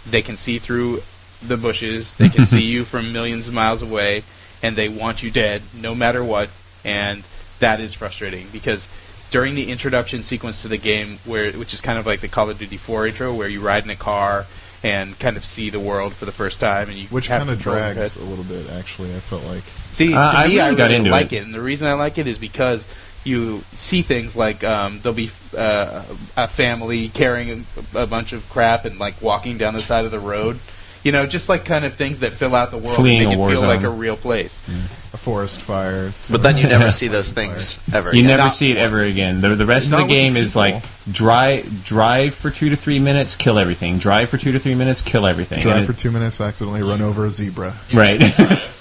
They 0.05 0.21
can 0.21 0.37
see 0.37 0.59
through 0.59 1.03
the 1.41 1.57
bushes. 1.57 2.11
They 2.15 2.29
can 2.29 2.45
see 2.45 2.63
you 2.75 2.85
from 2.85 3.13
millions 3.13 3.47
of 3.47 3.55
miles 3.55 3.83
away, 3.83 4.25
and 4.65 4.75
they 4.75 4.89
want 4.89 5.23
you 5.23 5.31
dead 5.31 5.63
no 5.81 5.95
matter 5.95 6.25
what. 6.25 6.51
And 6.85 7.23
that 7.61 7.79
is 7.79 7.95
frustrating 7.95 8.49
because 8.53 8.89
during 9.31 9.55
the 9.55 9.71
introduction 9.71 10.23
sequence 10.23 10.63
to 10.63 10.69
the 10.69 10.79
game, 10.79 11.19
where 11.25 11.53
which 11.53 11.75
is 11.75 11.81
kind 11.81 11.99
of 11.99 12.07
like 12.07 12.21
the 12.21 12.29
Call 12.29 12.49
of 12.51 12.59
Duty 12.59 12.77
4 12.77 13.07
intro, 13.09 13.35
where 13.35 13.49
you 13.49 13.61
ride 13.61 13.85
in 13.85 13.91
a 13.91 13.97
car 13.97 14.47
and 14.83 15.19
kind 15.19 15.37
of 15.37 15.45
see 15.45 15.71
the 15.71 15.81
world 15.81 16.15
for 16.15 16.25
the 16.25 16.33
first 16.33 16.61
time, 16.61 16.89
and 16.89 16.97
you 16.97 17.09
Which 17.09 17.29
kind 17.29 17.51
of 17.51 17.59
drags 17.61 17.99
it. 18.17 18.17
a 18.17 18.25
little 18.25 18.45
bit, 18.45 18.71
actually. 18.71 19.15
I 19.15 19.19
felt 19.19 19.45
like. 19.47 19.63
See, 19.93 20.15
Uh, 20.15 20.31
to 20.33 20.39
I 20.39 20.47
me, 20.47 20.61
I 20.61 20.67
really 20.67 20.77
got 20.77 20.85
really 20.85 20.95
into 20.97 21.11
like 21.11 21.33
it. 21.33 21.37
it. 21.39 21.45
and 21.45 21.53
the 21.55 21.61
reason 21.61 21.89
I 21.89 21.95
like 21.95 22.17
it 22.19 22.27
is 22.29 22.39
because 22.39 22.87
you 23.25 23.59
see 23.73 24.03
things 24.03 24.37
like 24.37 24.63
um, 24.63 25.01
there'll 25.03 25.17
be 25.17 25.31
uh, 25.57 26.03
a 26.37 26.47
family 26.47 27.09
carrying 27.09 27.67
a, 27.95 28.03
a 28.03 28.07
bunch 28.07 28.33
of 28.33 28.49
crap 28.49 28.85
and 28.85 28.99
like 29.01 29.21
walking 29.21 29.59
down 29.59 29.75
the 29.75 29.83
side 29.83 30.05
of 30.05 30.13
the 30.13 30.21
road. 30.21 30.59
You 31.03 31.13
know, 31.13 31.27
just 31.27 31.49
like 31.49 31.65
kind 31.65 31.85
of 31.85 31.95
things 31.95 32.21
that 32.21 32.33
fill 32.33 32.55
out 32.55 32.71
the 32.71 32.79
world 32.79 32.97
Fleeing 32.97 33.21
and 33.23 33.31
make 33.31 33.39
it 33.39 33.51
feel 33.51 33.61
zone. 33.61 33.69
like 33.69 33.83
a 33.83 33.91
real 33.91 34.17
place. 34.17 34.63
A 34.69 34.98
forest 35.19 35.61
fire. 35.61 36.13
But 36.31 36.43
then 36.43 36.57
you 36.57 36.65
never 36.65 36.91
see 37.01 37.09
those 37.09 37.33
things 37.33 37.79
ever. 37.93 38.09
You 38.13 38.21
again. 38.21 38.27
never 38.29 38.43
Not 38.45 38.53
see 38.53 38.71
it 38.71 38.77
ever 38.79 39.03
again. 39.03 39.41
The, 39.41 39.55
the 39.55 39.67
rest 39.67 39.91
Not 39.91 40.03
of 40.03 40.09
the 40.09 40.15
game 40.15 40.35
the 40.35 40.41
is 40.41 40.57
like 40.57 40.83
drive 41.11 41.85
drive 41.85 42.35
for 42.35 42.51
two 42.51 42.71
to 42.71 42.77
three 42.77 42.99
minutes, 42.99 43.37
kill 43.37 43.59
everything. 43.59 43.99
Drive 43.99 44.29
for 44.31 44.39
two 44.39 44.53
to 44.53 44.59
three 44.59 44.75
minutes, 44.75 45.03
kill 45.03 45.27
everything. 45.27 45.61
Drive 45.63 45.77
And 45.79 45.87
for 45.87 45.93
it- 45.93 45.99
two 45.99 46.11
minutes, 46.11 46.41
accidentally 46.41 46.83
run 46.83 47.03
over 47.03 47.27
a 47.27 47.31
zebra. 47.31 47.75
right. 47.93 48.21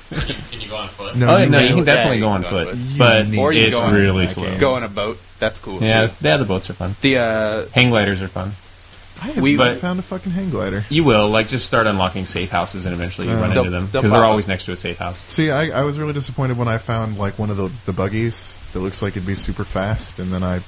Can 0.09 0.19
you, 0.29 0.35
can 0.51 0.61
you 0.61 0.69
go 0.69 0.77
on 0.77 0.87
foot? 0.87 1.17
No, 1.17 1.27
oh 1.35 1.45
no, 1.45 1.59
you 1.59 1.75
can 1.75 1.83
definitely 1.83 2.15
Yeah, 2.19 2.21
go 2.21 2.27
on 2.29 2.41
go 2.43 2.47
on 2.47 2.53
foot, 2.65 2.77
foot. 2.77 2.97
but 2.97 3.25
Or 3.37 3.51
you 3.51 3.63
can 3.63 3.71
it's 3.73 3.77
go 3.81 3.85
on 3.87 3.93
really 3.93 4.27
slow. 4.27 4.57
Go 4.57 4.75
on 4.75 4.83
a 4.83 4.87
boat. 4.87 5.19
That's 5.37 5.59
cool. 5.59 5.83
Yeah, 5.83 6.07
Too. 6.07 6.13
yeah, 6.21 6.37
the 6.37 6.45
boats 6.45 6.69
are 6.69 6.73
fun. 6.73 6.95
The 7.01 7.17
uh, 7.17 7.65
Hang 7.73 7.89
gliders 7.89 8.21
are 8.21 8.29
fun. 8.29 8.51
I 9.21 9.27
haven't 9.27 9.43
We- 9.43 9.53
even 9.53 9.77
found 9.79 9.99
a 9.99 10.03
fucking 10.03 10.31
hang 10.31 10.49
glider. 10.49 10.85
You 10.89 11.03
will 11.03 11.29
like 11.29 11.47
just 11.47 11.65
start 11.65 11.87
unlocking 11.87 12.25
safe 12.25 12.49
houses, 12.51 12.85
and 12.85 12.93
eventually 12.93 13.27
you 13.27 13.33
Uh, 13.33 13.41
run 13.41 13.57
into 13.57 13.69
them 13.69 13.87
because 13.91 14.11
they're 14.11 14.23
always 14.23 14.47
next 14.47 14.65
to 14.65 14.71
a 14.73 14.77
safe 14.77 14.97
house. 14.97 15.21
See, 15.27 15.49
I, 15.51 15.79
I 15.79 15.83
was 15.83 15.97
really 15.97 16.13
disappointed 16.13 16.57
when 16.57 16.67
I 16.67 16.77
found 16.77 17.17
like 17.17 17.37
one 17.39 17.49
of 17.49 17.57
the 17.57 17.69
the 17.85 17.93
buggies 17.93 18.55
that 18.73 18.79
looks 18.79 19.01
like 19.01 19.13
it'd 19.13 19.25
be 19.25 19.35
super 19.35 19.63
fast, 19.63 20.19
and 20.19 20.31
then 20.31 20.43
I 20.43 20.59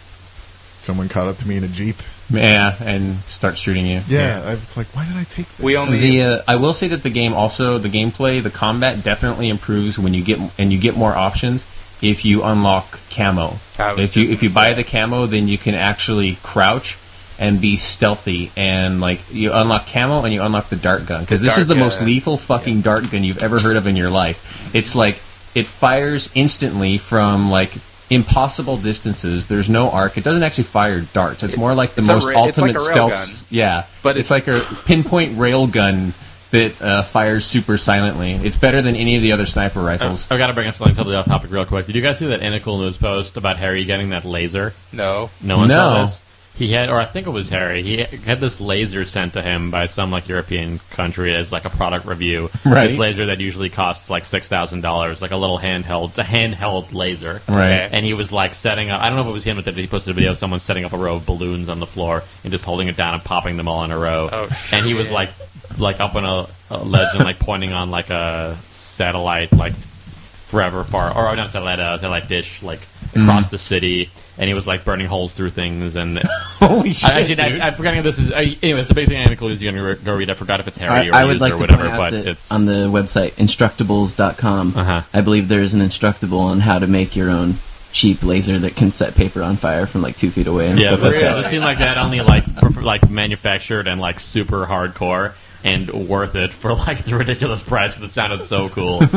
someone 0.82 1.10
caught 1.10 1.28
up 1.28 1.38
to 1.38 1.48
me 1.48 1.58
in 1.58 1.64
a 1.64 1.68
jeep. 1.68 1.98
Yeah, 2.32 2.76
and 2.84 3.18
start 3.28 3.58
shooting 3.58 3.86
you. 3.88 4.02
Yeah, 4.08 4.42
I 4.46 4.52
was 4.52 4.78
like, 4.78 4.88
why 4.96 5.04
did 5.06 5.18
I 5.18 5.24
take 5.24 5.48
this? 5.50 5.60
we 5.60 5.76
only 5.76 6.00
The 6.00 6.24
uh, 6.24 6.42
I 6.48 6.56
will 6.58 6.74
say 6.74 6.88
that 6.90 7.02
the 7.04 7.10
game 7.10 7.34
also 7.34 7.78
the 7.80 7.90
gameplay 7.90 8.42
the 8.42 8.52
combat 8.52 9.04
definitely 9.04 9.50
improves 9.50 9.98
when 10.00 10.14
you 10.14 10.24
get 10.24 10.40
and 10.60 10.72
you 10.72 10.80
get 10.80 10.96
more 10.96 11.14
options 11.14 11.66
if 12.02 12.24
you 12.26 12.44
unlock 12.44 13.00
camo. 13.12 13.58
If 13.80 14.16
you 14.16 14.24
if 14.32 14.42
you 14.44 14.50
buy 14.50 14.74
the 14.74 14.84
camo, 14.84 15.26
then 15.26 15.48
you 15.48 15.58
can 15.58 15.76
actually 15.76 16.38
crouch 16.44 16.98
and 17.40 17.62
be 17.62 17.78
stealthy 17.78 18.52
and 18.58 19.00
like 19.00 19.22
you 19.32 19.54
unlock 19.54 19.88
camo 19.88 20.24
and 20.24 20.34
you 20.34 20.42
unlock 20.42 20.68
the 20.70 20.76
dart 20.76 21.06
gun 21.08 21.22
because 21.22 21.40
The 21.40 21.46
this 21.46 21.58
is 21.58 21.68
the 21.68 21.74
dart 21.76 21.86
most 21.86 22.02
lethal 22.02 22.36
fucking 22.38 22.82
dart 22.82 23.10
gun 23.10 23.24
you've 23.24 23.42
ever 23.42 23.60
heard 23.60 23.78
of 23.78 23.88
in 23.88 23.96
your 23.96 24.10
life. 24.10 24.70
It's 24.76 24.94
like 24.96 25.16
it 25.56 25.66
fires 25.66 26.30
instantly 26.36 26.98
from 26.98 27.50
like 27.50 27.72
impossible 28.10 28.78
distances. 28.78 29.48
There's 29.48 29.70
no 29.70 29.90
arc. 29.92 30.18
It 30.18 30.24
doesn't 30.24 30.44
actually 30.44 30.66
fire 30.66 31.02
darts. 31.02 31.44
It's 31.44 31.58
more 31.58 31.74
like 31.74 31.92
the 31.92 32.02
It's 32.02 32.08
most 32.10 32.26
ra- 32.26 32.44
it's 32.46 32.58
like 32.58 32.76
ultimate 32.76 32.76
a 32.76 32.80
rail 32.80 33.12
stealth. 33.12 33.52
Yeah, 33.52 33.86
But 34.04 34.18
it's, 34.18 34.30
it's- 34.32 34.48
like 34.48 34.48
a 34.48 34.66
pinpoint 34.86 35.38
rail 35.38 35.68
gun 35.68 36.14
that 36.52 36.82
uh, 36.82 37.02
fires 37.04 37.46
super 37.46 37.78
silently. 37.78 38.32
It's 38.32 38.56
better 38.58 38.82
than 38.82 38.96
any 38.96 39.16
of 39.16 39.22
the 39.22 39.32
other 39.34 39.46
sniper 39.46 39.82
rifles. 39.82 40.28
I've 40.32 40.40
got 40.40 40.48
to 40.48 40.54
bring 40.54 40.68
up 40.68 40.74
something 40.76 40.96
totally 40.96 41.16
off 41.16 41.26
topic 41.28 41.52
real 41.52 41.66
quick. 41.66 41.86
Did 41.86 41.94
you 41.96 42.02
guys 42.02 42.18
see 42.18 42.26
that 42.28 42.42
Inical 42.42 42.80
news 42.80 42.98
post 42.98 43.38
about 43.38 43.58
Harry 43.58 43.86
getting 43.86 44.10
that 44.10 44.26
laser? 44.26 44.74
no. 44.92 45.30
No 45.44 45.60
one 45.60 45.68
No. 45.68 45.76
saw 45.76 46.02
this. 46.02 46.22
He 46.56 46.74
had, 46.74 46.90
or 46.90 47.00
I 47.00 47.06
think 47.06 47.26
it 47.26 47.30
was 47.30 47.48
Harry. 47.50 47.84
He 47.84 47.98
had 48.04 48.42
this 48.42 48.60
laser 48.60 49.06
sent 49.06 49.34
to 49.34 49.42
him 49.42 49.72
by 49.72 49.86
some 49.86 50.12
like 50.12 50.28
European 50.28 50.80
country 50.92 51.34
as 51.34 51.54
like 51.54 51.64
a 51.64 51.70
product 51.70 52.06
review. 52.06 52.50
Right. 52.66 52.90
This 52.90 52.98
laser 52.98 53.28
that 53.28 53.40
usually 53.40 53.70
costs 53.70 54.10
like 54.10 54.26
six 54.26 54.50
thousand 54.50 54.82
dollars, 54.82 55.22
like 55.22 55.32
a 55.32 55.38
little 55.38 55.58
handheld, 55.58 56.10
it's 56.10 56.20
a 56.20 56.24
handheld 56.24 56.94
laser. 56.94 57.42
Right. 57.48 57.88
And 57.92 58.06
he 58.06 58.14
was 58.14 58.34
like 58.34 58.56
setting 58.56 58.90
up. 58.90 59.02
I 59.02 59.08
don't 59.08 59.16
know 59.16 59.24
if 59.24 59.30
it 59.30 59.34
was 59.34 59.46
him 59.46 59.56
that 59.56 59.64
did 59.64 59.78
it. 59.78 59.82
He 59.82 59.88
posted 59.88 60.12
a 60.12 60.14
video 60.16 60.32
of 60.32 60.38
someone 60.38 60.60
setting 60.60 60.84
up 60.84 60.92
a 60.92 60.98
row 60.98 61.16
of 61.16 61.26
balloons 61.26 61.70
on 61.70 61.80
the 61.80 61.86
floor 61.86 62.24
and 62.44 62.52
just 62.52 62.66
holding 62.66 62.90
it 62.90 62.98
down 62.98 63.14
and 63.14 63.24
popping 63.24 63.56
them 63.56 63.70
all 63.70 63.86
in 63.86 63.92
a 63.92 63.98
row. 63.98 64.30
Oh, 64.30 64.50
and 64.74 64.86
he 64.86 64.94
was 64.94 65.10
like, 65.10 65.30
like 65.78 66.02
up 66.02 66.16
on 66.16 66.26
a, 66.26 66.48
a 66.72 66.84
ledge 66.84 67.16
and 67.16 67.24
like 67.24 67.40
pointing 67.40 67.72
on 67.72 67.90
like 67.90 68.10
a 68.10 68.58
satellite, 68.72 69.54
like 69.54 69.74
forever 69.74 70.84
far, 70.84 71.16
or 71.16 71.34
not 71.38 71.52
satellite, 71.52 71.80
uh, 71.80 71.98
satellite 71.98 72.28
dish, 72.28 72.62
like 72.62 72.82
across 73.16 73.50
the 73.50 73.58
city. 73.58 74.10
And 74.40 74.48
he 74.48 74.54
was 74.54 74.66
like 74.66 74.86
burning 74.86 75.08
holes 75.08 75.34
through 75.34 75.50
things, 75.50 75.98
and 75.98 76.18
Holy 76.60 76.94
shit, 76.94 77.10
I, 77.10 77.28
dude. 77.28 77.40
I, 77.42 77.68
I'm 77.68 77.76
forgetting 77.76 78.00
if 78.00 78.06
this 78.06 78.18
is. 78.18 78.32
Uh, 78.32 78.38
anyway, 78.64 78.80
it's 78.80 78.90
a 78.90 78.96
big 78.96 79.10
thing. 79.10 79.18
I 79.18 79.30
include 79.30 79.60
going 79.60 79.76
to 79.76 79.96
go 80.02 80.16
read. 80.16 80.30
I 80.30 80.34
forgot 80.34 80.62
if 80.62 80.68
it's 80.70 80.78
Harry 80.78 81.10
I, 81.10 81.10
or 81.10 81.14
I 81.14 81.26
would 81.26 81.42
like 81.42 81.54
or 81.54 81.58
to 81.58 81.64
whatever, 81.64 81.90
point 81.90 81.94
out 81.94 82.12
but 82.12 82.14
it's 82.14 82.50
on 82.52 82.66
the 82.66 82.88
website 82.88 83.32
instructables.com. 83.32 84.74
Uh-huh. 84.78 85.02
I 85.14 85.22
believe 85.22 85.50
there 85.50 85.62
is 85.62 85.74
an 85.74 85.82
instructable 85.82 86.40
on 86.40 86.62
how 86.62 86.80
to 86.80 86.88
make 86.88 87.18
your 87.18 87.30
own 87.30 87.56
cheap 87.92 88.24
laser 88.24 88.58
that 88.60 88.76
can 88.76 88.92
set 88.92 89.16
paper 89.16 89.42
on 89.42 89.56
fire 89.56 89.86
from 89.86 90.02
like 90.02 90.16
two 90.16 90.30
feet 90.30 90.48
away 90.48 90.70
and 90.70 90.80
yeah. 90.80 90.88
stuff 90.88 91.02
like 91.02 91.16
it 91.16 91.22
that. 91.22 91.46
seemed 91.46 91.64
like 91.64 91.80
that 91.80 91.98
only 91.98 92.22
like 92.22 92.46
like 92.82 93.10
manufactured 93.10 93.88
and 93.88 94.00
like 94.00 94.20
super 94.20 94.66
hardcore. 94.66 95.34
And 95.62 95.90
worth 96.08 96.36
it 96.36 96.54
for 96.54 96.74
like 96.74 97.04
the 97.04 97.16
ridiculous 97.16 97.62
price 97.62 97.96
that 97.98 98.12
sounded 98.14 98.46
so 98.46 98.70
cool. 98.70 99.02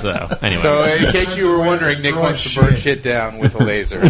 so 0.00 0.28
anyway, 0.42 0.60
So 0.62 0.84
in 0.84 1.12
case 1.12 1.36
you 1.36 1.48
were 1.48 1.58
wondering, 1.58 1.94
Nick 2.02 2.14
Destroy 2.14 2.22
wants 2.22 2.42
to 2.54 2.60
burn 2.60 2.70
shit. 2.74 2.80
shit 2.82 3.02
down 3.02 3.38
with 3.38 3.54
a 3.54 3.62
laser. 3.64 4.02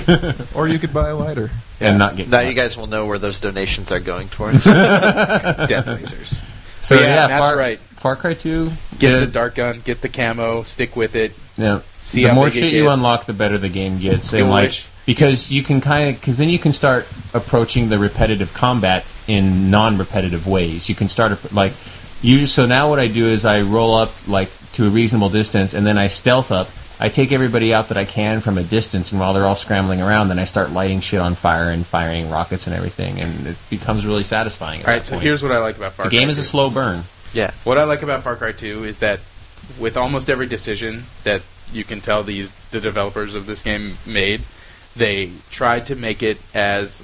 Or 0.55 0.69
you 0.69 0.79
could 0.79 0.93
buy 0.95 1.09
a 1.11 1.17
lighter. 1.17 1.51
and 1.81 1.99
not 1.99 2.17
get 2.17 2.29
Now 2.29 2.39
caught. 2.41 2.47
you 2.49 2.55
guys 2.55 2.77
will 2.77 2.87
know 2.87 3.07
where 3.07 3.19
those 3.19 3.41
donations 3.41 3.91
are 3.93 4.01
going 4.01 4.29
towards. 4.29 4.65
Death 4.65 5.87
lasers. 5.87 6.43
So 6.81 6.97
But 6.97 7.03
yeah, 7.03 7.15
yeah, 7.15 7.27
Matt's 7.29 7.41
Far, 7.41 7.57
right. 7.57 7.79
Far 7.79 8.17
Cry 8.17 8.35
Two. 8.35 8.71
Get 8.99 9.11
yeah, 9.13 9.19
the 9.21 9.27
dart 9.27 9.55
gun, 9.55 9.81
get 9.85 10.01
the 10.01 10.09
camo, 10.09 10.63
stick 10.63 10.97
with 10.97 11.15
it. 11.15 11.33
Yeah. 11.57 11.81
See 12.03 12.23
the 12.23 12.29
how 12.31 12.35
more 12.35 12.47
big 12.47 12.57
it 12.57 12.61
shit 12.61 12.73
you 12.75 12.89
unlock, 12.91 13.27
the 13.27 13.33
better 13.33 13.59
the 13.59 13.69
game 13.69 13.99
gets. 13.99 14.33
And 14.33 14.41
You'll 14.41 14.49
like 14.51 14.69
wish. 14.69 14.87
Because 15.07 15.51
you 15.51 15.63
can 15.63 15.81
kind 15.81 16.11
of 16.15 16.21
because 16.21 16.39
then 16.39 16.49
you 16.49 16.59
can 16.59 16.73
start 16.73 17.07
approaching 17.35 17.89
the 17.89 17.99
repetitive 17.99 18.53
combat 18.55 19.05
in 19.27 19.71
non-repetitive 19.71 20.47
ways. 20.47 20.89
You 20.89 20.95
can 20.95 21.09
start 21.09 21.53
like 21.53 21.73
you. 22.23 22.47
So 22.47 22.67
now 22.67 22.89
what 22.91 22.99
I 22.99 23.09
do 23.09 23.27
is 23.27 23.45
I 23.45 23.63
roll 23.63 23.95
up 23.95 24.11
like 24.29 24.51
to 24.73 24.87
a 24.87 24.91
reasonable 24.91 25.29
distance, 25.31 25.75
and 25.75 25.87
then 25.87 25.99
I 25.99 26.09
stealth 26.09 26.51
up. 26.51 26.69
I 27.01 27.09
take 27.09 27.33
everybody 27.33 27.75
out 27.75 27.89
that 27.89 27.97
I 27.97 28.05
can 28.05 28.41
from 28.41 28.57
a 28.57 28.63
distance, 28.63 29.11
and 29.11 29.21
while 29.21 29.33
they're 29.35 29.45
all 29.45 29.57
scrambling 29.57 30.01
around, 30.01 30.29
then 30.29 30.39
I 30.39 30.45
start 30.45 30.71
lighting 30.71 31.01
shit 31.01 31.21
on 31.21 31.35
fire 31.35 31.71
and 31.71 31.85
firing 31.85 32.31
rockets 32.31 32.69
and 32.69 32.75
everything, 32.77 33.21
and 33.21 33.49
it 33.49 33.57
becomes 33.69 34.07
really 34.07 34.23
satisfying. 34.23 34.81
At 34.83 34.87
All 34.87 34.93
right, 34.93 34.99
that 35.01 35.07
so 35.07 35.13
point. 35.15 35.25
here's 35.25 35.43
what 35.43 35.51
I 35.51 35.59
like 35.59 35.77
about 35.77 35.93
Far 35.95 36.05
the 36.07 36.11
Cry 36.11 36.17
The 36.17 36.21
game 36.23 36.31
is 36.31 36.39
a 36.39 36.45
slow 36.45 36.71
burn. 36.71 37.03
yeah. 37.33 37.51
What 37.65 37.79
I 37.79 37.85
like 37.85 38.03
about 38.03 38.23
Far 38.23 38.37
Cry 38.37 38.53
2 38.53 38.85
is 38.85 39.01
that 39.01 39.19
with 39.79 39.97
almost 39.97 40.31
every 40.31 40.47
decision 40.47 41.03
that 41.25 41.43
you 41.73 41.83
can 41.83 42.01
tell 42.01 42.23
these 42.23 42.55
the 42.71 42.81
developers 42.81 43.35
of 43.35 43.47
this 43.47 43.61
game 43.61 43.95
made, 44.07 44.43
they 44.97 45.31
tried 45.51 45.87
to 45.87 45.97
make 45.97 46.23
it 46.23 46.39
as 46.55 47.03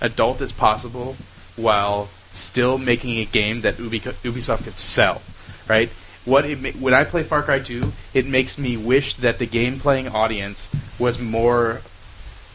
adult 0.00 0.40
as 0.40 0.52
possible 0.52 1.16
while 1.56 2.08
still 2.32 2.78
making 2.78 3.18
a 3.18 3.24
game 3.24 3.62
that 3.62 3.74
Ubisoft 3.74 4.64
could 4.64 4.78
sell. 4.78 5.22
Right? 5.68 5.90
What 6.24 6.44
it 6.44 6.76
when 6.76 6.94
I 6.94 7.04
play 7.04 7.22
Far 7.22 7.42
Cry 7.42 7.58
2, 7.58 7.92
it 8.14 8.26
makes 8.26 8.58
me 8.58 8.76
wish 8.76 9.16
that 9.16 9.38
the 9.38 9.46
game 9.46 9.78
playing 9.78 10.08
audience 10.08 10.70
was 10.98 11.18
more 11.18 11.80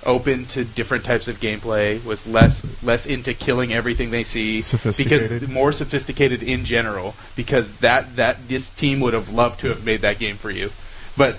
open 0.05 0.45
to 0.45 0.65
different 0.65 1.05
types 1.05 1.27
of 1.27 1.39
gameplay, 1.39 2.03
was 2.05 2.27
less 2.27 2.83
less 2.83 3.05
into 3.05 3.33
killing 3.33 3.73
everything 3.73 4.11
they 4.11 4.23
see, 4.23 4.61
because 4.97 5.47
more 5.47 5.71
sophisticated 5.71 6.43
in 6.43 6.65
general. 6.65 7.15
Because 7.35 7.79
that 7.79 8.15
that 8.15 8.47
this 8.47 8.69
team 8.69 8.99
would 8.99 9.13
have 9.13 9.29
loved 9.29 9.59
to 9.61 9.69
have 9.69 9.85
made 9.85 10.01
that 10.01 10.19
game 10.19 10.35
for 10.35 10.51
you, 10.51 10.71
but 11.17 11.37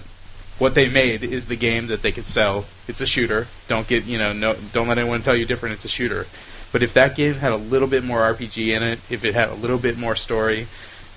what 0.59 0.75
they 0.75 0.89
made 0.89 1.23
is 1.25 1.47
the 1.49 1.57
game 1.57 1.89
that 1.89 2.03
they 2.03 2.13
could 2.13 2.27
sell. 2.27 2.65
It's 2.87 3.01
a 3.01 3.07
shooter. 3.07 3.47
Don't 3.69 3.87
get 3.89 4.05
you 4.05 4.19
know 4.19 4.33
no 4.33 4.55
don't 4.73 4.89
let 4.89 4.99
anyone 4.99 5.23
tell 5.23 5.35
you 5.37 5.47
different. 5.47 5.75
It's 5.75 5.85
a 5.85 5.89
shooter. 5.89 6.27
But 6.73 6.83
if 6.83 6.95
that 6.95 7.15
game 7.17 7.35
had 7.35 7.53
a 7.53 7.57
little 7.57 7.87
bit 7.89 8.03
more 8.05 8.21
RPG 8.21 8.75
in 8.77 8.83
it, 8.83 8.99
if 9.09 9.25
it 9.25 9.35
had 9.35 9.49
a 9.49 9.55
little 9.55 9.79
bit 9.79 9.97
more 9.97 10.17
story, 10.17 10.67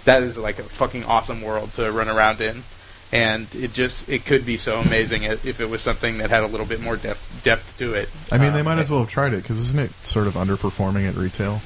that 0.05 0.21
is 0.21 0.37
like 0.37 0.59
a 0.59 0.63
fucking 0.63 1.03
awesome 1.05 1.41
world 1.41 1.73
to 1.73 1.91
run 1.91 2.07
around 2.09 2.41
in. 2.41 2.63
And 3.11 3.47
it 3.55 3.73
just 3.73 4.09
it 4.09 4.25
could 4.25 4.45
be 4.45 4.57
so 4.57 4.79
amazing 4.79 5.23
if 5.23 5.45
if 5.45 5.61
it 5.61 5.69
was 5.69 5.81
something 5.81 6.17
that 6.17 6.29
had 6.29 6.43
a 6.43 6.47
little 6.47 6.65
bit 6.65 6.81
more 6.81 6.97
depth 6.97 7.41
depth 7.43 7.77
to 7.79 7.93
it. 7.93 8.09
I 8.31 8.37
mean, 8.37 8.53
they 8.53 8.59
Um, 8.59 8.65
might 8.65 8.79
as 8.79 8.89
well 8.89 8.99
have 8.99 9.09
tried 9.09 9.33
it 9.33 9.43
because 9.43 9.57
isn't 9.59 9.79
it 9.79 9.91
sort 10.05 10.27
of 10.27 10.33
underperforming 10.33 11.07
at 11.07 11.15
retail? 11.15 11.61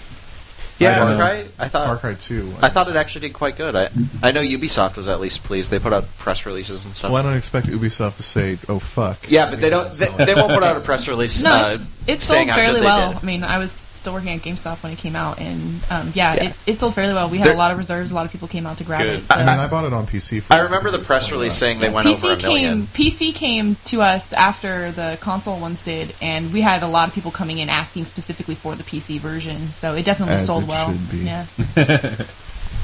Yeah, 0.81 0.95
I 0.95 0.99
don't. 1.07 1.17
Far 1.17 1.27
Cry. 1.27 1.45
I 1.59 1.69
Far 1.69 1.69
thought 1.69 1.99
Cry 1.99 2.13
Two. 2.15 2.53
I 2.61 2.69
thought 2.69 2.87
it 2.89 2.95
actually 2.95 3.21
did 3.27 3.33
quite 3.33 3.57
good. 3.57 3.75
I 3.75 3.89
I 4.23 4.31
know 4.31 4.41
Ubisoft 4.41 4.95
was 4.97 5.07
at 5.07 5.19
least 5.19 5.43
pleased. 5.43 5.71
They 5.71 5.79
put 5.79 5.93
out 5.93 6.05
press 6.17 6.45
releases 6.45 6.85
and 6.85 6.93
stuff. 6.93 7.11
Well, 7.11 7.21
I 7.21 7.23
don't 7.27 7.37
expect 7.37 7.67
Ubisoft 7.67 8.17
to 8.17 8.23
say, 8.23 8.57
"Oh 8.67 8.79
fuck." 8.79 9.29
yeah, 9.29 9.49
but 9.49 9.61
they 9.61 9.69
don't. 9.69 9.91
They, 9.91 10.07
they 10.25 10.35
won't 10.35 10.53
put 10.53 10.63
out 10.63 10.77
a 10.77 10.81
press 10.81 11.07
release. 11.07 11.43
No, 11.43 11.51
uh, 11.51 11.77
it 12.07 12.21
sold 12.21 12.49
fairly 12.49 12.81
well. 12.81 13.13
did. 13.13 13.21
I 13.23 13.25
mean, 13.25 13.43
I 13.43 13.57
was 13.57 13.71
still 13.71 14.13
working 14.13 14.29
at 14.31 14.39
GameStop 14.41 14.81
when 14.81 14.91
it 14.91 14.97
came 14.97 15.15
out, 15.15 15.39
and 15.39 15.61
um, 15.91 16.11
yeah, 16.15 16.33
Yeah. 16.33 16.43
It, 16.49 16.55
it 16.65 16.73
sold 16.75 16.95
fairly 16.95 17.13
well. 17.13 17.29
We 17.29 17.37
had 17.37 17.47
There- 17.47 17.53
a 17.53 17.57
lot 17.57 17.71
of 17.71 17.77
reserves. 17.77 18.11
A 18.11 18.15
lot 18.15 18.25
of 18.25 18.31
people 18.31 18.47
came 18.47 18.65
out 18.65 18.77
to 18.79 18.83
grab 18.83 19.01
Good. 19.03 19.19
it. 19.19 19.25
So. 19.25 19.35
I 19.35 19.39
mean, 19.39 19.49
I 19.49 19.67
bought 19.67 19.85
it 19.85 19.93
on 19.93 20.07
PC. 20.07 20.41
For 20.41 20.53
I 20.53 20.59
remember 20.59 20.89
the 20.91 20.99
press 20.99 21.31
release 21.31 21.53
saying 21.53 21.79
they 21.79 21.89
went 21.89 22.07
PC 22.07 22.23
over 22.25 22.33
a 22.33 22.37
million. 22.41 22.87
came 22.87 23.11
PC 23.11 23.33
came 23.35 23.75
to 23.85 24.01
us 24.01 24.33
after 24.33 24.91
the 24.91 25.17
console 25.21 25.59
ones 25.59 25.83
did, 25.83 26.13
and 26.21 26.51
we 26.51 26.61
had 26.61 26.81
a 26.83 26.87
lot 26.87 27.07
of 27.07 27.13
people 27.13 27.29
coming 27.31 27.59
in 27.59 27.69
asking 27.69 28.05
specifically 28.05 28.55
for 28.55 28.75
the 28.75 28.83
PC 28.83 29.19
version. 29.19 29.67
So 29.67 29.93
it 29.93 30.03
definitely 30.03 30.35
As 30.35 30.47
sold 30.47 30.63
it 30.63 30.69
well. 30.69 30.95
be. 31.11 31.17
Yeah. 31.19 31.45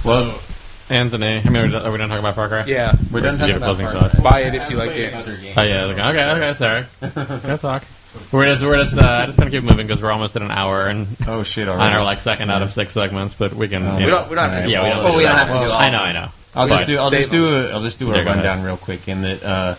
Well, 0.05 0.39
Anthony, 0.89 1.41
I 1.43 1.49
mean, 1.49 1.55
are 1.57 1.63
we 1.65 1.71
done, 1.71 1.85
are 1.85 1.91
we 1.91 1.97
done 1.97 2.07
talking 2.07 2.19
about 2.23 2.35
Far 2.35 2.47
Cry? 2.47 2.63
Yeah, 2.65 2.93
we're 3.11 3.19
done 3.21 3.37
talking 3.37 3.47
you 3.55 3.59
have 3.59 3.61
a 3.63 3.65
about 3.65 3.77
closing 3.77 3.99
Far? 3.99 4.09
Cry. 4.09 4.19
buy 4.23 4.39
it 4.41 4.53
if 4.55 4.69
you 4.69 4.77
like 4.77 4.91
playing 4.91 5.11
games. 5.11 5.25
games. 5.41 5.57
Oh 5.57 5.61
yeah, 5.63 5.83
okay, 5.85 6.01
okay, 6.21 6.31
okay, 6.31 6.53
sorry. 6.53 6.85
Go 7.47 7.57
talk. 7.57 7.83
We're 8.31 8.45
just, 8.45 8.63
we're 8.63 8.77
just, 8.77 8.93
uh, 8.93 9.25
just 9.27 9.37
gonna 9.37 9.51
keep 9.51 9.63
moving 9.63 9.85
because 9.87 10.01
we're 10.01 10.11
almost 10.11 10.35
at 10.35 10.41
an 10.41 10.51
hour 10.51 10.87
and 10.87 11.07
Oh 11.27 11.43
shit! 11.43 11.67
on 11.67 11.77
Already. 11.79 11.95
our 11.95 12.03
like 12.03 12.19
second 12.19 12.49
out 12.49 12.61
of 12.61 12.71
six 12.73 12.93
segments, 12.93 13.33
but 13.35 13.53
we 13.53 13.67
can. 13.67 13.83
You 13.99 14.05
We 14.05 14.11
don't. 14.11 14.29
We 14.29 14.35
don't 14.35 14.49
have 14.49 14.61
to. 14.61 14.67
do 14.67 14.71
Yeah, 14.71 14.83
we 14.83 14.89
all 14.89 14.95
don't- 14.95 15.03
those 15.05 15.13
oh, 15.13 15.17
we 15.17 15.23
don't 15.23 15.37
have 15.37 15.47
to 15.47 15.53
do 15.53 15.59
all- 15.73 15.79
I 15.81 15.89
know, 15.89 15.99
I 16.01 16.11
know. 16.13 16.29
I'll 16.55 16.67
But- 16.67 16.77
just 16.77 16.89
do. 16.89 16.97
I'll 16.97 17.09
just 17.11 17.29
do. 17.29 17.47
A, 17.47 17.71
I'll 17.71 17.83
just 17.83 17.99
do 17.99 18.05
Yeah, 18.07 18.11
a 18.11 18.15
go 18.15 18.21
ahead. 18.31 18.35
rundown 18.45 18.63
real 18.63 18.77
quick. 18.77 19.07
In 19.07 19.21
that, 19.21 19.43
uh, 19.43 19.75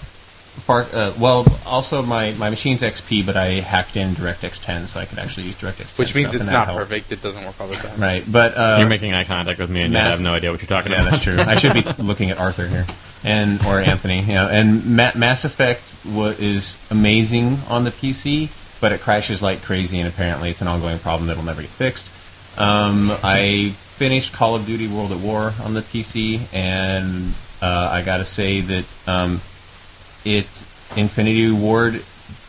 Far. 0.58 0.86
Uh, 0.92 1.12
well, 1.20 1.46
also 1.66 2.02
my 2.02 2.32
my 2.32 2.50
machine's 2.50 2.82
XP, 2.82 3.24
but 3.24 3.36
I 3.36 3.60
hacked 3.60 3.96
in 3.96 4.14
DirectX 4.16 4.60
10, 4.60 4.88
so 4.88 4.98
I 4.98 5.04
could 5.04 5.20
actually 5.20 5.46
use 5.46 5.54
DirectX 5.54 5.76
10. 5.76 5.86
which 5.96 6.14
means 6.16 6.30
stuff, 6.30 6.40
it's 6.40 6.48
and 6.48 6.48
that 6.48 6.52
not 6.58 6.66
helped. 6.66 6.80
perfect. 6.90 7.12
It 7.12 7.22
doesn't 7.22 7.44
work 7.44 7.54
all 7.60 7.68
the 7.68 7.76
time. 7.76 7.96
Right, 7.96 8.24
but 8.26 8.56
uh, 8.56 8.76
You're 8.80 8.88
making 8.88 9.14
eye 9.14 9.22
contact 9.22 9.60
with 9.60 9.70
me, 9.70 9.82
and 9.82 9.92
yet 9.92 10.00
I 10.04 10.08
Mass- 10.08 10.18
have 10.18 10.26
no 10.26 10.34
idea 10.34 10.50
what 10.50 10.60
you're 10.60 10.66
talking 10.68 10.90
Yeah, 10.90 11.02
about. 11.02 11.12
that's 11.12 11.22
true. 11.22 11.36
I 11.38 11.54
should 11.54 11.74
be 11.74 11.82
t- 11.82 12.02
looking 12.02 12.30
at 12.32 12.38
Arthur 12.38 12.66
here, 12.66 12.86
and 13.24 13.64
or 13.64 13.80
Anthony. 13.80 14.20
You 14.20 14.34
know, 14.34 14.48
and 14.48 14.96
Ma- 14.96 15.12
Mass 15.16 15.44
Effect 15.44 15.82
is 16.06 16.76
amazing 16.90 17.58
on 17.68 17.84
the 17.84 17.90
PC, 17.90 18.50
but 18.80 18.92
it 18.92 19.00
crashes 19.00 19.42
like 19.42 19.62
crazy, 19.62 19.98
and 19.98 20.08
apparently 20.08 20.50
it's 20.50 20.60
an 20.60 20.68
ongoing 20.68 20.98
problem 20.98 21.28
that'll 21.28 21.44
never 21.44 21.62
get 21.62 21.70
fixed. 21.70 22.10
Um, 22.58 23.12
I 23.22 23.70
finished 23.76 24.32
Call 24.32 24.56
of 24.56 24.66
Duty 24.66 24.88
World 24.88 25.12
at 25.12 25.18
War 25.18 25.52
on 25.62 25.74
the 25.74 25.80
PC, 25.80 26.40
and 26.52 27.32
uh, 27.62 27.90
I 27.92 28.02
got 28.02 28.18
to 28.18 28.24
say 28.24 28.60
that 28.60 28.84
um, 29.06 29.40
it 30.24 30.46
Infinity 30.96 31.50
Ward 31.50 32.02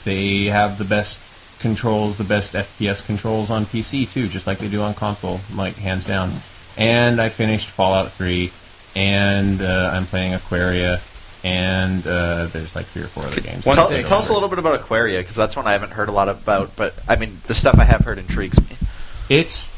they 0.05 0.45
have 0.45 0.78
the 0.78 0.86
best 0.86 1.20
controls, 1.59 2.17
the 2.17 2.24
best 2.24 2.53
FPS 2.53 3.05
controls 3.05 3.49
on 3.49 3.65
PC 3.65 4.11
too, 4.11 4.28
just 4.28 4.47
like 4.47 4.59
they 4.59 4.70
do 4.70 4.82
on 4.82 4.93
console, 4.93 5.41
like 5.55 5.76
hands 5.76 6.05
down. 6.05 6.32
And 6.78 7.20
I 7.20 7.30
finished 7.30 7.67
Fallout 7.67 8.11
3, 8.11 8.51
and 8.95 9.61
uh, 9.61 9.91
I'm 9.93 10.05
playing 10.05 10.33
Aquaria, 10.33 10.99
and 11.43 12.05
uh, 12.05 12.45
there's 12.47 12.75
like 12.75 12.85
three 12.85 13.03
or 13.03 13.07
four 13.07 13.23
other 13.23 13.41
games. 13.41 13.65
One 13.65 13.75
Tell, 13.75 13.89
tell 13.89 14.17
us 14.19 14.29
a 14.29 14.33
little 14.33 14.49
bit 14.49 14.59
about 14.59 14.75
Aquaria 14.75 15.19
because 15.19 15.35
that's 15.35 15.55
one 15.55 15.67
I 15.67 15.73
haven't 15.73 15.91
heard 15.91 16.09
a 16.09 16.11
lot 16.11 16.29
about. 16.29 16.75
But 16.75 16.93
I 17.07 17.15
mean, 17.15 17.39
the 17.47 17.53
stuff 17.53 17.75
I 17.77 17.83
have 17.85 18.01
heard 18.01 18.17
intrigues 18.17 18.59
me. 18.59 18.75
It's 19.29 19.69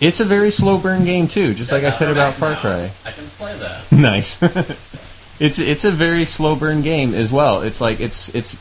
it's 0.00 0.20
a 0.20 0.24
very 0.24 0.50
slow 0.50 0.78
burn 0.78 1.04
game 1.04 1.28
too, 1.28 1.54
just 1.54 1.72
like 1.72 1.84
I 1.84 1.90
said 1.90 2.10
about 2.10 2.34
Far 2.34 2.54
Cry. 2.56 2.90
I 3.04 3.10
can 3.10 3.24
play 3.24 3.56
that. 3.58 3.92
nice. 3.92 4.42
it's 5.40 5.58
it's 5.58 5.84
a 5.84 5.90
very 5.90 6.24
slow 6.24 6.56
burn 6.56 6.82
game 6.82 7.14
as 7.14 7.32
well. 7.32 7.62
It's 7.62 7.80
like 7.80 8.00
it's 8.00 8.34
it's 8.34 8.52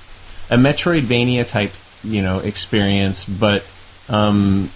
a 0.50 0.58
Metroidvania 0.58 1.48
type 1.48 1.72
you 2.04 2.22
know 2.22 2.40
experience, 2.40 3.26
but 3.26 3.68
um, 4.10 4.70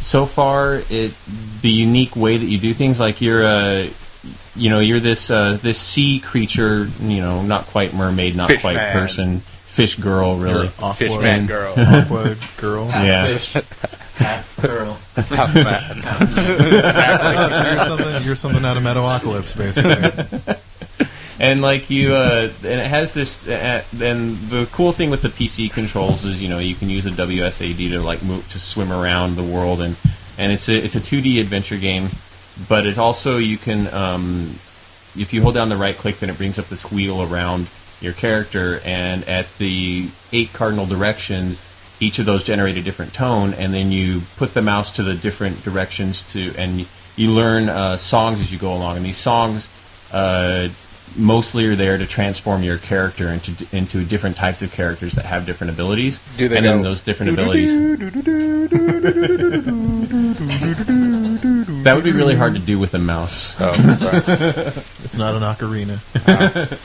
so 0.00 0.26
far 0.26 0.80
it 0.90 1.14
the 1.60 1.70
unique 1.70 2.16
way 2.16 2.36
that 2.36 2.44
you 2.44 2.58
do 2.58 2.72
things 2.72 2.98
like 3.00 3.20
you're 3.20 3.42
a 3.42 3.90
you 4.56 4.70
know 4.70 4.80
you're 4.80 5.00
this 5.00 5.30
uh, 5.30 5.58
this 5.62 5.78
sea 5.78 6.20
creature 6.20 6.88
you 7.00 7.20
know 7.20 7.42
not 7.42 7.64
quite 7.66 7.94
mermaid 7.94 8.36
not 8.36 8.48
Fish 8.48 8.60
quite 8.60 8.76
man. 8.76 8.92
person 8.92 9.40
fish 9.40 9.96
girl 9.96 10.36
really 10.36 10.64
You're 10.64 10.72
Aqua, 10.78 10.94
Fishman 10.94 11.46
girl. 11.46 11.74
Aqua 11.76 12.36
girl. 12.56 12.86
yeah 12.88 13.38
Girl. 14.60 14.98
you're 15.16 15.32
something. 17.84 18.22
You're 18.24 18.36
something 18.36 18.64
out 18.64 18.76
of 18.76 18.82
Metalocalypse, 18.82 19.56
basically. 19.56 20.58
And 21.40 21.62
like 21.62 21.88
you 21.88 22.14
uh, 22.14 22.50
and 22.64 22.80
it 22.80 22.86
has 22.86 23.14
this 23.14 23.46
uh, 23.46 23.82
and 24.00 24.36
the 24.36 24.68
cool 24.72 24.90
thing 24.92 25.10
with 25.10 25.22
the 25.22 25.28
PC 25.28 25.70
controls 25.72 26.24
is 26.24 26.42
you 26.42 26.48
know 26.48 26.58
you 26.58 26.74
can 26.74 26.88
use 26.88 27.06
a 27.06 27.10
WSAD 27.10 27.90
to 27.90 28.00
like 28.00 28.22
move 28.24 28.48
to 28.50 28.58
swim 28.58 28.92
around 28.92 29.36
the 29.36 29.42
world. 29.42 29.80
And 29.80 29.96
and 30.36 30.52
it's 30.52 30.68
a 30.68 30.76
it's 30.76 30.96
a 30.96 31.00
2D 31.00 31.40
adventure 31.40 31.76
game 31.76 32.08
but 32.68 32.86
it 32.86 32.98
also 32.98 33.38
you 33.38 33.56
can 33.56 33.92
um, 33.94 34.50
if 35.16 35.32
you 35.32 35.42
hold 35.42 35.54
down 35.54 35.68
the 35.68 35.76
right 35.76 35.96
click 35.96 36.18
then 36.18 36.28
it 36.28 36.36
brings 36.36 36.58
up 36.58 36.66
this 36.66 36.90
wheel 36.90 37.22
around 37.22 37.68
your 38.00 38.14
character. 38.14 38.80
And 38.84 39.22
at 39.28 39.46
the 39.58 40.08
eight 40.32 40.52
cardinal 40.52 40.86
directions 40.86 41.64
each 42.00 42.18
of 42.20 42.26
those 42.26 42.42
generate 42.42 42.76
a 42.76 42.82
different 42.82 43.12
tone. 43.12 43.54
And 43.54 43.72
then 43.72 43.92
you 43.92 44.22
put 44.36 44.54
the 44.54 44.62
mouse 44.62 44.92
to 44.96 45.04
the 45.04 45.14
different 45.14 45.62
directions 45.62 46.22
to 46.32 46.52
and 46.58 46.86
you 47.14 47.30
learn 47.30 47.68
uh, 47.68 47.96
songs 47.96 48.40
as 48.40 48.52
you 48.52 48.58
go 48.58 48.74
along. 48.74 48.96
And 48.96 49.06
these 49.06 49.16
songs 49.16 49.68
uh, 50.12 50.68
mostly 51.16 51.66
are 51.66 51.76
there 51.76 51.98
to 51.98 52.06
transform 52.06 52.62
your 52.62 52.78
character 52.78 53.28
into 53.28 53.52
into 53.76 54.04
different 54.04 54.36
types 54.36 54.62
of 54.62 54.72
characters 54.72 55.12
that 55.14 55.24
have 55.24 55.46
different 55.46 55.72
abilities. 55.72 56.18
Do 56.36 56.48
they 56.48 56.58
and 56.58 56.66
then 56.66 56.78
go, 56.78 56.84
those 56.84 57.00
different 57.00 57.32
abilities. 57.32 57.72
That 61.84 61.94
would 61.94 62.04
be 62.04 62.12
really 62.12 62.34
hard 62.34 62.54
to 62.54 62.60
do 62.60 62.78
with 62.78 62.94
a 62.94 62.98
mouse. 62.98 63.54
Oh, 63.60 63.74
sorry. 63.94 64.18
It's 65.04 65.16
not 65.16 65.34
an 65.34 65.42
ocarina. 65.42 65.98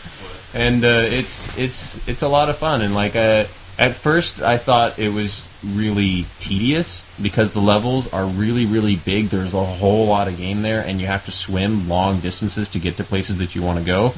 and 0.53 0.85
uh, 0.85 0.87
it's 0.87 1.57
it's 1.57 2.07
it's 2.07 2.21
a 2.21 2.27
lot 2.27 2.49
of 2.49 2.57
fun. 2.57 2.81
And 2.81 2.95
like 2.95 3.15
uh, 3.15 3.45
at 3.77 3.95
first, 3.95 4.41
I 4.41 4.57
thought 4.57 4.99
it 4.99 5.11
was 5.11 5.45
really 5.63 6.25
tedious 6.39 7.03
because 7.21 7.53
the 7.53 7.61
levels 7.61 8.11
are 8.13 8.25
really 8.25 8.65
really 8.65 8.95
big. 8.95 9.27
There's 9.27 9.53
a 9.53 9.63
whole 9.63 10.07
lot 10.07 10.27
of 10.27 10.37
game 10.37 10.61
there, 10.61 10.81
and 10.81 10.99
you 10.99 11.07
have 11.07 11.25
to 11.25 11.31
swim 11.31 11.87
long 11.87 12.19
distances 12.19 12.69
to 12.69 12.79
get 12.79 12.97
to 12.97 13.03
places 13.03 13.37
that 13.37 13.55
you 13.55 13.61
want 13.61 13.79
to 13.79 13.85
go. 13.85 14.13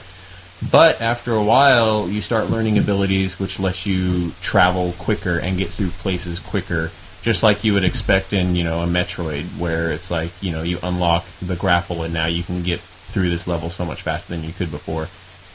But 0.71 1.01
after 1.01 1.33
a 1.33 1.43
while, 1.43 2.09
you 2.09 2.21
start 2.21 2.49
learning 2.49 2.77
abilities 2.77 3.39
which 3.39 3.59
let 3.59 3.85
you 3.85 4.31
travel 4.41 4.93
quicker 4.97 5.39
and 5.39 5.57
get 5.57 5.69
through 5.69 5.89
places 5.89 6.39
quicker, 6.39 6.91
just 7.21 7.43
like 7.43 7.63
you 7.63 7.73
would 7.73 7.83
expect 7.83 8.33
in 8.33 8.55
you 8.55 8.63
know 8.63 8.81
a 8.81 8.87
Metroid, 8.87 9.43
where 9.59 9.91
it's 9.91 10.09
like 10.09 10.31
you 10.41 10.51
know 10.51 10.63
you 10.63 10.79
unlock 10.83 11.25
the 11.41 11.55
grapple 11.55 12.03
and 12.03 12.13
now 12.13 12.25
you 12.25 12.43
can 12.43 12.63
get 12.63 12.79
through 12.79 13.29
this 13.29 13.47
level 13.47 13.69
so 13.69 13.85
much 13.85 14.01
faster 14.01 14.33
than 14.33 14.43
you 14.43 14.53
could 14.53 14.71
before. 14.71 15.07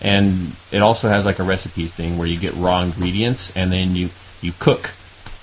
And 0.02 0.52
it 0.72 0.80
also 0.80 1.08
has 1.08 1.26
like 1.26 1.38
a 1.38 1.42
recipes 1.42 1.94
thing 1.94 2.16
where 2.16 2.26
you 2.26 2.38
get 2.38 2.54
raw 2.54 2.80
ingredients 2.80 3.54
and 3.54 3.70
then 3.70 3.94
you 3.94 4.10
you 4.40 4.52
cook, 4.58 4.92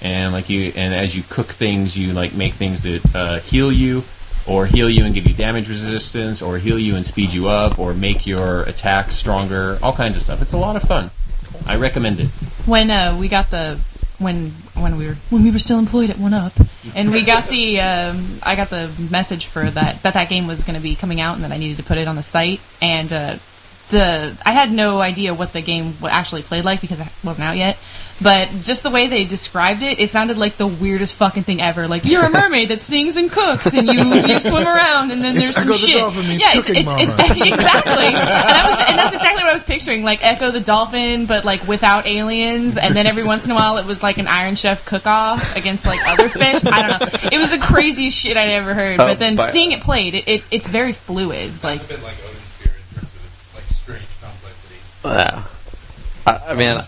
and 0.01 0.33
like 0.33 0.49
you 0.49 0.71
and 0.75 0.93
as 0.93 1.15
you 1.15 1.23
cook 1.29 1.47
things, 1.47 1.97
you 1.97 2.13
like 2.13 2.33
make 2.35 2.53
things 2.53 2.83
that 2.83 3.15
uh, 3.15 3.39
heal 3.39 3.71
you 3.71 4.03
or 4.47 4.65
heal 4.65 4.89
you 4.89 5.03
and 5.03 5.13
give 5.13 5.27
you 5.27 5.33
damage 5.33 5.69
resistance, 5.69 6.41
or 6.41 6.57
heal 6.57 6.79
you 6.79 6.95
and 6.95 7.05
speed 7.05 7.33
you 7.33 7.49
up, 7.49 7.77
or 7.77 7.93
make 7.93 8.25
your 8.25 8.63
attacks 8.63 9.15
stronger, 9.15 9.77
all 9.83 9.93
kinds 9.93 10.15
of 10.15 10.23
stuff. 10.23 10.41
It's 10.41 10.53
a 10.53 10.57
lot 10.57 10.75
of 10.75 10.83
fun. 10.83 11.11
I 11.65 11.75
recommend 11.75 12.19
it. 12.19 12.29
when 12.65 12.89
uh, 12.89 13.17
we 13.19 13.27
got 13.27 13.51
the 13.51 13.77
when 14.19 14.49
when 14.75 14.97
we 14.97 15.07
were 15.07 15.15
when 15.29 15.43
we 15.43 15.51
were 15.51 15.59
still 15.59 15.79
employed 15.79 16.09
at 16.09 16.17
One 16.17 16.33
Up, 16.33 16.53
and 16.95 17.11
we 17.11 17.23
got 17.23 17.49
the 17.49 17.81
um, 17.81 18.39
I 18.41 18.55
got 18.55 18.69
the 18.69 18.89
message 19.11 19.47
for 19.47 19.63
that 19.63 20.01
that 20.03 20.13
that 20.13 20.29
game 20.29 20.47
was 20.47 20.63
going 20.63 20.77
to 20.77 20.83
be 20.83 20.95
coming 20.95 21.19
out 21.19 21.35
and 21.35 21.43
that 21.43 21.51
I 21.51 21.57
needed 21.57 21.77
to 21.77 21.83
put 21.83 21.97
it 21.97 22.07
on 22.07 22.15
the 22.15 22.23
site 22.23 22.61
and. 22.81 23.11
Uh, 23.11 23.37
the 23.89 24.35
I 24.45 24.51
had 24.51 24.71
no 24.71 24.99
idea 25.01 25.33
what 25.33 25.53
the 25.53 25.61
game 25.61 25.93
w- 25.93 26.07
actually 26.13 26.41
played 26.43 26.65
like 26.65 26.81
because 26.81 26.99
it 26.99 27.07
wasn't 27.23 27.45
out 27.47 27.57
yet. 27.57 27.77
But 28.19 28.49
just 28.63 28.81
the 28.81 28.89
way 28.89 29.05
they 29.05 29.25
described 29.25 29.83
it, 29.83 29.99
it 29.99 30.09
sounded 30.09 30.39
like 30.39 30.57
the 30.57 30.65
weirdest 30.65 31.13
fucking 31.17 31.43
thing 31.43 31.61
ever. 31.61 31.87
Like 31.87 32.03
you're 32.03 32.25
a 32.25 32.31
mermaid 32.31 32.69
that 32.69 32.81
sings 32.81 33.15
and 33.15 33.31
cooks, 33.31 33.75
and 33.75 33.87
you, 33.87 33.93
you 34.25 34.39
swim 34.39 34.65
around, 34.65 35.11
and 35.11 35.23
then 35.23 35.37
It's 35.37 35.53
there's 35.53 35.55
some 35.55 35.67
Ecco 35.67 35.71
the 35.73 35.77
shit. 35.77 35.97
Dolphin 35.99 36.39
yeah, 36.39 36.53
it's, 36.55 36.65
Cooking 36.67 36.81
it's, 36.81 36.91
it's 36.93 37.13
exactly, 37.53 38.05
and, 38.07 38.15
I 38.17 38.67
was, 38.67 38.79
and 38.89 38.97
that's 38.97 39.13
exactly 39.17 39.43
what 39.43 39.51
I 39.51 39.53
was 39.53 39.63
picturing. 39.63 40.03
Like 40.03 40.21
Ecco 40.23 40.49
the 40.51 40.59
Dolphin, 40.59 41.27
but 41.27 41.45
like 41.45 41.67
without 41.67 42.07
aliens, 42.07 42.79
and 42.79 42.95
then 42.95 43.05
every 43.05 43.23
once 43.23 43.45
in 43.45 43.51
a 43.51 43.55
while 43.55 43.77
it 43.77 43.85
was 43.85 44.01
like 44.01 44.17
an 44.17 44.27
Iron 44.27 44.55
Chef 44.55 44.83
cook-off 44.87 45.55
against 45.55 45.85
like 45.85 45.99
other 46.07 46.27
fish. 46.27 46.65
I 46.65 46.81
don't 46.87 46.99
know. 46.99 47.29
It 47.31 47.37
was 47.37 47.51
the 47.51 47.59
craziest 47.59 48.17
shit 48.17 48.35
I'd 48.35 48.49
ever 48.49 48.73
heard. 48.73 48.99
Oh, 48.99 49.05
But 49.05 49.19
then 49.19 49.35
but- 49.35 49.51
seeing 49.53 49.73
it 49.73 49.81
played, 49.81 50.15
it, 50.15 50.27
it 50.27 50.43
it's 50.49 50.67
very 50.67 50.91
fluid. 50.91 51.51
Like 51.63 51.81
It's 51.81 51.85
a 51.91 51.93
bit 51.93 52.03
like 52.03 52.15
Odin's 52.23 52.39
Sphere 52.39 52.71
in 52.73 52.95
terms 52.95 53.13
of 53.13 53.25
its 53.25 53.53
like 53.53 53.63
strange 53.77 54.07
complexity. 54.19 54.75
Yeah. 55.13 55.43
I, 56.25 56.41
I 56.49 56.53
mean, 56.55 56.81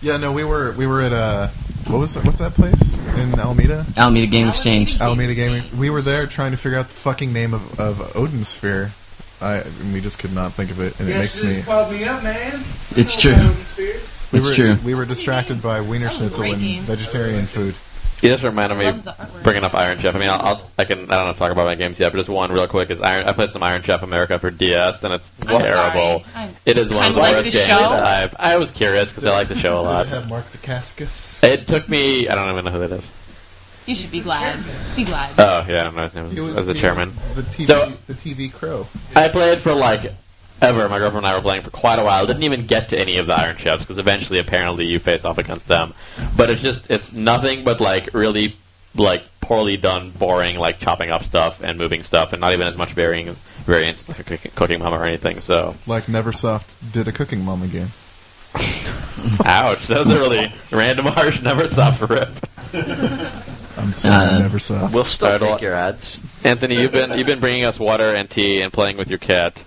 Yeah, 0.00 0.16
no, 0.16 0.32
we 0.32 0.44
were 0.44 0.72
we 0.72 0.86
were 0.86 1.02
at 1.02 1.12
uh, 1.12 1.48
what 1.88 1.98
was 1.98 2.14
that, 2.14 2.24
what's 2.24 2.38
that 2.38 2.54
place 2.54 2.94
in 3.16 3.38
Alameda? 3.38 3.84
Alameda 3.96 4.26
Game 4.26 4.48
Exchange. 4.48 5.00
Alameda 5.00 5.34
Game. 5.34 5.62
Gaming. 5.62 5.78
We 5.78 5.90
were 5.90 6.02
there 6.02 6.26
trying 6.26 6.52
to 6.52 6.56
figure 6.56 6.78
out 6.78 6.86
the 6.86 6.94
fucking 6.94 7.32
name 7.32 7.54
of 7.54 7.80
of 7.80 8.16
Odin 8.16 8.44
Sphere. 8.44 8.92
I 9.40 9.56
and 9.56 9.92
we 9.92 10.00
just 10.00 10.18
could 10.18 10.34
not 10.34 10.52
think 10.52 10.70
of 10.70 10.80
it, 10.80 10.98
and 11.00 11.08
it 11.08 11.16
makes 11.16 11.42
me. 11.42 11.62
called 11.62 11.92
me 11.92 12.04
up, 12.04 12.22
man. 12.22 12.62
It's 12.96 13.16
true. 13.16 13.34
We 14.30 14.40
It's 14.40 14.48
were, 14.48 14.54
true. 14.54 14.76
We 14.84 14.94
were 14.94 15.06
distracted 15.06 15.62
by 15.62 15.80
Wiener 15.80 16.06
That 16.06 16.20
was 16.20 16.32
a 16.32 16.36
Schnitzel 16.36 16.52
and 16.52 16.82
vegetarian 16.82 17.46
food. 17.46 17.74
You 18.22 18.28
just 18.30 18.42
reminded 18.42 18.78
me 18.78 18.84
love 18.90 19.40
bringing 19.42 19.64
up 19.64 19.74
Iron 19.74 19.98
Chef. 19.98 20.14
I 20.14 20.18
mean, 20.18 20.28
I'll, 20.30 20.40
I'll 20.44 20.70
I 20.78 20.84
can 20.84 21.10
I 21.10 21.16
don't 21.16 21.26
know 21.26 21.32
talk 21.34 21.52
about 21.52 21.66
my 21.66 21.74
games 21.74 21.98
yet, 22.00 22.10
but 22.12 22.18
just 22.18 22.28
one 22.28 22.50
real 22.52 22.66
quick 22.66 22.90
is 22.90 23.00
Iron. 23.00 23.26
I 23.26 23.32
played 23.32 23.50
some 23.50 23.62
Iron 23.62 23.82
Chef 23.82 24.02
America 24.02 24.38
for 24.38 24.50
DS, 24.50 25.02
and 25.04 25.14
it's 25.14 25.30
I'm 25.46 25.62
terrible. 25.62 26.24
sorry. 26.32 26.50
It 26.66 26.78
is 26.78 26.88
one 26.90 27.06
of 27.06 27.14
the 27.14 27.20
like 27.20 27.36
worst 27.36 27.44
the 27.52 27.58
games. 27.58 27.70
I've. 27.70 28.34
I 28.38 28.56
was 28.56 28.70
curious 28.70 29.08
because 29.10 29.24
I 29.24 29.30
like 29.32 29.48
the 29.48 29.56
show 29.56 29.80
a 29.80 29.82
lot. 29.82 30.08
have 30.08 30.28
Mark 30.28 30.44
Dacascos? 30.52 31.42
It 31.44 31.66
took 31.66 31.88
me. 31.88 32.28
I 32.28 32.34
don't 32.34 32.50
even 32.50 32.64
know 32.64 32.70
who 32.72 32.80
that 32.86 32.92
is. 32.98 33.04
You 33.86 33.94
should 33.94 34.10
be 34.12 34.20
glad. 34.20 34.58
Be 34.96 35.04
glad. 35.04 35.32
Oh 35.38 35.64
yeah, 35.66 35.80
I 35.80 35.84
don't 35.84 35.96
know 35.96 36.02
his 36.02 36.14
name. 36.14 36.30
He 36.30 36.40
was 36.40 36.58
As 36.58 36.66
the 36.66 36.74
chairman. 36.74 37.10
was 37.34 37.36
The 37.36 37.42
TV, 37.42 37.64
So- 37.66 37.92
the 38.06 38.12
TV 38.14 38.52
crow. 38.52 38.86
I 39.16 39.28
played 39.28 39.60
for 39.60 39.74
like 39.74 40.12
ever. 40.60 40.88
My 40.88 40.98
girlfriend 40.98 41.26
and 41.26 41.32
I 41.32 41.36
were 41.36 41.42
playing 41.42 41.62
for 41.62 41.70
quite 41.70 41.98
a 41.98 42.04
while. 42.04 42.26
Didn't 42.26 42.42
even 42.44 42.66
get 42.66 42.88
to 42.90 42.98
any 42.98 43.18
of 43.18 43.26
the 43.26 43.34
Iron 43.34 43.56
Chefs 43.56 43.82
because 43.82 43.98
eventually, 43.98 44.38
apparently, 44.38 44.86
you 44.86 44.98
face 44.98 45.24
off 45.24 45.38
against 45.38 45.68
them. 45.68 45.94
But 46.36 46.50
it's 46.50 46.62
just 46.62 46.90
it's 46.90 47.12
nothing 47.12 47.64
but 47.64 47.80
like 47.80 48.12
really 48.14 48.56
like 48.94 49.22
poorly 49.40 49.76
done, 49.76 50.10
boring 50.10 50.56
like 50.56 50.78
chopping 50.78 51.10
up 51.10 51.24
stuff 51.24 51.62
and 51.62 51.78
moving 51.78 52.02
stuff, 52.02 52.32
and 52.32 52.40
not 52.40 52.52
even 52.52 52.66
as 52.66 52.76
much 52.76 52.92
varying 52.92 53.34
variance 53.64 54.08
like 54.08 54.18
a 54.18 54.24
cooking, 54.24 54.50
cooking 54.54 54.78
mama 54.80 54.98
or 54.98 55.04
anything. 55.04 55.36
So 55.36 55.74
Like 55.86 56.04
Neversoft 56.04 56.92
did 56.92 57.06
a 57.06 57.12
Cooking 57.12 57.44
Mama 57.44 57.66
game. 57.66 57.88
ouch, 59.44 59.86
that 59.88 59.98
was 60.06 60.10
a 60.14 60.18
really 60.18 60.52
random, 60.72 61.06
harsh, 61.10 61.38
Neversoft 61.40 62.08
rip. 62.08 62.28
I'm 63.78 63.92
sorry, 63.92 64.26
Uh, 64.26 64.48
Neversoft. 64.48 64.92
We'll 64.92 65.04
still 65.04 65.28
Alright, 65.28 65.50
take 65.52 65.60
your 65.60 65.74
ads. 65.74 66.22
Anthony, 66.44 66.80
you've 66.80 66.92
been 66.92 67.16
you've 67.16 67.26
been 67.26 67.40
bringing 67.40 67.64
us 67.64 67.78
water 67.78 68.14
and 68.14 68.28
tea 68.28 68.60
and 68.62 68.72
playing 68.72 68.96
with 68.96 69.08
your 69.10 69.18
cat, 69.18 69.62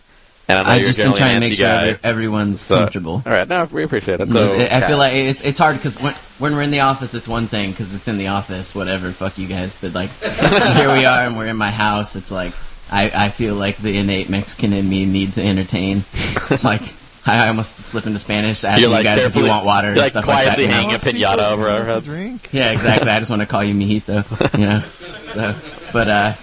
and 0.59 0.67
I 0.67 0.71
know 0.75 0.79
I've 0.81 0.85
just 0.85 0.99
been 0.99 1.13
trying 1.13 1.33
to 1.35 1.39
make 1.39 1.53
sure 1.53 1.65
guy. 1.67 1.87
every- 1.87 1.99
everyone's 2.03 2.61
So- 2.61 2.77
comfortable. 2.77 3.23
All 3.25 3.31
right, 3.31 3.47
no, 3.47 3.67
we 3.71 3.83
appreciate 3.83 4.19
it. 4.19 4.29
So 4.29 4.53
I 4.53 4.77
I 4.77 4.81
feel 4.81 4.97
like 4.97 5.13
it's 5.13 5.41
it's 5.41 5.59
hard 5.59 5.77
because 5.77 5.99
when 5.99 6.13
when 6.39 6.53
we're 6.55 6.61
in 6.63 6.71
the 6.71 6.81
office, 6.81 7.13
it's 7.13 7.27
one 7.27 7.47
thing 7.47 7.71
because 7.71 7.93
it's 7.93 8.07
in 8.07 8.17
the 8.17 8.27
office. 8.27 8.73
Whatever, 8.75 9.11
fuck 9.11 9.37
you 9.37 9.47
guys. 9.47 9.73
But 9.73 9.93
like 9.93 10.09
here 10.19 10.91
we 10.93 11.05
are, 11.05 11.21
and 11.21 11.37
we're 11.37 11.47
in 11.47 11.57
my 11.57 11.71
house. 11.71 12.15
It's 12.15 12.31
like 12.31 12.53
I 12.91 13.11
I 13.13 13.29
feel 13.29 13.55
like 13.55 13.77
the 13.77 13.97
innate 13.97 14.29
Mexican 14.29 14.73
in 14.73 14.87
me 14.89 15.05
needs 15.05 15.35
to 15.35 15.43
entertain. 15.45 16.03
like 16.63 16.81
I 17.25 17.47
almost 17.49 17.77
slip 17.77 18.07
into 18.07 18.17
Spanish, 18.19 18.63
asking 18.63 18.81
you're 18.81 18.89
like 18.89 19.03
you 19.05 19.09
guys 19.11 19.25
if 19.25 19.35
you 19.35 19.45
want 19.47 19.63
water 19.65 19.89
you're 19.89 19.93
and 19.93 20.01
like 20.01 20.09
stuff 20.09 20.25
like 20.27 20.45
that. 20.45 20.55
quietly 20.55 20.63
you 20.65 20.71
hanging 20.71 20.95
a 20.95 20.97
pinata 20.97 21.51
over 21.51 21.69
our 21.69 21.85
heads. 21.85 22.05
drink. 22.05 22.49
Yeah, 22.51 22.71
exactly. 22.71 23.11
I 23.11 23.19
just 23.19 23.29
want 23.29 23.43
to 23.43 23.45
call 23.47 23.63
you 23.63 23.75
mijito, 23.75 24.57
you 24.57 24.65
know. 24.65 24.83
So, 25.31 25.55
but 25.93 26.07
uh, 26.09 26.33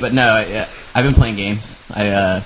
but 0.00 0.12
no, 0.14 0.26
I, 0.26 0.66
I've 0.94 1.04
been 1.04 1.14
playing 1.14 1.36
games. 1.36 1.80
I 1.94 2.08
uh, 2.08 2.40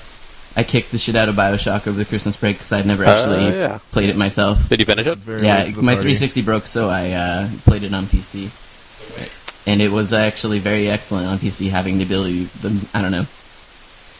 I 0.55 0.63
kicked 0.63 0.91
the 0.91 0.97
shit 0.97 1.15
out 1.15 1.29
of 1.29 1.35
Bioshock 1.35 1.87
over 1.87 1.97
the 1.97 2.05
Christmas 2.05 2.35
break 2.35 2.57
because 2.57 2.71
I'd 2.73 2.85
never 2.85 3.05
actually 3.05 3.45
yeah. 3.57 3.79
played 3.91 4.09
it 4.09 4.17
myself. 4.17 4.67
Did 4.67 4.79
you 4.79 4.85
finish 4.85 5.07
it? 5.07 5.17
Very 5.17 5.43
yeah, 5.45 5.59
late 5.59 5.67
to 5.69 5.75
the 5.75 5.81
my 5.81 5.93
party. 5.93 6.13
360 6.13 6.41
broke, 6.41 6.67
so 6.67 6.89
I 6.89 7.11
uh, 7.11 7.49
played 7.65 7.83
it 7.83 7.93
on 7.93 8.03
PC, 8.05 8.49
and 9.67 9.81
it 9.81 9.91
was 9.91 10.11
actually 10.13 10.59
very 10.59 10.89
excellent 10.89 11.27
on 11.27 11.37
PC, 11.37 11.69
having 11.69 11.97
the 11.99 12.03
ability. 12.03 12.43
The, 12.61 12.87
I 12.93 13.01
don't 13.01 13.11
know. 13.11 13.25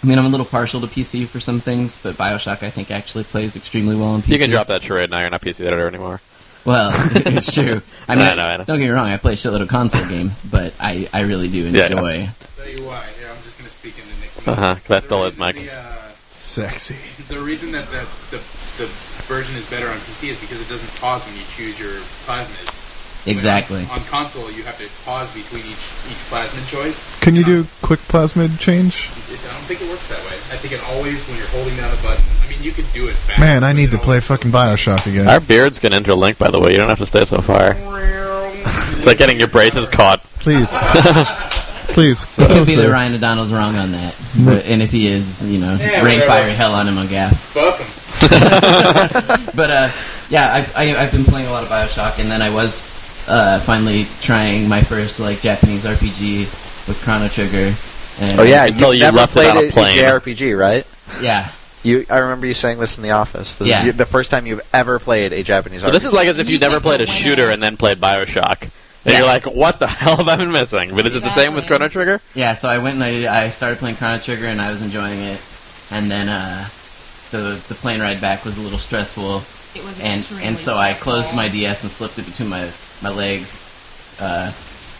I 0.04 0.08
mean, 0.08 0.18
I'm 0.18 0.26
a 0.26 0.30
little 0.30 0.46
partial 0.48 0.82
to 0.82 0.88
PC 0.88 1.28
for 1.28 1.40
some 1.40 1.60
things, 1.60 1.98
but 2.02 2.16
Bioshock 2.16 2.64
I 2.64 2.70
think 2.72 2.90
actually 2.92 3.24
plays 3.26 3.56
extremely 3.56 3.96
well 3.96 4.10
on 4.10 4.22
PC. 4.22 4.30
You 4.30 4.40
can 4.40 4.50
drop 4.50 4.68
that 4.68 4.82
charade 4.84 5.10
now. 5.12 5.20
You're 5.20 5.30
not 5.30 5.42
PC 5.42 5.60
editor 5.66 5.88
anymore. 5.88 6.22
Well, 6.66 6.92
it's 7.16 7.52
true. 7.54 7.82
I 8.08 8.16
mean, 8.16 8.26
I 8.28 8.36
know, 8.36 8.46
I 8.46 8.58
know. 8.58 8.64
don't 8.64 8.80
get 8.80 8.86
me 8.86 8.90
wrong. 8.92 9.08
I 9.10 9.18
play 9.18 9.34
a 9.34 9.36
shitload 9.36 9.62
of 9.62 9.68
console 9.68 10.08
games, 10.08 10.42
but 10.44 10.74
I, 10.80 11.10
I 11.14 11.22
really 11.22 11.50
do 11.50 11.70
Yeah, 11.70 11.86
enjoy. 11.88 12.30
Tell 12.58 12.70
you 12.70 12.84
why. 12.86 13.04
Here, 13.20 13.28
I'm 13.30 13.36
just 13.44 13.58
going 13.60 13.68
to 13.68 13.74
speak 13.76 13.96
into 13.98 14.10
Nick's 14.22 14.48
Uh 14.48 14.56
huh. 14.56 14.76
That 14.88 15.04
still 15.04 15.26
is 15.26 15.36
The 15.36 15.40
Mike. 15.40 15.56
the, 15.56 15.72
uh, 15.72 15.94
Sexy. 16.52 17.00
The 17.32 17.40
reason 17.40 17.72
that 17.72 17.88
the, 17.96 18.04
the, 18.28 18.44
the 18.76 18.88
version 19.24 19.56
is 19.56 19.64
better 19.70 19.88
on 19.88 19.96
PC 20.04 20.36
is 20.36 20.42
because 20.42 20.60
it 20.60 20.68
doesn't 20.68 20.92
pause 21.00 21.24
when 21.24 21.32
you 21.40 21.48
choose 21.56 21.80
your 21.80 21.96
plasmid. 22.28 22.68
Exactly. 23.26 23.84
On, 23.86 23.92
on 23.92 24.04
console, 24.12 24.52
you 24.52 24.64
have 24.64 24.78
to 24.80 24.90
pause 25.06 25.34
between 25.34 25.62
each 25.64 25.80
each 26.12 26.20
plasmid 26.28 26.68
choice. 26.68 27.00
Can 27.22 27.38
you 27.38 27.46
do 27.46 27.66
quick 27.82 28.02
plasmid 28.02 28.60
change? 28.60 29.08
It, 29.32 29.40
I 29.48 29.54
don't 29.54 29.64
think 29.64 29.80
it 29.80 29.88
works 29.88 30.10
that 30.10 30.20
way. 30.28 30.36
I 30.52 30.60
think 30.60 30.74
it 30.74 30.84
always, 30.92 31.26
when 31.30 31.38
you're 31.38 31.48
holding 31.56 31.78
down 31.78 31.88
a 31.88 32.02
button, 32.04 32.26
I 32.44 32.50
mean, 32.50 32.62
you 32.62 32.74
can 32.74 32.84
do 32.92 33.08
it 33.08 33.14
fast. 33.14 33.40
Man, 33.40 33.64
I 33.64 33.72
need 33.72 33.92
to 33.92 33.98
play 33.98 34.20
fucking 34.20 34.52
Bioshock 34.52 35.08
again. 35.08 35.30
Our 35.30 35.40
beards 35.40 35.80
can 35.80 35.94
interlink, 35.94 36.38
by 36.38 36.52
the 36.52 36.60
way. 36.60 36.74
You 36.74 36.78
don't 36.80 36.90
have 36.90 37.00
to 37.00 37.06
stay 37.06 37.24
so 37.24 37.40
far. 37.40 37.78
It's 39.02 39.08
like 39.08 39.18
getting 39.18 39.40
your 39.40 39.48
braces 39.48 39.90
caught. 39.90 40.22
Please. 40.42 40.72
Please. 41.94 42.24
It 42.38 42.48
could 42.52 42.66
be 42.68 42.76
that. 42.76 42.90
Ryan 42.90 43.16
O'Donnell's 43.16 43.52
wrong 43.52 43.76
on 43.76 43.92
that, 43.92 44.16
but, 44.46 44.66
and 44.66 44.82
if 44.82 44.92
he 44.92 45.08
is, 45.08 45.44
you 45.46 45.60
know, 45.60 45.76
Yeah, 45.80 46.04
rain, 46.04 46.20
whatever. 46.20 46.26
fire, 46.28 46.50
hell 46.54 46.74
on 46.74 46.88
him 46.88 46.98
on 46.98 47.08
GAF. 47.08 47.36
Fuck 47.36 47.80
'em. 47.82 47.88
But 49.56 49.70
uh, 49.72 49.92
yeah, 50.30 50.54
I've, 50.54 50.76
I, 50.78 50.96
I've 50.96 51.12
been 51.12 51.26
playing 51.26 51.48
a 51.48 51.52
lot 51.52 51.64
of 51.64 51.70
Bioshock, 51.70 52.20
and 52.20 52.30
then 52.32 52.42
I 52.42 52.50
was 52.54 52.82
uh, 53.28 53.60
finally 53.60 54.06
trying 54.22 54.70
my 54.70 54.82
first 54.82 55.20
like 55.20 55.42
Japanese 55.42 55.84
RPG 55.86 56.88
with 56.88 57.02
Chrono 57.04 57.28
Trigger. 57.28 57.74
And, 58.20 58.40
Oh 58.40 58.44
yeah, 58.44 58.66
Until 58.66 58.94
you 58.94 59.02
never 59.02 59.18
left 59.18 59.32
it 59.32 59.34
played 59.34 59.50
on 59.50 59.58
a 59.58 59.68
a. 59.68 59.72
JRPG, 59.72 60.58
right? 60.58 60.86
yeah. 61.22 61.50
You, 61.84 62.06
I 62.12 62.18
remember 62.18 62.46
you 62.46 62.54
saying 62.54 62.78
this 62.78 62.98
in 62.98 63.04
the 63.04 63.12
office. 63.12 63.56
This 63.56 63.68
Yeah. 63.70 63.86
is 63.88 63.96
the 63.98 64.06
first 64.06 64.30
time 64.30 64.46
you've 64.46 64.62
ever 64.72 65.00
played 65.00 65.34
a 65.34 65.42
Japanese 65.42 65.82
So 65.82 65.88
RPG. 65.90 65.94
this 65.94 66.06
is 66.06 66.14
like 66.14 66.28
as 66.28 66.38
if 66.38 66.48
you 66.48 66.54
You 66.54 66.60
never 66.60 66.80
played 66.80 67.02
a 67.02 67.08
shooter 67.08 67.50
and 67.50 67.62
then 67.62 67.76
played 67.76 68.00
Bioshock. 68.00 68.70
And 69.04 69.14
Yeah. 69.14 69.20
you're 69.20 69.28
like, 69.28 69.46
what 69.48 69.80
the 69.80 69.88
hell 70.02 70.18
have 70.18 70.28
I 70.28 70.36
been 70.36 70.52
missing? 70.52 70.94
But 70.96 71.08
is 71.08 71.16
it 71.16 71.24
the 71.24 71.30
same 71.32 71.54
with 71.56 71.66
Chrono 71.66 71.88
Trigger? 71.88 72.22
Yeah, 72.36 72.54
so 72.54 72.70
I 72.70 72.78
went 72.78 72.96
and 73.02 73.04
I, 73.04 73.46
I 73.46 73.50
started 73.50 73.80
playing 73.80 73.96
Chrono 73.96 74.20
Trigger, 74.20 74.46
and 74.46 74.62
I 74.62 74.70
was 74.72 74.82
enjoying 74.82 75.20
it. 75.20 75.42
And 75.92 76.10
then 76.10 76.30
uh, 76.30 76.68
the 77.32 77.62
the 77.68 77.76
plane 77.76 78.00
ride 78.00 78.22
back 78.22 78.46
was 78.46 78.58
a 78.58 78.62
little 78.62 78.78
stressful, 78.80 79.38
It 79.80 79.84
was 79.84 80.00
and 80.00 80.46
and 80.46 80.58
so 80.58 80.78
I 80.78 80.94
closed 80.94 81.36
my 81.36 81.48
DS 81.50 81.84
and 81.84 81.92
slipped 81.92 82.18
it 82.20 82.26
between 82.26 82.50
my 82.50 82.70
my 83.02 83.10
legs. 83.10 83.60
Uh, 84.22 84.52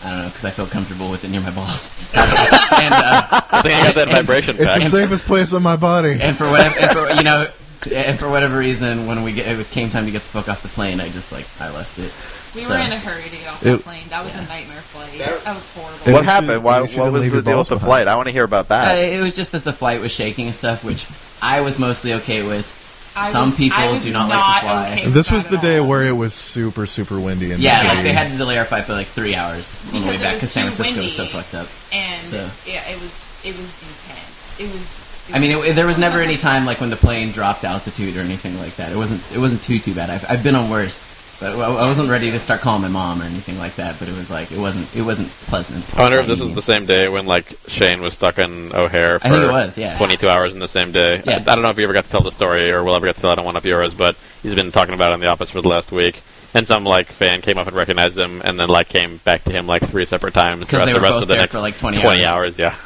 I 0.04 0.08
don't 0.10 0.18
know 0.18 0.28
because 0.28 0.44
I 0.44 0.50
felt 0.50 0.70
comfortable 0.70 1.08
with 1.10 1.24
it 1.24 1.30
near 1.30 1.40
my 1.40 1.50
balls. 1.52 1.90
and 2.14 2.92
uh, 2.92 3.28
I 3.52 3.62
think 3.62 3.74
I 3.74 3.84
got 3.84 3.94
that 3.94 4.08
And- 4.08 4.16
vibration 4.26 4.56
It's 4.58 4.74
the 4.74 4.80
safest 4.90 5.24
place 5.26 5.52
on 5.52 5.62
my 5.62 5.76
body. 5.76 6.18
and 6.20 6.36
for 6.36 6.50
whatever 6.50 6.76
and 6.80 6.90
for, 6.90 7.08
you 7.14 7.22
know. 7.22 7.46
And 7.94 8.16
for 8.18 8.28
whatever 8.30 8.58
reason, 8.58 9.06
when 9.08 9.24
we 9.24 9.32
get, 9.32 9.46
it 9.58 9.66
came 9.70 9.90
time 9.90 10.04
to 10.06 10.12
get 10.12 10.22
the 10.22 10.28
fuck 10.28 10.48
off 10.48 10.62
the 10.62 10.68
plane, 10.68 11.00
I 11.00 11.08
just 11.08 11.32
like 11.32 11.46
I 11.60 11.68
left 11.74 11.98
it. 11.98 12.12
We 12.54 12.60
So- 12.60 12.74
were 12.74 12.80
in 12.80 12.92
a 12.92 12.98
hurry 12.98 13.22
to 13.22 13.36
get 13.36 13.48
off 13.48 13.62
It- 13.64 13.70
the 13.70 13.78
plane. 13.78 14.02
That 14.10 14.24
was 14.24 14.34
a 14.34 14.42
nightmare 14.42 14.80
flight. 14.92 15.18
That- 15.18 15.44
That 15.44 15.54
was 15.54 15.66
horrible. 15.74 15.98
It- 16.08 16.12
what 16.12 16.24
happened? 16.24 16.62
Why, 16.62 16.80
what 16.80 17.12
was 17.12 17.30
the 17.30 17.42
deal 17.42 17.58
with 17.58 17.68
the 17.68 17.76
behind. 17.76 17.88
flight? 17.88 18.08
I 18.08 18.14
want 18.16 18.26
to 18.28 18.32
hear 18.32 18.44
about 18.44 18.66
Uh, 18.70 18.80
that. 18.84 18.94
it 18.98 19.22
was 19.22 19.32
just 19.34 19.52
that 19.52 19.64
the 19.64 19.72
flight 19.72 20.00
was 20.02 20.12
shaking 20.12 20.46
and 20.46 20.54
stuff, 20.54 20.84
which 20.84 21.04
I 21.40 21.60
was 21.62 21.78
mostly 21.78 22.12
okay 22.14 22.42
with. 22.42 22.66
I 23.14 23.30
Some 23.30 23.46
was- 23.46 23.56
people 23.56 23.98
do 23.98 24.10
not 24.12 24.28
like 24.30 24.38
to 24.38 24.60
fly. 24.66 24.90
okay 24.92 25.06
This 25.10 25.30
was 25.30 25.46
the 25.46 25.58
day 25.58 25.78
all. 25.78 25.86
where 25.86 26.02
it 26.02 26.16
was 26.16 26.32
super, 26.32 26.86
super 26.86 27.20
windy 27.20 27.52
in 27.52 27.60
Yeah, 27.60 27.82
the 27.82 27.88
like 27.88 28.02
they 28.04 28.12
had 28.12 28.30
to 28.32 28.38
delay 28.38 28.56
our 28.58 28.64
flight 28.64 28.84
for 28.86 28.94
like 28.94 29.08
three 29.08 29.34
hours 29.34 29.80
on 29.94 30.00
the 30.02 30.06
way 30.08 30.16
back 30.16 30.32
was 30.32 30.40
because 30.40 30.52
San 30.52 30.64
too 30.68 30.72
Francisco 30.74 31.02
was 31.02 31.14
so 31.16 31.26
fucked 31.26 31.54
up. 31.54 31.66
and 31.92 32.22
So- 32.24 32.48
yeah, 32.66 32.80
it 32.90 32.98
was 33.00 33.10
it 33.44 33.54
was 33.56 33.66
intense. 33.82 34.58
It 34.58 34.70
was. 34.72 35.34
I 35.34 35.38
mean, 35.38 35.50
it, 35.52 35.74
there 35.76 35.86
was 35.86 35.98
never 35.98 36.20
any 36.20 36.36
time 36.38 36.64
like 36.66 36.80
when 36.80 36.90
the 36.90 36.96
plane 36.96 37.32
dropped 37.32 37.64
altitude 37.64 38.16
or 38.16 38.20
anything 38.20 38.58
like 38.60 38.76
that. 38.76 38.92
It 38.92 38.96
wasn't. 38.96 39.20
It 39.34 39.38
wasn't 39.38 39.62
too 39.62 39.78
too 39.78 39.92
bad. 39.94 40.08
I've, 40.10 40.24
I've 40.30 40.42
been 40.42 40.54
on 40.54 40.70
worse, 40.70 41.02
but 41.42 41.58
I 41.58 41.86
wasn't 41.88 42.08
ready 42.08 42.30
to 42.30 42.38
start 42.38 42.60
calling 42.60 42.82
my 42.82 42.88
mom 42.88 43.20
or 43.20 43.24
anything 43.24 43.58
like 43.58 43.74
that. 43.74 43.98
But 43.98 44.08
it 44.08 44.16
was 44.16 44.30
like 44.30 44.52
it 44.52 44.58
wasn't. 44.58 44.94
It 44.94 45.02
wasn't 45.02 45.28
pleasant. 45.28 45.98
I 45.98 46.02
wonder 46.02 46.20
if 46.20 46.28
this 46.28 46.40
was 46.40 46.54
the 46.54 46.62
same 46.62 46.86
day 46.86 47.08
when 47.08 47.26
like 47.26 47.52
Shane 47.66 48.00
was 48.00 48.14
stuck 48.14 48.38
in 48.38 48.72
O'Hare 48.72 49.18
for 49.18 49.26
I 49.26 49.30
think 49.30 49.42
it 49.44 49.50
was, 49.50 49.76
yeah. 49.76 49.98
22 49.98 50.28
hours 50.28 50.52
in 50.52 50.60
the 50.60 50.68
same 50.68 50.92
day. 50.92 51.20
Yeah. 51.26 51.42
I, 51.44 51.52
I 51.52 51.54
don't 51.56 51.62
know 51.62 51.70
if 51.70 51.78
you 51.78 51.84
ever 51.84 51.92
got 51.92 52.04
to 52.04 52.10
tell 52.10 52.22
the 52.22 52.30
story 52.30 52.70
or 52.70 52.84
will 52.84 52.94
ever 52.94 53.06
get 53.06 53.16
to 53.16 53.20
tell 53.20 53.32
it 53.32 53.38
on 53.40 53.44
one 53.44 53.56
of 53.56 53.64
yours, 53.64 53.92
but 53.92 54.16
he's 54.42 54.54
been 54.54 54.70
talking 54.70 54.94
about 54.94 55.10
it 55.10 55.14
in 55.14 55.20
the 55.20 55.26
office 55.26 55.50
for 55.50 55.60
the 55.60 55.68
last 55.68 55.90
week. 55.90 56.22
And 56.54 56.66
some 56.68 56.84
like 56.84 57.08
fan 57.08 57.40
came 57.40 57.58
up 57.58 57.66
and 57.66 57.74
recognized 57.74 58.16
him, 58.16 58.40
and 58.44 58.60
then 58.60 58.68
like 58.68 58.88
came 58.88 59.16
back 59.18 59.42
to 59.44 59.50
him 59.52 59.66
like 59.66 59.82
three 59.82 60.04
separate 60.06 60.34
times 60.34 60.68
throughout 60.68 60.84
they 60.84 60.92
the 60.92 61.00
rest 61.00 61.14
both 61.14 61.22
of 61.22 61.28
the 61.28 61.34
there 61.34 61.42
next 61.42 61.52
for 61.54 61.60
like 61.60 61.76
20 61.76 62.00
20 62.00 62.24
hours. 62.24 62.26
hours. 62.26 62.58
Yeah, 62.58 62.76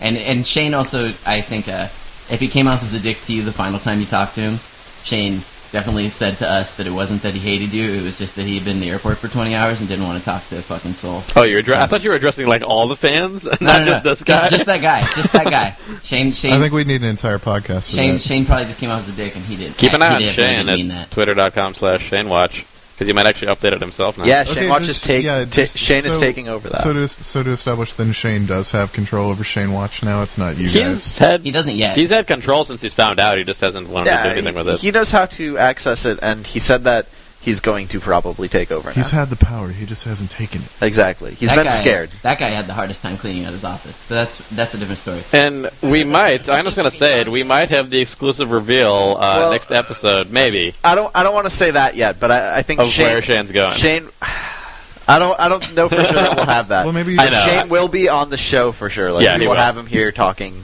And 0.00 0.16
and 0.16 0.44
Shane 0.46 0.74
also, 0.74 1.08
I 1.26 1.42
think, 1.42 1.68
uh, 1.68 1.84
if 2.32 2.40
he 2.40 2.48
came 2.48 2.66
off 2.66 2.82
as 2.82 2.92
a 2.94 2.98
dick 3.00 3.20
to 3.24 3.32
you 3.32 3.42
the 3.42 3.52
final 3.52 3.78
time 3.78 4.00
you 4.00 4.06
talked 4.06 4.34
to 4.36 4.40
him, 4.40 4.58
Shane 5.04 5.42
definitely 5.72 6.08
said 6.08 6.38
to 6.38 6.48
us 6.48 6.74
that 6.74 6.86
it 6.86 6.90
wasn't 6.92 7.22
that 7.22 7.34
he 7.34 7.40
hated 7.40 7.72
you; 7.72 7.90
it 7.90 8.02
was 8.02 8.18
just 8.18 8.36
that 8.36 8.42
he 8.42 8.56
had 8.56 8.64
been 8.64 8.76
in 8.76 8.80
the 8.80 8.90
airport 8.90 9.18
for 9.18 9.28
20 9.28 9.54
hours 9.54 9.80
and 9.80 9.88
didn't 9.88 10.04
want 10.06 10.18
to 10.18 10.24
talk 10.24 10.46
to 10.48 10.58
a 10.58 10.62
fucking 10.62 10.94
soul. 10.94 11.22
Oh, 11.36 11.42
you're 11.44 11.62
Addre- 11.62 11.76
I 11.76 11.86
thought 11.86 12.02
you 12.04 12.10
were 12.10 12.16
addressing 12.16 12.46
like 12.46 12.62
all 12.62 12.88
the 12.88 12.96
fans, 12.96 13.44
No, 13.44 13.50
not 13.60 13.60
no, 13.60 13.78
no. 13.78 13.84
just 13.86 14.04
this 14.04 14.22
guy. 14.24 14.40
Just, 14.40 14.50
just 14.52 14.66
that 14.66 14.80
guy. 14.82 15.10
Just 15.14 15.32
that 15.32 15.44
guy. 15.44 15.76
Shane. 16.02 16.32
Shane. 16.32 16.52
I 16.52 16.58
think 16.58 16.72
we 16.72 16.84
need 16.84 17.02
an 17.02 17.08
entire 17.08 17.38
podcast 17.38 17.86
for 17.90 17.96
Shane. 17.96 18.14
that. 18.14 18.22
Shane 18.22 18.44
probably 18.46 18.66
just 18.66 18.78
came 18.78 18.90
out 18.90 18.98
as 19.00 19.08
a 19.08 19.16
dick, 19.16 19.34
and 19.36 19.44
he 19.44 19.56
did. 19.56 19.76
Keep 19.76 19.92
an 19.94 20.02
eye 20.02 20.14
on 20.14 20.20
definitely 20.20 20.32
Shane 20.44 20.66
didn't 20.66 20.76
mean 20.76 20.90
at 20.90 21.08
that. 21.08 21.10
twitter.com 23.00 23.00
slash 23.00 23.00
Shane 23.00 23.00
Watch. 23.00 23.00
because 23.00 23.06
he 23.06 23.12
might 23.12 23.26
actually 23.26 23.48
update 23.48 23.72
it 23.72 23.80
himself 23.80 24.18
now. 24.18 24.24
Yeah, 24.24 24.42
Okay, 24.42 24.54
Shane 24.54 24.68
Watch 24.68 24.82
is 24.82 24.88
just- 24.88 25.04
take, 25.04 25.24
yeah, 25.24 25.44
ta- 25.44 25.50
just- 25.50 25.78
Shane 25.78 26.04
is 26.06 26.18
taking 26.18 26.48
over 26.48 26.68
that. 26.68 26.82
So 26.82 26.92
to 26.92 27.08
so 27.08 27.42
to 27.42 27.50
establish, 27.50 27.94
then 27.94 28.12
Shane 28.12 28.46
does 28.46 28.70
have 28.72 28.92
control 28.92 29.30
over 29.30 29.44
Shane 29.44 29.72
Watch 29.72 30.02
now. 30.02 30.22
It's 30.22 30.38
not 30.38 30.56
you 30.58 30.68
he's 30.68 30.74
guys. 30.74 31.18
had 31.18 31.40
He 31.42 31.50
doesn't 31.50 31.76
yet. 31.76 31.96
he's 31.96 32.10
had 32.10 32.26
control 32.26 32.64
since 32.64 32.80
he's 32.82 32.94
found 32.94 33.18
out. 33.18 33.38
He 33.38 33.44
just 33.44 33.60
hasn't 33.60 33.88
wanted 33.88 34.10
to 34.10 34.22
do 34.22 34.28
anything 34.30 34.54
with 34.54 34.68
it. 34.68 34.80
he 34.80 34.90
knows 34.90 35.10
how 35.10 35.26
to 35.26 35.58
access 35.58 36.04
it, 36.04 36.18
and 36.22 36.46
he 36.46 36.58
said 36.58 36.84
that 36.84 37.06
he's 37.40 37.60
going 37.60 37.88
to 37.88 38.00
probably 38.00 38.48
take 38.48 38.70
over. 38.70 38.90
He's 38.92 39.12
now. 39.12 39.20
had 39.20 39.28
the 39.28 39.36
power. 39.36 39.68
He 39.68 39.86
just 39.86 40.04
hasn't 40.04 40.30
taken 40.30 40.60
it. 40.62 40.70
exactly. 40.82 41.34
He's 41.34 41.48
That 41.48 41.56
been 41.56 41.64
guy- 41.64 41.70
scared. 41.70 42.10
That 42.22 42.38
guy 42.38 42.48
had 42.50 42.66
the 42.66 42.74
hardest 42.74 43.02
time 43.02 43.16
cleaning 43.16 43.44
out 43.46 43.52
his 43.52 43.64
office, 43.64 44.04
but 44.08 44.14
that's 44.16 44.48
that's 44.50 44.74
a 44.74 44.78
different 44.78 44.98
story. 44.98 45.20
And 45.32 45.70
we 45.82 46.04
might. 46.04 46.48
I'm 46.48 46.64
just 46.64 46.76
going 46.76 46.90
to 46.90 46.96
say 46.96 47.20
it. 47.20 47.28
We 47.28 47.42
might 47.42 47.70
have 47.70 47.90
the 47.90 48.00
exclusive 48.00 48.50
reveal 48.50 49.16
uh, 49.18 49.36
Well- 49.38 49.52
next 49.52 49.70
episode, 49.70 50.30
maybe, 50.30 50.74
I 50.84 50.94
don't. 50.94 51.10
I 51.14 51.22
don't 51.22 51.34
want 51.34 51.46
to 51.46 51.54
say 51.54 51.70
that 51.72 51.94
yet, 51.96 52.20
but 52.20 52.30
I, 52.30 52.58
I 52.58 52.62
think 52.62 52.80
of 52.80 52.88
Shane. 52.88 53.06
where 53.06 53.22
Shane's 53.22 53.50
going. 53.52 53.74
Shane. 53.76 54.08
I 55.08 55.18
don't. 55.18 55.40
I 55.40 55.48
don't 55.48 55.74
know 55.74 55.88
for 55.88 55.96
sure 55.96 56.12
that 56.14 56.36
we'll 56.36 56.46
have 56.46 56.68
that. 56.68 56.84
Well, 56.84 56.92
maybe 56.92 57.12
you 57.14 57.18
Shane 57.18 57.68
will 57.68 57.88
be 57.88 58.08
on 58.08 58.30
the 58.30 58.36
show 58.36 58.70
for 58.70 58.88
sure. 58.90 59.10
Like 59.10 59.24
Yeah, 59.24 59.34
we 59.36 59.42
he 59.42 59.46
will 59.48 59.54
will. 59.56 59.60
have 59.62 59.76
him 59.76 59.86
here 59.86 60.12
talking. 60.12 60.62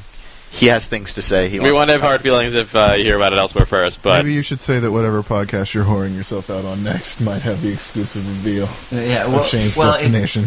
He 0.56 0.66
has 0.68 0.86
things 0.86 1.14
to 1.14 1.22
say. 1.22 1.48
He 1.50 1.58
we 1.60 1.70
wants 1.70 1.76
won't 1.76 1.88
to 1.88 1.92
have 1.92 2.00
hard 2.00 2.20
feelings 2.22 2.54
if 2.54 2.74
uh, 2.74 2.94
you 2.96 3.04
hear 3.04 3.16
about 3.16 3.32
it 3.34 3.38
elsewhere 3.38 3.66
first. 3.66 4.02
But 4.02 4.22
maybe 4.24 4.32
you 4.34 4.42
should 4.42 4.60
say 4.62 4.78
that 4.78 4.90
whatever 4.90 5.22
podcast 5.22 5.74
you're 5.74 5.84
whoring 5.84 6.16
yourself 6.16 6.48
out 6.50 6.64
on 6.64 6.82
next 6.82 7.20
might 7.20 7.42
have 7.42 7.60
the 7.62 7.72
exclusive 7.72 8.26
reveal 8.26 8.64
Uh, 8.64 9.04
yeah, 9.04 9.26
well, 9.26 9.40
of 9.40 9.46
Shane's 9.46 9.76
well, 9.76 9.90
it's, 9.90 10.00
destination. 10.00 10.44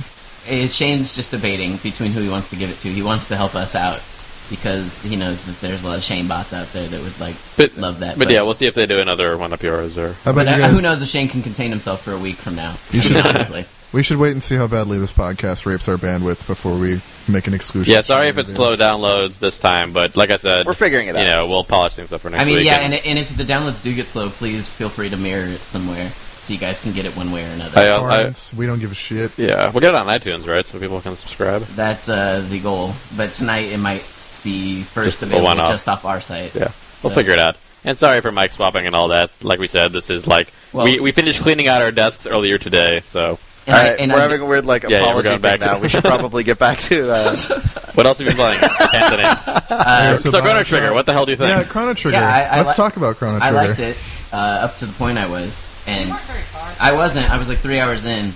it's 0.47 0.73
Shane's 0.73 1.15
just 1.15 1.29
debating 1.31 1.77
between 1.77 2.11
who 2.11 2.21
he 2.21 2.29
wants 2.29 2.49
to 2.49 2.55
give 2.55 2.71
it 2.71 2.79
to. 2.79 2.87
He 2.87 3.03
wants 3.03 3.27
to 3.27 3.35
help 3.35 3.53
us 3.53 3.75
out 3.75 4.01
because 4.49 5.03
he 5.03 5.15
knows 5.15 5.41
that 5.43 5.61
there's 5.61 5.83
a 5.83 5.87
lot 5.87 5.97
of 5.97 6.03
Shane 6.03 6.27
bots 6.27 6.53
out 6.53 6.65
there 6.73 6.87
that 6.87 7.01
would 7.03 7.19
like 7.19 7.35
But- 7.55 7.77
love 7.77 7.99
that. 7.99 8.17
but 8.17 8.31
yeah, 8.31 8.41
we'll 8.41 8.55
see 8.55 8.65
if 8.65 8.73
they 8.73 8.87
do 8.87 8.99
another 8.99 9.37
one 9.37 9.53
up 9.53 9.61
yours 9.61 9.95
or. 9.95 10.13
How 10.23 10.31
about 10.31 10.47
But 10.47 10.57
you 10.57 10.63
uh, 10.63 10.67
guys? 10.69 10.75
who 10.75 10.81
knows 10.81 11.01
if 11.03 11.09
Shane 11.09 11.27
can 11.27 11.43
contain 11.43 11.69
himself 11.69 12.01
for 12.01 12.13
a 12.13 12.17
week 12.17 12.37
from 12.37 12.55
now? 12.55 12.73
You 12.91 13.01
should- 13.01 13.17
honestly. 13.23 13.65
We 13.91 14.03
should 14.03 14.17
wait 14.19 14.33
and 14.33 14.43
see 14.43 14.55
how 14.55 14.67
badly 14.67 14.99
this 14.99 15.11
podcast 15.11 15.65
rapes 15.65 15.87
our 15.87 15.97
bandwidth 15.97 16.45
before 16.45 16.77
we 16.77 17.01
make 17.31 17.47
an 17.47 17.55
exclusion. 17.55 17.91
Yeah, 17.91 18.01
sorry 18.01 18.27
if 18.27 18.37
it's 18.37 18.53
slow 18.53 18.75
downloads 18.75 19.39
this 19.39 19.57
time, 19.57 19.93
but 19.93 20.15
like 20.15 20.29
I 20.29 20.37
said, 20.37 20.67
We're 20.67 20.75
figuring 20.75 21.07
it 21.07 21.15
out. 21.15 21.21
You 21.21 21.25
know, 21.25 21.47
we'll 21.47 21.63
polish 21.63 21.95
things 21.95 22.11
up 22.13 22.21
for 22.21 22.29
next 22.29 22.43
I 22.43 22.45
mean, 22.45 22.57
week. 22.57 22.65
yeah, 22.67 22.79
and 22.81 22.93
and, 22.93 23.03
and 23.05 23.17
if 23.19 23.35
the 23.35 23.43
downloads 23.43 23.81
do 23.81 23.93
get 23.95 24.07
slow, 24.07 24.29
please 24.29 24.69
feel 24.69 24.89
free 24.89 25.09
to 25.09 25.17
mirror 25.17 25.45
it 25.45 25.57
somewhere 25.59 26.07
so 26.09 26.53
you 26.53 26.59
guys 26.59 26.79
can 26.79 26.93
get 26.93 27.05
it 27.07 27.15
one 27.17 27.31
way 27.31 27.43
or 27.43 27.53
another. 27.53 27.79
I, 27.81 28.25
I, 28.27 28.33
we 28.55 28.67
don't 28.67 28.79
give 28.79 28.91
a 28.91 28.95
shit. 28.95 29.37
yeah, 29.39 29.71
we'll 29.71 29.81
get 29.81 29.95
it 29.95 29.95
on 29.95 30.05
iTunes, 30.07 30.45
right? 30.47 30.65
So 30.65 30.79
people 30.79 31.01
can 31.01 31.15
subscribe. 31.15 31.63
That's 31.63 32.09
uh, 32.09 32.45
the 32.47 32.59
goal. 32.59 32.93
But 33.17 33.33
tonight 33.33 33.71
it 33.71 33.79
might 33.79 34.01
be 34.43 34.83
first 34.83 35.19
Just 35.19 35.23
available 35.23 35.45
one-off. 35.45 35.69
just 35.69 35.89
off 35.89 36.05
our 36.05 36.21
site. 36.21 36.53
Yeah, 36.53 36.71
we'll 37.03 37.13
figure 37.13 37.33
it 37.33 37.39
out. 37.39 37.57
And 37.85 37.97
sorry 37.97 38.21
for 38.21 38.31
mic 38.31 38.51
swapping 38.51 38.85
and 38.85 38.93
all 38.93 39.07
that. 39.07 39.31
Like 39.41 39.57
we 39.59 39.67
said, 39.67 39.91
this 39.93 40.09
is 40.11 40.27
like 40.27 40.51
Well- 40.73 40.85
we, 40.85 40.99
we 40.99 41.11
finished 41.11 41.41
cleaning 41.41 41.67
out 41.67 41.81
our 41.81 41.91
desks 41.91 42.27
earlier 42.27 42.57
today. 42.59 42.99
So 43.01 43.39
And 43.69 43.75
All 43.77 43.81
I- 43.85 43.89
right, 43.91 43.99
and 43.99 44.11
we're 44.11 44.17
I- 44.17 44.21
having 44.21 44.41
a 44.41 44.45
weird 44.45 44.65
like 44.65 44.81
Yeah, 44.83 44.89
yeah, 44.89 44.97
we're 44.97 45.03
apology 45.05 45.23
going 45.29 45.35
thing 45.41 45.41
back 45.41 45.59
now. 45.59 45.79
we 45.79 45.89
should 45.89 46.03
probably 46.03 46.43
get 46.43 46.57
back 46.57 46.79
to. 46.79 47.11
Uh, 47.11 47.35
what 47.93 48.05
else 48.07 48.17
have 48.17 48.21
you 48.21 48.25
been 48.27 48.35
playing, 48.35 48.59
Anthony? 48.93 49.23
Uh, 49.69 50.17
so, 50.17 50.31
so 50.31 50.41
Chrono 50.41 50.63
Trigger. 50.63 50.91
What 50.93 51.05
the 51.05 51.13
hell 51.13 51.25
do 51.25 51.31
you 51.31 51.37
think? 51.37 51.49
Yeah, 51.49 51.63
Chrono 51.63 51.93
Trigger. 51.93 52.17
Yeah, 52.17 52.27
I- 52.27 52.55
I 52.55 52.57
Let's 52.57 52.69
li- 52.69 52.75
talk 52.75 52.97
about 52.97 53.17
Chrono 53.17 53.39
Trigger. 53.39 53.57
I 53.57 53.65
liked 53.67 53.79
it 53.79 53.97
uh, 54.33 54.35
up 54.35 54.77
to 54.77 54.85
the 54.87 54.93
point 54.93 55.17
I 55.19 55.27
was, 55.29 55.61
and 55.87 56.07
You 56.07 56.13
weren't 56.13 56.23
very 56.25 56.41
far. 56.41 56.71
I 56.79 56.93
wasn't. 56.93 57.29
I 57.29 57.37
was 57.37 57.47
like 57.47 57.59
three 57.59 57.79
hours 57.79 58.05
in, 58.05 58.31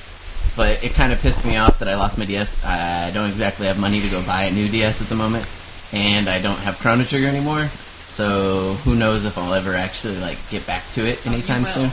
but 0.56 0.84
it 0.84 0.94
kind 0.94 1.12
of 1.12 1.20
pissed 1.22 1.44
me 1.46 1.58
off 1.58 1.80
that 1.80 1.88
I 1.90 1.96
lost 1.96 2.18
my 2.20 2.26
DS. 2.26 2.64
I 2.64 3.10
don't 3.12 3.30
exactly 3.30 3.66
have 3.68 3.80
money 3.80 4.02
to 4.02 4.10
go 4.10 4.22
buy 4.24 4.44
a 4.44 4.52
new 4.52 4.68
DS 4.70 5.02
at 5.02 5.08
the 5.08 5.16
moment, 5.16 5.48
and 5.94 6.30
I 6.30 6.40
don't 6.42 6.60
have 6.60 6.78
Chrono 6.78 7.04
Trigger 7.06 7.28
anymore. 7.28 7.66
So 8.08 8.74
who 8.84 8.94
knows 8.96 9.26
if 9.26 9.38
I'll 9.40 9.54
ever 9.56 9.74
actually 9.74 10.18
like 10.20 10.38
get 10.52 10.68
back 10.68 10.84
to 10.92 11.02
it 11.08 11.26
anytime 11.26 11.62
will. 11.64 11.68
soon. 11.68 11.90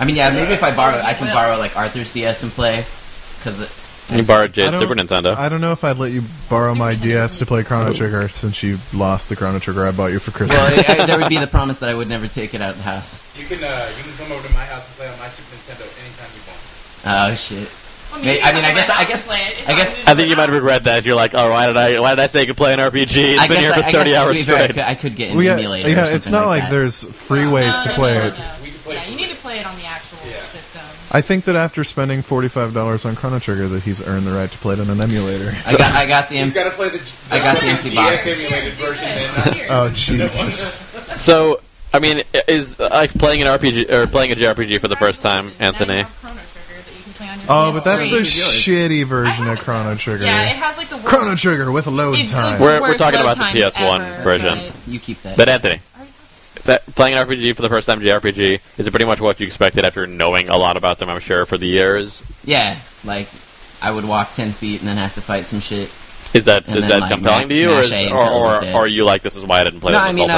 I 0.00 0.04
mean, 0.04 0.16
yeah, 0.16 0.30
maybe 0.30 0.52
if 0.52 0.62
I 0.62 0.74
borrow, 0.74 0.98
I 1.00 1.14
can 1.14 1.26
borrow 1.34 1.58
like 1.58 1.76
Arthur's 1.76 2.12
DS 2.12 2.42
and 2.44 2.52
play, 2.52 2.84
because 3.38 3.60
you 4.14 4.24
borrowed 4.24 4.50
I 4.50 4.52
Jade's 4.52 4.70
don't- 4.70 4.80
Super 4.80 4.94
Nintendo. 4.94 5.36
I 5.36 5.48
don't 5.48 5.60
know 5.60 5.72
if 5.72 5.82
I'd 5.84 5.98
let 5.98 6.12
you 6.12 6.22
borrow 6.48 6.74
my 6.74 6.94
DS 6.94 7.38
to 7.38 7.46
play 7.46 7.62
Chrono 7.64 7.92
Trigger 7.92 8.28
since 8.28 8.62
you 8.62 8.78
lost 8.94 9.28
the 9.28 9.36
Chrono 9.36 9.58
Trigger 9.58 9.86
I 9.86 9.90
bought 9.92 10.12
you 10.12 10.18
for 10.18 10.30
Christmas. 10.30 10.56
well, 10.58 11.00
I, 11.02 11.06
there 11.06 11.18
would 11.18 11.28
be 11.28 11.38
the 11.38 11.46
promise 11.46 11.80
that 11.80 11.88
I 11.88 11.94
would 11.94 12.08
never 12.08 12.26
take 12.28 12.54
it 12.54 12.60
out 12.62 12.70
of 12.70 12.76
the 12.78 12.82
house. 12.84 13.20
You 13.38 13.44
can 13.46 13.62
uh, 13.62 13.90
you 13.96 14.02
can 14.04 14.12
come 14.12 14.32
over 14.32 14.46
to 14.46 14.54
my 14.54 14.64
house 14.64 14.86
and 14.88 14.96
play 14.96 15.08
on 15.08 15.18
my 15.18 15.28
Super 15.28 15.56
Nintendo 15.56 15.86
anytime 16.00 16.30
you 16.34 16.42
want. 16.46 17.30
Oh 17.30 17.34
shit! 17.34 17.68
Well, 18.12 18.24
May- 18.24 18.38
you 18.38 18.42
I 18.44 18.52
mean, 18.54 18.64
I 18.64 18.72
guess- 18.74 18.86
come 18.88 18.96
to 18.96 19.02
my 19.02 19.04
I 19.04 19.04
guess- 19.04 19.20
and 19.22 19.28
play 19.28 19.40
it. 19.42 19.58
It's 19.60 19.68
I 19.68 19.74
guess- 19.76 20.06
I 20.06 20.14
think 20.14 20.30
you 20.30 20.36
might 20.36 20.48
have 20.48 20.54
regret 20.54 20.84
that. 20.84 21.04
You're 21.04 21.14
like, 21.16 21.32
oh, 21.34 21.50
why 21.50 21.66
did 21.66 21.76
I? 21.76 22.00
Why 22.00 22.14
did 22.14 22.20
I 22.22 22.26
say 22.28 22.40
you 22.40 22.46
could 22.46 22.56
play 22.56 22.72
an 22.72 22.78
RPG? 22.80 23.14
It's 23.34 23.42
I 23.42 23.46
been 23.48 23.60
here 23.60 23.74
for 23.74 23.80
I 23.84 23.92
thirty 23.92 24.16
hours 24.16 24.32
to 24.32 24.38
I 24.38 24.42
straight. 24.42 24.66
could, 24.70 24.78
I 24.78 24.94
could 24.94 25.16
get 25.16 25.30
an 25.30 25.36
Well, 25.36 25.44
yeah, 25.44 25.52
emulator. 25.52 25.88
yeah, 25.90 26.08
or 26.10 26.14
it's 26.14 26.28
not 26.30 26.46
like 26.46 26.62
like 26.62 26.70
there's 26.70 27.04
free 27.04 27.46
ways 27.46 27.74
No, 27.84 27.90
to 27.90 27.96
play 27.96 28.14
no, 28.14 28.24
it. 28.24 28.38
no. 28.38 28.44
We 28.62 28.70
can 28.70 28.92
Yeah, 28.92 29.04
you 29.04 29.16
need 29.16 29.28
to 29.28 29.36
play 29.36 29.36
it 29.36 29.37
on 29.68 29.76
the 29.76 29.84
actual 29.86 30.18
Yeah. 30.28 30.40
system. 30.42 30.82
I 31.12 31.20
think 31.20 31.44
that 31.44 31.56
after 31.56 31.84
spending 31.84 32.22
forty 32.22 32.48
five 32.48 32.72
dollars 32.74 33.04
on 33.04 33.14
Chrono 33.16 33.38
Trigger, 33.38 33.68
that 33.68 33.82
he's 33.82 34.06
earned 34.06 34.26
the 34.26 34.32
right 34.32 34.50
to 34.50 34.58
play 34.58 34.74
it 34.74 34.80
on 34.80 34.88
an 34.90 35.00
emulator. 35.00 35.54
I 35.66 35.72
got, 35.76 35.92
I 35.94 36.06
got 36.06 36.28
the 36.28 36.36
He's 36.36 36.44
em- 36.48 36.52
got 36.52 36.64
to 36.64 36.70
play 36.70 36.88
the. 36.88 37.00
I 37.30 37.38
got 37.38 37.54
the 37.56 37.66
the 37.66 37.72
empty 37.72 37.94
box. 37.94 38.26
emulated 38.26 38.72
version. 38.74 39.04
Here, 39.06 39.28
Then 39.44 39.52
here. 39.54 39.66
Oh 39.70 39.88
Jesus! 39.90 40.84
So, 41.18 41.60
I 41.92 41.98
mean, 41.98 42.22
is 42.46 42.78
uh, 42.78 42.88
like 42.92 43.12
playing 43.14 43.42
an 43.42 43.48
RPG 43.48 43.90
or 43.90 44.06
playing 44.06 44.30
a 44.32 44.36
JRPG 44.36 44.80
for 44.80 44.88
the 44.88 44.96
first 44.96 45.20
time, 45.22 45.50
Anthony? 45.58 46.02
have 46.02 46.20
Chrono 46.20 46.34
Trigger 46.52 46.82
that 46.82 46.96
you 46.96 47.02
can 47.02 47.12
play 47.14 47.28
on 47.28 47.38
your 47.40 47.46
Oh, 47.48 47.72
but 47.72 47.84
that's 47.84 48.04
the 48.08 48.16
PS3. 48.16 48.20
is 48.20 48.36
yours. 48.38 48.52
shitty 48.52 49.04
version 49.06 49.48
of 49.48 49.58
Chrono. 49.60 49.94
Trigger. 49.96 50.24
Yeah, 50.24 50.42
it 50.50 50.56
has 50.56 50.76
like 50.76 50.88
the 50.88 50.96
worst. 50.96 51.06
Chrono 51.08 51.34
Trigger 51.34 51.72
with 51.72 51.86
a 51.86 51.90
load 51.90 52.18
It's 52.18 52.30
the 52.32 52.38
time. 52.38 52.60
We're- 52.60 52.80
we're 52.80 52.96
talking 52.98 53.20
about 53.20 53.36
the 53.36 53.44
times 53.44 53.54
PS1 53.54 54.00
ever, 54.00 54.22
version. 54.22 54.58
but- 54.58 54.74
You 54.86 55.00
keep 55.00 55.20
that. 55.22 55.36
But 55.36 55.48
Anthony, 55.48 55.80
playing 56.94 57.14
an 57.14 57.26
RPG 57.26 57.56
for 57.56 57.62
the 57.62 57.68
first 57.68 57.86
time, 57.86 58.00
JRPG, 58.00 58.60
is 58.78 58.86
it 58.86 58.90
pretty 58.90 59.04
much 59.06 59.20
what 59.20 59.40
you 59.40 59.46
expected 59.46 59.84
after 59.84 60.06
knowing 60.06 60.48
a 60.48 60.56
lot 60.56 60.76
about 60.76 60.98
them? 60.98 61.08
I'm 61.10 61.20
sure 61.20 61.46
for 61.46 61.58
the 61.58 61.66
years. 61.66 62.22
yeah, 62.44 62.76
like 63.04 63.28
I 63.82 63.90
would 63.90 64.04
walk 64.04 64.34
ten 64.34 64.50
feet 64.52 64.80
and 64.80 64.88
then 64.88 64.96
have 64.96 65.14
to 65.14 65.20
fight 65.20 65.46
some 65.46 65.60
shit. 65.60 65.90
Is 66.34 66.44
that 66.44 66.66
And 66.66 66.76
is 66.76 66.80
then, 66.82 66.90
that 66.90 67.00
like, 67.00 67.10
compelling 67.12 67.44
ma- 67.44 67.48
to 67.48 67.54
you, 67.54 67.72
or, 67.72 67.80
is, 67.80 67.90
or, 67.90 67.96
until 67.96 68.18
it 68.20 68.40
was 68.40 68.64
or, 68.64 68.66
or 68.72 68.76
are 68.80 68.86
you 68.88 69.04
like 69.04 69.22
this 69.22 69.36
is 69.36 69.44
why 69.44 69.60
I 69.60 69.64
didn't 69.64 69.80
play 69.80 69.92
no, 69.92 69.98
I 69.98 70.12
mean, 70.12 70.28
uh, 70.30 70.36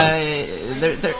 they're, 0.78 0.94
they're, 0.94 1.14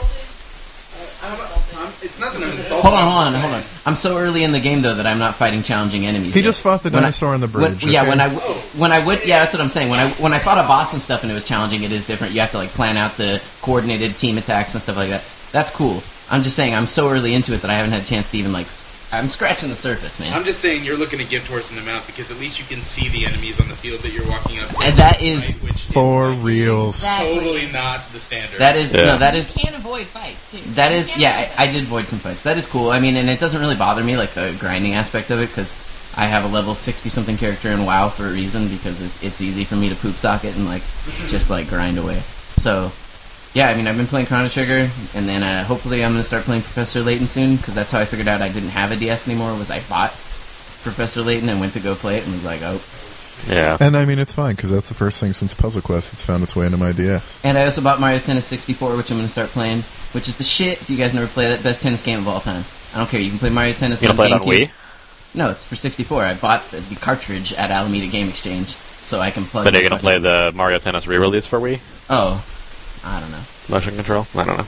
it's 2.01 2.19
not 2.19 2.33
that 2.33 2.41
I'm 2.43 2.49
insulting. 2.51 2.81
hold 2.81 2.93
on, 2.93 3.03
hold 3.11 3.35
on, 3.35 3.41
hold 3.41 3.53
on. 3.55 3.63
I'm 3.85 3.95
so 3.95 4.17
early 4.17 4.43
in 4.43 4.51
the 4.51 4.59
game 4.59 4.81
though 4.81 4.95
that 4.95 5.05
I'm 5.05 5.19
not 5.19 5.35
fighting 5.35 5.63
challenging 5.63 6.05
enemies. 6.05 6.33
He 6.33 6.39
yet. 6.41 6.45
just 6.45 6.61
fought 6.61 6.83
the 6.83 6.89
When 6.89 6.99
I- 6.99 7.07
dinosaur 7.07 7.33
on 7.33 7.39
the 7.41 7.47
When, 7.47 7.73
bridge. 7.75 7.83
yeah, 7.85 8.01
okay? 8.01 8.09
when 8.09 8.21
I 8.21 8.29
when 8.29 8.91
I 8.91 9.05
would, 9.05 9.25
yeah, 9.25 9.39
that's 9.39 9.53
what 9.53 9.61
I'm 9.61 9.69
saying. 9.69 9.89
When 9.89 9.99
I 9.99 10.09
when 10.13 10.33
I 10.33 10.39
fought 10.39 10.57
a 10.57 10.67
boss 10.67 10.93
and 10.93 11.01
stuff 11.01 11.23
and 11.23 11.31
it 11.31 11.35
was 11.35 11.43
challenging, 11.45 11.83
it 11.83 11.91
is 11.91 12.05
different. 12.07 12.33
You 12.33 12.41
have 12.41 12.51
to 12.51 12.57
like 12.57 12.69
plan 12.69 12.97
out 12.97 13.17
the 13.17 13.41
coordinated 13.61 14.17
team 14.17 14.37
attacks 14.37 14.73
and 14.73 14.81
stuff 14.81 14.97
like 14.97 15.09
that. 15.09 15.23
That's 15.51 15.71
cool. 15.71 16.01
I'm 16.29 16.43
just 16.43 16.55
saying 16.55 16.73
I'm 16.73 16.87
so 16.87 17.09
early 17.09 17.33
into 17.33 17.53
it 17.53 17.61
that 17.61 17.69
I 17.71 17.73
haven't 17.75 17.91
had 17.91 18.03
a 18.03 18.05
chance 18.05 18.29
to 18.31 18.37
even 18.37 18.53
like. 18.53 18.67
S- 19.11 19.13
I'm 19.13 19.27
scratching 19.29 19.69
the 19.69 19.75
surface, 19.75 20.19
man. 20.19 20.33
I'm 20.33 20.43
just 20.43 20.59
saying 20.59 20.83
you're 20.83 20.97
looking 20.97 21.19
a 21.19 21.23
gift 21.23 21.47
horse 21.49 21.69
in 21.69 21.75
the 21.75 21.81
mouth 21.83 22.05
because 22.07 22.31
at 22.31 22.39
least 22.39 22.59
you 22.59 22.65
can 22.65 22.83
see 22.83 23.09
the 23.09 23.25
enemies 23.25 23.59
on 23.59 23.67
the 23.67 23.75
field 23.75 24.01
that 24.01 24.11
you're 24.13 24.27
walking 24.29 24.59
up 24.59 24.69
to. 24.69 24.81
And 24.83 24.95
that 24.97 25.21
is- 25.21 25.53
right, 25.55 25.63
which 25.63 25.81
for 25.83 26.31
is 26.31 26.37
like 26.37 26.45
reals. 26.45 27.03
Totally 27.03 27.67
not 27.71 28.09
the 28.13 28.19
standard. 28.19 28.59
that 28.59 28.75
is 28.77 28.93
Yeah. 28.93 29.05
no, 29.05 29.17
that 29.17 29.35
is 29.35 29.55
You 29.55 29.63
can't 29.63 29.75
avoid 29.75 30.05
fights 30.07 30.51
too. 30.51 30.57
That 30.75 30.91
You 30.91 30.97
is, 30.97 31.07
can't 31.09 31.19
yeah, 31.21 31.49
I, 31.57 31.63
I 31.63 31.71
did 31.71 31.83
void 31.85 32.07
some 32.07 32.19
fights. 32.19 32.41
That 32.43 32.57
is 32.57 32.65
cool. 32.65 32.89
I 32.91 32.99
mean, 32.99 33.15
and 33.17 33.29
it 33.29 33.39
doesn't 33.39 33.59
really 33.59 33.75
bother 33.75 34.03
me, 34.03 34.17
like 34.17 34.31
the 34.31 34.55
grinding 34.59 34.93
aspect 34.93 35.29
of 35.31 35.39
it, 35.39 35.47
because 35.49 35.73
I 36.17 36.25
have 36.25 36.43
a 36.43 36.47
level 36.47 36.75
60 36.75 37.07
something 37.09 37.37
character 37.37 37.69
in 37.69 37.85
WoW 37.85 38.09
for 38.09 38.25
a 38.25 38.31
reason, 38.31 38.67
because 38.67 39.01
it, 39.01 39.11
it's 39.25 39.39
easy 39.41 39.63
for 39.63 39.75
me 39.75 39.87
to 39.89 39.95
poop 39.95 40.15
socket 40.17 40.55
and, 40.57 40.65
like, 40.65 40.81
just, 41.29 41.49
like, 41.49 41.69
grind 41.69 41.97
away. 41.97 42.19
So, 42.57 42.91
yeah, 43.53 43.69
I 43.69 43.75
mean, 43.75 43.87
I've 43.87 43.97
been 43.97 44.07
playing 44.07 44.27
Chrono 44.27 44.47
Trigger, 44.47 44.89
and 45.13 45.27
then 45.27 45.43
uh, 45.43 45.63
hopefully 45.65 46.03
I'm 46.03 46.11
going 46.11 46.21
to 46.21 46.27
start 46.27 46.43
playing 46.43 46.61
Professor 46.61 47.01
Layton 47.01 47.27
soon, 47.27 47.57
because 47.57 47.75
that's 47.75 47.91
how 47.91 47.99
I 47.99 48.05
figured 48.05 48.27
out 48.27 48.41
I 48.41 48.49
didn't 48.49 48.69
have 48.69 48.91
a 48.91 48.95
DS 48.95 49.27
anymore, 49.27 49.51
was 49.57 49.69
I 49.69 49.81
bought 49.89 50.11
Professor 50.83 51.21
Layton 51.21 51.49
and 51.49 51.59
went 51.59 51.73
to 51.73 51.79
go 51.79 51.95
play 51.95 52.17
it 52.17 52.23
and 52.23 52.33
was 52.33 52.45
like, 52.45 52.61
oh. 52.63 52.81
yeah. 53.53 53.77
And 53.79 53.97
I 53.97 54.05
mean, 54.05 54.19
it's 54.19 54.31
fine 54.31 54.55
because 54.55 54.71
that's 54.71 54.87
the 54.87 54.95
first 54.95 55.19
thing 55.19 55.33
since 55.33 55.53
Puzzle 55.53 55.81
Quest 55.81 56.11
that's 56.11 56.21
found 56.21 56.43
its 56.43 56.55
way 56.55 56.65
into 56.65 56.77
my 56.77 56.93
DS. 56.93 57.43
And 57.43 57.57
I 57.57 57.65
also 57.65 57.81
bought 57.81 57.99
Mario 57.99 58.19
Tennis 58.19 58.45
64, 58.45 58.95
which 58.95 59.11
I'm 59.11 59.17
going 59.17 59.25
to 59.27 59.31
start 59.31 59.49
playing, 59.49 59.81
which 60.13 60.29
is 60.29 60.37
the 60.37 60.43
shit 60.43 60.81
if 60.81 60.89
you 60.89 60.97
guys 60.97 61.13
never 61.13 61.27
play 61.27 61.49
that 61.49 61.61
best 61.61 61.81
tennis 61.81 62.01
game 62.01 62.19
of 62.19 62.27
all 62.27 62.39
time. 62.39 62.63
I 62.93 62.97
don't 62.97 63.09
care. 63.09 63.19
You 63.19 63.29
can 63.29 63.39
play 63.39 63.49
Mario 63.49 63.73
Tennis 63.73 64.01
You 64.01 64.09
gonna 64.09 64.17
play 64.17 64.27
it 64.27 64.33
on 64.33 64.41
GameCube. 64.41 64.67
Wii? 64.67 65.35
No, 65.35 65.49
it's 65.49 65.65
for 65.65 65.75
64. 65.75 66.23
I 66.23 66.33
bought 66.33 66.63
the, 66.71 66.77
the 66.77 66.95
cartridge 66.95 67.53
at 67.53 67.71
Alameda 67.71 68.07
Game 68.07 68.27
Exchange, 68.27 68.67
so 68.67 69.19
I 69.21 69.31
can 69.31 69.45
plug. 69.45 69.63
But 69.63 69.75
are 69.75 69.77
you 69.77 69.83
the 69.83 69.89
gonna 69.89 70.01
play 70.01 70.19
the 70.19 70.51
Mario 70.53 70.79
Tennis 70.79 71.07
re-release 71.07 71.45
for 71.45 71.59
Wii? 71.59 71.79
Oh, 72.09 72.43
I 73.03 73.19
don't 73.19 73.31
know. 73.31 73.41
Motion 73.69 73.95
control? 73.95 74.27
I 74.35 74.43
don't 74.45 74.57
know. 74.57 74.67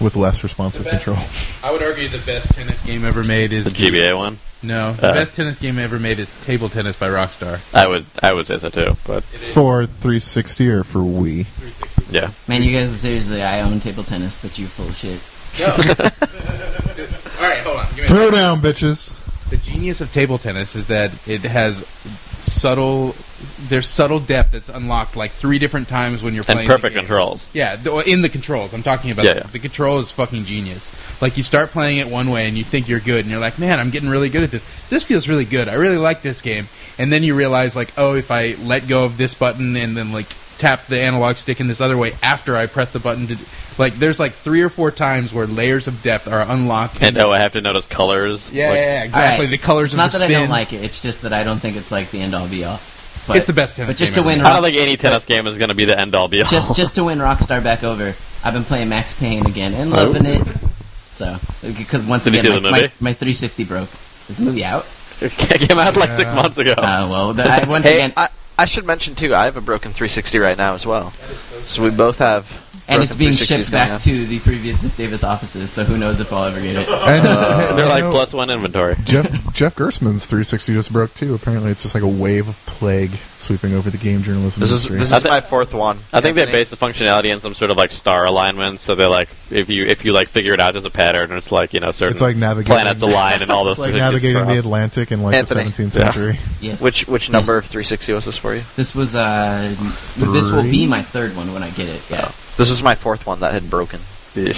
With 0.00 0.16
less 0.16 0.42
responsive 0.42 0.84
The 0.84 0.90
best- 0.90 1.04
controls. 1.04 1.46
I 1.62 1.70
would 1.70 1.82
argue 1.82 2.08
the 2.08 2.18
best 2.18 2.52
tennis 2.54 2.80
game 2.82 3.04
ever 3.04 3.22
made 3.22 3.52
is 3.52 3.64
The 3.66 3.70
GBA 3.70 4.16
one? 4.16 4.38
No, 4.62 4.92
the 4.92 5.08
Uh. 5.10 5.12
best 5.14 5.34
tennis 5.34 5.58
game 5.58 5.78
ever 5.78 5.98
made 5.98 6.18
is 6.18 6.30
Table 6.46 6.68
Tennis 6.68 6.96
by 6.96 7.08
Rockstar. 7.08 7.60
I 7.74 7.86
would 7.88 8.04
I 8.22 8.32
would 8.32 8.46
say 8.46 8.58
so 8.58 8.68
too. 8.68 8.96
But 9.06 9.24
It 9.34 9.42
is 9.48 9.54
For 9.54 9.86
360 9.86 10.68
or 10.68 10.84
for 10.84 11.00
Wii? 11.00 11.46
360. 11.46 12.04
yeah. 12.10 12.30
Man, 12.48 12.62
you 12.62 12.76
guys 12.76 12.92
are 12.92 12.96
seriously, 12.96 13.42
I 13.42 13.60
own 13.62 13.80
table 13.80 14.04
tennis, 14.04 14.36
but 14.40 14.58
you're 14.58 14.68
full 14.68 14.88
of 14.88 14.96
shit. 14.96 15.18
No. 15.60 15.66
All 17.40 17.48
right, 17.48 17.60
hold 17.64 17.76
on. 17.78 17.86
Give 17.88 17.96
me 17.98 18.04
a 18.04 18.06
Throw 18.08 18.30
down, 18.30 18.60
bitches! 18.60 19.18
The 19.50 19.56
genius 19.58 20.00
of 20.00 20.12
table 20.12 20.38
tennis 20.38 20.74
is 20.76 20.86
that 20.86 21.10
it 21.28 21.42
has 21.42 21.84
subtle 22.38 23.14
there's 23.68 23.86
subtle 23.86 24.20
depth 24.20 24.52
that's 24.52 24.68
unlocked 24.68 25.16
like 25.16 25.30
three 25.30 25.58
different 25.58 25.88
times 25.88 26.22
when 26.22 26.34
you're 26.34 26.44
And 26.48 26.54
playing. 26.56 26.68
the 26.68 26.74
perfect 26.74 26.94
game. 26.94 27.04
controls. 27.04 27.44
Yeah, 27.52 27.76
th- 27.76 28.06
in 28.06 28.22
the 28.22 28.28
controls. 28.28 28.74
I'm 28.74 28.82
talking 28.82 29.10
about 29.10 29.24
Yeah, 29.24 29.34
yeah. 29.36 29.42
the 29.44 29.58
control 29.58 29.98
is 29.98 30.10
fucking 30.10 30.44
genius. 30.44 30.92
Like 31.22 31.36
you 31.36 31.42
start 31.42 31.70
playing 31.70 31.98
it 31.98 32.08
one 32.08 32.30
way 32.30 32.46
and 32.48 32.56
you 32.58 32.64
think 32.64 32.88
you're 32.88 33.00
good 33.00 33.20
and 33.24 33.30
you're 33.30 33.40
like, 33.40 33.58
man, 33.58 33.78
I'm 33.80 33.90
getting 33.90 34.08
really 34.08 34.28
good 34.28 34.42
at 34.42 34.50
this. 34.50 34.64
This 34.88 35.02
feels 35.04 35.28
really 35.28 35.44
good. 35.44 35.68
I 35.68 35.74
really 35.74 35.96
like 35.98 36.22
this 36.22 36.42
game. 36.42 36.66
And 36.98 37.10
then 37.12 37.22
you 37.22 37.34
realize 37.34 37.74
like, 37.76 37.92
oh, 37.96 38.14
if 38.14 38.30
I 38.30 38.54
let 38.62 38.86
go 38.88 39.04
of 39.04 39.16
this 39.16 39.34
button 39.34 39.76
and 39.76 39.96
then 39.96 40.12
like 40.12 40.26
tap 40.58 40.86
the 40.86 41.00
analog 41.00 41.36
stick 41.36 41.60
in 41.60 41.66
this 41.68 41.80
other 41.80 41.96
way 41.96 42.12
after 42.22 42.56
I 42.56 42.66
press 42.66 42.92
the 42.92 42.98
button 43.00 43.26
to, 43.28 43.36
like, 43.78 43.94
there's 43.94 44.20
like 44.20 44.32
three 44.32 44.60
or 44.60 44.68
four 44.68 44.90
times 44.90 45.32
where 45.32 45.46
layers 45.46 45.88
of 45.88 46.02
depth 46.02 46.28
are 46.28 46.42
unlocked. 46.42 47.02
And 47.02 47.16
oh, 47.18 47.30
I 47.32 47.38
have 47.40 47.52
to 47.54 47.60
notice 47.62 47.86
colors. 47.86 48.52
yeah, 48.52 48.68
Like, 48.68 48.76
yeah, 48.76 48.82
yeah, 48.84 49.02
exactly. 49.04 49.46
Alright. 49.46 49.50
The 49.50 49.58
colors 49.64 49.86
It's 49.86 49.94
of 49.94 49.98
not 49.98 50.12
the 50.12 50.18
that 50.18 50.24
spin. 50.26 50.36
I 50.36 50.40
don't 50.40 50.50
like 50.50 50.72
it. 50.74 50.84
It's 50.84 51.00
just 51.00 51.22
that 51.22 51.32
I 51.32 51.42
don't 51.42 51.58
think 51.58 51.76
it's 51.76 51.90
like 51.90 52.10
the 52.10 52.20
end 52.20 52.34
all 52.34 52.46
be 52.48 52.64
all. 52.64 52.78
But, 53.26 53.36
It's 53.36 53.46
the 53.46 53.52
best 53.52 53.76
tennis 53.76 53.94
But 53.94 53.98
just 53.98 54.14
game 54.14 54.24
to 54.24 54.28
ever 54.30 54.36
win, 54.36 54.38
made. 54.38 54.46
I 54.46 54.54
don't 54.54 54.64
think 54.64 54.76
any 54.78 54.96
tennis 54.96 55.24
game 55.24 55.46
is 55.46 55.56
going 55.58 55.68
to 55.68 55.74
be 55.74 55.84
the 55.84 55.98
end 55.98 56.14
all 56.16 56.28
be 56.28 56.42
all. 56.42 56.48
just 56.48 56.74
just 56.74 56.94
to 56.96 57.04
win 57.04 57.18
Rockstar 57.18 57.62
back 57.62 57.84
over, 57.84 58.14
I've 58.44 58.52
been 58.52 58.64
playing 58.64 58.88
Max 58.88 59.18
Payne 59.18 59.46
again 59.46 59.74
and 59.74 59.90
loving 59.90 60.26
it. 60.26 60.42
So 61.10 61.36
because 61.62 62.06
once 62.06 62.24
Did 62.24 62.34
you 62.34 62.40
again, 62.40 62.52
see 62.52 62.60
my, 62.60 62.60
the 62.60 62.70
my, 62.70 62.80
movie? 62.82 62.94
my 63.00 63.12
360 63.12 63.64
broke. 63.64 63.88
Is 64.28 64.38
the 64.38 64.44
movie 64.44 64.64
out? 64.64 64.86
it 65.20 65.30
came 65.32 65.78
out 65.78 65.96
like 65.96 66.10
six 66.12 66.32
months 66.34 66.58
ago. 66.58 66.72
Uh, 66.72 67.06
well, 67.08 67.32
the, 67.32 67.44
I, 67.44 67.64
once 67.64 67.84
Hey, 67.86 67.96
again, 67.96 68.12
I, 68.16 68.28
I 68.58 68.64
should 68.64 68.84
mention 68.86 69.14
too. 69.14 69.34
I 69.34 69.44
have 69.44 69.56
a 69.56 69.60
broken 69.60 69.92
360 69.92 70.38
right 70.38 70.56
now 70.56 70.74
as 70.74 70.84
well. 70.84 71.10
So 71.64 71.82
we 71.84 71.90
both 71.90 72.18
have. 72.18 72.61
And 72.88 73.02
it's 73.02 73.14
being 73.16 73.32
shipped 73.32 73.70
back 73.70 73.90
on. 73.92 73.98
to 74.00 74.26
the 74.26 74.40
previous 74.40 74.82
Davis 74.96 75.22
offices. 75.24 75.70
So 75.70 75.84
who 75.84 75.96
knows 75.96 76.20
if 76.20 76.32
I'll 76.32 76.44
ever 76.44 76.60
get 76.60 76.76
it? 76.76 76.88
And, 77.12 77.26
uh, 77.26 77.74
They're 77.74 77.86
like 77.86 78.04
know, 78.04 78.10
plus 78.10 78.32
one 78.34 78.50
inventory. 78.50 78.96
Jeff 79.04 79.54
Jeff 79.54 79.76
Gerstmann's 79.76 80.26
360 80.26 80.74
just 80.74 80.92
broke 80.92 81.14
too. 81.14 81.34
Apparently, 81.34 81.70
it's 81.70 81.82
just 81.82 81.94
like 81.94 82.02
a 82.04 82.08
wave 82.08 82.48
of 82.48 82.56
plague 82.66 83.10
sweeping 83.38 83.74
over 83.74 83.90
the 83.90 83.98
game 83.98 84.22
journalism 84.22 84.60
This 84.60 84.70
is 84.70 84.86
industry. 84.86 84.98
this 84.98 85.12
I 85.12 85.16
is 85.18 85.22
thi- 85.24 85.28
my 85.28 85.40
fourth 85.40 85.74
one. 85.74 85.98
I 86.12 86.20
think 86.20 86.34
they 86.36 86.42
Anthony. 86.42 86.52
base 86.58 86.70
the 86.70 86.76
functionality 86.76 87.32
in 87.32 87.40
some 87.40 87.54
sort 87.54 87.70
of 87.70 87.76
like 87.76 87.90
star 87.92 88.24
alignment. 88.24 88.80
So 88.80 88.94
they're 88.94 89.08
like, 89.08 89.28
if 89.50 89.68
you 89.70 89.86
if 89.86 90.04
you 90.04 90.12
like 90.12 90.28
figure 90.28 90.52
it 90.52 90.60
out 90.60 90.74
as 90.76 90.84
a 90.84 90.90
pattern, 90.90 91.32
it's 91.32 91.52
like 91.52 91.74
you 91.74 91.80
know 91.80 91.92
certain 91.92 92.14
it's 92.14 92.20
like 92.22 92.36
navigating 92.36 92.72
planets 92.72 93.02
align 93.02 93.42
and 93.42 93.50
all 93.52 93.64
those. 93.64 93.72
It's 93.72 93.80
like 93.80 93.94
360s 93.94 93.98
navigating 93.98 94.46
the. 94.46 94.58
Atlantic 94.58 95.12
in 95.12 95.22
like 95.22 95.34
Anthony. 95.36 95.64
the 95.70 95.70
17th 95.70 95.78
Yeah. 95.96 96.04
century. 96.12 96.38
Yes. 96.60 96.80
Which 96.80 97.06
which 97.08 97.30
number 97.30 97.56
of 97.56 97.64
360 97.66 98.12
was 98.12 98.24
this 98.24 98.36
for 98.38 98.54
you? 98.54 98.62
This 98.76 98.94
was 98.94 99.14
uh, 99.14 99.72
this 100.16 100.50
will 100.50 100.62
be 100.62 100.86
my 100.86 101.02
third 101.02 101.36
one 101.36 101.52
when 101.52 101.62
I 101.62 101.70
get 101.70 101.88
it. 101.88 102.02
Yeah. 102.10 102.30
This 102.56 102.70
was 102.70 102.82
my 102.82 102.94
fourth 102.94 103.26
one 103.26 103.40
that 103.40 103.52
had 103.52 103.68
broken. 103.70 103.98
Yeesh. 104.34 104.54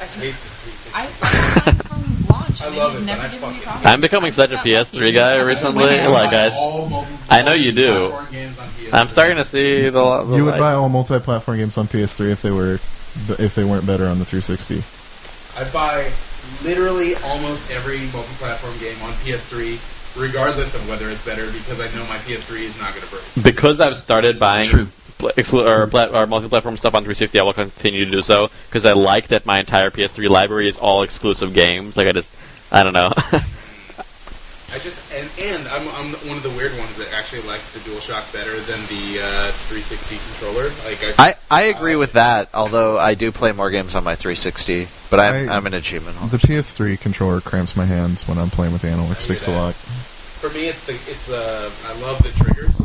I 0.00 0.04
hate 0.06 0.32
the 0.32 0.48
360. 0.50 0.90
I 0.94 1.06
started 1.06 1.66
mine 1.66 1.74
from 1.84 2.26
launch, 2.36 2.62
I 2.62 2.66
and 2.66 2.76
love 2.76 2.92
he's 2.92 3.00
it, 3.00 3.04
never 3.06 3.22
but 3.22 3.28
I 3.28 3.32
given 3.32 3.48
me 3.50 3.56
a 3.56 3.60
fucking- 3.60 3.62
copy. 3.72 3.86
I'm 3.86 4.00
becoming 4.00 4.32
such 4.32 4.50
a 4.50 4.58
I'm 4.58 4.64
just 4.64 4.92
PS3 4.92 5.00
not 5.12 5.14
guy 5.14 5.32
oh 5.34 5.36
lucky. 5.44 5.54
recently. 5.54 5.84
When 5.84 6.00
I 6.00 6.06
Like, 6.08 6.30
buy 6.30 6.36
I- 6.46 6.50
all 6.56 6.86
multi- 6.88 7.08
I 7.30 7.42
know 7.42 7.52
you 7.52 7.72
do. 7.72 8.08
platform 8.10 8.32
games 8.32 8.58
on 8.58 8.66
PS3. 8.68 8.92
I'm 9.00 9.08
starting 9.08 9.36
to 9.36 9.44
see 9.44 9.82
the. 9.88 9.90
the 10.24 10.36
You 10.36 10.44
would 10.44 10.50
light. 10.52 10.58
buy 10.60 10.72
all 10.74 10.88
multi-platform 10.88 11.56
games 11.58 11.78
on 11.78 11.86
PS3 11.88 12.30
if 12.30 12.42
they 12.42 12.50
were 12.50 12.74
if 13.38 13.54
they 13.54 13.64
weren't 13.64 13.86
better 13.86 14.06
on 14.06 14.18
the 14.18 14.24
360. 14.24 14.82
I 15.60 15.68
buy 15.70 16.10
literally 16.64 17.14
almost 17.26 17.70
every 17.70 17.98
multi-platform 18.12 18.78
game 18.78 18.96
on 19.02 19.12
PS3, 19.24 19.78
regardless 20.20 20.74
of 20.74 20.88
whether 20.88 21.08
it's 21.10 21.24
better, 21.24 21.46
because 21.50 21.80
I 21.80 21.86
know 21.96 22.04
my 22.06 22.16
PS3 22.18 22.60
is 22.62 22.78
not 22.80 22.90
going 22.94 23.02
to 23.02 23.10
break. 23.10 23.44
because 23.44 23.80
I've 23.80 23.96
started 23.98 24.38
buying 24.38 24.64
True. 24.64 24.86
Pl- 25.20 25.30
exclu- 25.36 25.66
or, 25.68 25.86
plat- 25.86 26.12
or 26.14 26.26
multi-platform 26.26 26.76
stuff 26.76 26.94
on 26.94 27.02
360. 27.02 27.38
I 27.38 27.42
will 27.42 27.52
continue 27.52 28.04
to 28.04 28.10
do 28.10 28.22
so 28.22 28.48
because 28.68 28.84
I 28.84 28.92
like 28.92 29.28
that 29.28 29.46
my 29.46 29.60
entire 29.60 29.90
PS3 29.90 30.28
library 30.28 30.68
is 30.68 30.76
all 30.78 31.02
exclusive 31.02 31.54
games. 31.54 31.96
Like 31.96 32.08
I 32.08 32.12
just, 32.12 32.28
I 32.72 32.82
don't 32.82 32.92
know. 32.94 33.12
I 34.72 34.78
just 34.78 35.12
and, 35.12 35.28
and 35.40 35.66
I'm, 35.66 35.82
I'm 35.88 36.12
one 36.28 36.36
of 36.36 36.44
the 36.44 36.50
weird 36.50 36.70
ones 36.78 36.96
that 36.98 37.12
actually 37.12 37.42
likes 37.42 37.72
the 37.72 37.80
DualShock 37.80 38.32
better 38.32 38.52
than 38.54 38.78
the 38.86 39.18
uh, 39.20 39.50
360 39.66 40.16
controller. 40.30 40.70
Like 40.88 41.18
I, 41.18 41.34
I, 41.50 41.62
I 41.62 41.62
agree 41.76 41.96
with 41.96 42.12
that. 42.12 42.50
Although 42.54 42.96
I 42.96 43.14
do 43.14 43.32
play 43.32 43.50
more 43.50 43.68
games 43.72 43.96
on 43.96 44.04
my 44.04 44.14
360, 44.14 44.86
but 45.10 45.18
I'm 45.18 45.48
I- 45.50 45.56
I'm 45.56 45.66
an 45.66 45.74
achievement. 45.74 46.18
The 46.30 46.36
PS3 46.38 47.00
controller 47.00 47.40
cramps 47.40 47.74
my 47.76 47.84
hands 47.84 48.28
when 48.28 48.38
I'm 48.38 48.48
playing 48.50 48.72
with 48.72 48.82
the 48.82 48.90
analog 48.90 49.16
sticks 49.16 49.48
a 49.48 49.50
lot. 49.50 49.74
for 49.74 50.50
me, 50.50 50.68
it's 50.68 50.86
the 50.86 50.92
it's 50.92 51.28
uh, 51.28 51.68
I 51.86 52.00
love 52.02 52.22
the 52.22 52.30
triggers. 52.44 52.80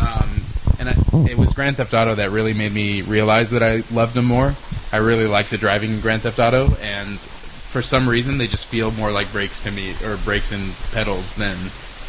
Um, 0.00 0.30
and 0.78 0.88
I, 0.88 0.94
it 1.30 1.36
was 1.38 1.52
Grand 1.52 1.76
Theft 1.76 1.94
Auto 1.94 2.14
that 2.16 2.30
really 2.30 2.52
made 2.54 2.72
me 2.72 3.02
realize 3.02 3.50
that 3.50 3.62
I 3.62 3.82
loved 3.92 4.14
them 4.14 4.24
more. 4.26 4.54
I 4.92 4.98
really 4.98 5.26
like 5.26 5.46
the 5.46 5.58
driving 5.58 5.92
in 5.92 6.00
Grand 6.00 6.22
Theft 6.22 6.38
Auto, 6.38 6.74
and 6.80 7.18
for 7.18 7.82
some 7.82 8.08
reason, 8.08 8.38
they 8.38 8.46
just 8.46 8.66
feel 8.66 8.90
more 8.92 9.10
like 9.10 9.30
brakes 9.32 9.62
to 9.64 9.70
me, 9.70 9.94
or 10.04 10.16
brakes 10.18 10.52
and 10.52 10.72
pedals 10.92 11.34
than 11.36 11.56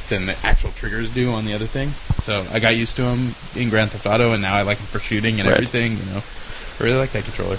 than 0.09 0.25
the 0.25 0.37
actual 0.47 0.71
triggers 0.71 1.13
do 1.13 1.31
on 1.33 1.43
the 1.43 1.53
other 1.53 1.65
thing. 1.65 1.89
So 2.23 2.45
I 2.53 2.59
got 2.59 2.77
used 2.77 2.95
to 2.95 3.01
them 3.01 3.35
in 3.55 3.69
Grand 3.69 3.91
Theft 3.91 4.05
Auto, 4.05 4.31
and 4.31 4.41
now 4.41 4.55
I 4.55 4.61
like 4.61 4.77
them 4.77 4.87
for 4.87 4.99
shooting 4.99 5.39
and 5.39 5.49
Right. 5.49 5.57
everything. 5.57 5.93
You 5.97 6.05
know, 6.13 6.23
I 6.79 6.83
really 6.83 6.97
like 6.97 7.11
that 7.11 7.23
controller. 7.25 7.57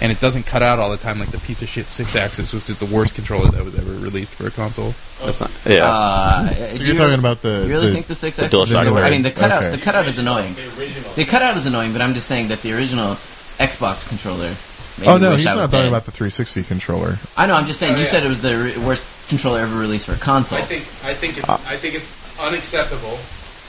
And 0.00 0.12
it 0.12 0.20
doesn't 0.20 0.44
cut 0.46 0.62
out 0.62 0.78
all 0.78 0.90
the 0.90 0.96
time 0.96 1.18
like 1.18 1.30
the 1.32 1.38
piece 1.38 1.60
of 1.60 1.68
shit 1.68 1.86
Sixaxis, 1.86 2.52
was 2.54 2.66
the 2.68 2.86
worst 2.86 3.16
controller 3.16 3.50
that 3.50 3.64
was 3.64 3.74
ever 3.76 3.90
released 3.94 4.32
for 4.32 4.46
a 4.46 4.50
console. 4.50 4.94
That's 5.24 5.40
not- 5.40 5.50
yeah. 5.66 5.84
Uh, 5.90 6.54
So 6.54 6.74
you're 6.76 6.92
you- 6.92 6.94
talking 6.96 7.18
about 7.18 7.42
the, 7.42 7.62
You 7.64 7.70
really 7.70 7.88
the 7.88 7.92
think 7.94 8.06
the 8.06 8.14
six 8.14 8.36
the 8.36 8.44
axis? 8.44 8.56
DualShock 8.58 8.86
is- 8.96 9.02
I 9.02 9.10
mean, 9.10 9.22
the 9.22 9.32
cutout. 9.32 9.62
Okay. 9.64 9.76
The 9.76 9.82
cutout 9.82 10.06
is 10.06 10.18
annoying. 10.18 10.54
The 10.54 10.80
original. 10.80 11.10
The 11.16 11.24
cutout 11.24 11.56
is 11.56 11.66
annoying, 11.66 11.92
but 11.92 12.00
I'm 12.00 12.14
just 12.14 12.28
saying 12.28 12.46
that 12.48 12.62
the 12.62 12.72
original 12.74 13.14
Xbox 13.58 14.06
controller. 14.08 14.54
Made 14.98 15.08
Oh 15.08 15.16
no, 15.16 15.30
wish 15.30 15.40
he's 15.42 15.46
I 15.48 15.54
was 15.56 15.64
not 15.64 15.70
talking 15.72 15.84
dead. 15.84 15.88
about 15.88 16.04
the 16.06 16.10
360 16.12 16.62
controller. 16.64 17.18
I 17.36 17.46
know. 17.46 17.54
I'm 17.54 17.66
just 17.66 17.78
saying. 17.80 17.94
Oh, 17.94 17.96
you 17.98 18.02
yeah. 18.04 18.08
said 18.08 18.24
it 18.24 18.28
was 18.28 18.40
the 18.40 18.56
re- 18.56 18.76
worst 18.78 19.06
controller 19.28 19.60
ever 19.60 19.76
released 19.78 20.06
for 20.06 20.12
a 20.12 20.16
console. 20.16 20.58
I 20.58 20.62
think 20.62 20.82
I 21.04 21.14
think 21.14 21.38
it's 21.38 21.48
I 21.48 21.76
think 21.76 21.94
it's 21.96 22.10
unacceptable. 22.40 23.18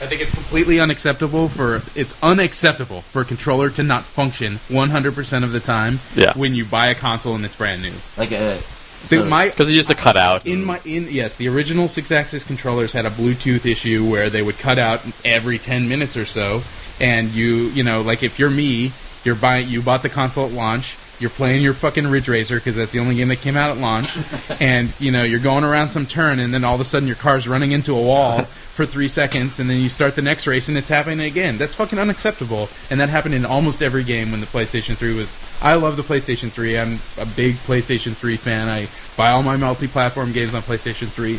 I 0.02 0.06
think 0.06 0.22
it's 0.22 0.32
completely 0.34 0.80
unacceptable 0.80 1.48
for 1.48 1.82
it's 1.94 2.16
unacceptable 2.22 3.02
for 3.02 3.20
a 3.22 3.24
controller 3.24 3.68
to 3.70 3.82
not 3.82 4.02
function 4.04 4.54
100% 4.68 5.44
of 5.44 5.52
the 5.52 5.60
time 5.60 5.98
Yeah. 6.16 6.32
when 6.34 6.54
you 6.54 6.64
buy 6.64 6.86
a 6.86 6.94
console 6.94 7.34
and 7.34 7.44
it's 7.44 7.54
brand 7.56 7.82
new. 7.82 7.92
like 8.16 8.32
uh, 8.32 8.36
a. 8.36 8.56
So 8.58 9.22
so- 9.22 9.28
my 9.28 9.48
Because 9.48 9.68
it 9.68 9.72
used 9.72 9.88
to 9.88 9.94
cut 9.94 10.16
out. 10.16 10.46
in 10.46 10.64
my 10.64 10.80
in 10.84 11.08
yes, 11.10 11.36
the 11.36 11.48
original 11.48 11.86
Sixaxis 11.86 12.46
controllers 12.46 12.92
had 12.92 13.04
a 13.06 13.10
Bluetooth 13.10 13.66
issue 13.66 14.08
where 14.10 14.30
they 14.30 14.42
would 14.42 14.58
cut 14.58 14.78
out 14.78 15.02
every 15.24 15.58
10 15.58 15.88
minutes 15.88 16.16
or 16.16 16.24
so 16.24 16.62
and 17.00 17.28
you, 17.30 17.68
you 17.74 17.82
know, 17.82 18.00
like 18.02 18.22
if 18.22 18.38
you're 18.38 18.50
me, 18.50 18.92
you're 19.24 19.34
buying 19.34 19.68
you 19.68 19.80
bought 19.82 20.02
the 20.02 20.08
console 20.08 20.46
at 20.46 20.52
launch, 20.52 20.96
you're 21.20 21.30
playing 21.30 21.62
your 21.62 21.74
fucking 21.74 22.06
Ridge 22.06 22.28
Racer 22.28 22.56
because 22.56 22.74
that's 22.74 22.92
the 22.92 22.98
only 22.98 23.14
game 23.14 23.28
that 23.28 23.36
came 23.36 23.56
out 23.56 23.70
at 23.70 23.80
launch, 23.80 24.16
and 24.60 24.92
you 24.98 25.12
know 25.12 25.22
you're 25.22 25.40
going 25.40 25.64
around 25.64 25.90
some 25.90 26.06
turn, 26.06 26.38
and 26.38 26.52
then 26.52 26.64
all 26.64 26.74
of 26.74 26.80
a 26.80 26.84
sudden 26.84 27.06
your 27.06 27.16
car's 27.16 27.46
running 27.46 27.72
into 27.72 27.94
a 27.94 28.02
wall 28.02 28.42
for 28.44 28.86
three 28.86 29.08
seconds, 29.08 29.60
and 29.60 29.68
then 29.68 29.80
you 29.80 29.88
start 29.88 30.16
the 30.16 30.22
next 30.22 30.46
race, 30.46 30.68
and 30.68 30.78
it's 30.78 30.88
happening 30.88 31.20
again. 31.20 31.58
That's 31.58 31.74
fucking 31.74 31.98
unacceptable, 31.98 32.68
and 32.90 32.98
that 33.00 33.10
happened 33.10 33.34
in 33.34 33.44
almost 33.44 33.82
every 33.82 34.02
game 34.02 34.30
when 34.30 34.40
the 34.40 34.46
PlayStation 34.46 34.96
3 34.96 35.14
was. 35.14 35.30
I 35.62 35.74
love 35.74 35.98
the 35.98 36.02
PlayStation 36.02 36.50
3. 36.50 36.78
I'm 36.78 36.94
a 37.18 37.26
big 37.36 37.56
PlayStation 37.56 38.14
3 38.14 38.36
fan. 38.36 38.68
I 38.68 38.88
buy 39.16 39.30
all 39.30 39.42
my 39.42 39.58
multi-platform 39.58 40.32
games 40.32 40.54
on 40.54 40.62
PlayStation 40.62 41.08
3, 41.08 41.32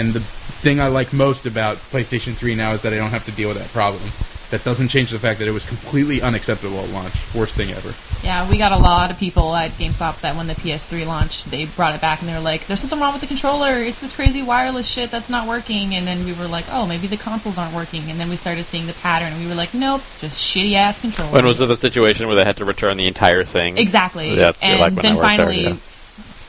and 0.00 0.12
the 0.12 0.20
thing 0.20 0.80
I 0.80 0.88
like 0.88 1.12
most 1.12 1.46
about 1.46 1.76
PlayStation 1.76 2.34
3 2.34 2.56
now 2.56 2.72
is 2.72 2.82
that 2.82 2.92
I 2.92 2.96
don't 2.96 3.10
have 3.10 3.26
to 3.26 3.32
deal 3.32 3.48
with 3.48 3.58
that 3.58 3.68
problem. 3.68 4.02
That 4.50 4.64
doesn't 4.64 4.88
change 4.88 5.10
the 5.10 5.18
fact 5.18 5.40
that 5.40 5.48
it 5.48 5.50
was 5.52 5.66
completely 5.66 6.22
unacceptable 6.22 6.78
at 6.78 6.88
launch. 6.88 7.12
Worst 7.34 7.54
thing 7.54 7.70
ever. 7.70 7.92
Yeah, 8.24 8.48
we 8.48 8.56
got 8.56 8.72
a 8.72 8.78
lot 8.78 9.10
of 9.10 9.18
people 9.18 9.54
at 9.54 9.72
GameStop 9.72 10.22
that 10.22 10.36
when 10.36 10.46
the 10.46 10.54
PS3 10.54 11.06
launched, 11.06 11.50
they 11.50 11.66
brought 11.66 11.94
it 11.94 12.00
back 12.00 12.20
and 12.20 12.28
they 12.28 12.32
were 12.32 12.40
like, 12.40 12.66
"There's 12.66 12.80
something 12.80 12.98
wrong 12.98 13.12
with 13.12 13.20
the 13.20 13.26
controller. 13.26 13.74
It's 13.74 14.00
this 14.00 14.14
crazy 14.14 14.42
wireless 14.42 14.88
shit 14.88 15.10
that's 15.10 15.28
not 15.28 15.46
working." 15.46 15.94
And 15.94 16.06
then 16.06 16.24
we 16.24 16.32
were 16.32 16.48
like, 16.48 16.64
"Oh, 16.72 16.86
maybe 16.86 17.06
the 17.06 17.18
consoles 17.18 17.58
aren't 17.58 17.74
working." 17.74 18.10
And 18.10 18.18
then 18.18 18.30
we 18.30 18.36
started 18.36 18.64
seeing 18.64 18.86
the 18.86 18.94
pattern, 18.94 19.32
and 19.34 19.42
we 19.42 19.48
were 19.48 19.54
like, 19.54 19.74
"Nope, 19.74 20.02
just 20.20 20.42
shitty 20.42 20.74
ass 20.74 20.98
controllers." 20.98 21.34
When 21.34 21.46
was 21.46 21.60
it 21.60 21.66
the 21.66 21.76
situation 21.76 22.26
where 22.26 22.36
they 22.36 22.44
had 22.44 22.56
to 22.56 22.64
return 22.64 22.96
the 22.96 23.06
entire 23.06 23.44
thing? 23.44 23.76
Exactly. 23.76 24.34
Yeah, 24.34 24.52
and 24.62 24.80
like 24.80 24.94
then 24.94 25.16
worked 25.16 25.36
there, 25.36 25.46
finally, 25.46 25.62
yeah. 25.64 25.76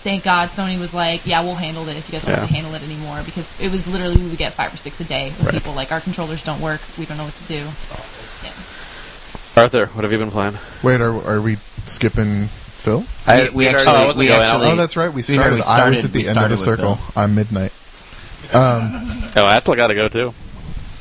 Thank 0.04 0.24
God, 0.24 0.50
Sony 0.50 0.80
was 0.80 0.94
like, 0.94 1.26
"Yeah, 1.26 1.42
we'll 1.44 1.56
handle 1.56 1.84
this. 1.84 2.08
You 2.08 2.14
guys 2.14 2.26
don't 2.26 2.36
have 2.36 2.48
to 2.48 2.54
handle 2.54 2.74
it 2.76 2.84
anymore." 2.84 3.22
Because 3.26 3.48
it 3.62 3.72
was 3.72 3.88
literally 3.88 4.18
we 4.18 4.30
would 4.30 4.38
get 4.38 4.54
five 4.54 4.74
or 4.74 4.78
six 4.78 5.00
a 5.00 5.04
day 5.06 5.30
with 5.30 5.44
Right. 5.46 5.54
people 5.54 5.74
like, 5.74 5.92
"Our 5.92 6.02
controllers 6.02 6.44
don't 6.44 6.62
work. 6.62 6.82
We 6.98 7.06
don't 7.06 7.18
know 7.18 7.26
what 7.26 7.36
to 7.36 7.44
do." 7.46 7.64
Yeah. 8.44 9.62
Arthur, 9.62 9.88
what 9.88 10.04
have 10.04 10.12
you 10.12 10.18
been 10.18 10.32
playing? 10.32 10.58
Wait, 10.84 11.02
are, 11.02 11.16
are 11.28 11.42
we 11.42 11.56
skipping 11.86 12.48
Phil? 12.48 13.00
we, 13.28 13.34
we 13.34 13.50
we'd 13.50 13.68
actually, 13.68 13.88
Oh, 13.94 14.14
we 14.18 14.32
actually, 14.32 14.68
oh, 14.68 14.76
that's 14.76 14.96
right. 14.96 15.10
We 15.10 15.16
we 15.18 15.22
started. 15.24 15.42
already 15.42 15.56
I 15.56 15.58
was 15.58 15.66
started- 15.66 16.06
at 16.06 16.14
the 16.14 16.20
we 16.24 16.28
end 16.30 16.38
of 16.38 16.50
the 16.50 16.58
started 16.58 16.80
with 16.82 16.96
circle. 16.98 17.00
I'm 17.22 17.36
midnight. 17.36 17.74
Um, 18.54 19.24
Oh, 19.36 19.46
I 19.46 19.60
still 19.60 19.76
got 19.76 19.88
to 19.88 19.96
go 19.96 20.08
too. 20.08 20.34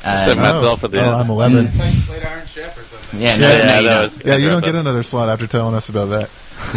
uh, 0.03 0.25
Save 0.25 0.37
myself 0.37 0.83
oh, 0.83 0.85
at 0.85 0.91
the 0.91 0.99
oh, 0.99 1.05
end. 1.05 1.15
I'm 1.15 1.29
11. 1.29 1.67
Played, 1.71 1.93
played 2.03 2.23
Iron 2.23 2.45
Chef 2.45 2.77
or 2.77 2.83
something. 2.83 3.19
yeah, 3.21 3.37
no, 3.37 3.47
Yeah, 3.47 3.57
no, 3.57 3.63
yeah, 3.63 3.79
you 3.79 3.87
don't. 3.87 4.25
Yeah, 4.25 4.35
you 4.35 4.49
don't 4.49 4.63
get 4.65 4.75
another 4.75 5.03
slot 5.03 5.29
after 5.29 5.47
telling 5.47 5.73
us 5.73 5.89
about 5.89 6.05
that. 6.09 6.29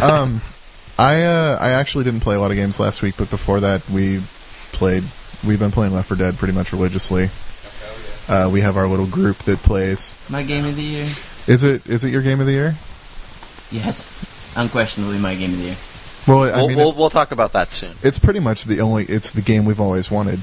Um, 0.02 0.40
I 0.98 1.22
uh, 1.22 1.58
I 1.60 1.70
actually 1.70 2.04
didn't 2.04 2.20
play 2.20 2.34
a 2.36 2.40
lot 2.40 2.50
of 2.50 2.56
games 2.56 2.78
last 2.78 3.02
week, 3.02 3.14
but 3.16 3.30
before 3.30 3.60
that, 3.60 3.88
we 3.90 4.20
played. 4.72 5.02
We've 5.46 5.58
been 5.58 5.70
playing 5.72 5.92
Left 5.92 6.08
4 6.08 6.16
Dead 6.16 6.36
pretty 6.36 6.54
much 6.54 6.72
religiously. 6.72 7.28
Uh, 8.28 8.48
we 8.52 8.60
have 8.60 8.76
our 8.76 8.86
little 8.86 9.06
group 9.06 9.36
that 9.38 9.58
plays. 9.58 10.16
My 10.30 10.42
game 10.44 10.64
of 10.64 10.76
the 10.76 10.82
year. 10.82 11.08
Is 11.48 11.64
it 11.64 11.86
is 11.86 12.04
it 12.04 12.10
your 12.10 12.22
game 12.22 12.40
of 12.40 12.46
the 12.46 12.52
year? 12.52 12.74
Yes, 13.72 14.12
unquestionably 14.56 15.18
my 15.18 15.34
game 15.34 15.50
of 15.52 15.56
the 15.58 15.64
year. 15.64 15.76
Well, 16.28 16.42
I 16.54 16.56
we'll, 16.58 16.68
mean, 16.68 16.76
we'll, 16.76 16.92
we'll 16.92 17.10
talk 17.10 17.32
about 17.32 17.54
that 17.54 17.70
soon. 17.72 17.94
it's 18.04 18.18
pretty 18.18 18.38
much 18.38 18.64
the 18.64 18.80
only. 18.80 19.04
It's 19.06 19.32
the 19.32 19.40
game 19.40 19.64
we've 19.64 19.80
always 19.80 20.08
wanted. 20.10 20.38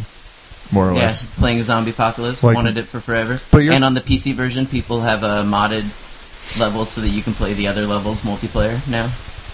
more 0.74 0.90
or 0.90 0.94
Yeah, 0.94 1.00
less. 1.06 1.26
playing 1.40 1.64
Zombie 1.64 1.92
Apocalypse. 1.92 2.44
Like- 2.44 2.56
wanted 2.56 2.76
it 2.78 2.84
for 2.84 3.00
forever. 3.00 3.40
But 3.52 3.62
and 3.64 3.86
on 3.86 3.94
the 3.94 4.02
PC 4.02 4.34
version, 4.34 4.66
people 4.66 5.02
have 5.02 5.24
uh, 5.24 5.44
modded 5.44 5.86
levels 6.60 6.90
so 6.90 7.00
that 7.02 7.10
you 7.10 7.22
can 7.22 7.34
play 7.34 7.54
the 7.54 7.68
other 7.68 7.86
levels 7.88 8.22
multiplayer 8.22 8.76
now. 8.90 9.10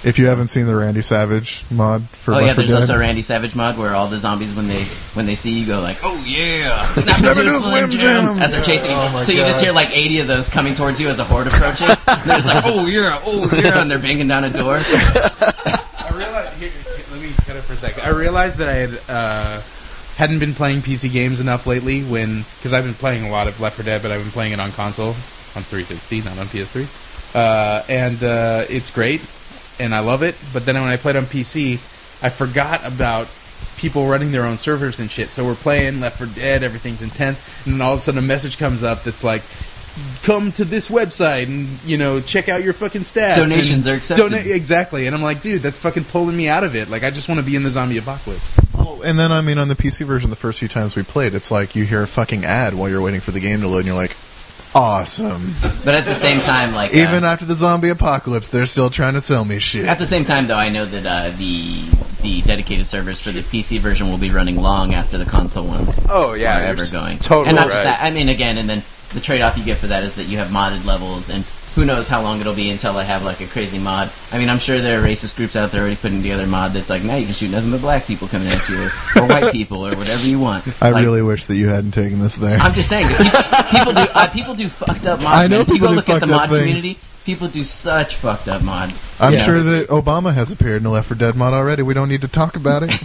If 0.06 0.19
you 0.19 0.27
haven't 0.27 0.48
seen 0.48 0.68
the 0.68 0.76
Randy 0.76 1.02
Savage 1.02 1.64
mod 1.72 2.03
for 2.03 2.32
oh 2.32 2.38
Left 2.38 2.45
yeah, 2.45 2.53
there's 2.53 2.69
Dead, 2.69 2.82
also 2.82 2.95
a 2.95 2.99
Randy 2.99 3.23
Savage 3.23 3.56
mod 3.56 3.76
where 3.76 3.95
all 3.95 4.07
the 4.07 4.19
zombies 4.19 4.53
when 4.53 4.68
they 4.68 4.84
when 5.15 5.26
they 5.26 5.34
see 5.34 5.60
you 5.60 5.65
go 5.65 5.82
like, 5.82 5.98
oh 6.03 6.23
yeah, 6.27 6.86
snap, 6.94 7.15
Snap 7.15 7.32
into 7.32 7.41
into 7.41 7.53
a 7.53 7.57
a 7.57 7.60
slim 7.60 7.90
Slim 7.90 7.99
jam 7.99 8.34
Jim. 8.36 8.44
as 8.44 8.52
they're 8.52 8.64
chasing 8.64 8.91
you. 8.91 8.98
Oh, 8.98 9.10
my 9.10 9.22
so 9.23 9.32
you 9.32 9.40
just 9.40 9.64
hear 9.64 9.73
like 9.73 9.90
80 9.90 10.19
of 10.19 10.27
those 10.27 10.48
coming 10.48 10.76
towards 10.76 11.02
you 11.02 11.07
as 11.07 11.18
a 11.18 11.23
horde 11.23 11.48
approaches. 11.48 12.03
they're 12.03 12.38
just 12.38 12.48
like, 12.48 12.64
oh 12.68 12.86
yeah, 12.86 13.19
oh 13.26 13.49
yeah, 13.52 13.82
and 13.82 13.90
they're 13.90 13.98
banging 13.98 14.27
down 14.27 14.44
a 14.44 14.52
door. 14.52 14.76
I 14.77 16.11
realized. 16.14 16.53
Here, 16.57 16.69
here, 16.69 17.06
let 17.11 17.22
me 17.22 17.32
cut 17.48 17.56
it 17.56 17.64
for 17.64 17.73
a 17.73 17.77
second. 17.77 18.03
I 18.03 18.10
realized 18.10 18.57
that 18.57 18.69
I 18.69 18.73
had 18.76 18.99
uh, 19.10 19.61
hadn't 20.18 20.38
been 20.38 20.53
playing 20.53 20.82
PC 20.82 21.11
games 21.11 21.40
enough 21.40 21.65
lately. 21.65 22.03
When 22.03 22.44
because 22.57 22.73
I've 22.73 22.84
been 22.84 22.94
playing 22.94 23.26
a 23.26 23.32
lot 23.32 23.48
of 23.48 23.60
Left 23.60 23.77
4 23.77 23.84
Dead, 23.86 24.03
but 24.03 24.11
I've 24.11 24.22
been 24.22 24.32
playing 24.32 24.53
it 24.53 24.60
on 24.60 24.72
console, 24.73 25.10
on 25.10 25.64
360, 25.65 26.22
not 26.22 26.38
on 26.38 26.45
PS3. 26.45 27.02
Uh, 27.36 27.84
and 27.90 28.23
uh, 28.23 28.64
it's 28.69 28.91
great, 28.91 29.19
and 29.80 29.93
I 29.93 29.99
love 29.99 30.23
it. 30.23 30.35
But 30.53 30.65
then 30.65 30.76
when 30.76 30.89
I 30.89 30.97
played 30.97 31.15
on 31.15 31.26
PC, 31.26 31.73
I 32.23 32.30
forgot 32.30 32.85
about 32.85 33.27
people 33.77 34.07
running 34.07 34.31
their 34.31 34.45
own 34.45 34.57
servers 34.57 34.99
and 34.99 35.10
shit. 35.11 35.30
So 35.30 35.45
we're 35.45 35.56
playing 35.56 35.99
Left 36.02 36.18
4 36.18 36.27
Dead, 36.27 36.64
everything's 36.64 37.02
intense, 37.02 37.43
and 37.65 37.76
then 37.76 37.81
all 37.81 37.93
of 37.93 37.99
a 37.99 38.02
sudden 38.02 38.19
a 38.19 38.22
message 38.22 38.57
comes 38.57 38.84
up 38.84 39.03
that's 39.03 39.23
like. 39.23 39.41
Come 40.23 40.52
to 40.53 40.65
this 40.65 40.89
website 40.89 41.45
and 41.45 41.69
you 41.85 41.97
know 41.97 42.19
check 42.19 42.49
out 42.49 42.61
your 42.65 42.73
fucking 42.73 43.03
stats. 43.03 43.38
Donations 43.38 43.88
and 43.88 43.93
are 43.93 43.97
accepted. 43.97 44.30
dona- 44.30 44.43
exactly, 44.43 45.07
and 45.07 45.15
I'm 45.15 45.22
like, 45.22 45.41
dude, 45.41 45.61
that's 45.61 45.77
fucking 45.77 46.03
pulling 46.03 46.35
me 46.35 46.49
out 46.49 46.65
of 46.65 46.76
it. 46.76 46.89
Like, 46.89 47.03
I 47.03 47.11
just 47.11 47.30
want 47.30 47.39
to 47.39 47.45
be 47.45 47.56
in 47.56 47.64
the 47.64 47.72
zombie 47.72 47.97
apocalypse. 47.97 48.60
Well, 48.73 49.03
and 49.03 49.18
then 49.18 49.31
I 49.31 49.39
mean, 49.39 49.57
on 49.57 49.69
the 49.69 49.76
PC 49.76 50.06
version, 50.06 50.30
the 50.31 50.35
first 50.35 50.60
few 50.60 50.68
times 50.68 50.97
we 50.97 51.03
played, 51.03 51.34
it's 51.34 51.49
like 51.49 51.77
you 51.77 51.85
hear 51.85 52.03
a 52.03 52.07
fucking 52.07 52.43
ad 52.43 52.73
while 52.73 52.89
you're 52.89 53.02
waiting 53.02 53.22
for 53.22 53.31
the 53.31 53.39
game 53.39 53.61
to 53.61 53.69
load, 53.69 53.77
and 53.77 53.85
you're 53.88 53.95
like, 53.95 54.18
awesome. 54.76 55.53
But 55.84 55.95
at 55.95 56.06
the 56.06 56.14
same 56.14 56.41
time, 56.41 56.73
like 56.76 56.93
uh, 56.93 56.97
Even 56.97 57.23
after 57.23 57.45
the 57.45 57.56
zombie 57.56 57.89
apocalypse, 57.89 58.49
they're 58.49 58.65
still 58.65 58.89
trying 58.89 59.14
to 59.14 59.22
sell 59.22 59.45
me 59.45 59.60
shit. 59.60 59.88
At 59.88 59.97
the 59.99 60.06
same 60.06 60.26
time, 60.26 60.47
though, 60.47 60.57
I 60.57 60.69
know 60.69 60.85
that 60.85 61.06
uh, 61.06 61.35
the 61.38 61.84
the 62.22 62.41
dedicated 62.41 62.85
servers 62.88 63.19
for 63.22 63.30
the 63.30 63.41
PC 63.41 63.80
version 63.80 64.10
will 64.10 64.18
be 64.18 64.31
running 64.31 64.60
long 64.60 64.95
after 64.95 65.15
the 65.19 65.26
console 65.26 65.68
ones 65.68 65.99
Oh 66.10 66.34
yeah, 66.34 66.57
are 66.57 66.60
you're 66.61 66.69
ever 66.69 66.85
going. 66.91 67.19
Totally 67.19 67.49
and 67.49 67.56
not 67.56 67.65
right. 67.65 67.72
just 67.72 67.84
that. 67.84 68.02
I 68.02 68.10
mean, 68.11 68.30
again, 68.30 68.57
and 68.57 68.68
then 68.68 68.81
the 69.14 69.19
trade-off 69.19 69.57
you 69.57 69.64
get 69.64 69.77
for 69.77 69.88
that 69.88 70.03
is 70.03 70.15
that 70.15 70.23
you 70.23 70.38
have 70.39 70.47
modded 70.49 70.85
levels, 70.85 71.30
and 71.30 71.43
who 71.76 71.84
knows 71.85 72.07
how 72.07 72.22
long 72.22 72.39
it'll 72.39 72.56
be 72.56 72.69
until 72.72 72.95
I 72.97 73.03
have 73.03 73.23
like 73.23 73.41
a 73.41 73.47
crazy 73.47 73.77
mod. 73.80 74.10
I 74.31 74.38
mean, 74.39 74.49
I'm 74.49 74.60
sure 74.60 74.80
there 74.80 74.99
are 74.99 75.03
racist 75.03 75.35
groups 75.35 75.56
out 75.56 75.72
there 75.72 75.81
already 75.81 75.97
putting 75.97 76.22
together 76.22 76.43
a 76.43 76.47
mod 76.47 76.72
that's 76.72 76.89
like, 76.89 77.03
now 77.03 77.15
you 77.15 77.26
can 77.26 77.34
shoot 77.34 77.52
nothing 77.52 77.72
but 77.72 77.81
black 77.81 78.06
people 78.06 78.27
coming 78.27 78.47
at 78.47 78.68
you, 78.69 78.77
or, 78.81 79.22
or 79.23 79.27
white 79.27 79.52
people, 79.52 79.85
or 79.85 79.95
whatever 79.95 80.26
you 80.26 80.39
want. 80.39 80.65
I 80.81 80.89
Like, 80.91 81.06
really 81.06 81.22
wish 81.22 81.45
that 81.45 81.56
you 81.56 81.68
hadn't 81.68 81.91
taken 81.91 82.19
this 82.19 82.38
there. 82.38 82.57
I'm 82.60 82.73
just 82.73 82.88
saying, 82.89 83.07
people, 83.07 83.41
people 83.72 83.93
do 83.93 84.06
uh, 84.14 84.27
people 84.30 84.53
do 84.56 84.69
fucked 84.69 85.06
up 85.06 85.19
mods. 85.22 85.38
I 85.41 85.47
know 85.47 85.57
man. 85.57 85.61
If 85.61 85.68
you 85.68 85.73
people 85.76 85.88
go 85.89 85.91
do 85.91 85.95
look 85.97 86.10
at 86.10 86.22
the 86.22 86.27
mod 86.27 86.49
things. 86.49 86.60
community, 86.61 86.97
people 87.26 87.47
do 87.49 87.64
such 87.64 88.15
fucked 88.15 88.47
up 88.47 88.64
mods. 88.64 89.02
I'm 89.19 89.34
Yeah. 89.34 89.43
sure 89.45 89.61
that 89.61 89.88
Obama 89.89 90.34
has 90.34 90.52
appeared 90.52 90.81
in 90.81 90.85
a 90.85 90.91
Left 90.91 91.07
4 91.10 91.18
Dead 91.18 91.35
mod 91.35 91.53
already. 91.53 91.84
We 91.84 91.93
don't 91.93 92.10
need 92.10 92.22
to 92.22 92.27
talk 92.30 92.56
about 92.56 92.84
it. 92.84 92.91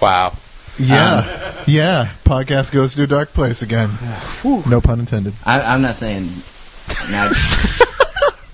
Wow. 0.00 0.34
Yeah, 0.78 1.64
yeah. 1.66 2.10
Podcast 2.24 2.70
goes 2.70 2.94
to 2.96 3.02
a 3.04 3.06
dark 3.06 3.32
place 3.32 3.62
again. 3.62 3.88
no 4.44 4.80
pun 4.82 5.00
intended. 5.00 5.32
I, 5.44 5.62
I'm 5.62 5.80
not 5.80 5.94
saying. 5.96 6.28
Now, 7.10 7.30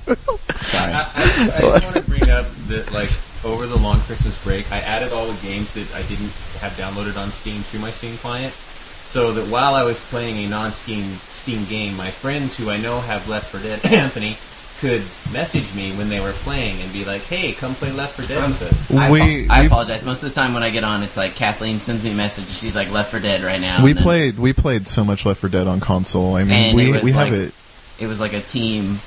sorry. 0.07 0.93
I, 0.93 1.01
I, 1.15 1.23
I 1.57 1.61
just 1.61 1.85
want 1.85 1.97
to 1.97 2.03
bring 2.03 2.31
up 2.31 2.47
that, 2.69 2.93
like, 2.93 3.11
over 3.45 3.67
the 3.67 3.77
long 3.79 3.99
Christmas 4.01 4.43
break, 4.45 4.71
I 4.73 4.79
added 4.81 5.13
all 5.13 5.27
the 5.27 5.41
games 5.47 5.73
that 5.75 5.93
I 5.95 6.03
didn't 6.03 6.31
have 6.61 6.73
downloaded 6.77 7.17
on 7.21 7.31
Steam 7.31 7.63
to 7.73 7.79
my 7.79 7.91
Steam 7.91 8.17
client, 8.19 8.53
so 8.53 9.33
that 9.33 9.49
while 9.51 9.75
I 9.75 9.83
was 9.85 9.99
playing 10.11 10.45
a 10.47 10.49
non-Steam 10.49 11.05
Steam 11.05 11.65
game, 11.65 11.97
my 11.97 12.11
friends 12.11 12.57
who 12.57 12.71
I 12.71 12.77
know 12.79 13.01
have 13.01 13.29
Left 13.29 13.51
4 13.51 13.61
Dead, 13.63 13.85
Anthony, 13.93 14.37
could 14.81 15.03
message 15.33 15.73
me 15.77 15.93
when 15.93 16.09
they 16.09 16.19
were 16.21 16.33
playing 16.33 16.81
and 16.83 16.93
be 16.93 17.05
like, 17.05 17.23
"Hey, 17.23 17.53
come 17.53 17.73
play 17.75 17.93
Left 17.93 18.15
4 18.17 18.27
Dead 18.27 18.49
with 18.49 18.63
us." 18.63 18.91
I, 18.93 19.11
We- 19.11 19.21
apo- 19.47 19.53
I 19.55 19.61
we- 19.61 19.67
apologize. 19.67 20.05
Most 20.05 20.23
of 20.25 20.29
the 20.29 20.35
time 20.35 20.55
when 20.55 20.63
I 20.65 20.71
get 20.71 20.83
on, 20.83 21.03
it's 21.05 21.17
like 21.17 21.35
Kathleen 21.37 21.79
sends 21.79 22.03
me 22.05 22.11
a 22.11 22.15
message. 22.15 22.47
She's 22.49 22.75
like 22.75 22.91
Left 22.91 23.11
4 23.13 23.21
Dead 23.21 23.43
right 23.43 23.61
now. 23.61 23.83
we 23.85 23.91
and 23.91 23.99
then 23.99 24.03
played 24.05 24.39
we 24.41 24.53
played 24.53 24.89
so 24.89 25.05
much 25.05 25.25
Left 25.25 25.41
4 25.41 25.51
Dead 25.51 25.67
on 25.69 25.79
console. 25.81 26.35
I 26.37 26.43
mean, 26.45 26.75
we 26.75 26.91
we 27.01 27.13
like- 27.13 27.15
have 27.15 27.33
it. 27.33 27.55
It 28.03 28.07
was 28.09 28.21
like 28.21 28.33
a 28.33 28.41
team 28.41 28.99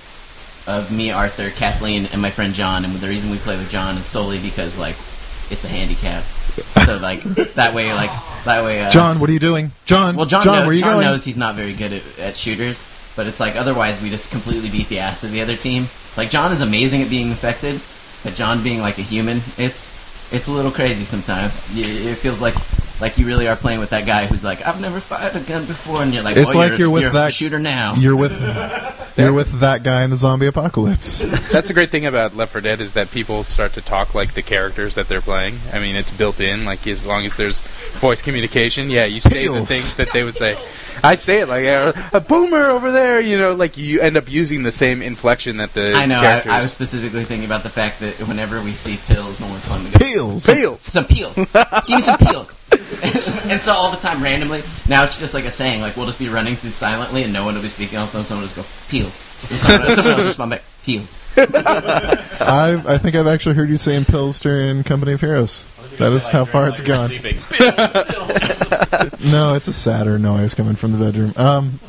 of 0.68 0.92
me, 0.92 1.12
Arthur, 1.12 1.50
Kathleen, 1.52 2.08
and 2.14 2.22
my 2.22 2.30
friend 2.32 2.54
John. 2.54 2.86
And 2.86 2.94
the 2.96 3.08
reason 3.08 3.30
we 3.30 3.38
play 3.38 3.58
with 3.58 3.70
John 3.70 3.98
is 3.98 4.06
solely 4.06 4.40
because 4.40 4.80
like 4.80 4.96
it's 5.52 5.64
a 5.66 5.68
handicap. 5.68 6.24
So 6.86 6.98
like 6.98 7.22
that 7.56 7.74
way, 7.74 7.92
like 7.94 8.12
that 8.46 8.64
way. 8.64 8.82
Uh, 8.82 8.90
John, 8.90 9.20
what 9.20 9.30
are 9.30 9.34
you 9.34 9.40
doing? 9.40 9.72
John, 9.86 10.16
Well, 10.16 10.26
John, 10.26 10.44
John, 10.44 10.56
knows, 10.60 10.66
where 10.66 10.74
you 10.74 10.80
John 10.80 10.94
going? 10.94 11.04
knows 11.06 11.24
he's 11.26 11.38
not 11.38 11.56
very 11.56 11.74
good 11.74 11.92
at, 11.94 12.20
at 12.20 12.36
shooters, 12.38 12.86
but 13.18 13.28
it's 13.28 13.40
like 13.42 13.56
otherwise 13.58 14.02
we 14.02 14.10
just 14.10 14.32
completely 14.32 14.70
beat 14.70 14.88
the 14.88 15.00
ass 15.00 15.24
of 15.24 15.32
the 15.32 15.42
other 15.42 15.56
team. 15.58 15.88
Like 16.16 16.30
John 16.30 16.52
is 16.54 16.62
amazing 16.62 17.02
at 17.02 17.10
being 17.10 17.28
infected, 17.28 17.82
but 18.24 18.36
John 18.36 18.64
being 18.64 18.80
like 18.80 18.98
a 18.98 19.02
human, 19.02 19.38
it's 19.58 19.92
it's 20.32 20.48
a 20.48 20.52
little 20.52 20.72
crazy 20.72 21.04
sometimes. 21.04 21.72
It 21.76 22.16
feels 22.16 22.42
like 22.42 22.56
like 23.02 23.18
you 23.18 23.26
really 23.26 23.48
are 23.48 23.56
playing 23.56 23.80
with 23.80 23.90
that 23.90 24.06
guy 24.06 24.26
who's 24.26 24.44
like, 24.44 24.66
I've 24.66 24.80
never 24.80 25.00
fired 25.00 25.36
a 25.36 25.42
gun 25.42 25.66
before, 25.66 26.02
and 26.02 26.14
you're 26.14 26.24
like, 26.24 26.38
It's 26.38 26.54
well, 26.54 26.64
like 26.64 26.70
you're, 26.72 26.80
you're 26.80 26.90
with 26.90 27.02
you're 27.04 27.12
that- 27.12 27.34
shooter 27.34 27.60
now. 27.60 27.96
You're 27.96 28.16
with 28.16 28.32
you're 29.18 29.34
with 29.34 29.60
that 29.60 29.84
guy 29.84 30.04
in 30.04 30.10
the 30.10 30.16
zombie 30.18 30.48
apocalypse. 30.48 31.20
That's 31.52 31.68
the 31.68 31.74
great 31.74 31.90
thing 31.92 32.06
about 32.06 32.36
Left 32.36 32.52
4 32.52 32.62
Dead 32.62 32.82
is 32.82 32.94
that 32.94 33.12
people 33.12 33.44
start 33.44 33.74
to 33.74 33.82
talk 33.82 34.16
like 34.16 34.34
the 34.34 34.42
characters 34.42 34.96
that 34.96 35.08
they're 35.08 35.22
playing. 35.22 35.56
I 35.74 35.80
mean, 35.80 35.96
it's 35.96 36.12
built 36.12 36.40
in. 36.40 36.66
Like 36.66 36.86
as 36.88 37.06
long 37.06 37.26
as 37.26 37.36
there's 37.36 37.62
voice 38.00 38.22
communication, 38.22 38.90
yeah, 38.90 39.06
you 39.06 39.20
say 39.20 39.48
the 39.48 39.66
things 39.66 39.96
that 39.96 40.12
they 40.12 40.24
would 40.24 40.36
say. 40.36 40.58
I 41.04 41.16
say 41.16 41.42
it 41.42 41.48
like 41.50 41.66
uh, 41.66 41.94
a 42.14 42.20
boomer 42.20 42.66
over 42.66 42.92
there. 42.92 43.22
You 43.22 43.38
know, 43.38 43.54
like 43.54 43.78
you 43.78 44.02
end 44.02 44.18
up 44.18 44.32
using 44.32 44.64
the 44.64 44.72
same 44.72 45.02
inflection 45.02 45.58
that 45.58 45.74
the 45.74 45.94
I 45.94 46.06
know. 46.06 46.20
I, 46.20 46.22
characters. 46.22 46.52
I 46.52 46.62
was 46.62 46.72
specifically 46.72 47.24
thinking 47.24 47.46
about 47.46 47.64
the 47.64 47.70
fact 47.70 48.00
that 48.00 48.16
whenever 48.28 48.62
we 48.62 48.72
see 48.72 48.98
pills, 49.08 49.40
no 49.40 49.48
one's 49.48 49.68
telling 49.68 49.84
me 49.84 49.92
to 49.92 50.00
go, 50.00 50.06
Peels. 50.06 50.46
Peels. 50.46 50.82
some 50.82 51.06
peels. 51.06 51.36
Give 51.88 51.90
me 51.90 52.02
some 52.02 52.18
peels. 52.18 52.60
and 53.46 53.62
so 53.62 53.74
all 53.74 53.92
the 53.92 53.98
time, 53.98 54.22
randomly, 54.22 54.62
now 54.88 55.04
it's 55.04 55.18
just 55.18 55.34
like 55.34 55.46
a 55.46 55.52
saying. 55.52 55.82
Like 55.82 55.96
we'll 55.96 56.06
just 56.06 56.20
be 56.20 56.30
running 56.30 56.56
through 56.56 56.72
silently, 56.72 57.24
and 57.24 57.34
no 57.34 57.46
one 57.46 57.56
will 57.56 57.62
be 57.62 57.70
speaking. 57.70 57.98
All 57.98 58.04
of 58.04 58.10
a 58.10 58.12
sudden, 58.12 58.26
someone 58.26 58.42
will 58.42 58.50
just 58.50 58.90
go 58.90 58.90
peels. 58.90 59.22
And 59.50 59.60
someone, 59.60 59.90
someone 59.92 60.14
else 60.14 60.22
will 60.22 60.28
respond 60.28 60.52
back 60.52 60.64
peels. 60.84 61.18
I 61.38 62.82
I 62.88 62.98
think 62.98 63.16
I've 63.16 63.28
actually 63.28 63.56
heard 63.56 63.70
you 63.70 63.78
saying 63.78 64.06
pills 64.06 64.40
during 64.40 64.84
Company 64.84 65.14
of 65.14 65.22
Heroes. 65.22 65.68
That 65.98 66.14
is 66.14 66.30
how 66.30 66.46
far 66.46 66.70
it's 66.70 66.82
gone. 66.82 67.12
No, 69.32 69.56
it's 69.56 69.68
a 69.68 69.74
sadder 69.74 70.20
noise 70.20 70.54
coming 70.54 70.76
from 70.76 70.92
the 70.92 71.04
bedroom. 71.04 71.34
Um, 71.36 71.80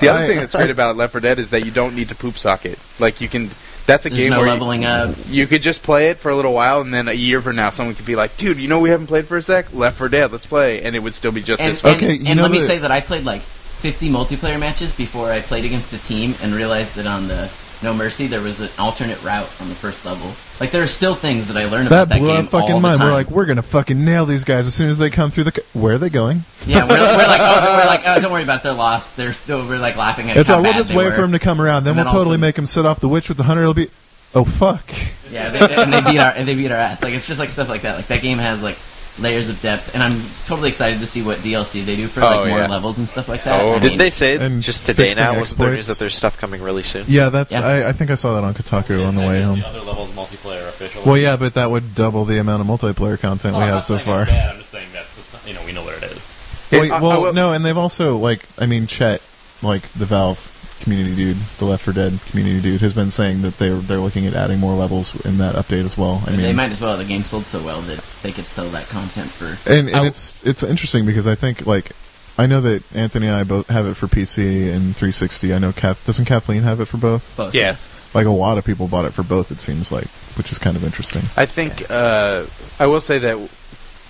The 0.00 0.08
other 0.08 0.24
I- 0.24 0.26
thing 0.26 0.38
that's 0.38 0.54
great 0.54 0.70
about 0.70 0.96
Left 0.96 1.12
4 1.12 1.20
Dead 1.20 1.38
is 1.38 1.50
that 1.50 1.64
you 1.64 1.70
don't 1.70 1.94
need 1.94 2.08
to 2.08 2.14
poop 2.14 2.36
socket. 2.38 2.78
Like 2.98 3.20
you 3.20 3.28
can. 3.28 3.50
That's 3.86 4.04
a 4.04 4.08
There's 4.10 4.22
game 4.22 4.30
no 4.30 4.40
where 4.40 4.48
leveling 4.48 4.84
up. 4.84 5.14
you, 5.28 5.42
you 5.42 5.46
could 5.46 5.62
just 5.62 5.84
play 5.84 6.08
it 6.10 6.16
for 6.18 6.30
a 6.30 6.34
little 6.34 6.52
while, 6.52 6.80
and 6.80 6.92
then 6.92 7.06
a 7.06 7.12
year 7.12 7.40
from 7.40 7.54
now, 7.54 7.70
someone 7.70 7.94
could 7.94 8.04
be 8.06 8.16
like, 8.16 8.36
"Dude, 8.36 8.58
you 8.58 8.66
know 8.68 8.80
we 8.80 8.90
haven't 8.90 9.06
played 9.06 9.26
for 9.26 9.36
a 9.36 9.42
sec. 9.42 9.72
Left 9.72 9.96
4 9.96 10.08
Dead, 10.08 10.32
let's 10.32 10.44
play," 10.46 10.82
and 10.82 10.96
it 10.96 10.98
would 11.00 11.14
still 11.14 11.30
be 11.30 11.40
just 11.42 11.62
And, 11.62 11.70
as 11.70 11.80
fun. 11.80 11.92
and, 11.94 12.02
Okay, 12.02 12.14
you 12.14 12.26
and 12.26 12.36
know 12.36 12.42
let 12.42 12.50
me 12.50 12.58
say 12.58 12.78
that 12.78 12.90
I 12.90 13.00
played 13.00 13.24
like 13.24 13.42
50 13.42 14.10
multiplayer 14.10 14.58
matches 14.58 14.92
before 14.92 15.30
I 15.30 15.40
played 15.40 15.64
against 15.64 15.92
a 15.92 16.02
team 16.02 16.34
and 16.42 16.52
realized 16.52 16.96
that 16.96 17.06
on 17.06 17.28
the 17.28 17.48
No 17.82 17.92
Mercy 17.92 18.26
there 18.26 18.40
was 18.40 18.60
an 18.60 18.70
alternate 18.78 19.22
route 19.22 19.48
on 19.60 19.68
the 19.68 19.74
first 19.74 20.04
level. 20.06 20.32
Like 20.60 20.70
there 20.70 20.82
are 20.82 20.86
still 20.86 21.14
things 21.14 21.48
that 21.48 21.56
I 21.58 21.68
learned 21.68 21.88
that 21.88 22.04
about 22.04 22.08
that 22.08 22.18
blew 22.20 22.30
our 22.30 22.36
game 22.38 22.46
fucking 22.46 22.72
all 22.72 22.80
the 22.80 22.80
mind. 22.80 22.98
time. 22.98 23.08
We're 23.08 23.12
like, 23.12 23.30
we're 23.30 23.44
gonna 23.44 23.62
fucking 23.62 24.02
nail 24.02 24.24
these 24.24 24.44
guys 24.44 24.66
as 24.66 24.74
soon 24.74 24.88
as 24.88 24.98
they 24.98 25.10
come 25.10 25.30
through 25.30 25.44
the. 25.44 25.52
c 25.52 25.62
Where 25.78 25.94
are 25.94 25.98
they 25.98 26.08
going? 26.08 26.42
yeah, 26.66 26.82
we're, 26.88 26.96
we're 26.98 27.26
like, 27.26 27.40
oh, 27.42 27.78
we're 27.78 27.86
like, 27.86 28.02
oh, 28.06 28.20
don't 28.20 28.32
worry 28.32 28.42
about, 28.42 28.60
it, 28.60 28.62
they're 28.62 28.72
lost. 28.72 29.16
They're 29.16 29.32
still, 29.34 29.66
we're 29.68 29.78
like 29.78 29.96
laughing 29.96 30.30
at 30.30 30.36
It's 30.38 30.48
how 30.48 30.56
all. 30.56 30.62
We'll 30.62 30.72
bad 30.72 30.78
just 30.78 30.90
they 30.90 30.96
wait 30.96 31.06
were. 31.10 31.12
for 31.16 31.24
him 31.24 31.32
to 31.32 31.38
come 31.38 31.60
around. 31.60 31.84
Then 31.84 31.90
And 31.92 31.98
we'll 31.98 32.04
then 32.06 32.14
totally 32.14 32.38
make 32.38 32.56
him 32.56 32.66
sit 32.66 32.86
off 32.86 33.00
the 33.00 33.08
witch 33.08 33.28
with 33.28 33.36
the 33.36 33.44
hunter. 33.44 33.62
It'll 33.62 33.74
be. 33.74 33.88
Oh 34.34 34.44
fuck! 34.44 34.90
Yeah, 35.30 35.48
they, 35.50 35.74
and 35.76 35.92
they 35.92 36.00
beat 36.00 36.18
our 36.18 36.32
and 36.32 36.46
they 36.48 36.54
beat 36.54 36.70
our 36.70 36.76
ass. 36.76 37.02
Like 37.02 37.14
it's 37.14 37.26
just 37.26 37.40
like 37.40 37.50
stuff 37.50 37.68
like 37.68 37.82
that. 37.82 37.96
Like 37.96 38.06
that 38.08 38.22
game 38.22 38.38
has 38.38 38.62
like 38.62 38.76
layers 39.18 39.48
of 39.48 39.60
depth, 39.62 39.94
and 39.94 40.02
I'm 40.02 40.20
totally 40.46 40.68
excited 40.68 41.00
to 41.00 41.06
see 41.06 41.22
what 41.22 41.38
DLC 41.38 41.84
they 41.84 41.96
do 41.96 42.06
for 42.06 42.20
Oh, 42.22 42.26
like 42.26 42.48
more 42.50 42.58
yeah. 42.58 42.66
levels 42.68 42.98
and 42.98 43.08
stuff 43.08 43.28
like 43.28 43.44
that. 43.44 43.64
Oh, 43.64 43.74
I 43.74 43.78
Did 43.78 43.98
they 43.98 44.10
say 44.10 44.36
And 44.36 44.62
just 44.62 44.84
today 44.86 45.08
fixing 45.10 45.24
now? 45.24 45.38
Wasn't 45.38 45.58
there 45.58 45.68
news 45.70 45.78
exploits. 45.78 45.86
that 45.98 45.98
there's 46.02 46.14
stuff 46.14 46.38
coming 46.38 46.62
really 46.62 46.82
soon? 46.82 47.04
Yeah, 47.08 47.30
that's. 47.30 47.52
Yeah. 47.52 47.66
I, 47.66 47.88
I 47.88 47.92
think 47.92 48.10
I 48.10 48.14
saw 48.14 48.34
that 48.34 48.44
on 48.44 48.54
Kotaku 48.54 49.06
on 49.06 49.14
the 49.14 49.22
way 49.26 49.42
home. 49.42 49.60
The 49.60 49.66
other 49.68 49.80
levels 49.80 50.10
multiplayer 50.10 50.68
official. 50.68 51.02
Well, 51.06 51.16
yeah, 51.16 51.36
but 51.36 51.54
that 51.54 51.70
would 51.70 51.94
double 51.94 52.24
the 52.24 52.38
amount 52.38 52.60
of 52.60 52.66
multiplayer 52.66 53.18
content 53.18 53.54
Well, 53.54 53.60
we 53.60 53.68
I'm 53.68 53.68
have 53.68 53.74
not 53.76 53.84
so 53.86 53.96
saying 53.96 54.06
far. 54.06 54.22
it's 54.22 54.30
bad, 54.30 54.50
I'm 54.50 54.58
just 54.58 54.70
saying 54.70 54.88
that's 54.92 55.16
just, 55.32 55.48
you 55.48 55.54
know 55.54 55.64
we 55.64 55.72
know 55.72 55.82
what 55.84 55.96
it 56.02 56.02
is. 56.10 56.68
Well, 56.72 56.82
I- 56.92 56.96
I 56.96 57.00
well, 57.00 57.22
will- 57.22 57.32
no, 57.32 57.52
and 57.52 57.64
they've 57.64 57.76
also 57.76 58.16
like 58.18 58.44
I 58.58 58.66
mean 58.66 58.86
Chet, 58.86 59.22
like 59.62 59.82
the 59.92 60.04
Valve 60.04 60.38
community 60.80 61.14
dude, 61.16 61.36
the 61.58 61.64
Left 61.64 61.84
4 61.84 61.94
Dead 61.94 62.18
community 62.30 62.60
dude, 62.60 62.80
has 62.80 62.94
been 62.94 63.10
saying 63.10 63.42
that 63.42 63.58
they're 63.58 63.76
they're 63.76 63.98
looking 63.98 64.26
at 64.26 64.34
adding 64.34 64.58
more 64.58 64.74
levels 64.74 65.14
in 65.24 65.38
that 65.38 65.54
update 65.54 65.84
as 65.84 65.96
well. 65.96 66.22
I 66.26 66.30
mean, 66.30 66.40
they 66.42 66.52
might 66.52 66.70
as 66.72 66.80
well. 66.80 66.96
The 66.96 67.04
game 67.04 67.22
sold 67.22 67.44
so 67.44 67.62
well 67.62 67.80
that 67.82 67.98
they 68.22 68.32
could 68.32 68.44
sell 68.44 68.66
that 68.68 68.88
content 68.88 69.30
for. 69.30 69.70
and 69.70 69.88
and 69.88 70.06
it's 70.06 70.34
it's 70.44 70.62
interesting 70.62 71.06
because 71.06 71.26
I 71.26 71.34
think 71.34 71.66
like 71.66 71.92
I 72.38 72.46
know 72.46 72.60
that 72.60 72.82
Anthony 72.94 73.26
and 73.28 73.36
I 73.36 73.44
both 73.44 73.68
have 73.68 73.86
it 73.86 73.94
for 73.94 74.06
PC 74.06 74.70
and 74.72 74.94
360. 74.94 75.54
I 75.54 75.58
know 75.58 75.72
Kath 75.72 76.04
doesn't 76.06 76.26
Kathleen 76.26 76.62
have 76.62 76.80
it 76.80 76.84
for 76.86 76.98
both. 76.98 77.36
both. 77.36 77.54
Yes. 77.54 77.92
Like 78.14 78.26
a 78.26 78.30
lot 78.30 78.58
of 78.58 78.64
people 78.64 78.88
bought 78.88 79.04
it 79.04 79.12
for 79.12 79.22
both. 79.22 79.50
It 79.50 79.60
seems 79.60 79.90
like, 79.90 80.06
which 80.36 80.52
is 80.52 80.58
kind 80.58 80.76
of 80.76 80.84
interesting. 80.84 81.22
I 81.36 81.46
think 81.46 81.90
uh, 81.90 82.44
I 82.78 82.86
will 82.86 83.00
say 83.00 83.18
that 83.18 83.36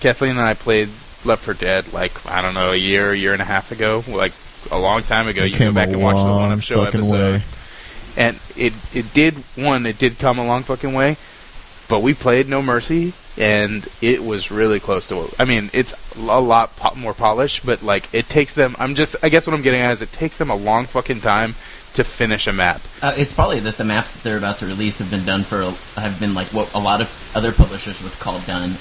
Kathleen 0.01 0.31
and 0.31 0.41
I 0.41 0.53
played 0.53 0.89
Left 1.25 1.43
4 1.43 1.53
Dead 1.55 1.93
like 1.93 2.25
I 2.29 2.41
don't 2.41 2.53
know 2.53 2.71
a 2.71 2.75
year, 2.75 3.13
year 3.13 3.33
and 3.33 3.41
a 3.41 3.45
half 3.45 3.71
ago, 3.71 4.03
like 4.07 4.33
a 4.71 4.77
long 4.79 5.03
time 5.03 5.27
ago. 5.27 5.41
It 5.43 5.47
you 5.47 5.51
go 5.53 5.57
came 5.65 5.73
back 5.73 5.89
and 5.89 6.01
watch 6.01 6.15
the 6.17 6.23
long 6.23 6.41
one 6.49 6.51
up 6.51 6.61
show 6.61 6.83
fucking 6.85 6.99
episode, 7.01 7.33
way. 7.39 7.43
and 8.17 8.39
it 8.55 8.73
it 8.95 9.13
did 9.13 9.35
one, 9.55 9.85
it 9.85 9.97
did 9.97 10.19
come 10.19 10.39
a 10.39 10.45
long 10.45 10.63
fucking 10.63 10.93
way, 10.93 11.17
but 11.87 12.01
we 12.01 12.13
played 12.13 12.47
No 12.49 12.61
Mercy, 12.61 13.13
and 13.37 13.87
it 14.01 14.23
was 14.23 14.51
really 14.51 14.79
close 14.79 15.07
to. 15.09 15.27
I 15.39 15.45
mean, 15.45 15.69
it's 15.73 15.93
a 16.17 16.39
lot 16.39 16.75
po- 16.75 16.95
more 16.95 17.13
polished, 17.13 17.65
but 17.65 17.83
like 17.83 18.13
it 18.13 18.27
takes 18.29 18.53
them. 18.53 18.75
I'm 18.79 18.95
just, 18.95 19.15
I 19.21 19.29
guess 19.29 19.47
what 19.47 19.53
I'm 19.53 19.61
getting 19.61 19.81
at 19.81 19.91
is 19.93 20.01
it 20.01 20.11
takes 20.11 20.37
them 20.37 20.49
a 20.49 20.55
long 20.55 20.85
fucking 20.85 21.21
time 21.21 21.55
to 21.93 22.03
finish 22.03 22.45
a 22.47 22.53
map. 22.53 22.81
Uh, 23.01 23.13
it's 23.17 23.33
probably 23.33 23.59
that 23.61 23.77
the 23.77 23.83
maps 23.85 24.11
that 24.11 24.21
they're 24.23 24.37
about 24.37 24.57
to 24.57 24.65
release 24.67 24.99
have 24.99 25.09
been 25.09 25.25
done 25.25 25.41
for 25.43 25.61
a- 25.61 25.99
have 25.99 26.19
been 26.19 26.33
like 26.35 26.47
what 26.47 26.71
a 26.73 26.79
lot 26.79 27.01
of 27.01 27.31
other 27.35 27.51
publishers 27.51 28.01
would 28.03 28.11
call 28.19 28.39
done 28.41 28.71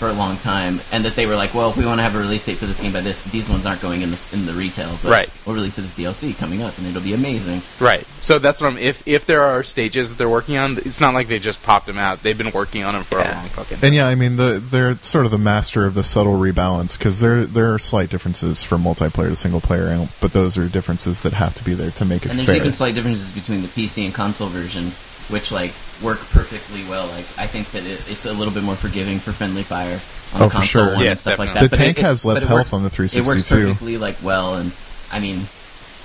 for 0.00 0.08
a 0.08 0.12
long 0.14 0.38
time, 0.38 0.80
and 0.92 1.04
that 1.04 1.14
they 1.14 1.26
were 1.26 1.36
like, 1.36 1.52
well, 1.54 1.68
if 1.68 1.76
we 1.76 1.84
want 1.84 1.98
to 1.98 2.02
have 2.02 2.14
a 2.16 2.18
release 2.18 2.46
date 2.46 2.56
for 2.56 2.64
this 2.64 2.80
game 2.80 2.90
by 2.92 3.02
this, 3.02 3.20
these 3.30 3.50
ones 3.50 3.66
aren't 3.66 3.82
going 3.82 4.00
in 4.00 4.10
the 4.12 4.18
in 4.32 4.46
the 4.46 4.52
retail, 4.54 4.88
but 5.02 5.10
Right. 5.10 5.30
We'll 5.44 5.54
release 5.54 5.78
it 5.78 5.82
as 5.82 5.92
DLC 5.92 6.36
coming 6.38 6.62
up, 6.62 6.76
and 6.78 6.86
it'll 6.86 7.02
be 7.02 7.12
amazing. 7.12 7.60
Right. 7.78 8.04
So 8.18 8.38
that's 8.38 8.62
what 8.62 8.72
I'm. 8.72 8.78
If 8.78 9.06
if 9.06 9.26
there 9.26 9.42
are 9.42 9.62
stages 9.62 10.08
that 10.08 10.16
they're 10.16 10.28
working 10.28 10.56
on, 10.56 10.78
it's 10.78 11.00
not 11.02 11.12
like 11.12 11.28
they 11.28 11.38
just 11.38 11.62
popped 11.62 11.86
them 11.86 11.98
out. 11.98 12.22
They've 12.22 12.36
been 12.38 12.50
working 12.50 12.82
on 12.82 12.94
them 12.94 13.02
for 13.04 13.18
a 13.18 13.24
long 13.24 13.44
fucking. 13.48 13.78
And 13.82 13.94
yeah, 13.94 14.06
I 14.06 14.14
mean, 14.14 14.36
the, 14.36 14.58
they're 14.58 14.94
sort 14.96 15.26
of 15.26 15.30
the 15.32 15.38
master 15.38 15.84
of 15.84 15.92
the 15.94 16.02
subtle 16.02 16.38
rebalance 16.38 16.96
because 16.96 17.20
there 17.20 17.44
there 17.44 17.74
are 17.74 17.78
slight 17.78 18.08
differences 18.08 18.62
from 18.62 18.82
multiplayer 18.82 19.28
to 19.28 19.36
single 19.36 19.60
player, 19.60 19.88
and- 19.88 20.08
but 20.20 20.32
those 20.32 20.56
are 20.56 20.66
differences 20.68 21.20
that 21.22 21.34
have 21.34 21.54
to 21.56 21.64
be 21.64 21.74
there 21.74 21.90
to 21.90 22.04
make 22.06 22.24
it 22.24 22.30
And 22.30 22.38
there's 22.38 22.48
fair. 22.48 22.56
even 22.56 22.72
slight 22.72 22.94
differences 22.94 23.30
between 23.32 23.60
the 23.60 23.68
PC 23.68 24.04
and 24.06 24.14
console 24.14 24.48
version, 24.48 24.92
which 25.30 25.50
like 25.52 25.72
work 26.02 26.18
perfectly 26.30 26.82
well. 26.88 27.06
Like 27.08 27.26
I 27.38 27.46
think 27.46 27.70
that 27.72 27.84
it, 27.84 28.02
it's 28.10 28.26
a 28.26 28.32
little 28.32 28.52
bit 28.52 28.62
more 28.62 28.74
forgiving 28.76 29.18
for 29.18 29.32
friendly 29.32 29.62
fire 29.62 30.00
on 30.34 30.42
Oh, 30.42 30.44
the 30.46 30.50
console 30.50 30.84
sure. 30.86 30.94
one 30.94 31.04
Yes, 31.04 31.10
and 31.10 31.20
stuff 31.20 31.38
like 31.38 31.54
that. 31.54 31.62
The 31.62 31.68
But 31.68 31.76
tank 31.76 31.98
it- 31.98 32.02
has 32.02 32.22
but 32.22 32.28
less 32.30 32.42
health 32.44 32.58
works- 32.58 32.72
on 32.72 32.82
the 32.82 32.86
It 32.88 32.92
360 32.92 33.28
works 33.36 33.48
too. 33.48 33.66
perfectly 33.68 33.96
like 33.98 34.16
well, 34.22 34.54
and 34.56 34.72
I 35.12 35.18
mean, 35.20 35.40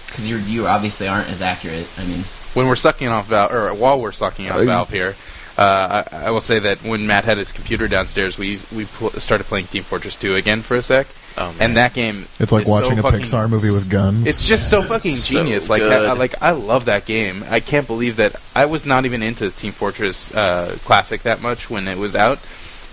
because 0.08 0.28
you 0.30 0.38
you 0.38 0.68
obviously 0.68 1.08
aren't 1.08 1.30
as 1.30 1.42
accurate. 1.42 1.88
I 1.98 2.06
mean, 2.06 2.24
when 2.54 2.68
we're 2.68 2.76
sucking 2.76 3.08
off 3.08 3.28
Valve, 3.28 3.52
or 3.52 3.74
while 3.74 4.00
we're 4.00 4.12
sucking 4.12 4.50
off 4.50 4.62
Valve 4.62 4.90
here, 4.90 5.16
uh, 5.58 6.04
I, 6.12 6.26
I 6.28 6.32
will 6.32 6.42
say 6.42 6.60
that 6.60 6.80
when 6.84 7.06
Matt 7.08 7.26
had 7.26 7.38
his 7.38 7.52
computer 7.52 7.88
downstairs, 7.88 8.38
we 8.38 8.60
we 8.76 8.86
pl- 8.86 9.12
started 9.12 9.46
playing 9.46 9.68
Team 9.68 9.84
Fortress 9.84 10.16
2 10.16 10.36
again 10.36 10.62
for 10.62 10.76
a 10.76 10.82
sec, 10.82 11.08
Oh, 11.38 11.53
and 11.60 11.76
that 11.76 11.94
game. 11.94 12.26
It's 12.40 12.52
like 12.52 12.62
is 12.62 12.68
so 12.68 12.72
watching 12.72 12.99
a 12.99 13.02
fucking- 13.02 13.20
Pixar 13.22 13.49
movie 13.49 13.70
with 13.72 13.90
guns. 13.90 14.26
It's 14.28 14.41
just 14.44 14.70
so 14.70 14.82
fucking 14.84 15.16
So 15.16 15.34
genius. 15.34 15.70
Like, 15.70 15.82
I. 15.82 16.06
I- 16.06 16.12
like 16.14 16.36
I 16.41 16.52
love 16.52 16.86
that 16.86 17.06
game. 17.06 17.44
I 17.49 17.60
can't 17.60 17.86
believe 17.88 18.16
that 18.18 18.36
I 18.56 18.66
was 18.66 18.86
not 18.86 19.06
even 19.06 19.22
into 19.22 19.49
Team 19.52 19.72
Fortress 19.74 20.34
uh, 20.34 20.78
Classic 20.86 21.22
that 21.24 21.41
much 21.41 21.70
when 21.70 21.88
it 21.88 21.98
was 21.98 22.16
out. 22.16 22.40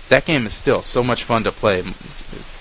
That 0.09 0.25
game 0.25 0.45
is 0.45 0.53
still 0.53 0.81
so 0.81 1.03
much 1.03 1.23
fun 1.23 1.43
to 1.45 1.51
play. 1.51 1.81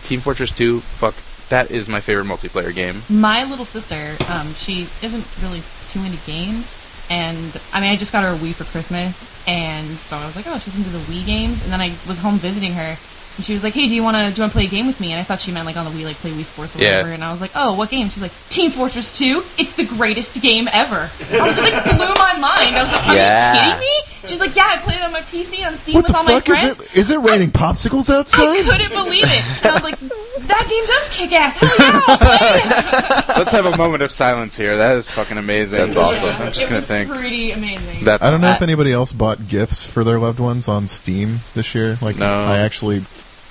Team 0.03 0.21
Fortress 0.21 0.51
2, 0.57 0.81
fuck, 0.81 1.15
that 1.49 1.71
is 1.71 1.89
my 1.89 2.01
favorite 2.01 2.27
multiplayer 2.27 2.75
game. 2.75 3.03
My 3.11 3.45
little 3.45 3.65
sister, 3.65 4.17
um, 4.33 4.53
she 4.55 4.83
isn't 5.03 5.27
really 5.43 5.63
too 5.89 6.01
into 6.05 6.19
games, 6.27 7.07
and 7.11 7.61
I 7.73 7.81
mean, 7.81 7.91
I 7.91 7.97
just 7.97 8.13
got 8.13 8.23
her 8.25 8.31
a 8.35 8.37
Wii 8.39 8.55
for 8.55 8.65
Christmas, 8.65 9.31
and 9.47 9.87
so 9.99 10.17
I 10.17 10.25
was 10.27 10.37
like, 10.37 10.47
oh, 10.49 10.59
she's 10.59 10.77
into 10.77 10.91
the 10.91 10.99
Wii 11.01 11.27
games, 11.27 11.63
and 11.65 11.73
then 11.73 11.81
I 11.81 11.93
was 12.09 12.19
home 12.19 12.37
visiting 12.37 12.73
her, 12.73 12.97
and 13.37 13.45
she 13.45 13.53
was 13.55 13.65
like, 13.65 13.75
hey, 13.75 13.89
do 13.89 13.95
you 13.95 14.03
want 14.03 14.17
to 14.17 14.31
do 14.31 14.37
you 14.37 14.43
want 14.43 14.53
to 14.53 14.57
play 14.57 14.67
a 14.67 14.69
game 14.69 14.87
with 14.87 15.01
me? 15.01 15.13
And 15.13 15.21
I 15.21 15.23
thought 15.23 15.41
she 15.41 15.53
meant 15.53 15.67
like 15.67 15.77
on 15.77 15.85
the 15.85 15.91
Wii, 15.91 16.05
like 16.05 16.17
play 16.17 16.31
Wii 16.31 16.45
Sports 16.45 16.77
or 16.77 16.81
Yeah. 16.83 16.99
whatever, 16.99 17.13
and 17.13 17.25
I 17.25 17.33
was 17.33 17.41
like, 17.41 17.53
oh, 17.55 17.75
what 17.75 17.91
game? 17.91 18.09
She's 18.09 18.23
like, 18.23 18.33
Team 18.49 18.71
Fortress 18.71 19.17
2. 19.19 19.43
It's 19.59 19.73
the 19.75 19.85
greatest 19.87 20.41
game 20.43 20.69
ever. 20.73 20.97
I 20.97 21.49
was, 21.49 21.59
it 21.59 21.63
like 21.63 21.85
blew 21.85 22.15
my 22.15 22.37
mind. 22.39 22.77
I 22.77 22.83
was 22.83 22.93
like, 22.93 23.07
are 23.09 23.15
Yeah. 23.17 23.55
you 23.55 23.61
kidding 23.73 23.81
me? 23.81 23.93
She's 24.29 24.41
like, 24.41 24.55
yeah, 24.55 24.67
I 24.69 24.77
played 24.79 24.99
it 24.99 25.03
on 25.03 25.11
my 25.13 25.21
PC 25.23 25.67
on 25.67 25.75
Steam 25.75 25.95
what 25.97 26.07
with 26.07 26.15
all 26.17 26.23
my 26.23 26.39
fuck 26.41 26.49
is 26.51 26.79
it? 26.79 26.97
Is 26.97 27.11
it 27.11 27.19
raining 27.19 27.51
popsicles 27.51 28.09
outside? 28.09 28.49
I 28.57 28.63
couldn't 28.63 28.91
believe 28.93 29.25
it. 29.25 29.45
And 29.59 29.67
I 29.67 29.73
was 29.75 29.83
like, 29.83 29.99
that 29.99 30.67
game 30.71 30.87
does 30.87 31.09
kick 31.09 31.33
ass. 31.33 31.57
Hell 31.57 31.75
yeah, 31.79 32.17
play 32.19 33.29
it. 33.33 33.39
Let's 33.39 33.51
have 33.51 33.67
a 33.67 33.77
moment 33.77 34.03
of 34.05 34.13
silence 34.13 34.57
here. 34.57 34.77
That 34.77 34.97
is 34.97 35.11
fucking 35.11 35.39
amazing. 35.39 35.79
That's 35.79 35.97
awesome. 35.97 36.29
I'm 36.29 36.49
just 36.53 36.61
it 36.61 36.65
gonna 36.65 36.77
was 36.77 36.87
think. 36.87 37.11
pretty 37.11 37.51
amazing. 37.51 38.05
That's 38.05 38.23
I 38.23 38.31
don't 38.31 38.41
know 38.41 38.51
I- 38.51 38.55
if 38.57 38.63
anybody 38.63 38.93
else 38.93 39.13
bought 39.13 39.49
gifts 39.49 39.89
for 39.89 40.05
their 40.05 40.21
loved 40.21 40.39
ones 40.39 40.69
on 40.69 40.87
Steam 40.87 41.39
this 41.55 41.75
year. 41.75 41.99
Like, 42.01 42.17
No. 42.17 42.27
I 42.45 42.59
actually 42.59 43.03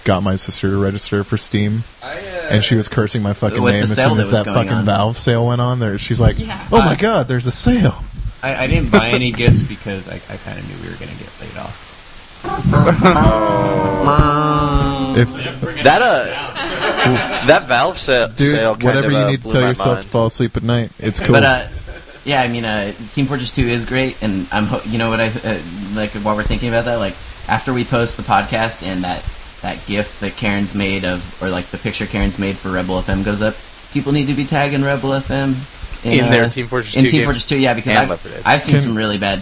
got 0.03 0.23
my 0.23 0.35
sister 0.35 0.69
to 0.69 0.77
register 0.77 1.23
for 1.23 1.37
Steam, 1.37 1.83
I, 2.03 2.13
uh, 2.17 2.19
and 2.51 2.63
she 2.63 2.75
was 2.75 2.87
cursing 2.87 3.21
my 3.21 3.33
fucking 3.33 3.63
name 3.63 3.83
as 3.83 3.95
soon 3.95 4.15
that 4.17 4.21
as 4.21 4.31
was 4.31 4.31
that 4.31 4.45
fucking 4.45 4.71
on. 4.71 4.85
Valve 4.85 5.17
sale 5.17 5.47
went 5.47 5.61
on. 5.61 5.79
There, 5.79 5.97
she's 5.97 6.19
like, 6.19 6.37
Yeah. 6.39 6.59
"Oh 6.71 6.79
my 6.79 6.93
Uh, 6.93 6.95
god, 6.95 7.27
there's 7.27 7.47
a 7.47 7.51
sale." 7.51 8.03
I, 8.43 8.63
I 8.63 8.67
didn't 8.67 8.89
buy 8.91 9.09
any 9.09 9.31
gifts 9.31 9.61
because 9.61 10.07
I, 10.09 10.15
I 10.15 10.37
kind 10.37 10.57
of 10.57 10.67
knew 10.67 10.75
we 10.83 10.89
were 10.89 10.97
going 10.97 11.11
to 11.11 11.17
get 11.23 11.31
laid 11.41 11.57
off. 11.57 11.87
If 15.13 15.29
that 15.83 16.01
uh, 16.01 16.23
that 17.47 17.67
Valve 17.67 17.99
sa- 17.99 18.27
dude, 18.27 18.37
sale 18.55 18.71
kind 18.75 18.83
whatever 18.83 19.07
of, 19.07 19.11
you 19.13 19.17
uh, 19.19 19.29
need 19.31 19.43
to 19.43 19.51
tell 19.51 19.61
yourself 19.67 19.95
mind. 19.97 20.03
to 20.03 20.09
fall 20.09 20.25
asleep 20.27 20.55
at 20.57 20.63
night, 20.63 20.91
it's 20.99 21.19
cool. 21.19 21.33
But 21.33 21.43
uh, 21.43 21.67
yeah, 22.23 22.41
I 22.41 22.47
mean, 22.47 22.63
uh, 22.65 22.93
Team 23.13 23.25
Fortress 23.25 23.51
Two 23.51 23.63
is 23.67 23.85
great, 23.85 24.21
and 24.23 24.47
I'm 24.53 24.65
ho- 24.65 24.81
you 24.85 24.97
know 24.97 25.09
what 25.09 25.19
I 25.19 25.27
uh, 25.27 25.59
like 25.95 26.11
while 26.11 26.35
we're 26.35 26.43
thinking 26.43 26.69
about 26.69 26.85
that, 26.85 26.95
like 26.95 27.13
after 27.49 27.73
we 27.73 27.83
post 27.83 28.15
the 28.17 28.23
podcast 28.23 28.83
and 28.85 29.03
that 29.03 29.19
that 29.61 29.83
GIF 29.85 30.19
that 30.21 30.33
Karen's 30.37 30.73
made 30.75 31.05
of, 31.05 31.41
or 31.41 31.49
like 31.49 31.65
the 31.67 31.77
picture 31.77 32.05
Karen's 32.05 32.39
made 32.39 32.55
for 32.57 32.71
Rebel 32.71 32.99
FM 33.01 33.23
goes 33.23 33.41
up, 33.41 33.55
people 33.93 34.11
need 34.11 34.27
to 34.27 34.33
be 34.33 34.45
tagging 34.45 34.83
Rebel 34.83 35.09
FM 35.11 36.05
In 36.05 36.25
uh, 36.25 36.29
their 36.29 36.49
Team 36.49 36.67
Fortress 36.67 36.95
in 36.95 37.03
2 37.03 37.09
Team 37.09 37.17
games. 37.19 37.25
Fortress 37.27 37.45
Two, 37.45 37.57
yeah, 37.59 37.73
because 37.73 37.91
And 37.91 37.99
I've, 37.99 38.09
Left 38.09 38.23
4 38.23 38.31
Dead. 38.31 38.41
I've 38.45 38.61
seen 38.61 38.79
some 38.79 38.95
really 38.97 39.17
bad, 39.17 39.39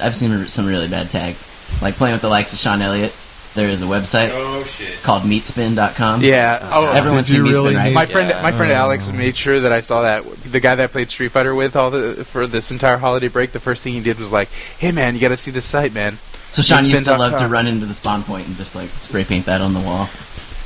I've 0.00 0.16
seen 0.16 0.46
some 0.46 0.66
really 0.66 0.88
bad 0.88 1.10
tags, 1.10 1.46
like 1.82 1.94
playing 1.94 2.14
with 2.14 2.22
the 2.22 2.28
likes 2.28 2.52
of 2.52 2.58
Sean 2.58 2.80
Elliott. 2.80 3.14
There 3.54 3.68
is 3.68 3.82
a 3.82 3.86
website 3.86 4.28
oh 4.32 4.62
shit. 4.62 5.02
called 5.02 5.22
Meatspin.com. 5.22 6.20
Yeah. 6.22 6.68
Oh, 6.70 6.86
Everyone's 6.92 7.28
Did 7.28 7.38
you 7.38 7.46
seen 7.46 7.54
Meatspin, 7.56 7.74
right? 7.76 7.84
need- 7.88 7.94
My 7.94 8.06
friend, 8.06 8.28
Yeah. 8.30 8.42
my 8.42 8.52
friend 8.52 8.70
Oh. 8.70 8.76
Alex 8.76 9.08
made 9.10 9.36
sure 9.36 9.58
that 9.60 9.72
I 9.72 9.80
saw 9.80 10.02
that. 10.02 10.22
The 10.44 10.60
guy 10.60 10.76
that 10.76 10.84
I 10.84 10.86
played 10.86 11.10
Street 11.10 11.32
Fighter 11.32 11.54
with 11.54 11.74
all 11.74 11.90
the 11.90 12.24
for 12.24 12.46
this 12.46 12.70
entire 12.70 12.98
holiday 12.98 13.26
break, 13.28 13.52
the 13.52 13.58
first 13.58 13.82
thing 13.82 13.94
he 13.94 14.00
did 14.00 14.18
was 14.18 14.30
like, 14.30 14.48
"Hey 14.78 14.92
man, 14.92 15.14
you 15.14 15.20
got 15.20 15.28
to 15.28 15.36
see 15.36 15.50
this 15.50 15.64
site, 15.64 15.92
man." 15.92 16.18
So 16.50 16.62
Sean 16.62 16.84
used 16.84 17.04
to 17.04 17.10
Meatspin.com. 17.10 17.18
love 17.18 17.40
to 17.40 17.48
run 17.48 17.66
into 17.66 17.86
the 17.86 17.94
spawn 17.94 18.22
point 18.22 18.46
and 18.46 18.56
just 18.56 18.74
like 18.74 18.88
spray 18.88 19.24
paint 19.24 19.46
that 19.46 19.60
on 19.60 19.74
the 19.74 19.80
wall. 19.80 20.08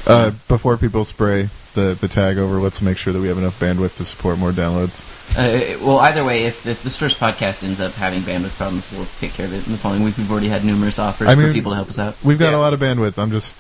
uh, 0.07 0.31
before 0.49 0.77
people 0.77 1.05
spray 1.05 1.49
the 1.75 1.97
the 2.01 2.09
tag 2.09 2.39
over, 2.39 2.59
let's 2.59 2.81
make 2.83 2.97
sure 2.97 3.13
that 3.13 3.21
we 3.21 3.29
have 3.29 3.39
enough 3.39 3.59
bandwidth 3.59 3.97
to 3.97 4.05
support 4.05 4.39
more 4.39 4.51
downloads. 4.53 5.05
Uh, 5.37 5.79
well, 5.85 5.99
either 6.01 6.23
way, 6.25 6.45
if, 6.45 6.67
if 6.67 6.83
this 6.83 6.97
first 6.97 7.19
podcast 7.19 7.65
ends 7.65 7.81
up 7.81 7.93
having 7.95 8.21
bandwidth 8.21 8.57
problems, 8.59 8.91
we'll 8.93 9.07
take 9.19 9.33
care 9.33 9.47
of 9.47 9.53
it 9.55 9.65
in 9.67 9.73
the 9.73 9.79
following 9.79 10.03
week. 10.03 10.17
We've 10.19 10.31
already 10.31 10.49
had 10.49 10.65
numerous 10.65 10.99
offers 10.99 11.29
I 11.29 11.35
for 11.35 11.53
people 11.53 11.73
to 11.73 11.77
help 11.77 11.89
us 11.89 11.99
out. 11.99 12.17
We've 12.23 12.39
got 12.39 12.51
Yeah. 12.51 12.59
a 12.59 12.61
lot 12.61 12.75
of 12.75 12.81
bandwidth. 12.81 13.17
I'm 13.19 13.31
just 13.31 13.57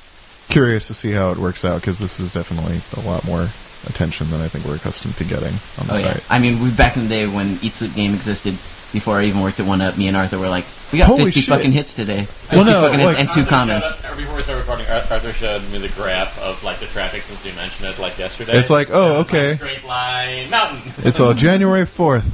curious 0.50 0.88
to 0.88 0.94
see 0.94 1.12
how 1.12 1.30
it 1.30 1.38
works 1.38 1.64
out 1.64 1.80
because 1.80 1.98
this 1.98 2.20
is 2.20 2.32
definitely 2.32 2.80
a 3.02 3.06
lot 3.08 3.24
more 3.24 3.48
attention 3.86 4.28
than 4.30 4.40
I 4.42 4.48
think 4.48 4.64
we're 4.66 4.76
accustomed 4.76 5.16
to 5.16 5.24
getting 5.24 5.54
on 5.80 5.86
the 5.86 5.94
Oh 5.94 5.98
yeah, 5.98 6.12
site. 6.14 6.24
I 6.30 6.38
mean, 6.38 6.60
we 6.62 6.70
back 6.70 6.96
in 6.96 7.04
the 7.04 7.08
day 7.08 7.26
when 7.26 7.58
Eat 7.62 7.74
Sleep 7.74 7.94
Game 7.94 8.12
existed. 8.14 8.54
Before 8.92 9.16
I 9.18 9.24
even 9.24 9.40
worked 9.40 9.58
at 9.58 9.66
One 9.66 9.80
Up, 9.80 9.96
me 9.96 10.06
and 10.08 10.16
Arthur 10.16 10.38
were 10.38 10.48
like, 10.50 10.64
"We 10.92 10.98
got 10.98 11.06
Holy 11.08 11.24
50 11.26 11.40
shit. 11.40 11.48
fucking 11.48 11.72
hits 11.72 11.94
today. 11.94 12.24
50 12.24 12.56
Well, 12.56 12.64
no, 12.66 12.82
fucking 12.82 12.98
hits 13.00 13.14
like- 13.14 13.20
and 13.20 13.30
two 13.32 13.44
comments." 13.46 13.88
Uh, 14.04 14.14
before 14.16 14.36
we 14.36 14.42
started 14.42 14.60
recording, 14.60 14.86
Ar- 14.88 15.04
Arthur 15.10 15.32
showed 15.32 15.62
me 15.70 15.78
the 15.78 15.88
graph 15.88 16.38
of 16.40 16.62
like 16.62 16.78
the 16.78 16.86
traffic 16.86 17.22
since 17.22 17.44
you 17.46 17.52
mentioned 17.54 17.88
it, 17.88 17.98
like 17.98 18.18
yesterday. 18.18 18.52
It's 18.58 18.68
like, 18.70 18.90
oh, 18.90 19.14
It 19.14 19.18
was, 19.18 19.26
like, 19.26 19.34
okay. 19.34 19.54
straight 19.56 19.84
line 19.86 20.50
mountain. 20.50 20.92
It's 21.04 21.20
all 21.20 21.32
January 21.48 21.86
4th, 21.86 22.24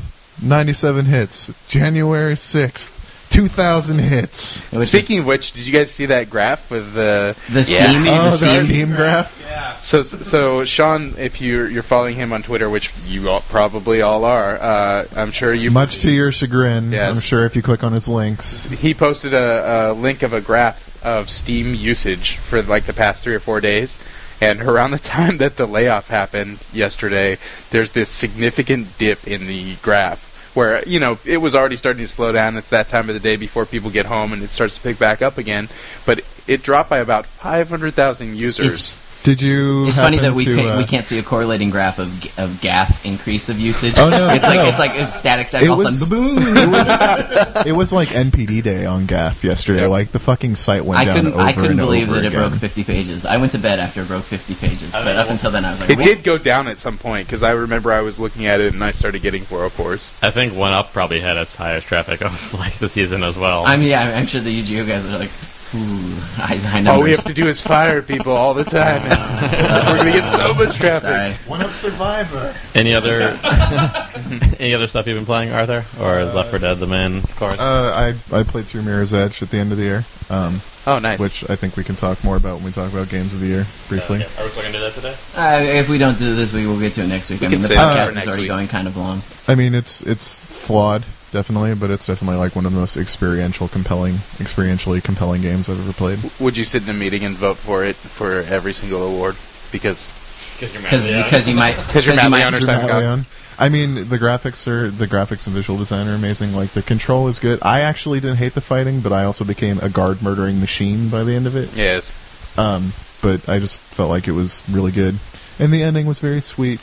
97 0.43 1.05
hits. 1.05 1.51
January 1.69 2.35
6th, 2.35 2.91
2,000 3.31 3.99
hits. 3.99 4.63
Which 4.73 4.83
is 4.83 4.89
Speaking 4.91 5.21
of 5.21 5.27
which, 5.27 5.53
did 5.53 5.67
you 5.67 5.73
guys 5.73 5.91
see 5.91 6.07
that 6.07 6.31
graph 6.31 6.71
with 6.71 6.95
the? 6.95 7.37
the 7.51 7.65
Steam, 7.65 8.05
Yeah. 8.05 8.23
Oh, 8.27 8.31
the 8.31 8.45
the 8.45 8.51
Steam. 8.55 8.65
Steam 8.67 8.95
graph? 8.95 9.81
So, 9.81 10.03
so 10.03 10.65
Sean, 10.65 11.15
if 11.19 11.41
you're 11.41 11.69
you're 11.69 11.83
following 11.83 12.15
him 12.17 12.33
on 12.33 12.43
Twitter, 12.43 12.69
which 12.69 12.93
you 13.07 13.29
all, 13.29 13.41
probably 13.43 14.03
all 14.03 14.25
are, 14.25 14.57
uh, 14.57 15.07
I'm 15.17 15.31
sure 15.31 15.53
you. 15.55 15.71
Much 15.71 15.99
to 15.99 16.11
your 16.11 16.33
chagrin, 16.33 16.91
Yes. 16.93 17.15
I'm 17.15 17.21
sure 17.21 17.45
if 17.47 17.55
you 17.55 17.63
click 17.63 17.85
on 17.85 17.93
his 17.93 18.09
links. 18.09 18.65
he 18.71 18.95
posted 18.95 19.35
a, 19.35 19.91
a 19.91 19.93
link 19.93 20.23
of 20.23 20.33
a 20.33 20.41
graph 20.41 21.05
of 21.05 21.31
Steam 21.31 21.75
usage 21.75 22.37
for 22.37 22.61
like 22.63 22.85
the 22.85 22.93
past 22.93 23.23
three 23.23 23.35
or 23.35 23.41
four 23.41 23.61
days. 23.61 23.99
And 24.41 24.61
around 24.61 24.93
the 24.93 24.99
time 25.01 25.39
that 25.39 25.57
the 25.57 25.67
layoff 25.67 26.09
happened 26.09 26.59
yesterday, 26.73 27.39
there's 27.71 27.91
this 27.93 28.09
significant 28.11 28.97
dip 28.99 29.27
in 29.27 29.47
the 29.49 29.75
graph 29.83 30.28
where, 30.59 30.83
you 30.89 30.99
know, 30.99 31.17
it 31.25 31.37
was 31.37 31.55
already 31.55 31.77
starting 31.77 32.05
to 32.05 32.09
slow 32.09 32.33
down. 32.33 32.57
It's 32.57 32.71
that 32.71 32.89
time 32.89 33.09
of 33.09 33.15
the 33.15 33.21
day 33.21 33.37
before 33.37 33.65
people 33.65 33.91
get 33.91 34.07
home 34.07 34.33
and 34.33 34.43
it 34.43 34.49
starts 34.51 34.75
to 34.75 34.81
pick 34.81 34.99
back 34.99 35.23
up 35.23 35.39
again. 35.39 35.69
But 36.05 36.23
it 36.49 36.65
dropped 36.65 36.91
by 36.91 36.99
about 36.99 37.27
500,000 37.27 38.35
users. 38.37 38.67
It's- 38.67 39.08
Did 39.29 39.43
you? 39.43 39.87
It's 39.89 39.97
funny 39.97 40.17
that 40.21 40.33
we 40.33 40.47
to, 40.47 40.55
can't, 40.57 40.69
uh, 40.69 40.77
we 40.79 40.85
can't 40.87 41.05
see 41.05 41.19
a 41.19 41.23
correlating 41.23 41.69
graph 41.69 41.99
of 41.99 42.09
g- 42.19 42.31
of 42.39 42.49
GAF 42.63 43.05
increase 43.05 43.51
of 43.51 43.61
usage. 43.61 43.93
Oh, 43.99 44.09
no, 44.09 44.31
it's 44.31 44.47
like 44.47 44.67
it's 44.71 44.79
like 44.79 44.93
it's 44.95 45.13
static. 45.15 45.51
static 45.51 45.67
It 45.67 45.71
all 45.71 45.77
was- 45.77 45.99
sudden, 45.99 46.37
boom. 46.37 46.57
it 46.57 46.67
was 46.67 47.67
it 47.67 47.73
was 47.73 47.93
like 47.93 48.09
NPD 48.09 48.63
day 48.63 48.87
on 48.87 49.07
GAF 49.07 49.43
yesterday. 49.43 49.83
Yep. 49.83 49.91
Like 49.91 50.09
the 50.13 50.19
fucking 50.19 50.57
site 50.57 50.83
went 50.83 50.99
I 50.99 51.05
down 51.05 51.17
couldn't 51.17 51.33
over 51.35 51.43
I 51.43 51.53
couldn't 51.53 51.71
and 51.73 51.79
believe 51.79 52.09
over 52.09 52.15
that 52.21 52.25
it 52.25 52.29
again. 52.29 52.49
broke 52.49 52.59
50 52.61 52.85
pages. 52.85 53.27
I 53.27 53.37
went 53.37 53.53
to 53.53 53.59
bed 53.59 53.81
after 53.81 54.01
it 54.01 54.09
broke 54.09 54.23
50 54.25 54.55
pages, 54.55 54.95
I 54.95 55.01
but 55.01 55.07
mean, 55.09 55.17
up 55.17 55.29
until 55.29 55.51
then 55.51 55.67
I 55.67 55.73
was 55.73 55.81
like, 55.81 55.91
It 55.91 55.97
"What?" 55.99 56.05
did 56.07 56.25
go 56.25 56.39
down 56.39 56.67
at 56.67 56.79
some 56.79 56.97
point 56.97 57.27
because 57.27 57.43
I 57.43 57.51
remember 57.51 57.93
I 57.93 58.01
was 58.01 58.19
looking 58.19 58.47
at 58.47 58.63
it 58.63 58.73
and 58.73 58.83
I 58.83 58.93
started 58.93 59.21
getting 59.21 59.43
404s. 59.43 60.25
I 60.25 60.31
think 60.31 60.55
One 60.57 60.73
Up 60.73 60.95
probably 60.95 61.21
had 61.21 61.37
its 61.37 61.55
highest 61.55 61.87
traffic 61.87 62.23
of 62.23 62.55
like 62.59 62.79
the 62.79 62.89
season 62.89 63.23
as 63.23 63.37
well. 63.37 63.67
I'm 63.67 63.83
yeah, 63.83 64.01
I'm, 64.05 64.15
I'm 64.21 64.27
sure 64.27 64.41
the 64.41 64.63
UGO 64.63 64.87
guys 64.89 65.05
are 65.05 65.19
like, 65.19 65.31
Ooh, 65.75 66.15
high, 66.37 66.57
high 66.57 66.91
All 66.91 67.03
we 67.03 67.11
have 67.11 67.25
to 67.25 67.35
do 67.35 67.47
is 67.47 67.61
fire 67.61 68.01
people 68.01 68.33
all 68.33 68.55
the 68.55 68.65
time. 68.65 69.03
We're 69.87 69.99
gonna 69.99 70.13
get 70.13 70.27
so 70.27 70.55
much 70.55 70.77
traffic. 70.77 71.09
Sorry. 71.09 71.33
One 71.47 71.61
up 71.61 71.73
Survivor. 71.75 72.55
Any 72.75 72.95
other 72.95 73.21
any 74.59 74.75
other 74.75 74.87
stuff 74.87 75.07
you've 75.07 75.19
been 75.19 75.27
playing, 75.27 75.53
Arthur, 75.53 75.85
or 76.03 76.21
is 76.21 76.35
Left 76.35 76.51
4 76.51 76.59
Dead 76.61 76.79
the 76.79 76.87
main 76.87 77.21
course? 77.37 77.59
Uh, 77.59 78.15
I 78.33 78.37
I 78.39 78.43
played 78.45 78.65
through 78.65 78.83
Mirror's 78.83 79.13
Edge 79.13 79.43
at 79.43 79.51
the 79.51 79.59
end 79.59 79.71
of 79.73 79.79
the 79.79 79.85
year, 79.85 80.05
um, 80.31 80.61
Oh, 80.87 80.99
nice. 80.99 81.19
which 81.19 81.49
I 81.51 81.57
think 81.57 81.77
we 81.77 81.85
can 81.85 81.97
talk 81.97 82.25
more 82.25 82.37
about 82.37 82.57
when 82.57 82.65
we 82.65 82.73
talk 82.73 82.91
about 82.91 83.11
games 83.11 83.35
of 83.35 83.41
the 83.41 83.47
year 83.47 83.67
briefly. 83.89 84.23
Are 84.23 84.45
we 84.45 84.49
still 84.51 84.63
gonna 84.63 84.73
do 84.73 84.81
that 84.81 84.95
today? 84.95 85.15
Uh, 85.37 85.61
if 85.79 85.91
we 85.91 85.99
don't 85.99 86.19
do 86.19 86.35
this 86.35 86.51
week, 86.55 86.67
we'll 86.67 86.81
get 86.81 86.95
to 86.95 87.03
it 87.03 87.09
next 87.09 87.29
week. 87.29 87.43
We 87.43 87.47
I 87.49 87.51
can 87.51 87.59
mean, 87.59 87.63
the 87.63 87.69
save 87.69 87.79
it 87.79 87.81
for 87.83 87.89
podcast 88.15 88.17
is 88.17 88.27
already 88.27 88.43
week. 88.45 88.49
going 88.51 88.69
kind 88.69 88.87
of 88.89 88.97
long. 88.97 89.21
I 89.47 89.55
mean, 89.55 89.75
it's 89.75 90.01
it's 90.01 90.41
flawed, 90.43 91.05
definitely, 91.33 91.75
but 91.75 91.91
it's 91.91 92.07
definitely 92.07 92.37
like 92.39 92.57
one 92.57 92.67
of 92.67 92.73
the 92.73 92.79
most 92.79 92.97
experiential, 92.97 93.69
compelling, 93.69 94.15
experientially 94.39 95.03
compelling 95.03 95.43
games 95.43 95.69
I've 95.69 95.81
ever 95.81 95.93
played. 95.93 96.19
Would 96.41 96.57
you 96.57 96.65
sit 96.65 96.83
in 96.85 96.89
a 96.89 96.95
meeting 96.95 97.25
and 97.25 97.37
vote 97.37 97.57
for 97.57 97.85
it 97.85 97.97
for 97.97 98.41
every 98.41 98.73
single 98.73 99.03
award? 99.03 99.37
Because 99.71 100.13
Because 100.59 100.75
you're 100.75 101.25
Because 101.25 101.49
you 101.49 101.55
might. 101.55 101.77
Because 101.87 102.07
you're 102.07 102.17
Matt 102.17 102.31
might- 102.31 102.39
Leon 102.39 102.55
or 102.55 102.61
Simon 102.61 103.27
I 103.61 103.71
mean, 103.71 104.09
the 104.09 104.19
graphics 104.19 104.69
are 104.69 104.89
the 104.89 105.07
graphics 105.09 105.49
and 105.49 105.57
visual 105.57 105.77
design 105.81 106.07
are 106.07 106.15
amazing. 106.15 106.55
Like 106.55 106.71
the 106.71 106.83
control 106.83 107.27
is 107.27 107.41
good. 107.41 107.59
I 107.63 107.81
actually 107.81 108.21
didn't 108.21 108.37
hate 108.37 108.55
the 108.55 108.61
fighting, 108.61 109.01
but 109.01 109.13
I 109.13 109.25
also 109.25 109.45
became 109.45 109.81
a 109.81 109.89
guard 109.89 110.23
murdering 110.23 110.61
machine 110.61 111.09
by 111.09 111.25
the 111.25 111.35
end 111.35 111.49
of 111.49 111.57
it. 111.57 111.69
yes, 111.75 112.15
Um, 112.57 112.93
but 113.21 113.49
I 113.49 113.59
just 113.59 113.81
felt 113.81 114.11
like 114.11 114.29
it 114.29 114.33
was 114.33 114.63
really 114.71 114.93
good, 114.93 115.19
and 115.59 115.73
the 115.73 115.83
ending 115.83 116.07
was 116.07 116.21
very 116.21 116.41
sweet 116.41 116.79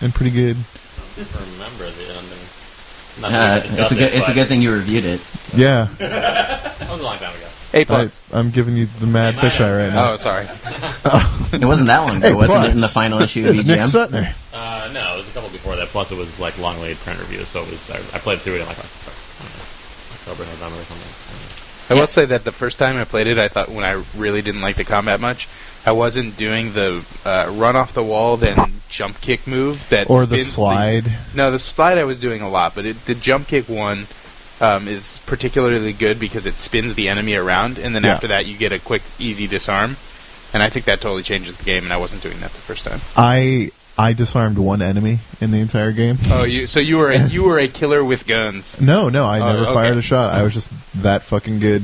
and 0.00 0.12
pretty 0.12 0.32
good. 0.32 0.56
I 1.16 1.22
remember 1.52 1.88
the 1.94 2.12
ending. 2.18 2.45
Not 3.20 3.30
Uh, 3.30 3.32
that 3.32 3.64
it's 3.78 3.92
a 3.92 3.94
good. 3.94 4.02
it, 4.12 4.14
It's 4.14 4.28
a 4.28 4.34
good 4.34 4.46
thing 4.48 4.60
you 4.62 4.72
reviewed 4.72 5.04
it. 5.04 5.20
Yeah, 5.54 5.88
That 5.98 6.88
was 6.90 7.00
a 7.00 7.02
long 7.04 7.16
time 7.18 7.30
ago. 7.34 7.46
A 7.74 7.80
I, 7.80 7.84
plus. 7.84 8.32
I'm 8.32 8.50
giving 8.50 8.76
you 8.76 8.86
the 9.00 9.06
mad 9.06 9.34
fisheye 9.34 9.60
right 9.86 9.92
now. 9.92 10.12
Oh, 10.12 10.16
sorry. 10.16 10.46
It 11.52 11.64
wasn't 11.64 11.86
that 11.88 12.00
long 12.00 12.16
ago, 12.18 12.28
Hey, 12.28 12.34
wasn't 12.34 12.64
it? 12.66 12.74
In 12.74 12.80
the 12.80 12.88
final 12.88 13.20
issue 13.22 13.48
of 13.48 13.54
It's 13.58 13.64
Nick 13.66 13.80
EGM. 13.80 14.08
Suttner. 14.08 14.34
Uh, 14.52 14.90
no, 14.92 15.14
it 15.14 15.18
was 15.18 15.28
a 15.28 15.32
couple 15.32 15.48
before 15.50 15.76
that. 15.76 15.88
Plus, 15.88 16.10
it 16.10 16.18
was 16.18 16.38
like 16.40 16.58
long 16.58 16.78
lead 16.80 16.96
print 16.98 17.18
review, 17.20 17.40
so 17.44 17.62
it 17.62 17.70
was. 17.70 17.90
I, 17.90 17.96
I 18.16 18.18
played 18.18 18.40
through 18.40 18.54
it 18.54 18.60
in 18.62 18.66
like 18.66 18.78
October, 18.78 20.44
November, 20.44 20.76
or 20.80 20.84
something. 20.84 21.96
I 21.96 22.00
will 22.00 22.06
say 22.08 22.24
that 22.26 22.42
the 22.44 22.50
first 22.52 22.78
time 22.80 22.96
I 22.96 23.04
played 23.04 23.28
it, 23.28 23.38
I 23.38 23.46
thought 23.48 23.68
when 23.68 23.84
I 23.84 24.02
really 24.16 24.42
didn't 24.42 24.60
like 24.60 24.74
the 24.76 24.84
combat 24.84 25.20
much, 25.20 25.48
I 25.86 25.92
wasn't 25.92 26.36
doing 26.36 26.72
the 26.72 27.04
uh, 27.24 27.50
run 27.54 27.76
off 27.76 27.94
the 27.94 28.02
wall 28.02 28.36
then 28.36 28.58
jump 28.88 29.20
kick 29.20 29.46
move 29.46 29.88
that 29.90 30.10
Or 30.10 30.26
the 30.26 30.38
slide. 30.38 31.04
no, 31.34 31.50
the 31.50 31.58
slide 31.58 31.96
I 31.98 32.04
was 32.04 32.18
doing 32.18 32.42
a 32.42 32.48
lot, 32.48 32.74
but 32.74 32.84
it, 32.86 33.04
the 33.06 33.14
jump 33.14 33.46
kick 33.48 33.68
one 33.68 34.06
um, 34.60 34.88
is 34.88 35.20
particularly 35.26 35.92
good 35.92 36.18
because 36.18 36.44
it 36.46 36.54
spins 36.54 36.94
the 36.94 37.08
enemy 37.08 37.34
around, 37.34 37.78
and 37.78 37.94
then 37.94 38.04
Yeah. 38.04 38.14
after 38.14 38.26
that 38.28 38.46
you 38.46 38.56
get 38.56 38.72
a 38.72 38.78
quick, 38.78 39.02
easy 39.18 39.46
disarm. 39.46 39.96
And 40.54 40.62
I 40.62 40.70
think 40.70 40.86
that 40.86 41.00
totally 41.00 41.22
changes 41.22 41.56
the 41.56 41.64
game, 41.64 41.84
and 41.84 41.92
I 41.92 41.98
wasn't 41.98 42.22
doing 42.22 42.38
that 42.40 42.50
the 42.50 42.60
first 42.62 42.84
time. 42.84 43.00
I 43.16 43.70
I 43.98 44.12
disarmed 44.12 44.58
one 44.58 44.80
enemy 44.82 45.18
in 45.40 45.50
the 45.50 45.58
entire 45.58 45.92
game. 45.92 46.18
Oh, 46.30 46.44
you 46.44 46.66
so 46.66 46.80
you 46.80 46.96
were 46.98 47.10
a, 47.10 47.26
you 47.28 47.42
were 47.44 47.58
a 47.58 47.68
killer 47.68 48.04
with 48.04 48.26
guns. 48.26 48.80
No, 48.80 49.08
no, 49.08 49.24
I 49.26 49.40
Oh, 49.40 49.46
never 49.52 49.64
okay. 49.66 49.74
fired 49.74 49.98
a 49.98 50.02
shot. 50.02 50.32
I 50.34 50.42
was 50.42 50.54
just 50.54 50.72
that 51.02 51.22
fucking 51.22 51.58
good. 51.60 51.82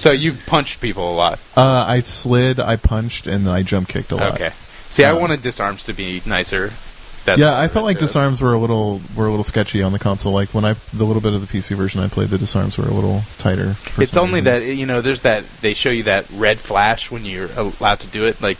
So 0.00 0.12
you 0.12 0.32
punched 0.46 0.80
people 0.80 1.12
a 1.12 1.14
lot. 1.14 1.38
Uh, 1.56 1.84
I 1.86 2.00
slid, 2.00 2.58
I 2.58 2.76
punched, 2.76 3.26
and 3.26 3.46
then 3.46 3.52
I 3.54 3.62
jump 3.62 3.88
kicked 3.88 4.12
a 4.12 4.16
lot. 4.16 4.34
Okay. 4.34 4.50
See, 4.88 5.04
I 5.04 5.10
Um, 5.10 5.20
wanted 5.20 5.42
disarms 5.42 5.84
to 5.84 5.92
be 5.92 6.22
nicer. 6.24 6.72
That's 7.26 7.38
yeah, 7.38 7.56
I 7.60 7.68
felt 7.68 7.84
like 7.84 7.98
it. 7.98 8.00
disarms 8.00 8.40
were 8.40 8.54
a 8.54 8.58
little 8.58 9.02
were 9.14 9.26
a 9.26 9.30
little 9.30 9.44
sketchy 9.44 9.82
on 9.82 9.92
the 9.92 9.98
console. 9.98 10.32
Like 10.32 10.54
when 10.54 10.64
I 10.64 10.74
the 10.94 11.04
little 11.04 11.20
bit 11.20 11.34
of 11.34 11.42
the 11.42 11.46
PC 11.58 11.76
version 11.76 12.00
I 12.00 12.08
played, 12.08 12.30
the 12.30 12.38
disarms 12.38 12.78
were 12.78 12.86
a 12.86 12.92
little 12.94 13.20
tighter. 13.36 13.74
for 13.74 14.02
It's 14.02 14.12
some 14.12 14.22
only 14.28 14.40
reason. 14.40 14.44
that 14.44 14.74
you 14.74 14.86
know. 14.86 15.02
There's 15.02 15.20
that 15.20 15.44
they 15.60 15.74
show 15.74 15.90
you 15.90 16.04
that 16.04 16.24
red 16.34 16.58
flash 16.58 17.10
when 17.10 17.26
you're 17.26 17.50
allowed 17.58 18.00
to 18.00 18.06
do 18.06 18.24
it. 18.26 18.40
Like, 18.40 18.56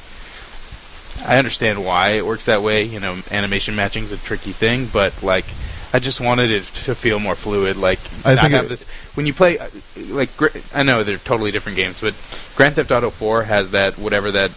I 1.27 1.39
understand 1.39 1.83
why 1.87 2.11
it 2.11 2.27
works 2.27 2.45
that 2.45 2.63
way. 2.63 2.85
You 2.85 3.01
know, 3.01 3.17
animation 3.31 3.75
matching 3.77 4.05
is 4.05 4.13
a 4.13 4.19
tricky 4.19 4.53
thing, 4.53 4.89
but 4.93 5.23
like, 5.23 5.47
I 5.93 5.99
just 5.99 6.21
wanted 6.21 6.51
it 6.51 6.65
to 6.85 6.95
feel 6.95 7.19
more 7.19 7.35
fluid. 7.35 7.77
Like, 7.77 7.99
I 8.25 8.35
not 8.35 8.43
think 8.43 8.55
have 8.55 8.65
it- 8.67 8.69
this 8.69 8.85
when 9.15 9.27
you 9.27 9.33
play. 9.35 9.59
uh, 9.59 9.67
Like, 10.09 10.31
I 10.75 10.83
know 10.83 11.03
they're 11.03 11.19
totally 11.19 11.51
different 11.51 11.77
games, 11.77 12.01
but 12.01 12.15
Grand 12.57 12.77
Theft 12.77 12.91
Auto 12.93 13.11
4 13.11 13.45
has 13.45 13.71
that 13.73 13.99
whatever 13.99 14.31
that 14.31 14.51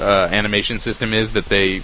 uh, 0.00 0.28
animation 0.32 0.78
system 0.78 1.12
is 1.12 1.32
that 1.32 1.46
they. 1.46 1.82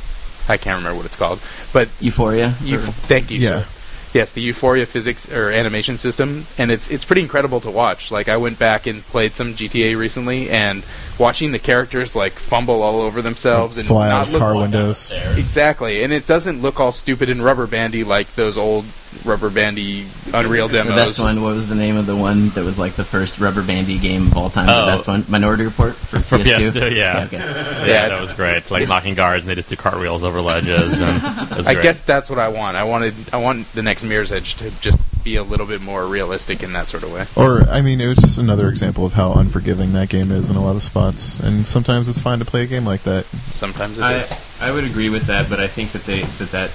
I 0.49 0.57
can't 0.59 0.77
remember 0.77 0.97
what 0.97 1.07
it's 1.07 1.17
called, 1.17 1.41
but 1.73 1.89
Euphoria. 2.01 2.55
you, 2.63 2.77
Or- 2.77 2.81
thank 2.81 3.31
you, 3.31 3.39
Yeah. 3.41 3.49
sir. 3.63 3.67
Yes, 4.13 4.31
the 4.31 4.43
Euphoria 4.43 4.87
physics 4.87 5.29
or 5.33 5.51
animation 5.51 5.97
system, 5.97 6.47
and 6.57 6.71
it's 6.71 6.89
it's 6.89 7.05
pretty 7.05 7.23
incredible 7.23 7.61
to 7.63 7.71
watch. 7.71 8.13
Like 8.13 8.29
I 8.29 8.37
went 8.37 8.59
back 8.61 8.87
and 8.87 9.03
played 9.09 9.35
some 9.35 9.55
GTA 9.55 9.97
recently, 9.99 10.49
and 10.51 10.85
watching 11.19 11.53
the 11.53 11.59
characters 11.59 12.17
like 12.17 12.33
fumble 12.33 12.83
all 12.83 13.01
over 13.01 13.23
themselves 13.23 13.77
and 13.77 13.87
fly 13.87 14.09
not 14.09 14.23
out 14.23 14.27
of 14.29 14.33
look 14.33 14.41
car 14.41 14.57
windows. 14.57 15.13
exactly, 15.37 16.03
and 16.03 16.13
it 16.13 16.27
doesn't 16.27 16.63
look 16.63 16.81
all 16.81 16.93
stupid 16.93 17.31
and 17.31 17.43
rubber 17.43 17.67
bandy 17.67 18.05
like 18.05 18.33
those 18.35 18.57
old 18.57 18.85
rubber 19.25 19.49
bandy 19.49 20.07
Unreal 20.33 20.67
demos. 20.67 20.89
The 20.89 20.95
demos. 20.95 20.95
best 20.95 21.21
one. 21.21 21.43
What 21.43 21.55
was 21.55 21.69
the 21.69 21.75
name 21.77 21.97
of 21.97 22.07
the 22.07 22.17
one 22.17 22.49
that 22.51 22.65
was 22.65 22.79
like 22.79 22.95
the 22.95 23.05
first 23.05 23.39
rubber 23.39 23.63
bandy 23.63 23.99
game 23.99 24.27
of 24.27 24.37
all 24.37 24.51
time? 24.51 24.69
Oh. 24.69 24.87
The 24.87 24.93
best 24.93 25.07
one. 25.07 25.25
Minority 25.29 25.65
Report 25.65 25.95
for, 25.95 26.19
For 26.21 26.39
PS2. 26.39 26.73
PS2, 26.73 26.97
yeah. 26.97 27.25
okay. 27.27 27.37
Yeah, 27.39 27.87
Yeah, 27.87 28.09
that 28.09 28.21
was 28.21 28.33
great. 28.33 28.71
Like 28.71 28.89
knocking 28.89 29.15
guards, 29.15 29.45
and 29.45 29.51
they 29.51 29.55
just 29.55 29.69
do 29.69 29.77
cartwheels 29.77 30.25
over 30.25 30.41
ledges. 30.41 30.99
And 31.01 31.23
I 31.67 31.75
guess 31.81 32.01
that's 32.01 32.29
what 32.29 32.39
I 32.39 32.49
want. 32.49 32.77
I 32.77 32.85
wanted 32.85 33.15
I 33.33 33.37
want 33.37 33.71
the 33.73 33.83
next 33.83 34.03
Mirror's 34.03 34.33
Edge 34.33 34.57
to 34.57 34.71
just 34.81 34.99
be 35.25 35.37
a 35.37 35.43
little 35.43 35.67
bit 35.67 35.81
more 35.81 36.07
realistic 36.07 36.63
in 36.63 36.75
that 36.75 36.87
sort 36.87 37.03
of 37.03 37.13
way. 37.13 37.25
Or 37.35 37.63
I 37.63 37.81
mean, 37.81 38.01
it 38.01 38.07
was 38.07 38.19
just 38.19 38.39
another 38.39 38.69
example 38.69 39.07
of 39.07 39.15
how 39.15 39.33
unforgiving 39.33 39.95
that 39.95 40.11
game 40.11 40.31
is 40.31 40.51
in 40.51 40.57
a 40.57 40.63
lot 40.63 40.77
of 40.77 40.83
spots. 40.83 41.41
And 41.41 41.67
sometimes 41.67 42.09
it's 42.09 42.19
fine 42.19 42.39
to 42.41 42.45
play 42.45 42.63
a 42.63 42.67
game 42.67 42.85
like 42.85 43.03
that. 43.05 43.25
Sometimes 43.55 43.99
it 43.99 44.03
I, 44.03 44.19
is. 44.19 44.59
I 44.61 44.71
would 44.71 44.85
agree 44.85 45.09
with 45.09 45.25
that, 45.25 45.49
but 45.49 45.59
I 45.61 45.67
think 45.67 45.93
that 45.93 46.05
they 46.05 46.21
that 46.21 46.51
that 46.53 46.71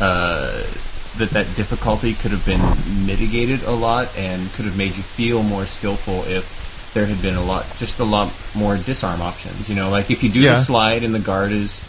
uh, 0.00 0.62
that 1.16 1.30
that 1.30 1.46
difficulty 1.56 2.14
could 2.14 2.30
have 2.30 2.44
been 2.44 2.60
mitigated 3.06 3.62
a 3.64 3.72
lot 3.72 4.16
and 4.16 4.50
could 4.52 4.66
have 4.66 4.76
made 4.76 4.94
you 4.96 5.02
feel 5.02 5.42
more 5.42 5.64
skillful 5.64 6.22
if 6.26 6.90
there 6.94 7.06
had 7.06 7.20
been 7.22 7.34
a 7.36 7.42
lot, 7.42 7.64
just 7.78 7.98
a 8.00 8.04
lot 8.04 8.30
more 8.54 8.76
disarm 8.76 9.20
options. 9.22 9.68
You 9.68 9.74
know, 9.74 9.90
like 9.90 10.10
if 10.10 10.22
you 10.22 10.28
do 10.28 10.40
Yeah. 10.40 10.52
the 10.54 10.58
slide 10.60 11.02
and 11.02 11.14
the 11.14 11.18
guard 11.20 11.52
is 11.52 11.80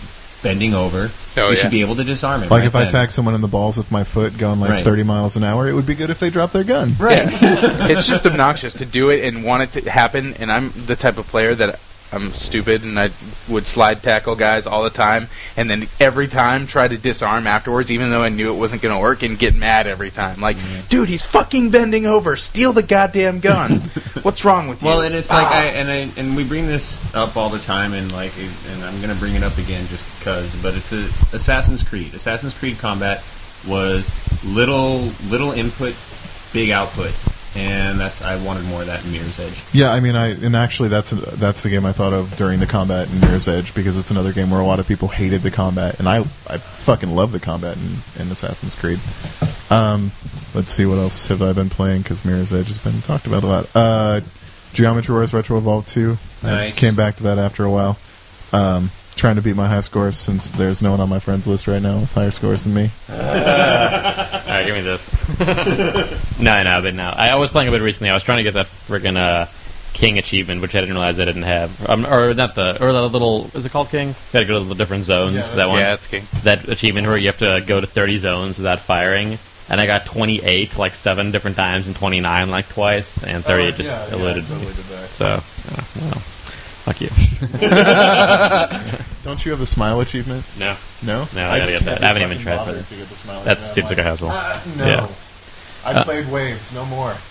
bending 0.43 0.73
over, 0.73 1.09
Oh, 1.37 1.43
you 1.45 1.49
yeah. 1.49 1.53
should 1.61 1.71
be 1.71 1.81
able 1.81 1.95
to 1.95 2.03
disarm 2.03 2.41
him. 2.43 2.49
Like 2.49 2.59
right 2.59 2.67
if 2.67 2.75
I 2.75 2.83
attack 2.83 3.11
someone 3.11 3.35
in 3.35 3.41
the 3.41 3.47
balls 3.47 3.77
with 3.77 3.91
my 3.91 4.03
foot 4.03 4.37
going 4.37 4.59
like 4.59 4.69
Right. 4.69 4.83
30 4.83 5.03
miles 5.03 5.35
an 5.37 5.43
hour, 5.43 5.67
it 5.67 5.73
would 5.73 5.85
be 5.85 5.95
good 5.95 6.09
if 6.09 6.19
they 6.19 6.29
dropped 6.29 6.53
their 6.53 6.63
gun. 6.63 6.93
right. 6.99 7.27
it's 7.91 8.07
just 8.07 8.25
obnoxious 8.25 8.73
to 8.75 8.85
do 8.85 9.09
it 9.09 9.23
and 9.23 9.43
want 9.43 9.63
it 9.63 9.81
to 9.81 9.89
happen. 9.89 10.33
And 10.35 10.51
I'm 10.51 10.71
the 10.85 10.95
type 10.95 11.17
of 11.17 11.27
player 11.27 11.53
that 11.55 11.79
I'm 12.13 12.31
stupid 12.33 12.83
and 12.83 12.99
I 12.99 13.09
would 13.49 13.65
slide 13.65 14.03
tackle 14.03 14.35
guys 14.35 14.67
all 14.67 14.83
the 14.83 14.89
time, 14.89 15.27
and 15.55 15.69
then 15.69 15.87
every 15.99 16.27
time 16.27 16.67
try 16.67 16.87
to 16.87 16.97
disarm 16.97 17.47
afterwards, 17.47 17.91
even 17.91 18.09
though 18.09 18.21
I 18.23 18.29
knew 18.29 18.53
it 18.53 18.57
wasn't 18.57 18.81
going 18.81 18.93
to 18.95 19.01
work, 19.01 19.23
and 19.23 19.37
get 19.39 19.55
mad 19.55 19.87
every 19.87 20.11
time. 20.11 20.41
Like, 20.41 20.57
dude, 20.89 21.07
he's 21.09 21.23
fucking 21.25 21.69
bending 21.69 22.05
over. 22.05 22.35
Steal 22.37 22.73
the 22.73 22.83
goddamn 22.83 23.39
gun. 23.39 23.71
What's 24.23 24.43
wrong 24.45 24.67
with 24.67 24.81
you? 24.81 24.87
Well, 24.87 25.01
and 25.01 25.15
it's 25.15 25.29
like 25.29 25.47
Ah. 25.47 25.53
I 25.53 25.63
and 25.67 25.89
I 25.89 26.09
and 26.19 26.35
we 26.35 26.43
bring 26.43 26.67
this 26.67 27.01
up 27.15 27.37
all 27.37 27.49
the 27.49 27.59
time, 27.59 27.93
and 27.93 28.11
like, 28.11 28.31
and 28.37 28.83
I'm 28.83 28.97
going 29.01 29.13
to 29.13 29.19
bring 29.19 29.35
it 29.35 29.43
up 29.43 29.57
again 29.57 29.85
just 29.87 30.19
because. 30.19 30.53
But 30.61 30.75
it's 30.75 30.91
a 30.91 31.05
Assassin's 31.35 31.81
Creed. 31.83 32.13
Assassin's 32.13 32.53
Creed 32.53 32.77
combat 32.77 33.23
was 33.67 34.09
little 34.43 34.99
little 35.29 35.51
input, 35.53 35.95
big 36.51 36.69
output, 36.71 37.11
and 37.55 37.99
that's 37.99 38.21
I 38.21 38.41
wanted 38.45 38.63
more 38.65 38.81
of 38.81 38.87
that 38.87 39.03
in 39.05 39.11
Mirror's 39.11 39.39
Edge. 39.39 39.63
Yeah, 39.73 39.91
I 39.91 39.99
mean, 39.99 40.15
I 40.15 40.29
and 40.29 40.55
actually 40.55 40.89
that's 40.89 41.09
that's 41.11 41.63
the 41.63 41.69
game 41.69 41.85
I 41.85 41.91
thought 41.91 42.13
of 42.13 42.35
during 42.37 42.59
the 42.59 42.65
combat 42.67 43.09
in 43.09 43.19
Mirror's 43.19 43.47
Edge 43.47 43.73
because 43.75 43.97
it's 43.97 44.11
another 44.11 44.31
game 44.33 44.49
where 44.49 44.61
a 44.61 44.65
lot 44.65 44.79
of 44.79 44.87
people 44.87 45.07
hated 45.09 45.41
the 45.41 45.51
combat, 45.51 45.99
and 45.99 46.07
I 46.07 46.19
I 46.49 46.57
fucking 46.57 47.13
love 47.13 47.31
the 47.31 47.39
combat 47.39 47.77
in, 47.77 48.21
in 48.23 48.31
Assassin's 48.31 48.75
Creed. 48.75 48.99
Um, 49.69 50.11
let's 50.53 50.71
see 50.71 50.85
what 50.85 50.97
else 50.97 51.27
have 51.27 51.41
I 51.41 51.53
been 51.53 51.69
playing 51.69 52.01
because 52.01 52.23
Mirror's 52.25 52.51
Edge 52.53 52.67
has 52.67 52.77
been 52.77 53.01
talked 53.01 53.27
about 53.27 53.43
a 53.43 53.47
lot. 53.47 53.69
Uh, 53.75 54.21
Geometry 54.73 55.13
Wars 55.13 55.33
Retro 55.33 55.57
Evolved 55.57 55.89
2. 55.89 56.17
I 56.43 56.47
Nice. 56.47 56.75
came 56.79 56.95
back 56.95 57.17
to 57.17 57.23
that 57.23 57.37
after 57.37 57.65
a 57.65 57.69
while. 57.69 57.97
Um, 58.53 58.89
trying 59.21 59.35
to 59.35 59.41
beat 59.43 59.55
my 59.55 59.67
high 59.67 59.81
scores 59.81 60.17
since 60.17 60.49
there's 60.49 60.81
no 60.81 60.89
one 60.89 60.99
on 60.99 61.07
my 61.07 61.19
friends 61.19 61.45
list 61.45 61.67
right 61.67 61.81
now 61.81 61.99
with 61.99 62.11
higher 62.11 62.31
scores 62.31 62.63
than 62.63 62.73
me. 62.73 62.89
All 63.09 63.15
right, 63.15 64.63
give 64.65 64.73
me 64.73 64.81
this. 64.81 66.39
no, 66.39 66.63
no, 66.63 66.81
but 66.81 66.95
no. 66.95 67.03
I 67.03 67.35
was 67.35 67.51
playing 67.51 67.67
a 67.67 67.71
bit 67.71 67.83
recently. 67.83 68.09
I 68.09 68.15
was 68.15 68.23
trying 68.23 68.37
to 68.37 68.43
get 68.43 68.55
that 68.55 68.65
friggin' 68.65 69.17
uh, 69.17 69.45
King 69.93 70.17
achievement, 70.17 70.63
which 70.63 70.73
I 70.73 70.79
didn't 70.79 70.95
realize 70.95 71.19
I 71.19 71.25
didn't 71.25 71.43
have. 71.43 71.87
Um, 71.87 72.03
or 72.07 72.33
not 72.33 72.55
the, 72.55 72.83
or 72.83 72.91
the 72.91 73.07
little, 73.07 73.51
is 73.53 73.63
it 73.63 73.71
called 73.71 73.89
King? 73.89 74.07
You 74.07 74.15
gotta 74.33 74.45
go 74.45 74.57
to 74.57 74.65
the 74.65 74.73
different 74.73 75.03
zones. 75.03 75.35
Yeah, 75.35 75.55
that 75.55 75.69
one. 75.69 75.77
yeah, 75.77 75.93
it's 75.93 76.07
king. 76.07 76.23
That 76.41 76.67
achievement 76.67 77.05
where 77.05 77.15
you 77.17 77.27
have 77.27 77.37
to 77.39 77.63
go 77.63 77.79
to 77.79 77.85
30 77.85 78.17
zones 78.17 78.57
without 78.57 78.79
firing. 78.79 79.37
And 79.69 79.79
I 79.79 79.85
got 79.85 80.07
28 80.07 80.79
like 80.79 80.95
seven 80.95 81.29
different 81.29 81.57
times 81.57 81.85
and 81.85 81.95
29 81.95 82.49
like 82.49 82.67
twice, 82.69 83.23
and 83.23 83.45
38 83.45 83.75
just 83.75 84.11
eluded 84.11 84.49
me. 84.49 84.65
So, 85.11 85.25
uh, 85.25 85.41
well, 86.01 86.21
fuck 86.83 87.01
you. 87.01 87.09
Don't 89.23 89.43
you 89.45 89.51
have 89.51 89.59
the 89.59 89.65
smile 89.65 89.99
achievement? 90.01 90.45
no, 90.59 90.75
No, 91.03 91.27
No, 91.35 91.49
I 91.49 91.59
gotta 91.59 91.71
just 91.71 91.73
get 91.85 91.85
that. 91.85 91.99
can't 91.99 92.03
I 92.03 92.07
haven't 92.07 92.21
even 92.23 92.37
fucking 92.37 92.43
tried 92.45 92.57
bothered 92.57 92.75
that. 92.75 92.87
to 92.89 92.95
get 92.95 93.07
the 93.07 93.15
smile 93.15 93.43
that 93.43 93.57
achievement. 93.57 93.73
seems 93.75 93.89
like 93.89 93.97
a 93.97 94.03
hassle. 94.03 94.29
Uh, 94.31 94.59
no. 94.77 94.85
Yeah. 94.85 95.07
I 95.83 96.03
played 96.03 96.29
Waves, 96.29 96.73
no 96.75 96.85
more. 96.85 97.15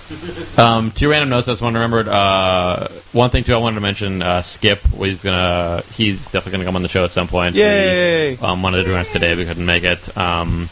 Um, 0.59 0.91
two 0.91 1.09
random 1.09 1.29
notes. 1.31 1.47
That's 1.47 1.61
one 1.61 1.75
I 1.77 1.79
remembered. 1.79 2.09
Uh, 2.09 2.89
one 3.13 3.31
thing 3.31 3.45
too, 3.45 3.55
I 3.55 3.59
wanted 3.59 3.77
to 3.77 3.81
mention. 3.81 4.21
Uh, 4.23 4.43
Skip, 4.43 4.81
he's 4.99 5.23
gonna, 5.23 5.83
he's 5.95 6.23
definitely 6.25 6.53
gonna 6.53 6.65
come 6.65 6.75
on 6.77 6.83
the 6.83 6.89
show 6.89 7.05
at 7.05 7.13
some 7.13 7.29
point. 7.29 7.55
Yay! 7.55 8.35
We, 8.35 8.43
um, 8.43 8.61
wanted 8.63 8.79
to 8.79 8.85
join 8.85 8.99
us 8.99 9.11
today, 9.13 9.37
we 9.37 9.45
couldn't 9.47 9.65
make 9.65 9.85
it. 9.85 10.17
Um, 10.19 10.69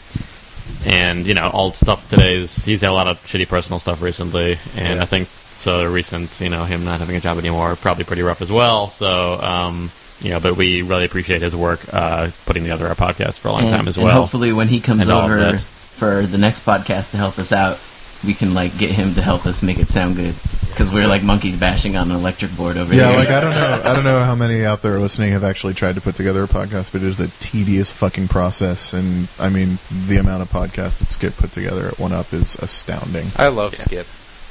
and 0.85 1.25
you 1.25 1.33
know, 1.33 1.49
all 1.49 1.71
stuff 1.71 2.07
today's. 2.09 2.63
He's 2.65 2.81
had 2.81 2.89
a 2.89 2.93
lot 2.93 3.07
of 3.07 3.17
shitty 3.25 3.47
personal 3.47 3.79
stuff 3.79 4.01
recently, 4.01 4.57
and 4.77 4.99
I 5.01 5.05
think 5.05 5.27
so. 5.59 5.83
The 5.83 5.89
recent, 5.89 6.39
you 6.41 6.49
know, 6.49 6.63
him 6.65 6.83
not 6.85 6.99
having 6.99 7.15
a 7.15 7.19
job 7.19 7.37
anymore, 7.37 7.75
probably 7.75 8.03
pretty 8.03 8.21
rough 8.21 8.41
as 8.41 8.51
well. 8.51 8.89
So, 8.89 9.39
um, 9.41 9.91
you 10.21 10.31
know, 10.31 10.39
but 10.39 10.57
we 10.57 10.81
really 10.81 11.05
appreciate 11.05 11.41
his 11.41 11.55
work 11.55 11.81
uh, 11.93 12.29
putting 12.45 12.63
together 12.63 12.87
our 12.87 12.95
podcast 12.95 13.35
for 13.35 13.47
a 13.49 13.51
long 13.51 13.63
and, 13.63 13.71
time 13.75 13.87
as 13.87 13.95
and 13.97 14.05
well. 14.05 14.15
hopefully, 14.21 14.51
when 14.53 14.67
he 14.67 14.79
comes 14.79 15.01
And 15.03 15.11
over 15.11 15.57
for 15.59 16.23
the 16.25 16.37
next 16.37 16.65
podcast 16.65 17.11
to 17.11 17.17
help 17.17 17.39
us 17.39 17.51
out, 17.51 17.79
we 18.25 18.33
can 18.33 18.53
like 18.53 18.77
get 18.77 18.89
him 18.91 19.13
to 19.13 19.21
help 19.21 19.45
us 19.45 19.63
make 19.63 19.79
it 19.79 19.87
sound 19.87 20.17
good 20.17 20.35
because 20.69 20.91
we're 20.91 21.07
like 21.07 21.23
monkeys 21.23 21.55
bashing 21.55 21.95
on 21.95 22.11
an 22.11 22.17
electric 22.17 22.55
board 22.57 22.75
over 22.75 22.93
Yeah, 22.93 23.03
here. 23.03 23.11
Yeah, 23.11 23.17
like 23.17 23.29
I 23.29 23.39
don't 23.39 23.51
know, 23.55 23.89
I 23.89 23.93
don't 23.95 24.03
know 24.03 24.21
how 24.23 24.35
many 24.35 24.65
out 24.65 24.81
there 24.81 24.99
listening 24.99 25.31
have 25.31 25.43
actually 25.45 25.73
tried 25.73 25.95
to 25.95 26.01
put 26.01 26.15
together 26.15 26.43
a 26.43 26.47
podcast, 26.47 26.91
but 26.91 27.01
it 27.01 27.07
is 27.07 27.21
a 27.21 27.29
tedious 27.39 27.89
fucking 27.91 28.27
process. 28.27 28.91
And 28.93 29.29
I 29.39 29.47
mean, 29.49 29.77
the 30.07 30.17
amount 30.17 30.41
of 30.41 30.49
podcasts 30.49 30.99
that 30.99 31.11
Skip 31.11 31.37
put 31.37 31.53
together 31.53 31.87
at 31.87 31.97
One 31.97 32.11
Up 32.11 32.33
is 32.33 32.55
astounding. 32.55 33.27
I 33.37 33.47
love 33.47 33.73
Skip. 33.75 34.05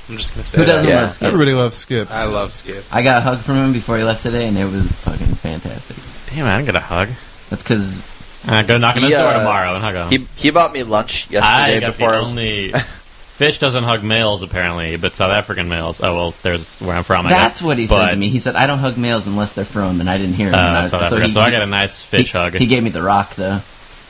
I'm 0.08 0.16
just 0.16 0.34
gonna 0.34 0.44
say 0.46 0.58
Who 0.58 0.64
that. 0.64 0.72
doesn't 0.72 0.88
Yeah. 0.88 1.00
love 1.02 1.12
Skip? 1.12 1.26
Everybody 1.26 1.52
loves 1.52 1.76
Skip. 1.76 2.10
I 2.10 2.24
love 2.24 2.52
Skip. 2.52 2.84
I 2.92 3.02
got 3.02 3.18
a 3.18 3.20
hug 3.20 3.38
from 3.38 3.56
him 3.56 3.72
before 3.72 3.98
he 3.98 4.04
left 4.04 4.22
today, 4.22 4.48
and 4.48 4.56
it 4.56 4.64
was 4.64 4.90
fucking 4.90 5.26
fantastic. 5.36 5.96
Damn, 6.34 6.46
I 6.46 6.56
didn't 6.56 6.66
get 6.66 6.76
a 6.76 6.80
hug. 6.80 7.08
That's 7.50 7.62
because 7.62 8.06
Uh, 8.46 8.62
go 8.62 8.78
knock 8.78 8.96
on 8.96 9.02
his 9.02 9.10
He, 9.10 9.16
door 9.18 9.26
uh, 9.28 9.38
tomorrow 9.38 9.74
and 9.74 9.82
hug 9.84 9.94
him. 9.94 10.08
He 10.08 10.26
he 10.36 10.50
bought 10.50 10.72
me 10.72 10.82
lunch 10.82 11.28
yesterday. 11.30 11.54
I 11.54 11.58
yesterday 11.68 11.80
got 11.80 11.92
before. 11.92 12.10
the 12.12 12.18
only 12.18 12.72
fish 13.38 13.58
doesn't 13.58 13.84
hug 13.84 14.02
males 14.02 14.42
apparently, 14.42 14.96
but 14.96 15.14
South 15.14 15.30
African 15.32 15.68
males. 15.68 16.00
Oh 16.02 16.14
well, 16.14 16.34
there's 16.42 16.78
where 16.80 16.96
I'm 16.96 17.02
from. 17.04 17.26
I 17.26 17.30
that's 17.30 17.60
guess. 17.60 17.66
what 17.66 17.78
he 17.78 17.86
But, 17.86 17.96
said 17.96 18.10
to 18.12 18.16
me. 18.16 18.28
He 18.30 18.38
said, 18.38 18.56
"I 18.56 18.66
don't 18.66 18.78
hug 18.78 18.96
males 18.96 19.26
unless 19.26 19.52
they're 19.52 19.64
from," 19.66 20.00
and 20.00 20.08
I 20.08 20.16
didn't 20.18 20.34
hear 20.34 20.48
him. 20.48 20.54
Uh, 20.54 20.58
and 20.58 20.76
I 20.78 20.82
was, 20.84 20.90
South 20.92 21.04
so, 21.06 21.20
he, 21.20 21.30
so 21.30 21.40
I 21.40 21.50
got 21.50 21.62
a 21.62 21.66
nice 21.66 22.02
fish 22.02 22.32
he, 22.32 22.38
hug. 22.38 22.54
He 22.54 22.66
gave 22.66 22.82
me 22.82 22.90
the 22.90 23.02
rock 23.02 23.34
though. 23.34 23.60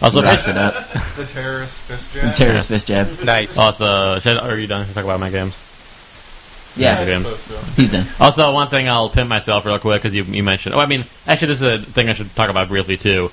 also, 0.02 0.22
wrapped 0.22 0.42
fish, 0.42 0.50
it 0.50 0.56
up. 0.58 0.92
The 1.16 1.24
terrorist 1.26 1.74
fist 1.78 2.12
jab. 2.14 2.22
The 2.24 2.30
terrorist 2.36 2.68
fist 2.68 2.86
jab. 2.86 3.08
Nice. 3.24 3.56
also, 3.58 4.18
should, 4.20 4.36
are 4.36 4.56
you 4.58 4.66
done? 4.68 4.86
Should 4.86 4.92
I 4.92 4.94
talk 5.00 5.04
about 5.04 5.20
my 5.20 5.30
games? 5.30 5.54
Yeah, 6.78 7.04
games. 7.04 7.76
he's 7.76 7.90
done. 7.90 8.06
Also, 8.20 8.52
one 8.52 8.68
thing 8.68 8.88
I'll 8.88 9.10
pin 9.10 9.28
myself 9.28 9.66
real 9.66 9.78
quick 9.78 10.02
because 10.02 10.14
you, 10.14 10.24
you 10.24 10.42
mentioned. 10.42 10.74
Oh, 10.74 10.78
I 10.78 10.86
mean, 10.86 11.04
actually, 11.26 11.48
this 11.48 11.62
is 11.62 11.62
a 11.62 11.78
thing 11.78 12.08
I 12.08 12.12
should 12.12 12.34
talk 12.34 12.50
about 12.50 12.68
briefly 12.68 12.96
too, 12.96 13.30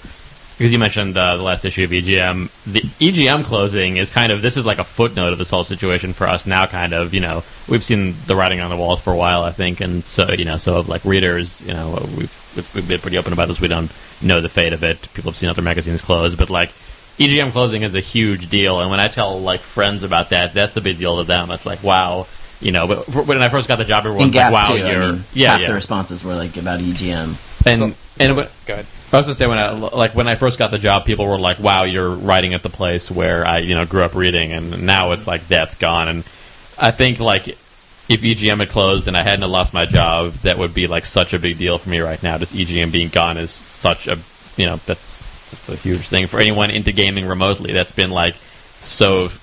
because 0.58 0.72
you 0.72 0.80
mentioned 0.80 1.16
uh, 1.18 1.38
the 1.38 1.44
last 1.44 1.64
issue 1.66 1.84
of 1.84 1.92
EGM. 1.92 2.50
The 2.66 2.82
EGM 2.82 3.46
closing 3.46 3.98
is 3.98 4.10
kind 4.10 4.32
of 4.32 4.42
this 4.42 4.58
is 4.58 4.66
like 4.66 4.80
a 4.80 4.84
footnote 4.84 5.34
of 5.34 5.38
this 5.38 5.50
whole 5.50 5.64
situation 5.64 6.14
for 6.14 6.28
us 6.28 6.46
now. 6.46 6.66
Kind 6.66 6.94
of, 6.94 7.14
you 7.14 7.20
know, 7.22 7.44
we've 7.70 7.84
seen 7.84 8.16
the 8.26 8.36
writing 8.36 8.60
on 8.60 8.70
the 8.70 8.78
walls 8.78 9.00
for 9.00 9.14
a 9.14 9.18
while, 9.18 9.44
I 9.44 9.52
think, 9.52 9.80
and 9.82 10.04
so 10.04 10.32
you 10.32 10.46
know, 10.46 10.58
so 10.58 10.82
like 10.82 11.06
readers, 11.06 11.62
you 11.62 11.74
know, 11.74 12.00
we've 12.18 12.54
we've, 12.56 12.76
we've 12.76 12.88
been 12.88 13.00
pretty 13.00 13.18
open 13.18 13.34
about 13.34 13.48
this. 13.48 13.62
We 13.62 13.68
don't 13.68 13.92
know 14.22 14.42
the 14.42 14.50
fate 14.50 14.74
of 14.74 14.84
it. 14.84 15.02
People 15.14 15.32
have 15.32 15.38
seen 15.38 15.50
other 15.50 15.62
magazines 15.62 16.02
close, 16.02 16.36
but 16.36 16.50
like. 16.50 16.72
EGM 17.18 17.54
closing 17.54 17.84
is 17.84 17.96
a 17.96 18.02
huge 18.02 18.50
deal, 18.50 18.82
and 18.82 18.92
when 18.92 19.00
I 19.00 19.08
tell 19.08 19.40
like 19.40 19.62
friends 19.62 20.04
about 20.04 20.32
that, 20.32 20.54
that's 20.54 20.74
the 20.74 20.82
big 20.82 20.98
deal 20.98 21.16
to 21.16 21.24
them. 21.24 21.50
It's 21.50 21.66
like, 21.66 21.82
wow, 21.82 22.28
you 22.62 22.72
know. 22.72 22.88
But 22.88 23.26
when 23.26 23.42
I 23.42 23.50
first 23.50 23.68
got 23.68 23.78
the 23.78 23.86
job, 23.86 24.06
everyone 24.06 24.28
was 24.28 24.36
like, 24.36 24.54
"Wow, 24.54 24.68
too. 24.68 24.78
you're 24.78 25.04
I 25.04 25.12
mean, 25.12 25.24
yeah, 25.34 25.52
half 25.52 25.62
yeah." 25.62 25.68
the 25.68 25.74
responses 25.74 26.24
were 26.24 26.36
like 26.36 26.58
about 26.58 26.80
EGM. 26.80 27.66
and 27.66 27.96
and 28.20 28.38
when, 28.38 28.48
Go 28.66 28.74
ahead. 28.74 28.86
I 29.12 29.18
was 29.18 29.28
gonna 29.28 29.36
say 29.36 29.48
when 29.48 29.60
I 29.60 29.72
like 29.72 30.16
when 30.16 30.28
I 30.28 30.36
first 30.36 30.58
got 30.58 30.72
the 30.72 30.78
job, 30.78 31.06
people 31.06 31.26
were 31.26 31.40
like, 31.40 31.60
"Wow, 31.60 31.84
you're 31.84 32.10
writing 32.10 32.54
at 32.54 32.64
the 32.64 32.70
place 32.70 33.10
where 33.10 33.46
I 33.46 33.60
you 33.60 33.76
know 33.76 33.86
grew 33.86 34.04
up 34.04 34.16
reading," 34.16 34.52
and 34.52 34.86
now 34.86 35.12
it's 35.12 35.28
like 35.28 35.48
that's 35.48 35.76
gone. 35.76 36.08
And 36.08 36.20
I 36.78 36.92
think 36.92 37.20
like 37.20 37.48
if 37.48 38.22
EGM 38.22 38.60
had 38.60 38.70
closed 38.70 39.08
and 39.08 39.16
I 39.16 39.24
hadn't 39.24 39.50
lost 39.50 39.74
my 39.74 39.86
job, 39.86 40.34
that 40.44 40.58
would 40.58 40.74
be 40.74 40.88
like 40.88 41.06
such 41.06 41.34
a 41.34 41.40
big 41.40 41.58
deal 41.58 41.78
for 41.78 41.90
me 41.90 42.00
right 42.00 42.22
now. 42.22 42.38
Just 42.38 42.54
EGM 42.54 42.92
being 42.92 43.10
gone 43.10 43.38
is 43.38 43.52
such 43.52 44.08
a 44.08 44.18
you 44.58 44.66
know 44.66 44.78
that's 44.86 45.50
just 45.50 45.70
a 45.70 45.76
huge 45.76 46.08
thing 46.08 46.28
for 46.28 46.40
anyone 46.40 46.70
into 46.70 46.92
gaming 46.92 47.26
remotely. 47.26 47.74
That's 47.74 47.92
been 47.92 48.12
like 48.12 48.36
so, 48.82 49.30
so 49.30 49.38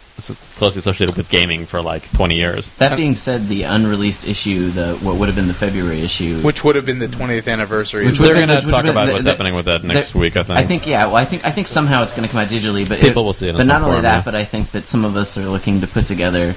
closely 0.56 0.78
associated 0.80 1.16
with 1.16 1.28
gaming 1.30 1.66
for 1.66 1.80
like 1.82 2.10
20 2.12 2.34
years. 2.36 2.68
That 2.76 2.96
being 2.96 3.14
said, 3.16 3.46
the 3.48 3.64
unreleased 3.64 4.26
issue, 4.26 4.70
the 4.70 4.94
what 5.02 5.16
would 5.16 5.26
have 5.28 5.36
been 5.36 5.48
the 5.48 5.54
February 5.54 6.00
issue, 6.00 6.40
Which 6.40 6.62
would 6.64 6.76
have 6.76 6.86
been 6.86 6.98
the 6.98 7.08
20th 7.08 7.46
anniversary. 7.50 8.06
Which 8.06 8.18
They're 8.18 8.34
going 8.34 8.48
to 8.48 8.60
talk 8.62 8.82
been- 8.82 8.88
about 8.90 9.06
the- 9.06 9.12
what's 9.12 9.24
the- 9.24 9.30
happening 9.30 9.54
with 9.54 9.64
that 9.66 9.82
next 9.84 10.12
the- 10.12 10.18
week. 10.18 10.36
I 10.36 10.42
think. 10.42 10.58
I 10.58 10.64
think 10.64 10.86
yeah. 10.86 11.06
Well, 11.06 11.16
I 11.16 11.24
think 11.24 11.44
I 11.44 11.50
think 11.50 11.66
somehow 11.68 12.02
it's 12.02 12.12
going 12.12 12.26
to 12.26 12.32
come 12.32 12.40
out 12.40 12.48
digitally, 12.48 12.88
but 12.88 13.00
People 13.00 13.24
will 13.24 13.32
see 13.32 13.48
it 13.48 13.56
But 13.56 13.66
not 13.66 13.82
only 13.82 13.94
form, 13.94 14.02
that, 14.02 14.16
yeah. 14.18 14.22
but 14.24 14.34
I 14.34 14.44
think 14.44 14.70
that 14.72 14.86
some 14.86 15.04
of 15.04 15.16
us 15.16 15.36
are 15.36 15.46
looking 15.46 15.80
to 15.80 15.86
put 15.86 16.06
together 16.06 16.54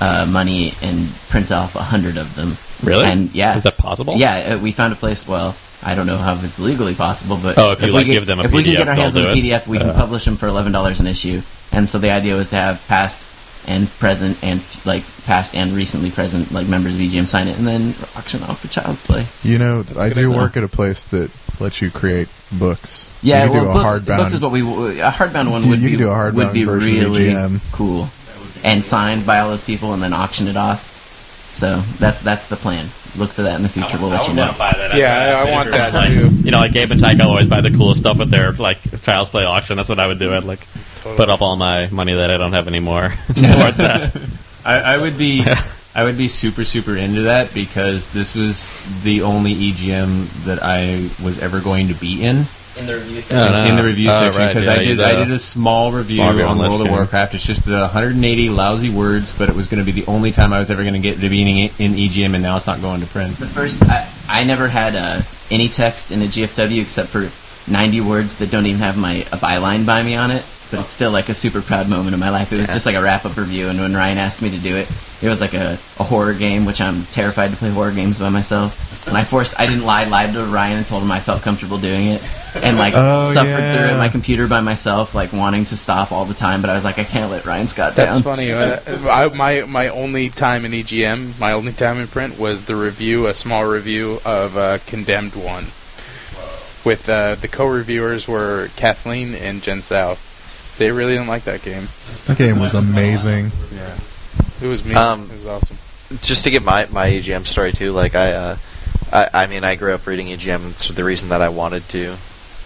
uh, 0.00 0.26
money 0.30 0.74
and 0.82 1.08
print 1.28 1.50
off 1.50 1.74
a 1.74 1.82
hundred 1.82 2.16
of 2.16 2.34
them. 2.36 2.56
Really? 2.84 3.04
And 3.06 3.34
yeah, 3.34 3.56
Is 3.56 3.64
that 3.64 3.76
possible? 3.76 4.14
Yeah, 4.16 4.54
uh, 4.54 4.58
we 4.58 4.70
found 4.70 4.92
a 4.92 4.96
place. 4.96 5.26
Well, 5.26 5.56
I 5.82 5.94
don't 5.94 6.06
know 6.06 6.16
how 6.16 6.34
it's 6.42 6.58
legally 6.58 6.94
possible, 6.94 7.38
but 7.40 7.56
Oh, 7.56 7.72
if 7.72 7.80
you, 7.80 7.86
we 7.88 7.92
like, 7.92 8.06
get, 8.06 8.12
give 8.14 8.26
them 8.26 8.40
a 8.40 8.44
if 8.44 8.52
we 8.52 8.64
can 8.64 8.72
get 8.74 8.88
our 8.88 8.94
hands 8.94 9.14
on 9.16 9.24
a? 9.24 9.26
PDF, 9.34 9.66
we 9.66 9.78
can 9.78 9.90
Uh. 9.90 9.94
publish 9.94 10.24
them 10.24 10.36
for 10.36 10.46
eleven 10.48 10.72
dollars 10.72 11.00
an 11.00 11.06
issue. 11.06 11.40
And 11.72 11.88
so 11.88 11.98
the 11.98 12.10
idea 12.10 12.34
was 12.34 12.48
to 12.50 12.56
have 12.56 12.84
past 12.88 13.24
and 13.68 13.88
present 13.98 14.42
and 14.42 14.60
like 14.86 15.02
past 15.26 15.54
and 15.54 15.72
recently 15.72 16.10
present 16.10 16.50
like 16.52 16.66
members 16.66 16.94
of 16.94 17.00
EGM 17.00 17.26
sign 17.26 17.48
it 17.48 17.58
and 17.58 17.66
then 17.66 17.94
auction 18.16 18.42
off 18.44 18.60
for 18.60 18.68
child 18.68 18.96
play. 18.98 19.24
You 19.42 19.58
know, 19.58 19.84
I 19.98 20.08
do 20.08 20.22
stuff. 20.28 20.34
work 20.36 20.56
at 20.56 20.64
a 20.64 20.68
place 20.68 21.06
that 21.08 21.30
lets 21.60 21.80
you 21.82 21.90
create 21.90 22.28
books. 22.52 23.08
Yeah, 23.22 23.44
you 23.44 23.50
well, 23.52 23.64
do 23.64 23.70
a 23.70 23.72
books, 23.74 23.94
hardbound. 23.98 24.16
books 24.16 24.32
is 24.32 24.40
what 24.40 24.50
we 24.52 24.60
a 24.62 25.10
hardbound 25.10 25.50
one 25.50 25.64
You- 25.64 25.70
would 25.70 25.80
you 25.80 25.86
be 25.86 25.90
can 25.92 25.98
do 26.00 26.08
a 26.08 26.14
hardbound 26.14 26.34
would 26.34 26.52
be 26.54 26.64
version 26.64 27.04
of 27.04 27.12
really 27.12 27.60
cool 27.72 28.08
and 28.64 28.82
signed 28.84 29.24
by 29.26 29.38
all 29.40 29.50
those 29.50 29.62
people 29.62 29.92
and 29.92 30.02
then 30.02 30.12
auction 30.12 30.48
it 30.48 30.56
off. 30.56 30.96
So 31.50 31.80
that's 31.98 32.20
that's 32.22 32.48
the 32.48 32.56
plan. 32.56 32.86
Look 33.16 33.30
for 33.30 33.42
that 33.42 33.56
in 33.56 33.62
the 33.62 33.68
future. 33.68 33.98
We'll 33.98 34.10
let 34.10 34.28
you 34.28 34.34
know. 34.34 34.52
Yeah, 34.98 35.34
I- 35.38 35.48
I 35.48 35.50
want 35.50 35.70
that 35.72 35.94
like, 35.94 36.08
too. 36.08 36.28
You 36.44 36.50
know, 36.50 36.58
like 36.58 36.72
Gabe 36.72 36.90
and 36.92 37.00
Tycho 37.00 37.24
always 37.24 37.46
buy 37.46 37.60
the 37.62 37.70
coolest 37.70 38.00
stuff 38.00 38.20
at 38.20 38.30
their 38.30 38.52
like 38.52 38.78
Child's 39.02 39.30
Play 39.30 39.44
auction. 39.44 39.76
That's 39.76 39.88
what 39.88 39.98
I 39.98 40.06
would 40.06 40.18
do. 40.18 40.32
I'd 40.34 40.44
like 40.44 40.66
put 41.02 41.28
up 41.30 41.40
all 41.40 41.56
my 41.56 41.88
money 41.88 42.14
that 42.14 42.30
I 42.30 42.36
don't 42.36 42.52
have 42.52 42.68
anymore 42.68 43.14
towards 43.26 43.78
that. 43.78 44.14
I, 44.64 44.74
I 44.94 44.98
would 44.98 45.16
be 45.18 45.44
I 45.94 46.04
would 46.04 46.18
be 46.18 46.28
super 46.28 46.64
super 46.64 46.94
into 46.96 47.22
that 47.22 47.52
because 47.54 48.12
this 48.12 48.34
was 48.36 48.70
the 49.02 49.22
only 49.22 49.54
EGM 49.54 50.44
that 50.44 50.58
I 50.62 51.08
was 51.24 51.40
ever 51.40 51.60
going 51.60 51.88
to 51.88 51.94
be 51.94 52.22
in 52.22 52.44
In 52.78 52.86
the 52.86 52.94
review 52.94 53.22
Oh, 53.32 53.48
no. 53.50 53.64
in 53.64 53.76
the 53.76 53.82
review 53.82 54.08
Oh, 54.10 54.12
section 54.20 54.40
right, 54.42 54.48
because 54.48 54.66
yeah, 54.66 54.72
I 54.72 54.78
did 54.78 54.96
did 54.96 55.00
I 55.00 55.10
a 55.10 55.24
did 55.24 55.30
a 55.32 55.38
small 55.38 55.90
review 55.92 56.16
small 56.18 56.28
on 56.28 56.40
on 56.42 56.58
Lich 56.58 56.68
World 56.68 56.80
of 56.82 56.86
King. 56.86 56.96
Warcraft. 56.96 57.34
It's 57.34 57.44
just 57.44 57.64
the 57.64 57.80
180 57.80 58.50
lousy 58.50 58.90
words, 58.90 59.32
but 59.36 59.48
it 59.48 59.56
was 59.56 59.66
going 59.66 59.84
to 59.84 59.90
be 59.92 60.00
the 60.00 60.06
only 60.10 60.30
time 60.32 60.52
I 60.52 60.58
was 60.58 60.70
ever 60.70 60.82
going 60.82 60.94
to 60.94 61.00
get 61.00 61.20
to 61.20 61.28
being 61.28 61.48
in 61.58 61.70
in 61.78 61.92
EGM, 61.94 62.34
and 62.34 62.42
now 62.42 62.56
it's 62.56 62.66
not 62.66 62.80
going 62.80 63.00
to 63.00 63.06
print. 63.06 63.36
The 63.36 63.46
first, 63.46 63.82
I, 63.84 64.08
I 64.28 64.44
never 64.44 64.68
had 64.68 64.94
uh, 64.94 65.22
any 65.50 65.68
text 65.68 66.12
in 66.12 66.22
a 66.22 66.26
GFW 66.26 66.80
except 66.82 67.08
for 67.08 67.28
90 67.70 68.00
words 68.02 68.36
that 68.36 68.50
don't 68.50 68.66
even 68.66 68.80
have 68.80 68.96
my 68.96 69.14
a 69.32 69.36
byline 69.36 69.84
by 69.84 70.02
me 70.02 70.14
on 70.14 70.30
it. 70.30 70.44
But 70.70 70.80
it's 70.80 70.90
still 70.90 71.10
like 71.10 71.30
a 71.30 71.34
super 71.34 71.62
proud 71.62 71.88
moment 71.88 72.12
in 72.12 72.20
my 72.20 72.28
life. 72.28 72.52
It 72.52 72.58
was 72.58 72.66
just 72.68 72.84
like 72.84 72.94
a 72.94 73.00
wrap 73.00 73.24
up 73.24 73.36
review, 73.38 73.68
and 73.68 73.80
when 73.80 73.94
Ryan 73.94 74.18
asked 74.18 74.42
me 74.42 74.50
to 74.50 74.58
do 74.58 74.76
it, 74.76 74.86
it 75.22 75.26
was 75.28 75.40
like 75.40 75.54
a, 75.54 75.78
a 75.98 76.04
horror 76.04 76.34
game, 76.34 76.66
which 76.66 76.82
I'm 76.82 77.04
terrified 77.06 77.50
to 77.52 77.56
play 77.56 77.70
horror 77.70 77.90
games 77.90 78.18
by 78.18 78.28
myself. 78.28 78.84
And 79.08 79.16
I 79.16 79.24
forced, 79.24 79.58
I 79.58 79.66
didn't 79.66 79.84
lie, 79.84 80.04
lied 80.04 80.32
to 80.34 80.44
Ryan 80.44 80.78
and 80.78 80.86
told 80.86 81.02
him 81.02 81.10
I 81.10 81.18
felt 81.20 81.42
comfortable 81.42 81.78
doing 81.78 82.06
it, 82.08 82.22
and 82.62 82.76
like 82.76 82.92
Oh, 82.94 83.24
suffered 83.24 83.48
yeah. 83.48 83.72
through 83.76 83.86
it 83.86 83.90
at 83.92 83.96
my 83.98 84.08
computer 84.10 84.46
by 84.46 84.60
myself, 84.60 85.14
like 85.14 85.32
wanting 85.32 85.64
to 85.66 85.76
stop 85.76 86.12
all 86.12 86.24
the 86.26 86.34
time. 86.34 86.60
But 86.60 86.70
I 86.70 86.74
was 86.74 86.84
like, 86.84 86.98
I 86.98 87.04
can't 87.04 87.30
let 87.30 87.46
Ryan 87.46 87.66
Scott 87.66 87.94
That's 87.96 88.16
down. 88.16 88.22
funny. 88.22 88.52
Uh, 88.52 88.78
I, 89.08 89.28
my 89.34 89.62
my 89.62 89.88
only 89.88 90.28
time 90.28 90.64
in 90.64 90.72
EGM, 90.72 91.40
my 91.40 91.52
only 91.52 91.72
time 91.72 91.98
in 91.98 92.06
print 92.06 92.38
was 92.38 92.66
the 92.66 92.76
review, 92.76 93.26
a 93.26 93.34
small 93.34 93.64
review 93.66 94.20
of 94.26 94.56
uh, 94.56 94.78
Condemned 94.86 95.34
One. 95.34 95.64
With 96.84 97.08
uh, 97.08 97.34
the 97.34 97.48
co-reviewers 97.48 98.28
were 98.28 98.68
Kathleen 98.76 99.34
and 99.34 99.62
Jen 99.62 99.80
Tsao. 99.80 100.16
They 100.78 100.92
really 100.92 101.14
didn't 101.14 101.26
like 101.28 101.42
that 101.44 101.62
game. 101.62 101.88
That 102.26 102.38
game 102.38 102.60
was 102.60 102.74
amazing. 102.74 103.50
Yeah, 103.74 103.96
it 104.62 104.66
was 104.68 104.84
me. 104.84 104.94
Um, 104.94 105.24
it 105.30 105.32
was 105.34 105.46
awesome. 105.46 105.76
just 106.22 106.44
to 106.44 106.50
get 106.50 106.62
my 106.62 106.86
my 106.92 107.10
EGM 107.10 107.46
story 107.46 107.72
too, 107.72 107.90
like 107.92 108.14
I, 108.14 108.32
uh, 108.32 108.56
I, 109.12 109.30
I 109.32 109.46
mean, 109.46 109.64
I 109.64 109.76
grew 109.76 109.94
up 109.94 110.06
reading 110.06 110.28
EGM. 110.28 110.70
It's 110.70 110.88
the 110.88 111.04
reason 111.04 111.30
that 111.30 111.42
I 111.42 111.48
wanted 111.48 111.88
to 111.90 112.16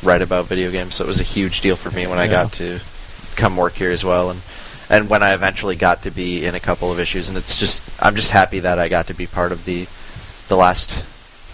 write 0.03 0.23
about 0.23 0.47
video 0.47 0.71
games. 0.71 0.97
So 0.97 1.05
it 1.05 1.09
was 1.09 1.21
a 1.21 1.25
huge 1.25 1.61
deal 1.61 1.77
for 1.77 1.91
me 1.91 2.07
when 2.07 2.19
I 2.19 2.27
got 2.29 2.53
to 2.55 2.81
come 3.37 3.57
work 3.57 3.75
here 3.75 3.91
as 3.91 4.05
well, 4.05 4.31
and 4.31 4.41
and 4.91 5.09
when 5.09 5.23
I 5.23 5.33
eventually 5.33 5.77
got 5.77 6.03
to 6.03 6.11
be 6.11 6.45
in 6.45 6.55
a 6.55 6.61
couple 6.61 6.93
of 6.93 7.01
issues. 7.01 7.29
And 7.29 7.39
it's 7.39 7.59
just, 7.59 7.83
I'm 8.03 8.15
just 8.15 8.31
happy 8.31 8.61
that 8.61 8.79
I 8.79 8.89
got 8.89 9.07
to 9.07 9.15
be 9.15 9.27
part 9.27 9.53
of 9.53 9.65
the 9.65 9.87
the 10.49 10.57
last 10.57 11.05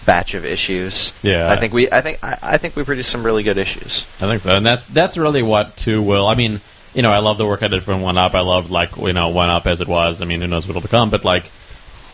batch 0.05 0.33
of 0.33 0.43
issues. 0.45 1.13
Yeah. 1.23 1.51
I 1.51 1.55
think 1.55 1.71
we, 1.71 1.89
I 1.91 2.01
think, 2.01 2.19
I, 2.23 2.37
I 2.41 2.57
think 2.57 2.75
we 2.75 2.83
produced 2.83 3.09
some 3.09 3.23
really 3.23 3.43
good 3.43 3.57
issues. 3.57 4.03
I 4.21 4.27
think 4.27 4.41
so, 4.41 4.57
and 4.57 4.65
that's 4.65 4.85
that's 4.87 5.17
really 5.17 5.43
what 5.43 5.77
too 5.77 6.01
will. 6.01 6.27
I 6.27 6.35
mean, 6.35 6.59
you 6.93 7.01
know, 7.01 7.11
I 7.11 7.19
love 7.19 7.37
the 7.37 7.45
work 7.45 7.63
I 7.63 7.67
did 7.67 7.83
from 7.83 8.01
One 8.01 8.17
Up. 8.17 8.33
I 8.33 8.41
loved 8.41 8.69
like 8.69 8.97
you 8.97 9.13
know 9.13 9.29
One 9.29 9.49
Up 9.49 9.67
as 9.67 9.79
it 9.81 9.87
was. 9.87 10.21
I 10.21 10.25
mean, 10.25 10.41
who 10.41 10.47
knows 10.47 10.67
what'll 10.67 10.81
become, 10.81 11.09
but 11.09 11.23
like. 11.23 11.51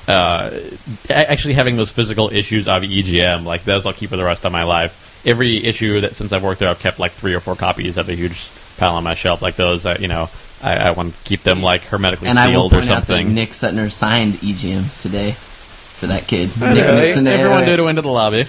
Uh, 0.08 0.60
actually 1.10 1.56
having 1.56 1.78
those 1.78 1.92
physical 1.92 2.30
issues 2.32 2.68
of 2.68 2.84
EGM, 2.84 3.44
like 3.44 3.64
those 3.64 3.86
I'll 3.86 3.94
keep 3.94 4.12
for 4.12 4.18
the 4.18 4.24
rest 4.24 4.46
of 4.46 4.52
my 4.52 4.64
life. 4.64 5.24
Every 5.26 5.64
issue 5.64 6.02
that 6.02 6.16
since 6.16 6.32
I've 6.32 6.44
worked 6.44 6.60
there, 6.60 6.70
I've 6.70 6.80
kept 6.80 7.00
like 7.00 7.12
three 7.12 7.34
or 7.34 7.40
four 7.40 7.56
copies. 7.56 7.98
I 7.98 8.02
have 8.02 8.10
a 8.10 8.16
huge 8.16 8.48
pile 8.78 8.96
on 8.96 9.04
my 9.04 9.16
shelf, 9.16 9.42
like 9.42 9.56
those. 9.56 9.84
That, 9.84 10.02
you 10.02 10.08
know, 10.08 10.30
I, 10.62 10.76
I 10.76 10.92
want 10.92 11.16
to 11.16 11.24
keep 11.24 11.42
them 11.42 11.62
like 11.62 11.82
hermetically 11.84 12.28
And 12.28 12.38
I 12.38 12.48
will 12.50 12.70
sealed 12.70 12.74
or 12.74 12.80
point 12.80 12.92
out 12.92 12.96
that 13.02 13.08
something. 13.08 13.34
Nick 13.34 13.50
Suttner 13.50 13.92
signed 13.92 14.34
EGMs 14.36 15.02
today 15.02 15.32
for 15.32 16.08
that 16.08 16.28
kid. 16.28 16.50
Nick 16.60 16.76
Really? 16.76 17.02
Nixon, 17.02 17.28
Everyone 17.28 17.64
uh, 17.64 17.66
did 17.66 17.80
went 17.80 17.98
into 17.98 18.02
the 18.04 18.14
lobby, 18.14 18.48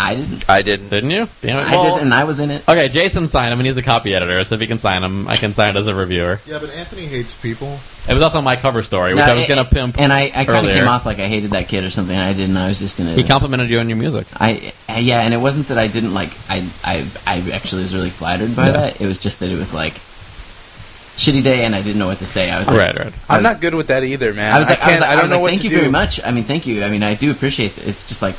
I 0.00 0.14
didn't. 0.14 0.48
I 0.48 0.62
didn't. 0.62 0.88
didn't 0.90 1.10
you? 1.10 1.28
Damn 1.42 1.58
it! 1.58 1.68
I 1.68 1.76
Well, 1.76 1.94
did, 1.96 2.04
and 2.04 2.14
I 2.14 2.22
was 2.22 2.38
in 2.38 2.50
it. 2.52 2.62
Okay, 2.68 2.88
Jason 2.88 3.26
signed 3.26 3.52
him, 3.52 3.58
and 3.58 3.66
he's 3.66 3.76
a 3.76 3.82
copy 3.82 4.14
editor, 4.14 4.44
so 4.44 4.54
if 4.54 4.60
he 4.60 4.68
can 4.68 4.78
sign 4.78 5.02
him, 5.02 5.26
I 5.26 5.36
can 5.36 5.54
sign 5.54 5.76
it 5.76 5.78
as 5.80 5.88
a 5.88 5.94
reviewer. 5.94 6.40
Yeah, 6.46 6.60
but 6.60 6.70
Anthony 6.70 7.06
hates 7.06 7.32
people. 7.40 7.78
It 8.08 8.14
was 8.14 8.22
also 8.22 8.40
my 8.40 8.54
cover 8.56 8.82
story, 8.84 9.12
which 9.14 9.24
No, 9.26 9.32
I 9.32 9.34
was 9.34 9.46
going 9.48 9.62
to 9.62 9.68
pimp. 9.68 9.98
And 9.98 10.12
I, 10.12 10.20
I 10.26 10.30
kind 10.30 10.48
of 10.50 10.54
earlier. 10.64 10.74
came 10.74 10.88
off 10.88 11.04
like 11.04 11.18
I 11.18 11.26
hated 11.26 11.50
that 11.50 11.66
kid 11.68 11.82
or 11.84 11.90
something. 11.90 12.16
I 12.16 12.32
didn't. 12.32 12.56
I 12.56 12.68
was 12.68 12.78
just 12.78 13.00
in 13.00 13.08
it. 13.08 13.16
He 13.18 13.24
complimented 13.24 13.68
you 13.70 13.80
on 13.80 13.88
your 13.88 13.98
music. 13.98 14.26
I 14.40 14.72
uh, 14.88 14.94
yeah, 14.94 15.20
and 15.22 15.34
it 15.34 15.38
wasn't 15.38 15.66
that 15.68 15.78
I 15.78 15.88
didn't 15.88 16.14
like. 16.14 16.30
I 16.48 16.64
I 16.84 17.04
I 17.26 17.50
actually 17.52 17.82
was 17.82 17.92
really 17.94 18.10
flattered 18.10 18.54
by 18.54 18.66
Yeah. 18.66 18.72
that. 18.72 19.00
It 19.00 19.06
was 19.06 19.18
just 19.18 19.40
that 19.40 19.50
it 19.50 19.58
was 19.58 19.74
like 19.74 19.94
shitty 21.18 21.42
day, 21.42 21.64
and 21.64 21.74
I 21.74 21.82
didn't 21.82 21.98
know 21.98 22.06
what 22.06 22.18
to 22.18 22.26
say. 22.26 22.50
I 22.50 22.58
was 22.60 22.68
like, 22.68 22.78
Right, 22.78 22.96
right. 23.06 23.12
I 23.28 23.36
I'm 23.36 23.42
was- 23.42 23.52
not 23.52 23.60
good 23.60 23.74
with 23.74 23.88
that 23.88 24.04
either, 24.04 24.32
man. 24.32 24.54
I 24.54 24.58
was 24.60 24.68
like, 24.70 24.78
I, 24.78 24.82
can't. 24.82 24.92
was 24.92 25.00
like, 25.00 25.08
I 25.10 25.12
I 25.12 25.14
don't 25.16 25.22
was 25.24 25.30
know 25.30 25.36
like, 25.36 25.42
what 25.42 25.48
thank 25.50 25.60
to 25.62 25.66
you 25.66 25.70
do. 25.70 25.76
very 25.80 25.90
much. 25.90 26.20
I 26.24 26.30
mean, 26.30 26.44
thank 26.44 26.66
you. 26.68 26.84
I 26.84 26.90
mean, 26.90 27.02
I 27.02 27.14
do 27.14 27.30
appreciate 27.32 27.76
it. 27.76 27.88
It's 27.88 28.04
just 28.06 28.22
like 28.22 28.36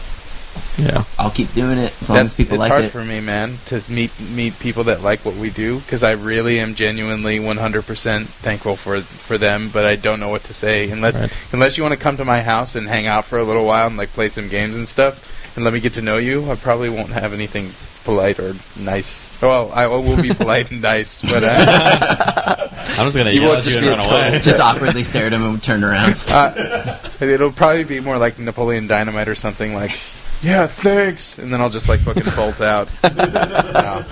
Yeah. 0.77 1.03
I'll 1.17 1.31
keep 1.31 1.51
doing 1.53 1.77
it 1.77 1.93
as 2.01 2.09
long 2.09 2.17
That's 2.19 2.33
as 2.33 2.37
people 2.37 2.55
it's 2.55 2.61
like 2.61 2.71
hard 2.71 2.85
it. 2.85 2.89
for 2.91 3.03
me, 3.03 3.19
man, 3.19 3.53
to 3.67 3.81
meet 3.91 4.11
meet 4.33 4.57
people 4.59 4.85
that 4.85 5.01
like 5.03 5.25
what 5.25 5.35
we 5.35 5.49
do 5.49 5.79
because 5.79 6.03
I 6.03 6.11
really 6.13 6.59
am 6.59 6.75
genuinely 6.75 7.39
100% 7.39 8.25
thankful 8.25 8.75
for 8.75 9.01
for 9.01 9.37
them, 9.37 9.69
but 9.73 9.85
I 9.85 9.95
don't 9.95 10.19
know 10.19 10.29
what 10.29 10.43
to 10.45 10.53
say 10.53 10.89
unless 10.89 11.17
Right. 11.19 11.31
unless 11.53 11.77
you 11.77 11.83
want 11.83 11.93
to 11.95 11.99
come 11.99 12.17
to 12.17 12.25
my 12.25 12.41
house 12.41 12.75
and 12.75 12.87
hang 12.87 13.07
out 13.07 13.25
for 13.25 13.37
a 13.39 13.43
little 13.43 13.65
while 13.65 13.87
and 13.87 13.97
like 13.97 14.09
play 14.09 14.29
some 14.29 14.47
games 14.47 14.75
and 14.75 14.87
stuff 14.87 15.55
and 15.55 15.65
let 15.65 15.73
me 15.73 15.79
get 15.79 15.93
to 15.93 16.01
know 16.01 16.17
you. 16.17 16.49
I 16.49 16.55
probably 16.55 16.89
won't 16.89 17.09
have 17.09 17.33
anything 17.33 17.71
polite 18.05 18.39
or 18.39 18.53
nice. 18.79 19.27
Well, 19.41 19.71
I 19.73 19.87
will 19.87 20.21
be 20.21 20.33
polite 20.33 20.71
and 20.71 20.81
nice, 20.81 21.21
but 21.21 21.43
uh, 21.43 22.67
I'm 22.97 23.05
just 23.07 23.15
going 23.15 23.25
to 23.27 23.33
You 23.33 23.41
yell 23.41 23.51
at 23.57 23.63
just 23.63 23.75
you 23.79 23.87
and 23.89 23.99
run 24.05 24.09
away. 24.31 24.39
Just 24.39 24.59
awkwardly 24.59 25.03
stare 25.03 25.27
at 25.27 25.33
him 25.33 25.43
and 25.43 25.61
turn 25.61 25.83
around. 25.83 26.23
uh, 26.29 26.97
it'll 27.19 27.51
probably 27.51 27.83
be 27.83 27.99
more 27.99 28.17
like 28.17 28.39
Napoleon 28.39 28.87
Dynamite 28.87 29.27
or 29.27 29.35
something 29.35 29.73
like. 29.73 29.91
Yeah, 30.41 30.67
thanks, 30.67 31.37
and 31.37 31.51
then 31.53 31.59
I'll 31.61 31.69
just 31.69 31.89
like 31.89 31.99
fucking 32.01 32.23
bolt 32.35 32.61
out. 32.61 32.87
no, 33.03 34.05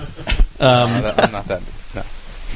Um, 0.60 1.02
no, 1.02 1.14
I'm 1.16 1.32
not 1.32 1.46
that. 1.46 1.62
No. 1.94 2.02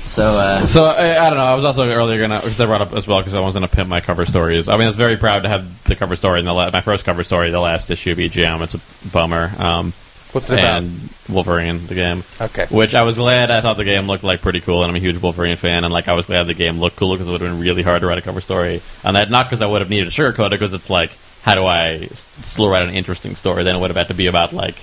So 0.04 0.22
uh, 0.22 0.66
So 0.66 0.84
I, 0.84 1.24
I 1.26 1.28
don't 1.30 1.38
know. 1.38 1.44
I 1.44 1.54
was 1.54 1.64
also 1.64 1.88
earlier 1.88 2.20
gonna 2.20 2.40
because 2.40 2.60
I 2.60 2.66
brought 2.66 2.82
up 2.82 2.92
as 2.92 3.06
well 3.06 3.20
because 3.20 3.34
I 3.34 3.40
was 3.40 3.54
gonna 3.54 3.68
pimp 3.68 3.88
my 3.88 4.00
cover 4.00 4.26
stories. 4.26 4.68
I 4.68 4.72
mean, 4.72 4.82
I 4.82 4.86
was 4.88 4.96
very 4.96 5.16
proud 5.16 5.44
to 5.44 5.48
have 5.48 5.84
the 5.84 5.96
cover 5.96 6.16
story 6.16 6.40
in 6.40 6.44
the 6.44 6.52
la- 6.52 6.70
my 6.70 6.80
first 6.80 7.04
cover 7.04 7.24
story, 7.24 7.50
the 7.50 7.60
last 7.60 7.90
issue 7.90 8.10
of 8.12 8.18
EGM. 8.18 8.60
It's 8.62 8.74
a 8.74 9.08
bummer. 9.10 9.50
Um, 9.58 9.92
What's 10.32 10.48
it 10.50 10.54
about? 10.58 10.82
and 10.82 11.14
Wolverine, 11.28 11.86
the 11.86 11.94
game. 11.94 12.24
Okay. 12.40 12.66
Which 12.70 12.94
I 12.94 13.02
was 13.02 13.16
glad. 13.16 13.50
I 13.50 13.60
thought 13.60 13.76
the 13.76 13.84
game 13.84 14.06
looked 14.06 14.24
like 14.24 14.40
pretty 14.40 14.60
cool, 14.62 14.82
and 14.82 14.90
I'm 14.90 14.96
a 14.96 14.98
huge 14.98 15.20
Wolverine 15.20 15.56
fan. 15.56 15.84
And 15.84 15.92
like, 15.92 16.08
I 16.08 16.14
was 16.14 16.24
glad 16.26 16.44
the 16.46 16.54
game 16.54 16.80
looked 16.80 16.96
cool 16.96 17.12
because 17.12 17.28
it 17.28 17.30
would 17.30 17.40
have 17.42 17.50
been 17.50 17.60
really 17.60 17.82
hard 17.82 18.00
to 18.00 18.06
write 18.06 18.16
a 18.18 18.22
cover 18.22 18.40
story 18.40 18.80
on 19.04 19.12
that. 19.14 19.30
Not 19.30 19.46
because 19.46 19.60
I 19.60 19.66
would 19.66 19.82
have 19.82 19.90
needed 19.90 20.10
to 20.10 20.22
sugarcoat 20.22 20.46
it, 20.46 20.50
because 20.52 20.72
it's 20.72 20.88
like, 20.88 21.10
how 21.43 21.55
do 21.55 21.64
I 21.64 22.06
still 22.06 22.69
write 22.69 22.82
an 22.82 22.94
interesting 22.94 23.36
story? 23.36 23.64
Then 23.64 23.77
it 23.77 23.81
would 23.81 23.90
have 23.90 23.97
had 23.97 24.09
to 24.09 24.14
be 24.14 24.27
about 24.27 24.52
like 24.52 24.77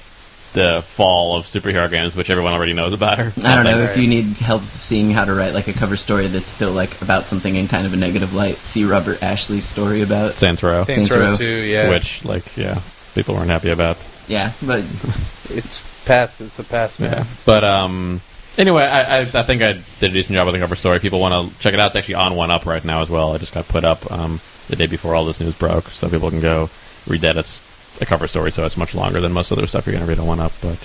the 0.54 0.82
fall 0.84 1.38
of 1.38 1.46
superhero 1.46 1.90
games, 1.90 2.16
which 2.16 2.30
everyone 2.30 2.54
already 2.54 2.74
knows 2.74 2.94
about. 2.94 3.20
Or 3.20 3.32
I 3.44 3.56
don't 3.56 3.66
know 3.66 3.80
if 3.80 3.98
you 3.98 4.08
need 4.08 4.26
help 4.38 4.62
seeing 4.64 5.12
how 5.12 5.26
to 5.26 5.34
write 5.34 5.54
like 5.54 5.68
a 5.68 5.74
cover 5.74 5.96
story 5.96 6.28
that's 6.28 6.50
still 6.50 6.72
like 6.72 7.02
about 7.02 7.26
something 7.26 7.56
in 7.56 7.68
kind 7.68 7.86
of 7.86 7.94
a 7.94 7.98
negative 7.98 8.34
light. 8.34 8.58
See 8.58 8.84
Robert 8.84 9.22
Ashley's 9.22 9.66
story 9.66 10.02
about 10.02 10.34
Saints 10.34 10.64
Row, 10.64 10.84
Saints, 10.84 11.08
Saints 11.08 11.16
Row 11.16 11.32
Row. 11.32 11.36
2, 11.36 11.46
yeah. 11.46 11.90
which 11.90 12.26
like 12.26 12.58
yeah, 12.58 12.82
people 13.16 13.36
weren't 13.36 13.50
happy 13.50 13.70
about. 13.70 13.98
yeah, 14.28 14.52
but 14.66 14.84
It's 15.50 16.06
past. 16.06 16.42
It's 16.42 16.56
the 16.56 16.64
past, 16.64 17.00
man. 17.00 17.12
Yeah. 17.12 17.26
But 17.46 17.64
um, 17.64 18.22
anyway, 18.58 18.84
I, 18.84 19.18
I, 19.18 19.20
I 19.22 19.44
think 19.44 19.62
I 19.62 19.74
did 19.74 19.84
a 20.02 20.10
decent 20.10 20.34
job 20.34 20.46
with 20.46 20.54
the 20.54 20.60
cover 20.60 20.76
story. 20.76 21.00
People 21.00 21.20
want 21.20 21.52
to 21.52 21.60
check 21.60 21.74
it 21.74 21.80
out. 21.80 21.88
It's 21.88 21.96
actually 21.96 22.16
on 22.16 22.36
One 22.36 22.52
Up 22.52 22.66
right 22.66 22.84
now 22.84 23.02
as 23.02 23.10
well. 23.10 23.34
It 23.36 23.40
just 23.40 23.54
got 23.54 23.68
put 23.68 23.84
up 23.84 24.10
um, 24.12 24.40
the 24.70 24.76
day 24.76 24.88
before 24.88 25.16
all 25.16 25.26
this 25.26 25.40
news 25.40 25.58
broke, 25.58 25.86
so 25.90 26.10
people 26.10 26.30
can 26.30 26.42
go 26.42 26.70
read 27.08 27.22
that. 27.22 27.38
It's 27.38 27.60
a 28.02 28.06
cover 28.06 28.28
story, 28.28 28.52
so 28.52 28.66
it's 28.66 28.78
much 28.78 28.96
longer 28.96 29.20
than 29.20 29.32
most 29.34 29.52
other 29.52 29.68
stuff 29.68 29.86
you're 29.86 29.94
going 29.94 30.06
to 30.06 30.10
read 30.10 30.20
on 30.20 30.28
One 30.28 30.40
Up. 30.40 30.54
But 30.62 30.78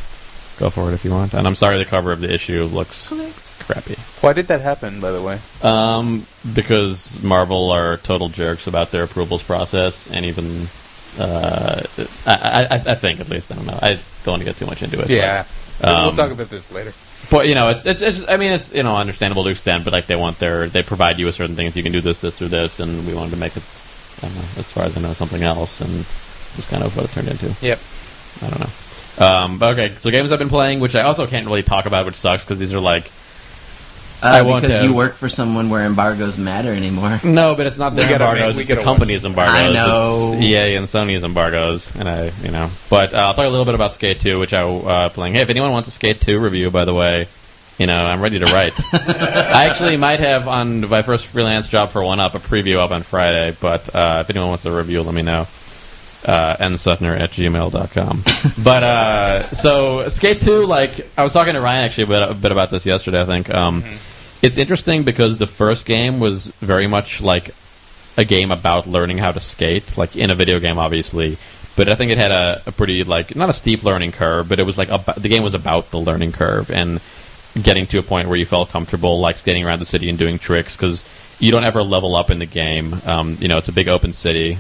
go 0.59 0.71
for 0.71 0.91
it 0.91 0.95
if 0.95 1.05
you 1.05 1.11
want. 1.11 1.35
And 1.35 1.47
I'm 1.47 1.55
sorry 1.55 1.79
the 1.79 1.85
cover 1.85 2.11
of 2.13 2.21
the 2.21 2.33
issue 2.33 2.65
looks 2.65 3.09
crappy. 3.67 3.95
Why 4.21 4.33
did 4.33 4.49
that 4.49 4.61
happen, 4.63 5.01
by 5.01 5.11
the 5.13 5.23
way? 5.23 5.39
Um, 5.63 6.27
because 6.55 7.23
Marvel 7.23 7.71
are 7.71 7.99
total 7.99 8.29
jerks 8.29 8.67
about 8.67 8.91
their 8.91 9.05
approvals 9.05 9.43
process, 9.43 10.11
and 10.11 10.25
even 10.25 10.67
uh, 11.19 11.83
I, 12.27 12.67
I, 12.71 12.75
I 12.75 12.95
think 12.95 13.21
at 13.21 13.29
least 13.29 13.53
I 13.53 13.55
don't 13.57 13.67
know. 13.67 13.79
I 13.81 13.95
don't 14.25 14.33
want 14.33 14.41
to 14.41 14.47
get 14.47 14.57
too 14.57 14.67
much 14.67 14.83
into 14.83 14.97
it. 14.99 15.03
but- 15.03 15.11
Yeah. 15.11 15.45
we'll 15.83 15.95
um, 16.11 16.17
talk 16.17 16.31
about 16.31 16.49
this 16.51 16.71
later. 16.73 16.93
But 17.31 17.49
you 17.49 17.55
know, 17.55 17.71
it's, 17.71 17.87
it's 17.87 18.03
it's 18.03 18.23
I 18.29 18.37
mean, 18.37 18.53
it's 18.53 18.73
you 18.73 18.83
know 18.83 18.97
understandable 18.97 19.45
to 19.45 19.51
extent, 19.51 19.85
but 19.85 19.93
like 19.93 20.07
they 20.07 20.17
want 20.17 20.39
their 20.39 20.69
they 20.69 20.83
provide 20.83 21.19
you 21.19 21.27
with 21.27 21.35
certain 21.35 21.57
things. 21.57 21.77
You 21.77 21.83
can 21.83 21.93
do 21.93 22.01
this, 22.01 22.19
this, 22.19 22.41
or 22.43 22.49
this, 22.49 22.81
and 22.81 23.07
we 23.07 23.15
wanted 23.15 23.31
to 23.31 23.37
make 23.37 23.57
it. 23.57 23.63
I 24.19 24.29
don't 24.29 24.35
know, 24.37 24.43
as 24.59 24.71
far 24.71 24.85
as 24.85 24.97
I 24.97 25.01
know, 25.01 25.13
something 25.13 25.43
else, 25.43 25.81
and 25.81 25.91
it's 25.91 26.69
kind 26.71 26.83
of 26.83 26.97
what 26.97 27.07
it 27.07 27.11
turned 27.11 27.29
into. 27.29 27.55
Yep. 27.65 27.79
I 28.43 28.49
don't 28.49 28.61
know. 28.61 29.27
Um, 29.27 29.59
but 29.59 29.79
okay, 29.79 29.95
so 29.97 30.11
games 30.11 30.33
I've 30.33 30.39
been 30.39 30.49
playing, 30.49 30.81
which 30.81 30.95
I 30.97 31.03
also 31.03 31.27
can't 31.27 31.47
really 31.47 31.63
talk 31.63 31.87
about, 31.87 32.07
which 32.07 32.17
sucks 32.17 32.45
because 32.45 32.59
these 32.59 32.73
are 32.73 32.81
like 32.81 33.11
uh, 34.23 34.27
I 34.27 34.43
won't 34.43 34.63
because 34.63 34.81
have- 34.81 34.89
you 34.91 34.95
work 34.95 35.15
for 35.15 35.29
someone 35.29 35.69
where 35.71 35.85
embargoes 35.85 36.39
matter 36.39 36.73
anymore. 36.73 37.21
no, 37.25 37.55
but 37.55 37.67
it's 37.67 37.79
not 37.79 37.93
We 37.93 37.99
their 37.99 38.09
gotta 38.11 38.25
embargoes; 38.25 38.57
we 38.57 38.61
it's 38.63 38.69
the 38.69 38.75
gotta 38.77 38.85
company's 38.85 39.25
embargoes. 39.25 39.55
I 39.57 39.73
know. 39.73 40.33
It's 40.35 40.43
EA 40.43 40.77
and 40.77 40.87
Sony's 40.87 41.25
embargoes, 41.25 41.95
and 41.97 42.09
I, 42.09 42.31
you 42.43 42.51
know. 42.51 42.71
But 42.91 43.15
uh, 43.15 43.19
I'll 43.19 43.35
talk 43.35 43.47
a 43.47 43.49
little 43.49 43.65
bit 43.67 43.75
about 43.75 43.93
Skate 43.93 44.21
2, 44.21 44.39
which 44.39 44.53
I'm 44.53 44.87
uh, 44.87 45.09
playing. 45.11 45.35
Hey, 45.35 45.41
if 45.43 45.51
anyone 45.51 45.73
wants 45.73 45.89
a 45.89 45.93
Skate 45.93 46.21
2 46.21 46.39
review, 46.39 46.71
by 46.71 46.85
the 46.85 46.95
way, 46.95 47.27
you 47.79 47.87
know, 47.87 48.05
I'm 48.05 48.21
ready 48.21 48.39
to 48.39 48.47
write. 48.47 48.73
I 48.95 49.67
actually 49.67 49.97
might 49.97 50.21
have 50.21 50.47
on 50.49 50.89
my 50.89 51.03
first 51.03 51.27
freelance 51.27 51.67
job 51.69 51.91
for 51.91 52.03
One 52.03 52.21
Up 52.21 52.35
a 52.35 52.39
preview 52.39 52.79
up 52.79 52.91
on 52.93 53.03
Friday, 53.03 53.57
but 53.61 53.95
uh, 53.95 54.19
if 54.21 54.31
anyone 54.31 54.49
wants 54.51 54.65
a 54.65 54.73
review, 54.73 55.03
let 55.03 55.15
me 55.15 55.23
know. 55.23 55.47
Uh, 56.25 56.57
nsuttner 56.57 57.19
at 57.21 57.31
gmail.com. 57.33 58.23
but, 58.65 58.83
uh, 58.83 59.51
so, 59.51 60.09
Skate 60.09 60.41
2, 60.41 60.65
like, 60.65 61.07
I 61.19 61.23
was 61.23 61.33
talking 61.35 61.53
to 61.55 61.61
Ryan 61.61 61.85
actually 61.85 62.05
a 62.05 62.07
bit, 62.07 62.23
a 62.31 62.35
bit 62.35 62.51
about 62.53 62.71
this 62.71 62.87
yesterday, 62.87 63.21
I 63.21 63.25
think. 63.27 63.53
Um, 63.53 63.85
It's 64.43 64.57
interesting 64.59 65.05
because 65.05 65.39
the 65.39 65.47
first 65.47 65.87
game 65.87 66.21
was 66.21 66.47
very 66.61 66.87
much 66.87 67.21
like 67.23 67.55
a 68.19 68.25
game 68.27 68.51
about 68.53 68.87
learning 68.87 69.17
how 69.19 69.33
to 69.33 69.41
skate, 69.41 69.97
like 69.97 70.17
in 70.17 70.31
a 70.31 70.35
video 70.35 70.61
game, 70.61 70.79
obviously. 70.79 71.39
But 71.77 71.89
I 71.89 71.95
think 71.95 72.13
it 72.13 72.19
had 72.19 72.31
a, 72.31 72.63
a 72.67 72.73
pretty 72.73 73.05
like 73.05 73.35
not 73.35 73.49
a 73.49 73.55
steep 73.55 73.83
learning 73.85 74.13
curve, 74.13 74.49
but 74.49 74.59
it 74.61 74.65
was 74.65 74.77
like 74.79 74.91
about, 74.91 75.17
the 75.17 75.29
game 75.31 75.43
was 75.43 75.55
about 75.55 75.91
the 75.91 75.99
learning 75.99 76.33
curve 76.33 76.71
and 76.71 77.01
getting 77.63 77.87
to 77.89 77.99
a 77.99 78.03
point 78.03 78.29
where 78.29 78.37
you 78.37 78.45
felt 78.47 78.69
comfortable, 78.71 79.19
like 79.19 79.39
skating 79.39 79.65
around 79.65 79.79
the 79.79 79.87
city 79.87 80.09
and 80.11 80.19
doing 80.19 80.39
tricks 80.39 80.77
because 80.77 81.03
you 81.41 81.51
don't 81.51 81.65
ever 81.65 81.83
level 81.83 82.15
up 82.15 82.31
in 82.31 82.39
the 82.39 82.47
game. 82.47 82.95
Um, 83.07 83.37
you 83.41 83.49
know, 83.49 83.57
it's 83.59 83.69
a 83.69 83.73
big 83.73 83.89
open 83.89 84.13
city. 84.13 84.59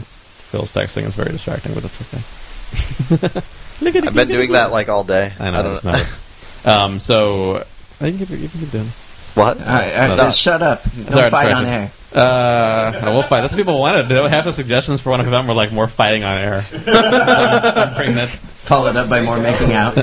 Phil's 0.55 0.73
texting 0.73 1.03
is 1.03 1.15
very 1.15 1.33
distracting, 1.33 1.75
but 1.75 1.83
it's 1.85 2.15
okay. 2.15 3.41
Look 3.85 3.97
at 3.97 4.07
I've 4.07 4.15
been 4.15 4.29
doing 4.29 4.53
that 4.53 4.71
like 4.71 4.89
all 4.89 5.03
day. 5.03 5.33
I 5.41 5.51
know. 5.51 5.63
don't 5.65 5.75
it's 5.77 5.85
not- 6.65 6.73
um, 6.85 7.01
so 7.01 7.57
I 8.01 8.11
can 8.11 8.19
keep, 8.19 8.31
you 8.31 8.49
can 8.49 8.61
keep 8.61 8.71
doing. 8.71 8.87
What? 9.35 9.59
All 9.61 9.67
right, 9.67 9.93
all 9.97 10.09
right, 10.11 10.17
No. 10.17 10.31
shut 10.31 10.63
up! 10.63 10.85
Don't 10.85 11.07
Sorry, 11.09 11.29
fight 11.31 11.51
on 11.51 11.67
air. 11.67 11.91
Uh, 12.15 13.01
we'll 13.07 13.25
fight. 13.25 13.41
That's 13.41 13.53
what 13.53 13.59
people 13.59 13.81
wanted. 13.81 14.09
Half 14.13 14.45
the 14.45 14.53
suggestions 14.53 15.01
for 15.01 15.11
one 15.11 15.19
of 15.21 15.29
them 15.29 15.49
were 15.49 15.55
like 15.55 15.73
more 15.73 15.89
fighting 15.89 16.23
on 16.23 16.39
air. 16.39 16.63
Um, 16.87 17.95
bring 17.97 18.15
that. 18.15 18.29
Follow 18.29 18.89
it 18.91 18.97
up 18.97 19.09
by 19.11 19.21
more 19.23 19.37
making 19.39 19.73
out. 19.73 19.95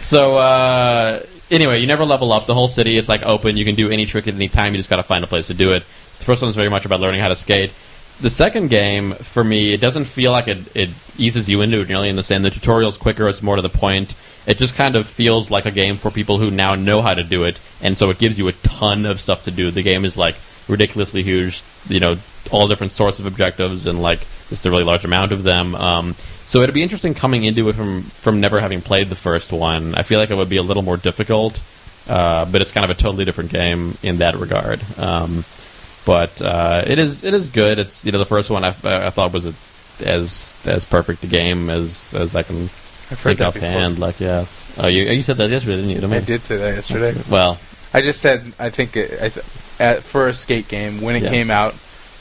So 0.00 0.36
uh, 0.36 1.22
anyway, 1.50 1.80
you 1.80 1.88
never 1.88 2.04
level 2.04 2.32
up. 2.32 2.46
The 2.46 2.54
whole 2.54 2.68
city 2.68 2.96
it's 2.98 3.08
like 3.08 3.24
open. 3.24 3.56
You 3.56 3.64
can 3.64 3.74
do 3.74 3.90
any 3.90 4.06
trick 4.06 4.28
at 4.28 4.34
any 4.34 4.48
time. 4.48 4.74
You 4.74 4.78
just 4.78 4.88
got 4.90 4.96
to 4.96 5.02
find 5.02 5.24
a 5.24 5.26
place 5.26 5.48
to 5.48 5.54
do 5.54 5.72
it. 5.72 5.80
The 6.18 6.24
first 6.24 6.40
one 6.40 6.48
is 6.48 6.54
very 6.56 6.68
much 6.70 6.84
about 6.86 7.00
learning 7.00 7.20
how 7.20 7.28
to 7.28 7.36
skate. 7.36 7.72
The 8.20 8.30
second 8.30 8.68
game, 8.68 9.12
for 9.12 9.42
me, 9.42 9.72
it 9.72 9.80
doesn't 9.80 10.04
feel 10.04 10.32
like 10.32 10.48
it, 10.48 10.76
it 10.76 10.90
eases 11.18 11.48
you 11.48 11.62
into 11.62 11.80
it 11.80 11.88
nearly 11.88 12.08
in 12.08 12.16
the 12.16 12.22
same. 12.22 12.42
The 12.42 12.50
tutorial's 12.50 12.96
quicker. 12.96 13.28
It's 13.28 13.42
more 13.42 13.56
to 13.56 13.62
the 13.62 13.68
point. 13.68 14.14
It 14.46 14.58
just 14.58 14.74
kind 14.74 14.94
of 14.94 15.06
feels 15.06 15.50
like 15.50 15.66
a 15.66 15.70
game 15.70 15.96
for 15.96 16.10
people 16.10 16.38
who 16.38 16.50
now 16.50 16.74
know 16.74 17.02
how 17.02 17.14
to 17.14 17.24
do 17.24 17.44
it, 17.44 17.58
and 17.82 17.96
so 17.96 18.10
it 18.10 18.18
gives 18.18 18.38
you 18.38 18.48
a 18.48 18.52
ton 18.52 19.06
of 19.06 19.20
stuff 19.20 19.44
to 19.44 19.50
do. 19.50 19.70
The 19.70 19.82
game 19.82 20.04
is 20.04 20.16
like 20.16 20.36
ridiculously 20.68 21.22
huge. 21.22 21.62
You 21.88 22.00
know, 22.00 22.16
all 22.50 22.68
different 22.68 22.92
sorts 22.92 23.18
of 23.18 23.26
objectives 23.26 23.86
and 23.86 24.02
like 24.02 24.20
just 24.48 24.66
a 24.66 24.70
really 24.70 24.84
large 24.84 25.04
amount 25.04 25.32
of 25.32 25.42
them. 25.42 25.74
Um, 25.74 26.14
so 26.44 26.60
it'd 26.60 26.74
be 26.74 26.82
interesting 26.82 27.14
coming 27.14 27.44
into 27.44 27.68
it 27.68 27.74
from 27.74 28.02
from 28.02 28.40
never 28.40 28.60
having 28.60 28.82
played 28.82 29.08
the 29.08 29.16
first 29.16 29.52
one. 29.52 29.94
I 29.94 30.02
feel 30.02 30.20
like 30.20 30.30
it 30.30 30.36
would 30.36 30.50
be 30.50 30.58
a 30.58 30.62
little 30.62 30.82
more 30.82 30.98
difficult, 30.98 31.58
uh, 32.08 32.44
but 32.44 32.60
it's 32.60 32.70
kind 32.70 32.84
of 32.84 32.90
a 32.90 33.00
totally 33.00 33.24
different 33.24 33.50
game 33.50 33.96
in 34.02 34.18
that 34.18 34.36
regard. 34.36 34.82
Um, 34.98 35.44
but 36.04 36.40
uh, 36.42 36.82
it 36.86 36.98
is 36.98 37.24
it 37.24 37.34
is 37.34 37.48
good. 37.48 37.78
It's 37.78 38.04
you 38.04 38.12
know 38.12 38.18
the 38.18 38.24
first 38.26 38.50
one 38.50 38.64
I, 38.64 38.68
I 38.84 39.10
thought 39.10 39.32
was 39.32 39.46
a, 39.46 39.54
as 40.04 40.52
as 40.66 40.84
perfect 40.84 41.22
a 41.24 41.26
game 41.26 41.70
as 41.70 42.12
as 42.14 42.34
I 42.34 42.42
can 42.42 42.62
I've 42.64 43.18
think 43.18 43.38
that 43.38 43.54
before. 43.54 43.68
offhand. 43.68 43.98
Like 43.98 44.20
yeah, 44.20 44.46
oh 44.78 44.86
you 44.86 45.02
you 45.04 45.22
said 45.22 45.36
that 45.38 45.50
yesterday, 45.50 45.76
didn't 45.76 45.90
you? 45.90 46.00
to 46.00 46.08
me? 46.08 46.16
I 46.16 46.20
did 46.20 46.42
say 46.42 46.56
that 46.56 46.74
yesterday. 46.74 47.14
Well, 47.30 47.58
I 47.92 48.00
just 48.02 48.20
said 48.20 48.40
I 48.58 48.70
think 48.70 48.96
it, 48.96 49.12
I 49.22 49.28
th- 49.28 49.46
at, 49.80 50.02
for 50.02 50.28
a 50.28 50.34
skate 50.34 50.68
game 50.68 51.00
when 51.00 51.16
it 51.16 51.24
Yeah. 51.24 51.30
came 51.30 51.50
out, 51.50 51.74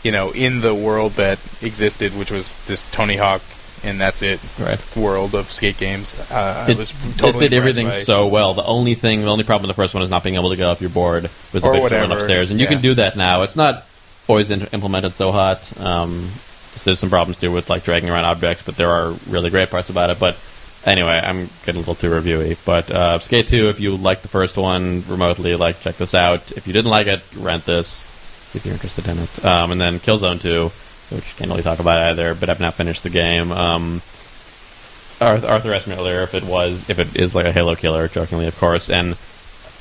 you 0.04 0.12
know, 0.12 0.32
in 0.32 0.62
the 0.62 0.74
world 0.74 1.14
that 1.14 1.40
existed, 1.62 2.12
which 2.18 2.32
was 2.32 2.54
this 2.66 2.90
Tony 2.92 3.16
Hawk 3.18 3.42
and 3.84 4.00
that's 4.00 4.22
it. 4.22 4.40
Right. 4.60 4.80
World 4.96 5.36
of 5.36 5.52
skate 5.52 5.78
games. 5.78 6.14
Uh, 6.32 6.66
I 6.68 6.72
It, 6.72 6.78
was 6.78 6.92
it 6.92 7.18
totally 7.18 7.50
did 7.50 7.56
everything 7.56 7.92
so 7.92 8.28
well. 8.28 8.54
The 8.54 8.64
only 8.66 8.96
thing, 8.96 9.22
the 9.22 9.28
only 9.28 9.44
problem 9.44 9.68
with 9.68 9.76
the 9.76 9.82
first 9.82 9.94
one 9.94 10.04
is 10.04 10.10
not 10.10 10.24
being 10.24 10.36
able 10.36 10.50
to 10.50 10.56
get 10.56 10.66
off 10.66 10.82
your 10.82 10.90
board. 10.90 11.24
Was 11.54 11.64
a 11.64 11.68
Or 11.68 11.74
big 11.74 11.82
whatever, 11.84 12.14
upstairs, 12.14 12.52
and 12.52 12.60
you 12.60 12.66
yeah. 12.66 12.72
can 12.72 12.82
do 12.82 12.94
that 12.96 13.16
now. 13.18 13.44
It's 13.44 13.56
not 13.56 13.86
always 14.28 14.50
in- 14.50 14.68
implemented 14.72 15.14
so 15.14 15.32
hot. 15.32 15.60
Um, 15.80 16.30
there's 16.84 17.00
some 17.00 17.10
problems 17.10 17.40
too 17.40 17.52
with 17.52 17.70
like 17.70 17.84
dragging 17.84 18.10
around 18.10 18.26
objects, 18.26 18.64
but 18.64 18.76
there 18.76 18.90
are 18.90 19.12
really 19.30 19.50
great 19.50 19.70
parts 19.70 19.90
about 19.90 20.10
it. 20.10 20.20
But 20.20 20.38
anyway, 20.86 21.22
I'm 21.24 21.50
getting 21.66 21.76
a 21.76 21.80
little 21.80 21.96
too 21.96 22.10
reviewy. 22.10 22.58
But 22.66 22.90
uh, 22.90 23.20
Skate 23.20 23.48
2, 23.48 23.70
if 23.70 23.80
you 23.80 23.96
like 23.96 24.22
the 24.22 24.28
first 24.28 24.58
one 24.58 25.04
remotely, 25.08 25.56
like 25.56 25.80
check 25.82 25.98
this 25.98 26.14
out. 26.16 26.52
If 26.52 26.66
you 26.68 26.74
didn't 26.74 26.90
like 26.90 27.08
it, 27.08 27.22
rent 27.38 27.66
this 27.66 28.10
if 28.56 28.66
you're 28.66 28.74
interested 28.74 29.08
in 29.08 29.18
it. 29.20 29.46
Um, 29.46 29.72
and 29.72 29.80
then 29.82 30.00
Killzone 30.00 30.42
2, 30.42 30.72
which 31.14 31.36
can't 31.38 31.50
really 31.50 31.64
talk 31.64 31.80
about 31.80 32.02
either, 32.10 32.34
but 32.34 32.50
I've 32.50 32.60
not 32.60 32.74
finished 32.74 33.04
the 33.04 33.10
game. 33.10 33.52
Um, 33.52 34.02
Arthur, 35.22 35.48
Arthur 35.48 35.74
asked 35.74 35.88
me 35.88 35.96
earlier 35.96 36.22
if 36.22 36.34
it 36.34 36.44
was 36.44 36.90
if 36.90 37.00
it 37.00 37.16
is 37.16 37.34
like 37.34 37.46
a 37.46 37.52
Halo 37.52 37.76
killer, 37.76 38.08
jokingly, 38.08 38.48
of 38.48 38.58
course, 38.58 38.90
and 38.90 39.18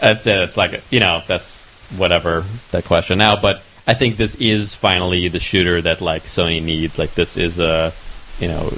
I'd 0.01 0.21
say 0.21 0.43
it's 0.43 0.57
like 0.57 0.83
you 0.91 1.01
know 1.01 1.23
that's 1.27 1.63
whatever 1.97 2.45
that 2.71 2.85
question 2.85 3.19
now, 3.19 3.41
but 3.41 3.63
I 3.87 3.95
think 3.95 4.17
this 4.17 4.35
is 4.37 4.75
finally 4.75 5.29
the 5.29 5.41
shooter 5.41 5.83
that 5.83 6.01
like 6.01 6.23
Sony 6.23 6.63
needs. 6.63 6.99
Like 6.99 7.15
this 7.15 7.37
is 7.37 7.59
a 7.59 7.93
you 8.39 8.49
know 8.49 8.71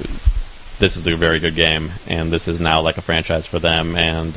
this 0.78 0.96
is 0.96 1.06
a 1.06 1.16
very 1.16 1.40
good 1.40 1.54
game, 1.54 1.90
and 2.06 2.30
this 2.30 2.48
is 2.48 2.60
now 2.60 2.80
like 2.80 2.96
a 2.98 3.02
franchise 3.02 3.46
for 3.46 3.58
them, 3.58 3.96
and 3.96 4.32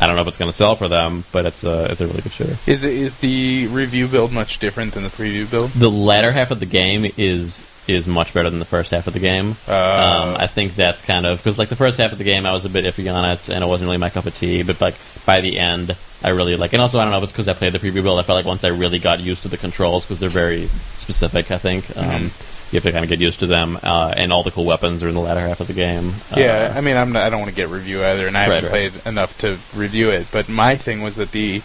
I 0.00 0.06
don't 0.06 0.16
know 0.16 0.22
if 0.22 0.28
it's 0.28 0.38
going 0.38 0.50
to 0.50 0.56
sell 0.56 0.76
for 0.76 0.88
them, 0.88 1.24
but 1.32 1.44
it's 1.46 1.64
a 1.64 1.90
it's 1.90 2.00
a 2.00 2.06
really 2.06 2.22
good 2.22 2.32
shooter. 2.32 2.56
Is 2.66 2.84
it, 2.84 2.92
is 2.92 3.18
the 3.18 3.66
review 3.68 4.06
build 4.06 4.32
much 4.32 4.58
different 4.58 4.94
than 4.94 5.02
the 5.02 5.08
preview 5.08 5.50
build? 5.50 5.70
The 5.70 5.90
latter 5.90 6.30
half 6.30 6.50
of 6.50 6.60
the 6.60 6.66
game 6.66 7.10
is 7.16 7.64
is 7.88 8.06
much 8.06 8.34
better 8.34 8.50
than 8.50 8.58
the 8.58 8.64
first 8.64 8.90
half 8.90 9.06
of 9.06 9.14
the 9.14 9.18
game. 9.18 9.56
Uh, 9.66 9.72
um, 9.72 10.36
I 10.36 10.46
think 10.46 10.76
that's 10.76 11.02
kind 11.02 11.26
of 11.26 11.38
because 11.38 11.58
like 11.58 11.70
the 11.70 11.76
first 11.76 11.98
half 11.98 12.12
of 12.12 12.18
the 12.18 12.24
game, 12.24 12.46
I 12.46 12.52
was 12.52 12.64
a 12.64 12.68
bit 12.68 12.84
iffy 12.84 13.12
on 13.12 13.28
it, 13.28 13.48
and 13.48 13.64
it 13.64 13.66
wasn't 13.66 13.88
really 13.88 13.98
my 13.98 14.10
cup 14.10 14.26
of 14.26 14.36
tea. 14.36 14.62
But 14.62 14.80
like 14.80 14.94
by 15.26 15.40
the 15.40 15.58
end, 15.58 15.96
I 16.22 16.28
really 16.28 16.56
like. 16.56 16.74
And 16.74 16.82
also, 16.82 17.00
I 17.00 17.02
don't 17.02 17.10
know 17.10 17.18
if 17.18 17.24
it's 17.24 17.32
because 17.32 17.48
I 17.48 17.54
played 17.54 17.72
the 17.72 17.78
preview 17.78 18.02
build. 18.02 18.20
I 18.20 18.22
felt 18.22 18.36
like 18.36 18.46
once 18.46 18.62
I 18.62 18.68
really 18.68 18.98
got 18.98 19.20
used 19.20 19.42
to 19.42 19.48
the 19.48 19.56
controls 19.56 20.04
because 20.04 20.20
they're 20.20 20.28
very 20.28 20.66
specific. 20.98 21.50
I 21.50 21.58
think 21.58 21.96
um, 21.96 22.30
you 22.70 22.76
have 22.76 22.82
to 22.84 22.92
kind 22.92 23.04
of 23.04 23.08
get 23.08 23.18
used 23.20 23.40
to 23.40 23.46
them, 23.46 23.78
uh, 23.82 24.12
and 24.16 24.32
all 24.32 24.42
the 24.42 24.50
cool 24.50 24.64
weapons 24.66 25.02
are 25.02 25.08
in 25.08 25.14
the 25.14 25.20
latter 25.20 25.40
half 25.40 25.60
of 25.60 25.66
the 25.68 25.72
game. 25.72 26.12
Yeah, 26.36 26.72
Uh, 26.74 26.78
I 26.78 26.80
mean, 26.82 26.96
I'm 26.96 27.12
not, 27.12 27.22
I 27.22 27.30
don't 27.30 27.40
want 27.40 27.50
to 27.50 27.56
get 27.56 27.68
review 27.68 28.04
either, 28.04 28.26
and 28.26 28.36
I 28.36 28.46
Right, 28.46 28.54
haven't 28.62 28.72
right. 28.72 28.92
played 28.92 29.06
enough 29.06 29.38
to 29.38 29.56
review 29.74 30.10
it. 30.10 30.26
But 30.30 30.48
my 30.48 30.76
thing 30.76 31.02
was 31.02 31.16
that 31.16 31.30
the 31.32 31.62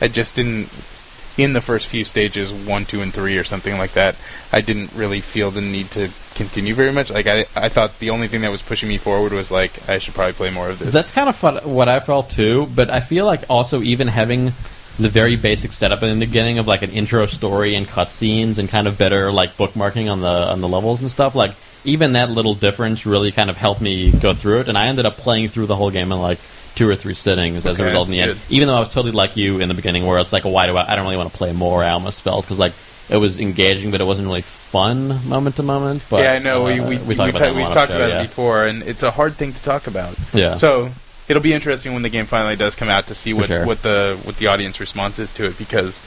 I 0.00 0.08
just 0.08 0.34
didn't 0.36 0.68
in 1.38 1.52
the 1.52 1.60
first 1.60 1.86
few 1.86 2.04
stages, 2.04 2.52
one, 2.52 2.84
two, 2.84 3.00
and 3.00 3.14
three, 3.14 3.38
or 3.38 3.44
something 3.44 3.78
like 3.78 3.92
that. 3.92 4.16
I 4.52 4.60
didn't 4.60 4.92
really 4.94 5.20
feel 5.20 5.50
the 5.50 5.60
need 5.60 5.90
to 5.92 6.10
continue 6.34 6.74
very 6.74 6.92
much. 6.92 7.10
Like 7.10 7.26
I, 7.26 7.40
I 7.54 7.68
thought 7.68 7.98
the 7.98 8.10
only 8.10 8.26
thing 8.28 8.40
that 8.42 8.50
was 8.50 8.60
pushing 8.62 8.88
me 8.88 8.98
forward 8.98 9.32
was 9.32 9.50
like 9.50 9.88
I 9.88 9.98
should 9.98 10.14
probably 10.14 10.32
play 10.34 10.50
more 10.50 10.68
of 10.68 10.78
this. 10.80 10.92
That's 10.92 11.10
kind 11.12 11.28
of 11.28 11.36
fun, 11.36 11.56
what 11.58 11.88
I 11.88 12.00
felt 12.00 12.30
too, 12.30 12.66
but 12.74 12.90
I 12.90 13.00
feel 13.00 13.24
like 13.26 13.42
also 13.48 13.80
even 13.82 14.08
having 14.08 14.52
the 15.02 15.08
very 15.08 15.36
basic 15.36 15.72
setup 15.72 16.02
in 16.02 16.18
the 16.18 16.26
beginning 16.26 16.58
of 16.58 16.66
like 16.66 16.82
an 16.82 16.90
intro 16.90 17.26
story 17.26 17.74
and 17.74 17.86
cutscenes 17.86 18.58
and 18.58 18.68
kind 18.68 18.86
of 18.86 18.98
better 18.98 19.32
like 19.32 19.56
bookmarking 19.56 20.10
on 20.10 20.20
the 20.20 20.28
on 20.28 20.60
the 20.60 20.68
levels 20.68 21.00
and 21.00 21.10
stuff, 21.10 21.34
like 21.34 21.52
even 21.84 22.12
that 22.12 22.30
little 22.30 22.54
difference 22.54 23.06
really 23.06 23.32
kind 23.32 23.50
of 23.50 23.56
helped 23.56 23.80
me 23.80 24.10
go 24.12 24.34
through 24.34 24.60
it, 24.60 24.68
and 24.68 24.76
I 24.76 24.86
ended 24.86 25.06
up 25.06 25.16
playing 25.16 25.48
through 25.48 25.66
the 25.66 25.76
whole 25.76 25.90
game 25.90 26.12
in 26.12 26.18
like 26.20 26.38
two 26.74 26.88
or 26.88 26.96
three 26.96 27.14
sittings 27.14 27.66
as 27.66 27.80
a 27.80 27.84
result 27.84 28.08
in 28.08 28.12
the 28.12 28.18
that's 28.20 28.30
end. 28.32 28.40
Even 28.50 28.68
though 28.68 28.76
I 28.76 28.80
was 28.80 28.92
totally 28.92 29.12
like 29.12 29.36
you 29.36 29.60
in 29.60 29.68
the 29.68 29.74
beginning, 29.74 30.06
where 30.06 30.18
it's 30.18 30.32
like, 30.32 30.44
why 30.44 30.66
do 30.66 30.76
I? 30.76 30.92
I 30.92 30.96
don't 30.96 31.04
really 31.04 31.16
want 31.16 31.30
to 31.30 31.36
play 31.36 31.52
more. 31.52 31.82
I 31.82 31.90
almost 31.90 32.20
felt 32.20 32.44
because 32.44 32.58
like 32.58 32.72
it 33.08 33.16
was 33.16 33.40
engaging, 33.40 33.90
but 33.90 34.00
it 34.00 34.04
wasn't 34.04 34.28
really 34.28 34.42
fun 34.42 35.28
moment 35.28 35.56
to 35.56 35.62
moment. 35.62 36.02
But 36.08 36.22
yeah, 36.22 36.32
I 36.32 36.38
know. 36.38 36.64
we 36.64 36.80
uh, 36.80 36.88
we, 36.88 36.98
we 36.98 37.04
we 37.04 37.14
talked 37.14 37.30
about 37.30 37.38
ta- 37.38 37.44
that 37.44 37.50
in 37.50 37.56
we've 37.56 37.66
talked 37.66 37.90
show, 37.90 37.96
about 37.96 38.10
yeah. 38.10 38.20
it 38.20 38.28
before, 38.28 38.66
and 38.66 38.82
it's 38.82 39.02
a 39.02 39.10
hard 39.10 39.34
thing 39.34 39.52
to 39.52 39.62
talk 39.62 39.86
about. 39.86 40.16
Yeah. 40.32 40.54
So 40.54 40.90
it'll 41.30 41.42
be 41.42 41.52
interesting 41.54 41.94
when 41.94 42.02
the 42.02 42.08
game 42.10 42.26
finally 42.26 42.56
does 42.56 42.74
come 42.74 42.88
out 42.88 43.06
to 43.06 43.14
see 43.14 43.32
what, 43.32 43.46
sure. 43.46 43.64
what 43.64 43.82
the 43.82 44.18
what 44.24 44.36
the 44.36 44.48
audience 44.48 44.80
response 44.80 45.18
is 45.18 45.32
to 45.32 45.46
it 45.46 45.56
because 45.56 46.00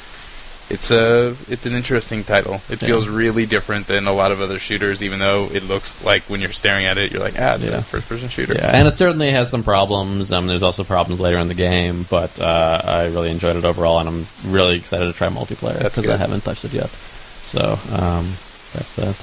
it's 0.69 0.91
a 0.91 1.35
it's 1.49 1.65
an 1.65 1.73
interesting 1.73 2.23
title. 2.23 2.55
It 2.69 2.81
Yeah. 2.81 2.87
feels 2.89 3.07
really 3.07 3.45
different 3.45 3.87
than 3.87 4.05
a 4.07 4.13
lot 4.13 4.31
of 4.31 4.41
other 4.41 4.59
shooters, 4.59 5.01
even 5.01 5.19
though 5.19 5.49
it 5.51 5.63
looks 5.63 6.03
like 6.03 6.23
when 6.23 6.41
you're 6.41 6.51
staring 6.51 6.85
at 6.85 6.97
it, 6.97 7.11
you're 7.11 7.21
like, 7.21 7.35
ah, 7.39 7.55
it's 7.55 7.65
Yeah. 7.65 7.77
a 7.77 7.81
first 7.81 8.07
person 8.09 8.29
shooter. 8.29 8.53
Yeah, 8.53 8.69
and 8.73 8.87
it 8.87 8.97
certainly 8.97 9.31
has 9.31 9.49
some 9.49 9.63
problems. 9.63 10.31
Um, 10.31 10.47
there's 10.47 10.63
also 10.63 10.83
problems 10.83 11.19
later 11.19 11.37
in 11.37 11.47
the 11.47 11.53
game, 11.53 12.05
but 12.09 12.39
uh, 12.39 12.81
I 12.83 13.05
really 13.07 13.29
enjoyed 13.31 13.55
it 13.55 13.65
overall, 13.65 13.99
and 13.99 14.07
I'm 14.09 14.27
really 14.45 14.75
excited 14.77 15.05
to 15.05 15.13
try 15.13 15.27
multiplayer 15.29 15.83
because 15.83 16.07
I 16.07 16.17
haven't 16.17 16.41
touched 16.43 16.65
it 16.65 16.73
yet. 16.73 16.89
So 16.89 17.77
um, 17.93 18.25
that's 18.73 18.93
that. 18.95 19.15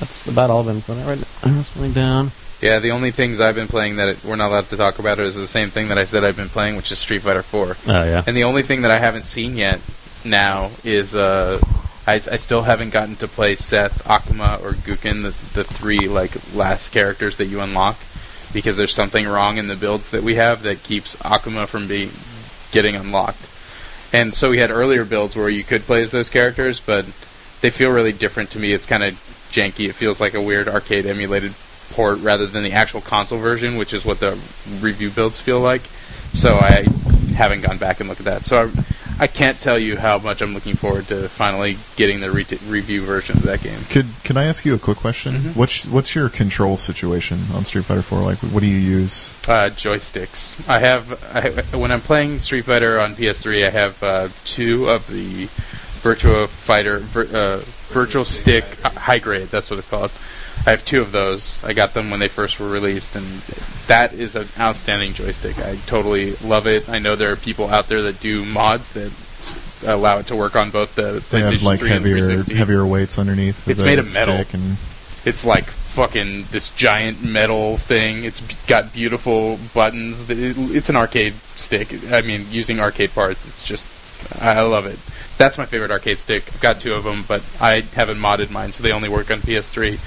That's 0.00 0.26
about 0.28 0.50
all 0.50 0.60
I've 0.60 0.66
been 0.66 0.82
playing. 0.82 1.06
Right, 1.06 1.18
I 1.44 1.50
wrote 1.50 1.66
something 1.66 1.92
down. 1.92 2.30
Yeah, 2.60 2.78
the 2.78 2.90
only 2.90 3.10
things 3.10 3.40
I've 3.40 3.54
been 3.54 3.68
playing 3.68 3.96
that 3.96 4.08
it, 4.08 4.24
we're 4.24 4.36
not 4.36 4.50
allowed 4.50 4.68
to 4.68 4.76
talk 4.76 4.98
about 4.98 5.18
is 5.18 5.34
the 5.34 5.46
same 5.46 5.70
thing 5.70 5.88
that 5.88 5.96
I 5.96 6.04
said 6.04 6.24
I've 6.24 6.36
been 6.36 6.48
playing, 6.48 6.76
which 6.76 6.92
is 6.92 6.98
Street 6.98 7.22
Fighter 7.22 7.42
4. 7.42 7.76
Oh 7.86 8.04
yeah, 8.04 8.22
And 8.26 8.36
the 8.36 8.44
only 8.44 8.62
thing 8.62 8.82
that 8.82 8.90
I 8.90 8.98
haven't 8.98 9.24
seen 9.24 9.56
yet 9.56 9.80
now 10.24 10.70
is 10.84 11.14
uh, 11.14 11.58
I, 12.06 12.14
I 12.14 12.36
still 12.36 12.62
haven't 12.62 12.90
gotten 12.90 13.16
to 13.16 13.28
play 13.28 13.56
Seth, 13.56 14.04
Akuma, 14.04 14.62
or 14.62 14.72
Gouken, 14.72 15.22
the, 15.22 15.54
the 15.54 15.64
three 15.64 16.08
like 16.08 16.32
last 16.54 16.90
characters 16.90 17.38
that 17.38 17.46
you 17.46 17.60
unlock, 17.60 17.96
because 18.52 18.76
there's 18.76 18.94
something 18.94 19.26
wrong 19.26 19.56
in 19.56 19.68
the 19.68 19.76
builds 19.76 20.10
that 20.10 20.22
we 20.22 20.34
have 20.34 20.62
that 20.62 20.82
keeps 20.82 21.16
Akuma 21.16 21.66
from 21.66 21.88
being 21.88 22.10
getting 22.72 22.94
unlocked. 22.94 23.48
And 24.12 24.34
so 24.34 24.50
we 24.50 24.58
had 24.58 24.70
earlier 24.70 25.04
builds 25.04 25.36
where 25.36 25.48
you 25.48 25.64
could 25.64 25.82
play 25.82 26.02
as 26.02 26.10
those 26.10 26.28
characters, 26.28 26.80
but 26.80 27.06
they 27.60 27.70
feel 27.70 27.90
really 27.90 28.12
different 28.12 28.50
to 28.50 28.58
me. 28.58 28.72
It's 28.72 28.86
kind 28.86 29.04
of 29.04 29.14
janky. 29.50 29.88
It 29.88 29.94
feels 29.94 30.20
like 30.20 30.34
a 30.34 30.42
weird 30.42 30.68
arcade 30.68 31.06
emulated 31.06 31.54
port 31.90 32.18
rather 32.20 32.46
than 32.46 32.62
the 32.62 32.72
actual 32.72 33.00
console 33.00 33.38
version, 33.38 33.76
which 33.76 33.92
is 33.92 34.04
what 34.04 34.20
the 34.20 34.38
review 34.80 35.10
builds 35.10 35.38
feel 35.38 35.60
like. 35.60 35.82
So 36.32 36.56
I 36.56 36.84
haven't 37.34 37.62
gone 37.62 37.78
back 37.78 38.00
and 38.00 38.08
looked 38.08 38.20
at 38.20 38.26
that. 38.26 38.44
So 38.44 38.70
I, 39.18 39.24
I 39.24 39.26
can't 39.26 39.60
tell 39.60 39.78
you 39.78 39.96
how 39.96 40.18
much 40.18 40.40
I'm 40.40 40.54
looking 40.54 40.76
forward 40.76 41.06
to 41.08 41.28
finally 41.28 41.76
getting 41.96 42.20
the 42.20 42.30
re- 42.30 42.46
review 42.68 43.02
version 43.02 43.36
of 43.36 43.42
that 43.42 43.62
game. 43.62 43.78
Could 43.90 44.06
can 44.24 44.36
I 44.36 44.44
ask 44.44 44.64
you 44.64 44.74
a 44.74 44.78
quick 44.78 44.96
question? 44.98 45.34
Mhm. 45.34 45.56
What's 45.56 45.84
what's 45.84 46.14
your 46.14 46.28
control 46.30 46.78
situation 46.78 47.38
on 47.54 47.64
Street 47.64 47.84
Fighter 47.84 48.02
4? 48.02 48.20
Like, 48.20 48.38
what 48.38 48.60
do 48.60 48.66
you 48.66 48.78
use? 48.78 49.28
Uh, 49.46 49.68
joysticks. 49.70 50.66
I 50.68 50.78
have 50.78 51.22
I, 51.34 51.76
when 51.76 51.90
I'm 51.90 52.00
playing 52.00 52.38
Street 52.38 52.64
Fighter 52.64 52.98
on 53.00 53.14
PS3. 53.14 53.66
I 53.66 53.70
have 53.70 54.02
uh, 54.02 54.28
two 54.44 54.88
of 54.88 55.06
the 55.08 55.46
Virtua 56.02 56.48
Fighter 56.48 57.00
vir, 57.00 57.22
uh, 57.24 57.60
Virtua 57.92 58.24
Stick 58.24 58.64
High 58.82 59.18
Grade. 59.18 59.48
That's 59.48 59.68
what 59.70 59.78
it's 59.78 59.88
called. 59.90 60.10
I 60.66 60.70
have 60.70 60.84
two 60.84 61.00
of 61.00 61.10
those. 61.12 61.62
I 61.64 61.72
got 61.72 61.94
them 61.94 62.10
when 62.10 62.20
they 62.20 62.28
first 62.28 62.60
were 62.60 62.68
released, 62.68 63.16
and 63.16 63.24
that 63.88 64.12
is 64.12 64.34
an 64.36 64.46
outstanding 64.58 65.14
joystick. 65.14 65.58
I 65.58 65.76
totally 65.86 66.34
love 66.44 66.66
it. 66.66 66.88
I 66.88 66.98
know 66.98 67.16
there 67.16 67.32
are 67.32 67.36
people 67.36 67.68
out 67.68 67.88
there 67.88 68.02
that 68.02 68.20
do 68.20 68.44
mods 68.44 68.92
that 68.92 69.06
s- 69.06 69.82
allow 69.86 70.18
it 70.18 70.26
to 70.26 70.36
work 70.36 70.56
on 70.56 70.70
both 70.70 70.94
the 70.94 71.24
They 71.30 71.40
have 71.40 71.54
PlayStation 71.54 71.62
like 71.62 71.80
3 71.80 71.90
and 71.90 71.98
heavier 72.04 72.16
360. 72.18 72.54
heavier 72.54 72.86
weights 72.86 73.18
underneath. 73.18 73.66
It's 73.68 73.80
made 73.82 73.98
of 73.98 74.12
metal. 74.12 74.34
and 74.52 74.76
It's 75.24 75.44
like 75.46 75.64
fucking 75.64 76.44
this 76.50 76.68
giant 76.76 77.24
metal 77.24 77.78
thing. 77.78 78.24
It's 78.24 78.42
b- 78.42 78.54
got 78.66 78.92
beautiful 78.92 79.58
buttons. 79.74 80.28
It's 80.28 80.90
an 80.90 80.96
arcade 80.96 81.32
stick. 81.56 81.88
I 82.12 82.20
mean, 82.20 82.44
using 82.50 82.80
arcade 82.80 83.14
parts, 83.14 83.48
it's 83.48 83.62
just 83.64 83.86
I 84.42 84.60
love 84.60 84.84
it. 84.84 84.98
That's 85.38 85.56
my 85.56 85.64
favorite 85.64 85.90
arcade 85.90 86.18
stick. 86.18 86.44
I've 86.52 86.60
got 86.60 86.80
two 86.80 86.92
of 86.92 87.04
them, 87.04 87.24
but 87.26 87.42
I 87.62 87.80
haven't 87.94 88.18
modded 88.18 88.50
mine, 88.50 88.72
so 88.72 88.82
they 88.82 88.92
only 88.92 89.08
work 89.08 89.30
on 89.30 89.38
PS3. 89.40 89.98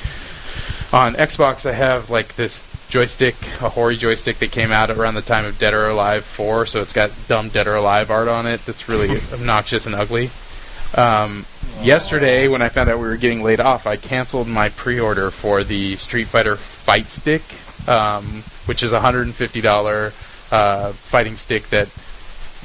On 0.93 1.15
Xbox, 1.15 1.67
I 1.67 1.73
have 1.73 2.11
like 2.11 2.35
this 2.35 2.63
joystick, 2.87 3.33
a 3.63 3.69
Hori 3.69 3.97
joystick 3.97 4.37
that 4.37 4.51
came 4.51 4.71
out 4.71 4.91
around 4.91 5.15
the 5.15 5.23
time 5.23 5.43
of 5.43 5.57
Dead 5.57 5.73
or 5.73 5.87
Alive 5.87 6.23
4, 6.23 6.67
so 6.67 6.83
it's 6.83 6.93
got 6.93 7.09
dumb 7.27 7.49
Dead 7.49 7.65
or 7.65 7.73
Alive 7.73 8.11
art 8.11 8.27
on 8.27 8.45
it 8.45 8.63
that's 8.67 8.87
really 8.87 9.09
obnoxious 9.33 9.87
and 9.87 9.95
ugly. 9.95 10.29
Um, 10.95 11.47
yesterday, 11.81 12.47
when 12.47 12.61
I 12.61 12.69
found 12.69 12.91
out 12.91 12.99
we 12.99 13.07
were 13.07 13.17
getting 13.17 13.41
laid 13.41 13.59
off, 13.59 13.87
I 13.87 13.95
canceled 13.95 14.47
my 14.47 14.69
pre-order 14.69 15.31
for 15.31 15.63
the 15.63 15.95
Street 15.95 16.25
Fighter 16.25 16.57
Fight 16.57 17.07
Stick, 17.07 17.41
um, 17.89 18.43
which 18.67 18.83
is 18.83 18.91
a 18.91 18.99
hundred 18.99 19.23
and 19.23 19.33
fifty 19.33 19.61
dollar 19.61 20.13
uh, 20.51 20.91
fighting 20.91 21.37
stick 21.37 21.69
that 21.69 21.87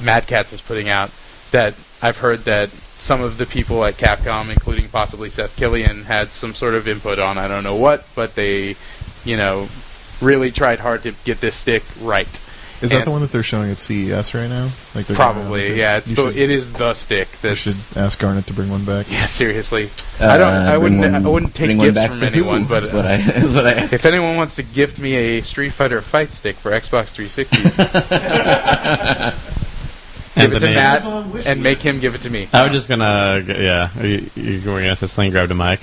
Mad 0.05 0.26
Catz 0.26 0.52
is 0.52 0.60
putting 0.60 0.90
out. 0.90 1.10
That 1.52 1.72
I've 2.02 2.18
heard 2.18 2.40
that 2.40 2.68
some 2.99 3.23
of 3.23 3.39
the 3.39 3.47
people 3.47 3.83
at 3.85 3.95
Capcom, 3.95 4.51
including 4.51 4.89
possibly 4.89 5.31
Seth 5.31 5.57
Killian, 5.57 6.05
had 6.05 6.33
some 6.33 6.53
sort 6.55 6.75
of 6.75 6.87
input 6.87 7.19
on. 7.19 7.39
I 7.39 7.49
don't 7.49 7.65
know 7.65 7.77
what, 7.77 8.05
but 8.15 8.35
they, 8.35 8.77
you 9.25 9.37
know, 9.37 9.69
really 10.20 10.51
tried 10.51 10.81
hard 10.81 11.03
to 11.05 11.12
get 11.25 11.41
this 11.41 11.57
stick 11.57 11.83
right. 12.03 12.29
is 12.83 12.91
that 12.91 13.05
the 13.05 13.11
one 13.11 13.20
that 13.23 13.31
they're 13.33 13.43
showing 13.45 13.70
at 13.70 13.79
CES 13.79 14.35
right 14.35 14.49
now? 14.49 14.65
Like 14.95 15.07
they're 15.07 15.16
gonna 15.16 15.33
have 15.33 15.35
Probably, 15.37 15.66
it? 15.66 15.77
yeah. 15.77 15.97
It's 15.99 16.11
the, 16.11 16.27
should- 16.33 16.37
it 16.37 16.51
is 16.51 16.73
the 16.73 16.93
stick. 16.95 17.29
You 17.31 17.39
That's 17.51 17.61
should 17.61 17.77
ask 17.97 18.19
Garnett 18.19 18.47
to 18.49 18.53
bring 18.53 18.69
one 18.69 18.85
back. 18.85 19.07
yeah. 19.11 19.27
Seriously, 19.27 19.91
Uh, 20.20 20.27
I 20.27 20.39
don't. 20.39 20.53
I 20.55 20.77
wouldn't. 20.79 21.01
one- 21.01 21.15
I 21.15 21.29
wouldn't 21.29 21.55
take 21.55 21.79
gifts 21.79 21.95
back 21.95 22.11
from 22.11 22.23
anyone, 22.25 22.62
who? 22.62 22.69
but 22.69 22.83
is 22.85 22.93
what 22.93 23.07
I 23.07 23.15
is 23.19 23.55
what 23.55 23.66
I 23.66 23.75
asked. 23.75 23.93
if 23.93 24.05
anyone 24.05 24.37
wants 24.37 24.57
to 24.57 24.62
gift 24.65 24.99
me 24.99 25.15
a 25.15 25.41
Street 25.43 25.70
Fighter 25.70 26.01
Fight 26.03 26.31
Stick 26.31 26.57
for 26.57 26.70
Xbox 26.73 27.15
360, 27.15 27.59
give 30.39 30.52
it 30.55 30.60
to 30.60 30.74
Matt 30.74 31.47
and 31.47 31.62
make 31.62 31.78
him 31.81 31.98
give 32.01 32.15
it 32.15 32.19
to 32.23 32.31
me. 32.31 32.48
I 32.52 32.65
was 32.65 32.73
just 32.73 32.89
gonna, 32.89 33.43
yeah. 33.47 33.90
Are 33.98 34.06
you, 34.06 34.31
you 34.35 34.59
were 34.70 34.81
gonna 34.81 34.97
say 34.97 35.06
something? 35.06 35.31
Grab 35.31 35.48
the 35.48 35.55
mic. 35.55 35.81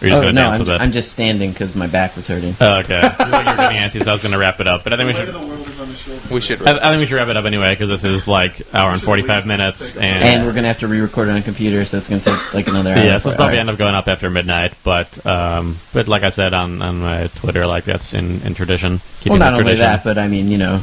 Or 0.00 0.06
you 0.06 0.10
just 0.10 0.18
Oh, 0.18 0.20
gonna 0.22 0.32
no, 0.32 0.40
dance 0.42 0.54
I'm, 0.54 0.58
with 0.60 0.68
it? 0.70 0.80
I'm 0.80 0.92
just 0.92 1.12
standing 1.12 1.52
because 1.52 1.76
my 1.76 1.86
back 1.86 2.16
was 2.16 2.26
hurting. 2.26 2.54
Oh, 2.60 2.78
okay. 2.80 2.96
You 3.02 3.08
look 3.08 3.18
like 3.18 3.46
you're 3.46 3.56
getting 3.56 3.78
antsy, 3.78 4.02
so 4.02 4.10
I 4.10 4.14
was 4.14 4.22
going 4.22 4.32
to 4.32 4.38
wrap 4.38 4.58
it 4.58 4.66
up. 4.66 4.82
But 4.82 4.94
I 4.94 4.96
think 4.96 5.08
we 5.08 5.14
should. 5.14 6.30
We 6.30 6.40
should. 6.40 6.62
I, 6.66 6.76
I 6.76 6.90
think 6.90 7.00
we 7.00 7.06
should 7.06 7.14
wrap 7.16 7.28
it 7.28 7.36
up 7.36 7.44
anyway 7.44 7.70
because 7.72 7.88
this 7.88 8.02
is 8.02 8.26
like 8.26 8.62
hour 8.74 8.90
and 8.92 9.00
forty 9.02 9.22
five 9.22 9.46
minutes, 9.46 9.96
and, 9.96 10.24
And 10.24 10.46
we're 10.46 10.52
gonna 10.54 10.66
have 10.68 10.80
to 10.80 10.88
re-record 10.88 11.28
it 11.28 11.32
on 11.32 11.36
a 11.36 11.42
computer, 11.42 11.84
so 11.84 11.98
it's 11.98 12.08
gonna 12.08 12.20
take 12.20 12.54
like 12.54 12.66
another 12.66 12.90
hour. 12.90 12.98
yeah, 13.04 13.18
so 13.18 13.30
it's 13.30 13.36
probably 13.36 13.54
Alright. 13.56 13.58
end 13.60 13.70
up 13.70 13.78
going 13.78 13.94
up 13.94 14.08
after 14.08 14.28
midnight. 14.30 14.74
But 14.82 15.24
um, 15.26 15.76
but 15.92 16.08
like 16.08 16.22
I 16.24 16.30
said 16.30 16.52
on, 16.54 16.82
on 16.82 17.00
my 17.00 17.28
Twitter, 17.36 17.66
like 17.66 17.84
that's 17.84 18.12
in, 18.14 18.40
in 18.42 18.54
tradition. 18.54 19.00
Keeping 19.20 19.32
Well, 19.32 19.38
not 19.38 19.44
that 19.50 19.52
only 19.60 19.62
tradition. 19.74 19.82
that, 19.84 20.04
but 20.04 20.18
I 20.18 20.26
mean, 20.28 20.48
you 20.48 20.58
know, 20.58 20.82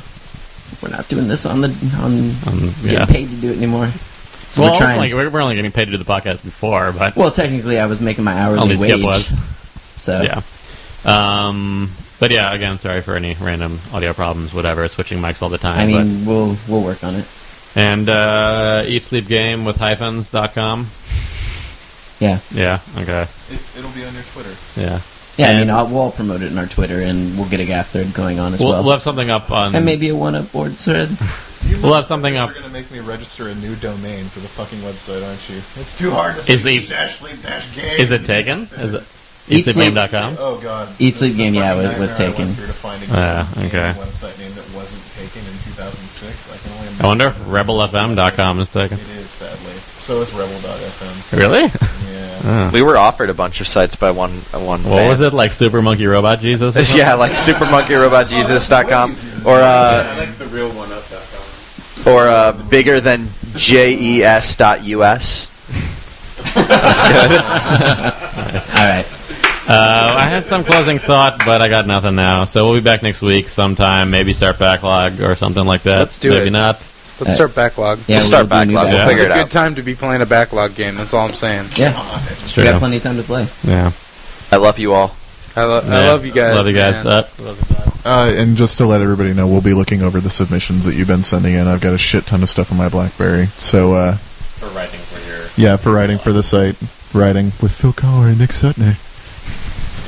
we're 0.82 0.90
not 0.90 1.08
doing 1.08 1.28
this 1.28 1.46
on 1.46 1.62
the 1.62 1.68
on 1.98 2.14
Um, 2.48 2.74
getting 2.84 2.92
yeah. 3.00 3.06
paid 3.06 3.30
to 3.30 3.36
do 3.36 3.52
it 3.52 3.58
anymore. 3.58 3.88
So 4.50 4.62
well, 4.64 4.72
we're 4.72 4.78
trying. 4.78 4.98
Like, 5.00 5.14
we're, 5.14 5.30
we're 5.30 5.42
only 5.42 5.56
getting 5.56 5.72
paid 5.72 5.86
to 5.86 5.92
do 5.92 5.98
the 5.98 6.04
podcast 6.06 6.44
before, 6.44 6.92
but 6.92 7.16
well, 7.16 7.32
technically, 7.32 7.80
I 7.80 7.86
was 7.86 8.02
making 8.02 8.24
my 8.24 8.34
hourly 8.34 8.60
only 8.60 8.78
wage. 8.78 8.92
Skip 8.92 9.04
was. 9.04 9.34
So 10.00 10.22
Yeah. 10.22 10.42
Um, 11.06 11.92
but 12.20 12.32
yeah, 12.32 12.54
again, 12.54 12.80
sorry 12.80 13.02
for 13.02 13.16
any 13.16 13.34
random 13.40 13.80
audio 13.94 14.14
problems, 14.14 14.54
whatever. 14.54 14.88
Switching 14.88 15.20
mics 15.20 15.42
all 15.42 15.50
the 15.50 15.58
time. 15.58 15.80
I 15.80 15.86
mean, 15.86 16.26
we'll 16.26 16.58
we'll 16.68 16.84
work 16.84 17.04
on 17.04 17.16
it. 17.16 17.26
and 17.76 18.10
uh, 18.10 18.84
eat 18.86 19.04
sleep 19.04 19.28
game 19.28 19.66
with 19.66 19.78
hyphens.com. 19.78 20.88
Yeah, 22.20 22.40
Yeah. 22.52 22.80
Okay. 22.98 23.22
It's, 23.50 23.78
it'll 23.78 23.92
be 23.92 24.04
on 24.06 24.14
your 24.14 24.24
Twitter. 24.34 24.56
Yeah. 24.76 25.00
Yeah. 25.40 25.48
I 25.48 25.52
And- 25.52 25.60
mean, 25.68 25.70
I'll, 25.76 25.88
we'll 25.88 25.98
all 26.00 26.12
promote 26.12 26.42
it 26.42 26.52
in 26.52 26.58
our 26.58 26.68
Twitter, 26.68 27.02
and 27.02 27.38
we'll 27.38 27.50
get 27.50 27.60
a 27.60 27.66
GAF 27.66 27.88
thread 27.88 28.14
going 28.14 28.40
on 28.40 28.54
as 28.54 28.60
We'll, 28.60 28.70
well, 28.70 28.84
we'll 28.84 28.92
have 28.94 29.02
something 29.02 29.30
up 29.30 29.50
on. 29.52 29.74
and 29.76 29.86
maybe 29.86 30.10
a 30.10 30.16
one-up 30.16 30.52
board 30.52 30.76
thread. 30.76 31.10
We'll 31.84 31.94
have 31.94 32.06
something 32.08 32.36
up. 32.36 32.50
You're 32.52 32.62
gonna 32.62 32.74
make 32.74 32.90
me 32.90 33.00
register 33.00 33.50
a 33.50 33.56
new 33.56 33.76
domain 33.76 34.26
for 34.26 34.40
the 34.40 34.48
fucking 34.48 34.80
website, 34.80 35.26
aren't 35.28 35.50
you? 35.50 35.58
It's 35.80 35.96
too 35.96 36.10
hard 36.10 36.34
to 36.36 36.52
Is 36.52 36.64
say 36.64 36.80
the- 36.80 36.88
dash 36.88 37.20
sleep 37.20 37.42
dash 37.44 37.76
game. 37.76 38.00
Is 38.00 38.12
it 38.12 38.26
taken? 38.26 38.62
Is 38.78 38.94
it 38.94 39.02
Eat 39.02 39.06
Sleep- 39.06 39.19
eatsleepgame.com? 39.50 40.38
Oh 40.40 40.58
god. 40.62 40.90
Eat 41.00 41.18
Sleep 41.18 41.36
Game, 41.38 41.54
yeah, 41.54 41.74
fucking 41.76 42.00
was- 42.00 42.12
was 42.12 42.14
taken. 42.14 42.46
went 42.48 42.58
through 42.58 42.68
to 42.68 42.74
find 42.74 43.04
a 43.04 43.06
Ah, 43.12 43.48
game- 43.56 43.66
okay. 43.68 43.94
Website 44.00 44.38
name 44.40 44.54
that 44.56 44.70
wasn't 44.76 45.02
taken 45.18 45.42
in 45.42 45.54
2006. 45.74 46.50
I 46.54 46.58
can 46.58 46.72
only. 46.78 46.88
I 47.02 47.08
wonder 47.08 47.28
if 47.28 47.38
rebelfm.com 47.48 48.60
is 48.60 48.70
taken. 48.70 48.98
It 49.00 49.10
is 49.18 49.30
sadly. 49.30 49.74
So 50.00 50.22
is 50.22 50.32
Rebel.fm. 50.34 51.38
Really? 51.38 51.72
Yeah. 52.44 52.72
We 52.72 52.82
were 52.82 52.98
offered 52.98 53.30
a 53.30 53.34
bunch 53.34 53.60
of 53.62 53.68
sites 53.68 53.96
by 53.96 54.12
one 54.12 54.32
one. 54.54 54.82
What 54.84 54.98
fan. 54.98 55.10
was 55.10 55.22
it 55.22 55.34
like? 55.34 55.52
Super 55.54 55.82
Monkey 55.82 56.08
Robot 56.08 56.40
Jesus? 56.40 56.96
yeah, 56.96 57.14
like 57.16 57.34
supermonkeyrobotjesus.com 57.34 59.16
or 59.46 59.60
uh, 59.60 60.16
like 60.18 60.36
the 60.38 60.46
real 60.48 60.70
one 60.72 60.92
up.com. 60.92 62.14
or 62.14 62.28
uh, 62.30 62.52
bigger 62.70 63.00
than 63.02 63.28
jes 63.56 64.56
dot 64.56 64.82
us. 64.84 65.48
That's 66.56 67.02
good. 67.02 67.42
all 68.80 68.88
right. 68.88 69.06
Uh, 69.70 70.16
I 70.18 70.26
had 70.28 70.46
some 70.48 70.64
closing 70.64 70.98
thought, 70.98 71.44
but 71.46 71.62
I 71.62 71.68
got 71.70 71.86
nothing 71.86 72.16
now. 72.16 72.46
So 72.46 72.66
we'll 72.66 72.80
be 72.80 72.84
back 72.84 73.04
next 73.04 73.22
week 73.22 73.50
sometime. 73.50 74.10
Maybe 74.10 74.34
start 74.34 74.58
backlog 74.58 75.22
or 75.22 75.36
something 75.36 75.64
like 75.66 75.84
that. 75.84 76.00
Let's 76.00 76.18
do 76.18 76.32
it. 76.32 76.36
maybe 76.38 76.48
it. 76.48 76.52
not. 76.52 76.76
Let's 77.20 77.36
start 77.36 77.54
backlog. 77.54 78.00
Yeah, 78.08 78.16
We'll 78.18 78.22
start 78.26 78.50
we'll 78.50 78.60
do 78.60 78.64
a 78.64 78.66
new 78.66 78.74
backlog. 78.76 78.94
We'll 78.94 79.06
Yeah. 79.06 79.12
It's 79.12 79.20
a 79.20 79.24
it 79.26 79.28
good 79.28 79.38
out. 79.44 79.52
time 79.52 79.76
to 79.76 79.82
be 79.84 79.94
playing 79.94 80.22
a 80.22 80.26
backlog 80.26 80.74
game. 80.76 80.96
That's 80.96 81.14
all 81.14 81.28
I'm 81.28 81.34
saying. 81.34 81.66
Yeah, 81.76 81.94
It's 82.32 82.48
we 82.56 82.64
true. 82.64 82.72
got 82.72 82.80
plenty 82.80 82.98
of 82.98 83.04
time 83.04 83.18
to 83.18 83.24
play. 83.24 83.46
Yeah. 83.64 83.92
I 84.52 84.56
love 84.56 84.80
you 84.80 84.94
all. 84.94 85.16
I, 85.56 85.64
lo- 85.66 85.82
I 85.84 85.88
Yeah. 85.88 86.12
love 86.12 86.26
you 86.26 86.32
guys. 86.32 86.56
Love 86.56 86.68
you 86.68 86.74
guys. 86.74 87.04
man. 87.06 87.14
Uh, 87.14 87.56
Uh, 88.06 88.34
and 88.36 88.56
just 88.56 88.78
to 88.78 88.86
let 88.86 89.02
everybody 89.02 89.34
know, 89.34 89.46
we'll 89.46 89.60
be 89.62 89.74
looking 89.74 90.02
over 90.02 90.22
the 90.22 90.30
submissions 90.30 90.86
that 90.86 90.96
you've 90.96 91.10
been 91.10 91.22
sending 91.24 91.54
in. 91.54 91.68
I've 91.68 91.82
got 91.82 91.94
a 91.94 91.98
shit 91.98 92.26
ton 92.26 92.42
of 92.42 92.50
stuff 92.50 92.72
on 92.72 92.78
my 92.78 92.88
BlackBerry. 92.88 93.48
So, 93.58 93.94
uh, 93.94 94.14
for 94.16 94.68
writing 94.70 95.00
for 95.02 95.20
your. 95.30 95.42
yeah, 95.58 95.76
for 95.76 95.92
writing 95.92 96.18
for 96.18 96.32
the 96.32 96.42
site, 96.42 96.78
writing 97.14 97.52
with 97.62 97.74
Phil 97.74 97.92
Kollar 97.92 98.30
and 98.30 98.40
Nick 98.40 98.52
Suttner. 98.52 98.96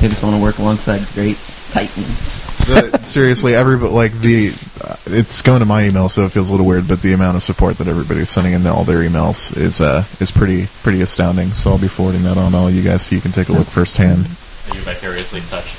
They 0.02 0.07
just 0.07 0.23
want 0.23 0.36
to 0.36 0.41
work 0.41 0.57
alongside 0.57 1.06
greats, 1.14 1.72
titans. 1.72 2.41
The- 2.65 2.98
seriously, 3.06 3.53
everybody 3.53 3.94
like 3.94 4.11
the 4.14 4.49
uh, 4.84 4.95
it's 5.06 5.44
going 5.44 5.60
to 5.60 5.65
my 5.65 5.84
email, 5.86 6.10
so 6.10 6.26
it 6.26 6.32
feels 6.32 6.49
a 6.49 6.52
little 6.52 6.65
weird. 6.65 6.88
But 6.88 7.03
the 7.03 7.14
amount 7.14 7.38
of 7.38 7.44
support 7.44 7.78
that 7.78 7.88
everybody's 7.88 8.30
sending 8.30 8.53
in 8.53 8.65
all 8.65 8.84
their 8.84 9.07
emails 9.07 9.56
is 9.56 9.80
uh 9.80 10.03
is 10.19 10.32
pretty 10.32 10.65
pretty 10.82 11.02
astounding. 11.02 11.49
So 11.49 11.69
I'll 11.69 11.78
be 11.78 11.88
forwarding 11.88 12.23
that 12.23 12.38
on 12.38 12.56
all 12.56 12.69
you 12.69 12.82
guys, 12.82 13.03
so 13.06 13.14
you 13.15 13.22
can 13.22 13.32
take 13.32 13.49
a 13.49 13.53
look 13.53 13.68
firsthand. 13.68 14.26
Are 14.72 14.76
you 14.76 14.82
vicariously 14.82 15.41
touched? 15.41 15.78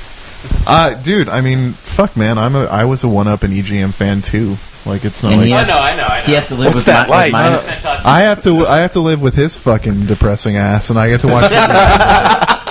Uh, 0.69 0.95
dude, 1.03 1.29
I 1.29 1.41
mean, 1.41 1.73
fuck, 1.73 2.17
man, 2.17 2.39
I'm 2.39 2.55
a 2.55 2.65
I 2.67 2.85
was 2.85 3.03
a 3.03 3.09
one 3.09 3.27
up 3.27 3.43
and 3.43 3.53
EGM 3.53 3.93
fan 3.93 4.23
too. 4.23 4.57
Like 4.89 5.05
it's 5.05 5.23
not 5.25 5.33
And 5.33 5.41
like 5.41 5.47
he 5.47 5.53
has, 5.53 5.69
I 5.69 5.75
know, 5.75 5.81
I 5.81 5.97
know, 5.97 6.05
I 6.05 6.19
know. 6.21 6.25
he 6.27 6.33
has 6.35 6.47
to 6.49 6.55
live 6.55 6.67
What's 6.75 6.77
with, 6.77 6.85
that 6.87 7.09
my, 7.09 7.25
with 7.25 7.33
like? 7.33 7.85
mine. 7.85 8.01
I 8.05 8.21
have 8.23 8.41
to 8.43 8.67
I 8.69 8.79
have 8.79 8.93
to 8.93 9.01
live 9.01 9.21
with 9.21 9.35
his 9.35 9.57
fucking 9.57 10.07
depressing 10.07 10.57
ass, 10.57 10.91
and 10.91 10.99
I 10.99 11.09
get 11.09 11.21
to 11.23 11.29
watch. 11.29 11.51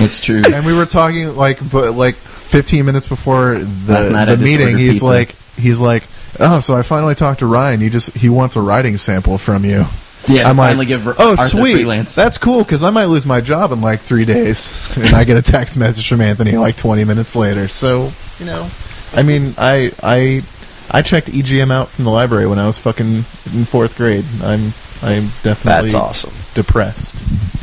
It's 0.00 0.20
true. 0.20 0.42
and 0.52 0.64
we 0.66 0.76
were 0.76 0.86
talking 0.86 1.36
like 1.36 1.58
but 1.70 1.92
like 1.94 2.14
15 2.14 2.84
minutes 2.84 3.06
before 3.06 3.58
the, 3.58 3.92
Last 3.92 4.10
night 4.10 4.24
the 4.26 4.36
meeting 4.36 4.76
he's 4.78 4.94
pizza. 4.94 5.04
like 5.04 5.34
he's 5.56 5.78
like 5.80 6.04
oh 6.40 6.60
so 6.60 6.74
i 6.74 6.82
finally 6.82 7.14
talked 7.14 7.40
to 7.40 7.46
ryan 7.46 7.80
he 7.80 7.88
just 7.90 8.10
he 8.16 8.28
wants 8.28 8.56
a 8.56 8.60
writing 8.60 8.96
sample 8.98 9.36
from 9.38 9.64
you 9.64 9.84
Yeah, 10.28 10.48
i'm 10.48 10.56
finally 10.56 10.78
like 10.86 10.88
give 10.88 11.06
oh 11.06 11.30
Arthur 11.30 11.42
sweet 11.48 11.74
freelance. 11.74 12.14
that's 12.14 12.38
cool 12.38 12.58
because 12.64 12.82
i 12.82 12.90
might 12.90 13.06
lose 13.06 13.26
my 13.26 13.40
job 13.40 13.72
in 13.72 13.80
like 13.80 14.00
three 14.00 14.24
days 14.24 14.72
and 14.96 15.14
i 15.14 15.24
get 15.24 15.36
a 15.36 15.42
text 15.42 15.76
message 15.76 16.08
from 16.08 16.20
anthony 16.20 16.52
like 16.56 16.76
20 16.76 17.04
minutes 17.04 17.36
later 17.36 17.68
so 17.68 18.10
you 18.38 18.46
know 18.46 18.68
i 19.14 19.22
mean 19.22 19.54
i 19.58 19.92
i 20.02 20.42
i 20.90 21.02
checked 21.02 21.28
egm 21.28 21.70
out 21.70 21.88
from 21.88 22.04
the 22.04 22.10
library 22.10 22.46
when 22.46 22.58
i 22.58 22.66
was 22.66 22.78
fucking 22.78 23.06
in 23.06 23.64
fourth 23.66 23.96
grade 23.96 24.24
i'm 24.42 24.72
i'm 25.02 25.28
definitely 25.42 25.90
That's 25.90 25.94
awesome. 25.94 26.32
depressed 26.54 27.14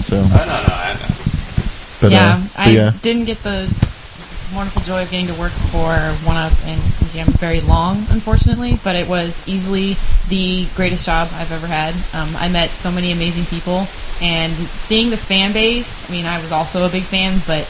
so 0.03 0.17
I 0.17 0.21
know, 0.21 0.27
no, 0.45 0.73
I 0.73 0.93
know. 0.93 1.15
But, 2.01 2.11
yeah, 2.11 2.35
uh, 2.35 2.47
I 2.57 2.69
yeah 2.69 2.91
didn't 3.01 3.25
get 3.25 3.37
the 3.39 3.67
wonderful 4.55 4.81
joy 4.83 5.01
of 5.01 5.11
getting 5.11 5.27
to 5.27 5.33
work 5.33 5.51
for 5.51 5.91
One 6.25 6.37
Up 6.37 6.53
and 6.65 6.79
EGM 6.79 7.27
very 7.37 7.59
long, 7.61 7.97
unfortunately, 8.09 8.79
but 8.83 8.95
it 8.95 9.07
was 9.07 9.45
easily 9.47 9.97
the 10.29 10.67
greatest 10.75 11.05
job 11.05 11.29
I've 11.33 11.51
ever 11.51 11.67
had. 11.67 11.93
Um, 12.13 12.35
I 12.37 12.47
met 12.47 12.69
so 12.69 12.91
many 12.91 13.11
amazing 13.11 13.45
people, 13.45 13.87
and 14.21 14.53
seeing 14.53 15.09
the 15.09 15.17
fan 15.17 15.53
base. 15.53 16.09
I 16.09 16.13
mean, 16.13 16.25
I 16.25 16.41
was 16.41 16.51
also 16.51 16.85
a 16.85 16.89
big 16.89 17.03
fan, 17.03 17.39
but 17.45 17.67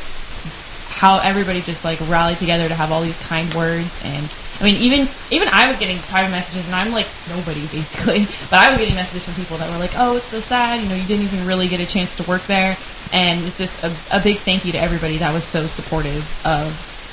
how 0.97 1.19
everybody 1.21 1.61
just 1.61 1.85
like 1.85 2.01
rallied 2.09 2.37
together 2.39 2.67
to 2.67 2.73
have 2.73 2.91
all 2.91 3.01
these 3.01 3.21
kind 3.29 3.45
words. 3.53 4.01
And 4.03 4.25
I 4.59 4.63
mean 4.65 4.75
even 4.81 5.07
even 5.29 5.47
I 5.53 5.67
was 5.69 5.77
getting 5.77 5.97
private 6.09 6.31
messages 6.31 6.65
and 6.67 6.75
I'm 6.75 6.91
like 6.91 7.07
nobody 7.29 7.61
basically. 7.71 8.25
But 8.49 8.57
I 8.59 8.69
was 8.69 8.79
getting 8.79 8.95
messages 8.95 9.25
from 9.25 9.35
people 9.35 9.57
that 9.57 9.69
were 9.71 9.77
like 9.79 9.93
oh 9.95 10.17
it's 10.17 10.25
so 10.33 10.39
sad. 10.39 10.81
You 10.81 10.89
know 10.89 10.95
you 10.95 11.05
didn't 11.05 11.25
even 11.25 11.45
really 11.45 11.67
get 11.67 11.79
a 11.79 11.85
chance 11.85 12.15
to 12.17 12.23
work 12.27 12.41
there. 12.49 12.75
And 13.13 13.39
it's 13.45 13.57
just 13.57 13.83
a, 13.85 13.91
a 14.17 14.19
big 14.21 14.37
thank 14.37 14.65
you 14.65 14.71
to 14.73 14.79
everybody 14.79 15.17
that 15.17 15.31
was 15.33 15.43
so 15.45 15.67
supportive 15.67 16.25
of 16.45 16.67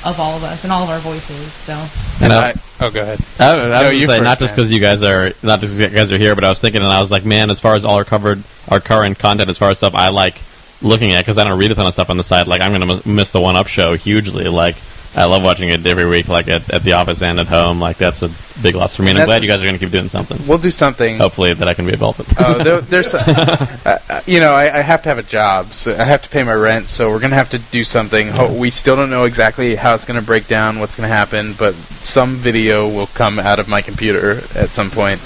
of 0.05 0.21
all 0.21 0.37
of 0.37 0.45
us 0.45 0.65
and 0.65 0.73
all 0.73 0.83
of 0.83 0.91
our 0.91 0.99
voices 1.01 1.53
so. 1.53 1.73
And 2.21 2.33
I, 2.33 2.55
oh, 2.81 2.91
go 2.91 3.01
ahead. 3.03 3.21
I, 3.41 3.45
I 3.51 3.55
was 3.55 3.63
No, 3.71 3.83
gonna 3.83 3.93
you 3.93 4.07
say 4.07 4.19
first, 4.19 4.25
not 4.25 4.39
just 4.39 4.55
because 4.55 4.71
you 4.71 4.81
guys 4.81 5.03
are 5.03 5.33
not 5.43 5.61
just 5.61 5.73
'cause 5.73 5.79
you 5.81 5.89
guys 5.89 6.11
are 6.13 6.19
here, 6.19 6.35
but 6.35 6.45
I 6.45 6.51
was 6.51 6.61
thinking 6.61 6.83
and 6.83 6.91
I 6.93 7.01
was 7.01 7.11
like, 7.11 7.25
man, 7.25 7.51
as 7.51 7.59
far 7.61 7.75
as 7.75 7.85
all 7.85 7.97
our 7.97 8.05
covered 8.05 8.43
our 8.69 8.81
current 8.81 9.19
content, 9.19 9.49
as 9.51 9.57
far 9.59 9.71
as 9.71 9.79
stuff 9.79 9.95
I 9.95 10.09
like 10.09 10.41
looking 10.85 11.13
at, 11.13 11.21
because 11.25 11.39
I 11.39 11.45
don't 11.45 11.59
read 11.59 11.73
a 11.73 11.75
ton 11.75 11.87
of 11.87 11.93
stuff 11.93 12.11
on 12.11 12.17
the 12.19 12.25
side. 12.25 12.47
Like 12.47 12.61
I'm 12.61 12.71
gonna 12.73 12.95
m- 12.97 13.03
miss 13.17 13.31
the 13.33 13.41
one 13.41 13.57
up 13.57 13.67
show 13.67 13.95
hugely. 13.97 14.45
Like 14.45 14.77
I 15.17 15.27
love 15.27 15.43
watching 15.45 15.69
it 15.69 15.87
every 15.87 16.07
week, 16.07 16.27
like 16.29 16.49
at, 16.49 16.69
at 16.71 16.83
the 16.83 16.93
office 16.95 17.23
and 17.23 17.39
at 17.39 17.47
home. 17.47 17.81
Like 17.81 17.97
that's 17.99 18.23
a 18.23 18.31
big 18.63 18.75
loss 18.75 18.97
for 18.97 19.03
me. 19.03 19.11
And 19.11 19.19
I'm 19.19 19.27
That's- 19.27 19.41
glad 19.41 19.43
you 19.43 19.49
guys 19.49 19.63
are 19.63 19.67
gonna 19.67 19.79
keep 19.79 19.91
doing 19.93 20.09
something. 20.09 20.39
We'll 20.47 20.59
do 20.59 20.71
something. 20.73 21.19
Hopefully 21.19 21.55
that 21.55 21.67
I 21.69 21.75
can 21.75 21.87
be 21.87 21.93
involved 21.93 22.21
in. 22.21 22.27
Oh, 22.39 22.59
there, 22.63 22.81
there's, 22.93 23.15
uh, 23.15 23.79
uh, 23.87 24.21
you 24.27 24.41
know, 24.41 24.53
I, 24.53 24.79
I 24.79 24.83
have 24.83 25.03
to 25.05 25.09
have 25.09 25.19
a 25.19 25.23
job, 25.23 25.73
so 25.73 25.93
I 25.95 26.05
have 26.05 26.23
to 26.23 26.29
pay 26.29 26.43
my 26.43 26.53
rent. 26.55 26.89
So 26.89 27.11
we're 27.11 27.21
gonna 27.21 27.37
have 27.37 27.51
to 27.51 27.59
do 27.59 27.85
something. 27.85 28.29
Ho- 28.29 28.53
we 28.59 28.71
still 28.71 28.97
don't 28.97 29.11
know 29.11 29.25
exactly 29.25 29.77
how 29.77 29.95
it's 29.95 30.05
gonna 30.05 30.21
break 30.23 30.49
down, 30.49 30.81
what's 30.81 30.97
gonna 30.97 31.09
happen, 31.09 31.55
but 31.59 31.75
some 31.75 32.35
video 32.35 32.89
will 32.89 33.07
come 33.09 33.39
out 33.39 33.59
of 33.61 33.69
my 33.69 33.83
computer 33.83 34.39
at 34.57 34.71
some 34.71 34.91
point. 34.91 35.21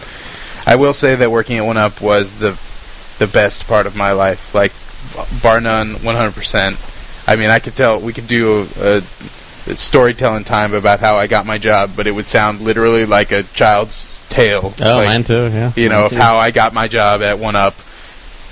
I 0.67 0.77
will 0.77 0.93
say 0.93 1.15
that 1.15 1.31
working 1.31 1.57
at 1.57 1.65
One 1.65 1.79
Up 1.79 2.01
was 2.03 2.39
the 2.41 2.59
the 3.19 3.27
best 3.27 3.67
part 3.67 3.87
of 3.87 3.97
my 3.97 4.13
life, 4.13 4.55
like 4.55 4.71
bar 5.43 5.61
none, 5.61 5.95
100%. 5.95 7.29
I 7.29 7.37
mean, 7.37 7.51
I 7.51 7.59
could 7.59 7.77
tell 7.77 8.01
we 8.01 8.13
could 8.13 8.27
do 8.27 8.67
a, 8.81 8.97
a 8.97 9.03
storytelling 9.77 10.45
time 10.45 10.73
about 10.73 11.01
how 11.01 11.17
I 11.17 11.27
got 11.27 11.45
my 11.45 11.59
job, 11.59 11.91
but 11.97 12.07
it 12.07 12.13
would 12.13 12.27
sound 12.27 12.61
literally 12.61 13.05
like 13.05 13.33
a 13.33 13.43
child's 13.43 14.27
tale. 14.29 14.73
Oh, 14.81 14.97
like, 14.97 15.09
mine 15.09 15.25
too. 15.25 15.49
Yeah. 15.49 15.73
you 15.77 15.89
know, 15.89 16.03
Mine 16.03 16.13
of 16.13 16.19
how 16.19 16.39
I 16.39 16.51
got 16.51 16.73
my 16.73 16.89
job 16.89 17.23
at 17.23 17.39
One 17.39 17.57
Up. 17.57 17.75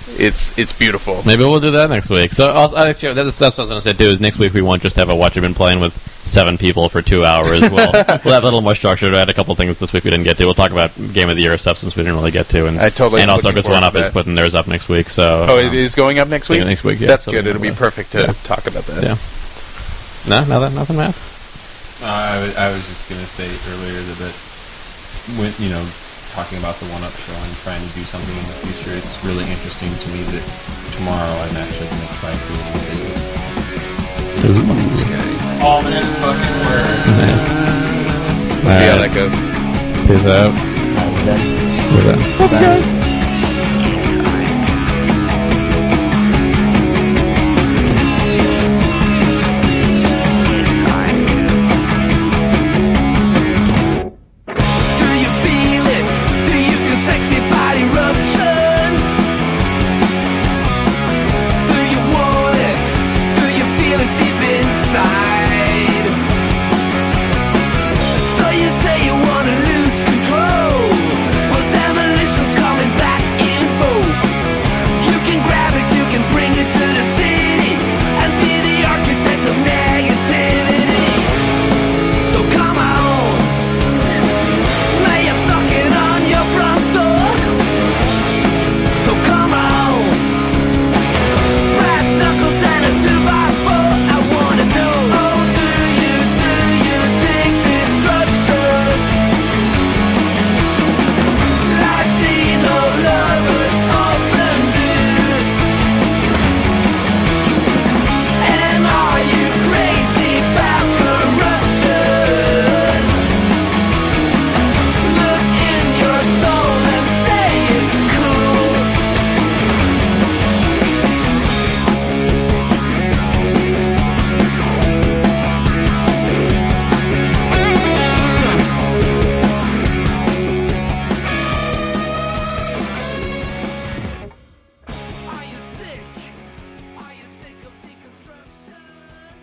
It's 0.08 0.56
it's 0.56 0.72
beautiful. 0.72 1.22
Maybe 1.26 1.42
we'll 1.42 1.58
do 1.60 1.72
that 1.72 1.90
next 1.90 2.08
week. 2.08 2.32
So, 2.32 2.50
also, 2.52 2.76
actually, 2.76 3.14
that's, 3.14 3.36
that's 3.38 3.58
what 3.58 3.68
I 3.70 3.74
was 3.74 3.84
going 3.84 3.94
to 3.96 3.98
say 3.98 4.04
too. 4.04 4.10
Is 4.10 4.20
next 4.20 4.38
week 4.38 4.54
we 4.54 4.62
won't 4.62 4.80
just 4.82 4.94
have 4.96 5.08
a 5.08 5.14
watch. 5.16 5.34
You've 5.34 5.42
been 5.42 5.52
playing 5.54 5.80
with 5.80 5.92
seven 6.24 6.56
people 6.58 6.88
for 6.88 7.02
two 7.02 7.24
hours. 7.24 7.60
We'll 7.60 7.70
we'll 7.92 8.34
have 8.34 8.42
a 8.42 8.46
little 8.46 8.60
more 8.60 8.76
structure. 8.76 9.12
I 9.12 9.18
had 9.18 9.28
a 9.30 9.34
couple 9.34 9.54
things 9.56 9.76
this 9.78 9.92
week 9.92 10.04
we 10.04 10.10
didn't 10.10 10.24
get 10.24 10.36
to. 10.38 10.44
We'll 10.44 10.54
talk 10.54 10.70
about 10.70 10.92
game 11.12 11.28
of 11.28 11.34
the 11.36 11.42
year 11.42 11.58
stuff 11.58 11.78
since 11.78 11.96
we 11.96 12.02
didn't 12.04 12.16
really 12.16 12.30
get 12.30 12.46
to. 12.50 12.66
And 12.68 12.78
I 12.78 12.90
totally 12.90 13.22
and 13.22 13.30
also 13.30 13.48
because 13.50 13.66
one 13.68 13.82
forward 13.82 13.98
up 13.98 14.06
is 14.06 14.12
putting 14.12 14.36
theirs 14.36 14.54
up 14.54 14.68
next 14.68 14.88
week. 14.88 15.08
So 15.08 15.46
Oh, 15.48 15.58
um, 15.58 15.66
it 15.66 15.74
is 15.74 15.94
going 15.96 16.20
up 16.20 16.28
next 16.28 16.48
week. 16.48 16.60
next 16.64 16.84
week, 16.84 17.00
yeah, 17.00 17.08
That's 17.08 17.24
something 17.24 17.42
good. 17.42 17.50
It'll 17.50 17.60
be 17.62 17.72
perfect 17.72 18.12
to 18.12 18.20
Yeah. 18.22 18.32
talk 18.44 18.66
about 18.68 18.84
that. 18.86 19.02
Yeah. 19.02 19.16
no, 20.28 20.44
nothing, 20.60 20.74
nothing, 20.76 20.96
Matt. 20.96 21.16
Uh, 22.02 22.06
I, 22.06 22.40
was, 22.44 22.56
I 22.56 22.72
was 22.72 22.86
just 22.86 23.08
going 23.08 23.20
to 23.20 23.26
say 23.26 23.46
earlier 23.72 24.00
that, 24.02 24.18
that 24.18 24.34
when, 25.40 25.52
you 25.58 25.70
know, 25.70 25.82
talking 26.36 26.58
about 26.58 26.76
the 26.76 26.84
one-up 26.92 27.16
show 27.16 27.32
and 27.32 27.56
trying 27.64 27.80
to 27.80 27.94
do 27.96 28.04
something 28.04 28.36
in 28.36 28.44
the 28.44 28.68
future, 28.68 28.92
it's 28.92 29.24
really 29.24 29.48
interesting 29.48 29.88
to 29.88 30.08
me 30.12 30.20
that 30.36 30.44
tomorrow 30.92 31.32
I'm 31.32 31.56
actually 31.56 31.88
going 31.88 32.04
to 32.04 32.12
try 32.20 32.28
creating 32.44 32.76
a 32.76 32.84
business. 32.92 33.24
That's 34.44 34.60
the 34.60 34.96
scary. 35.00 35.32
Ominous 35.64 36.12
fucking 36.20 36.56
words. 36.68 37.08
We'll 38.60 38.76
see 38.76 38.84
how 38.84 39.00
that 39.00 39.16
goes. 39.16 39.32
Peace 40.04 40.28
out. 40.28 40.52
We're 41.96 42.04
Bye. 42.52 43.05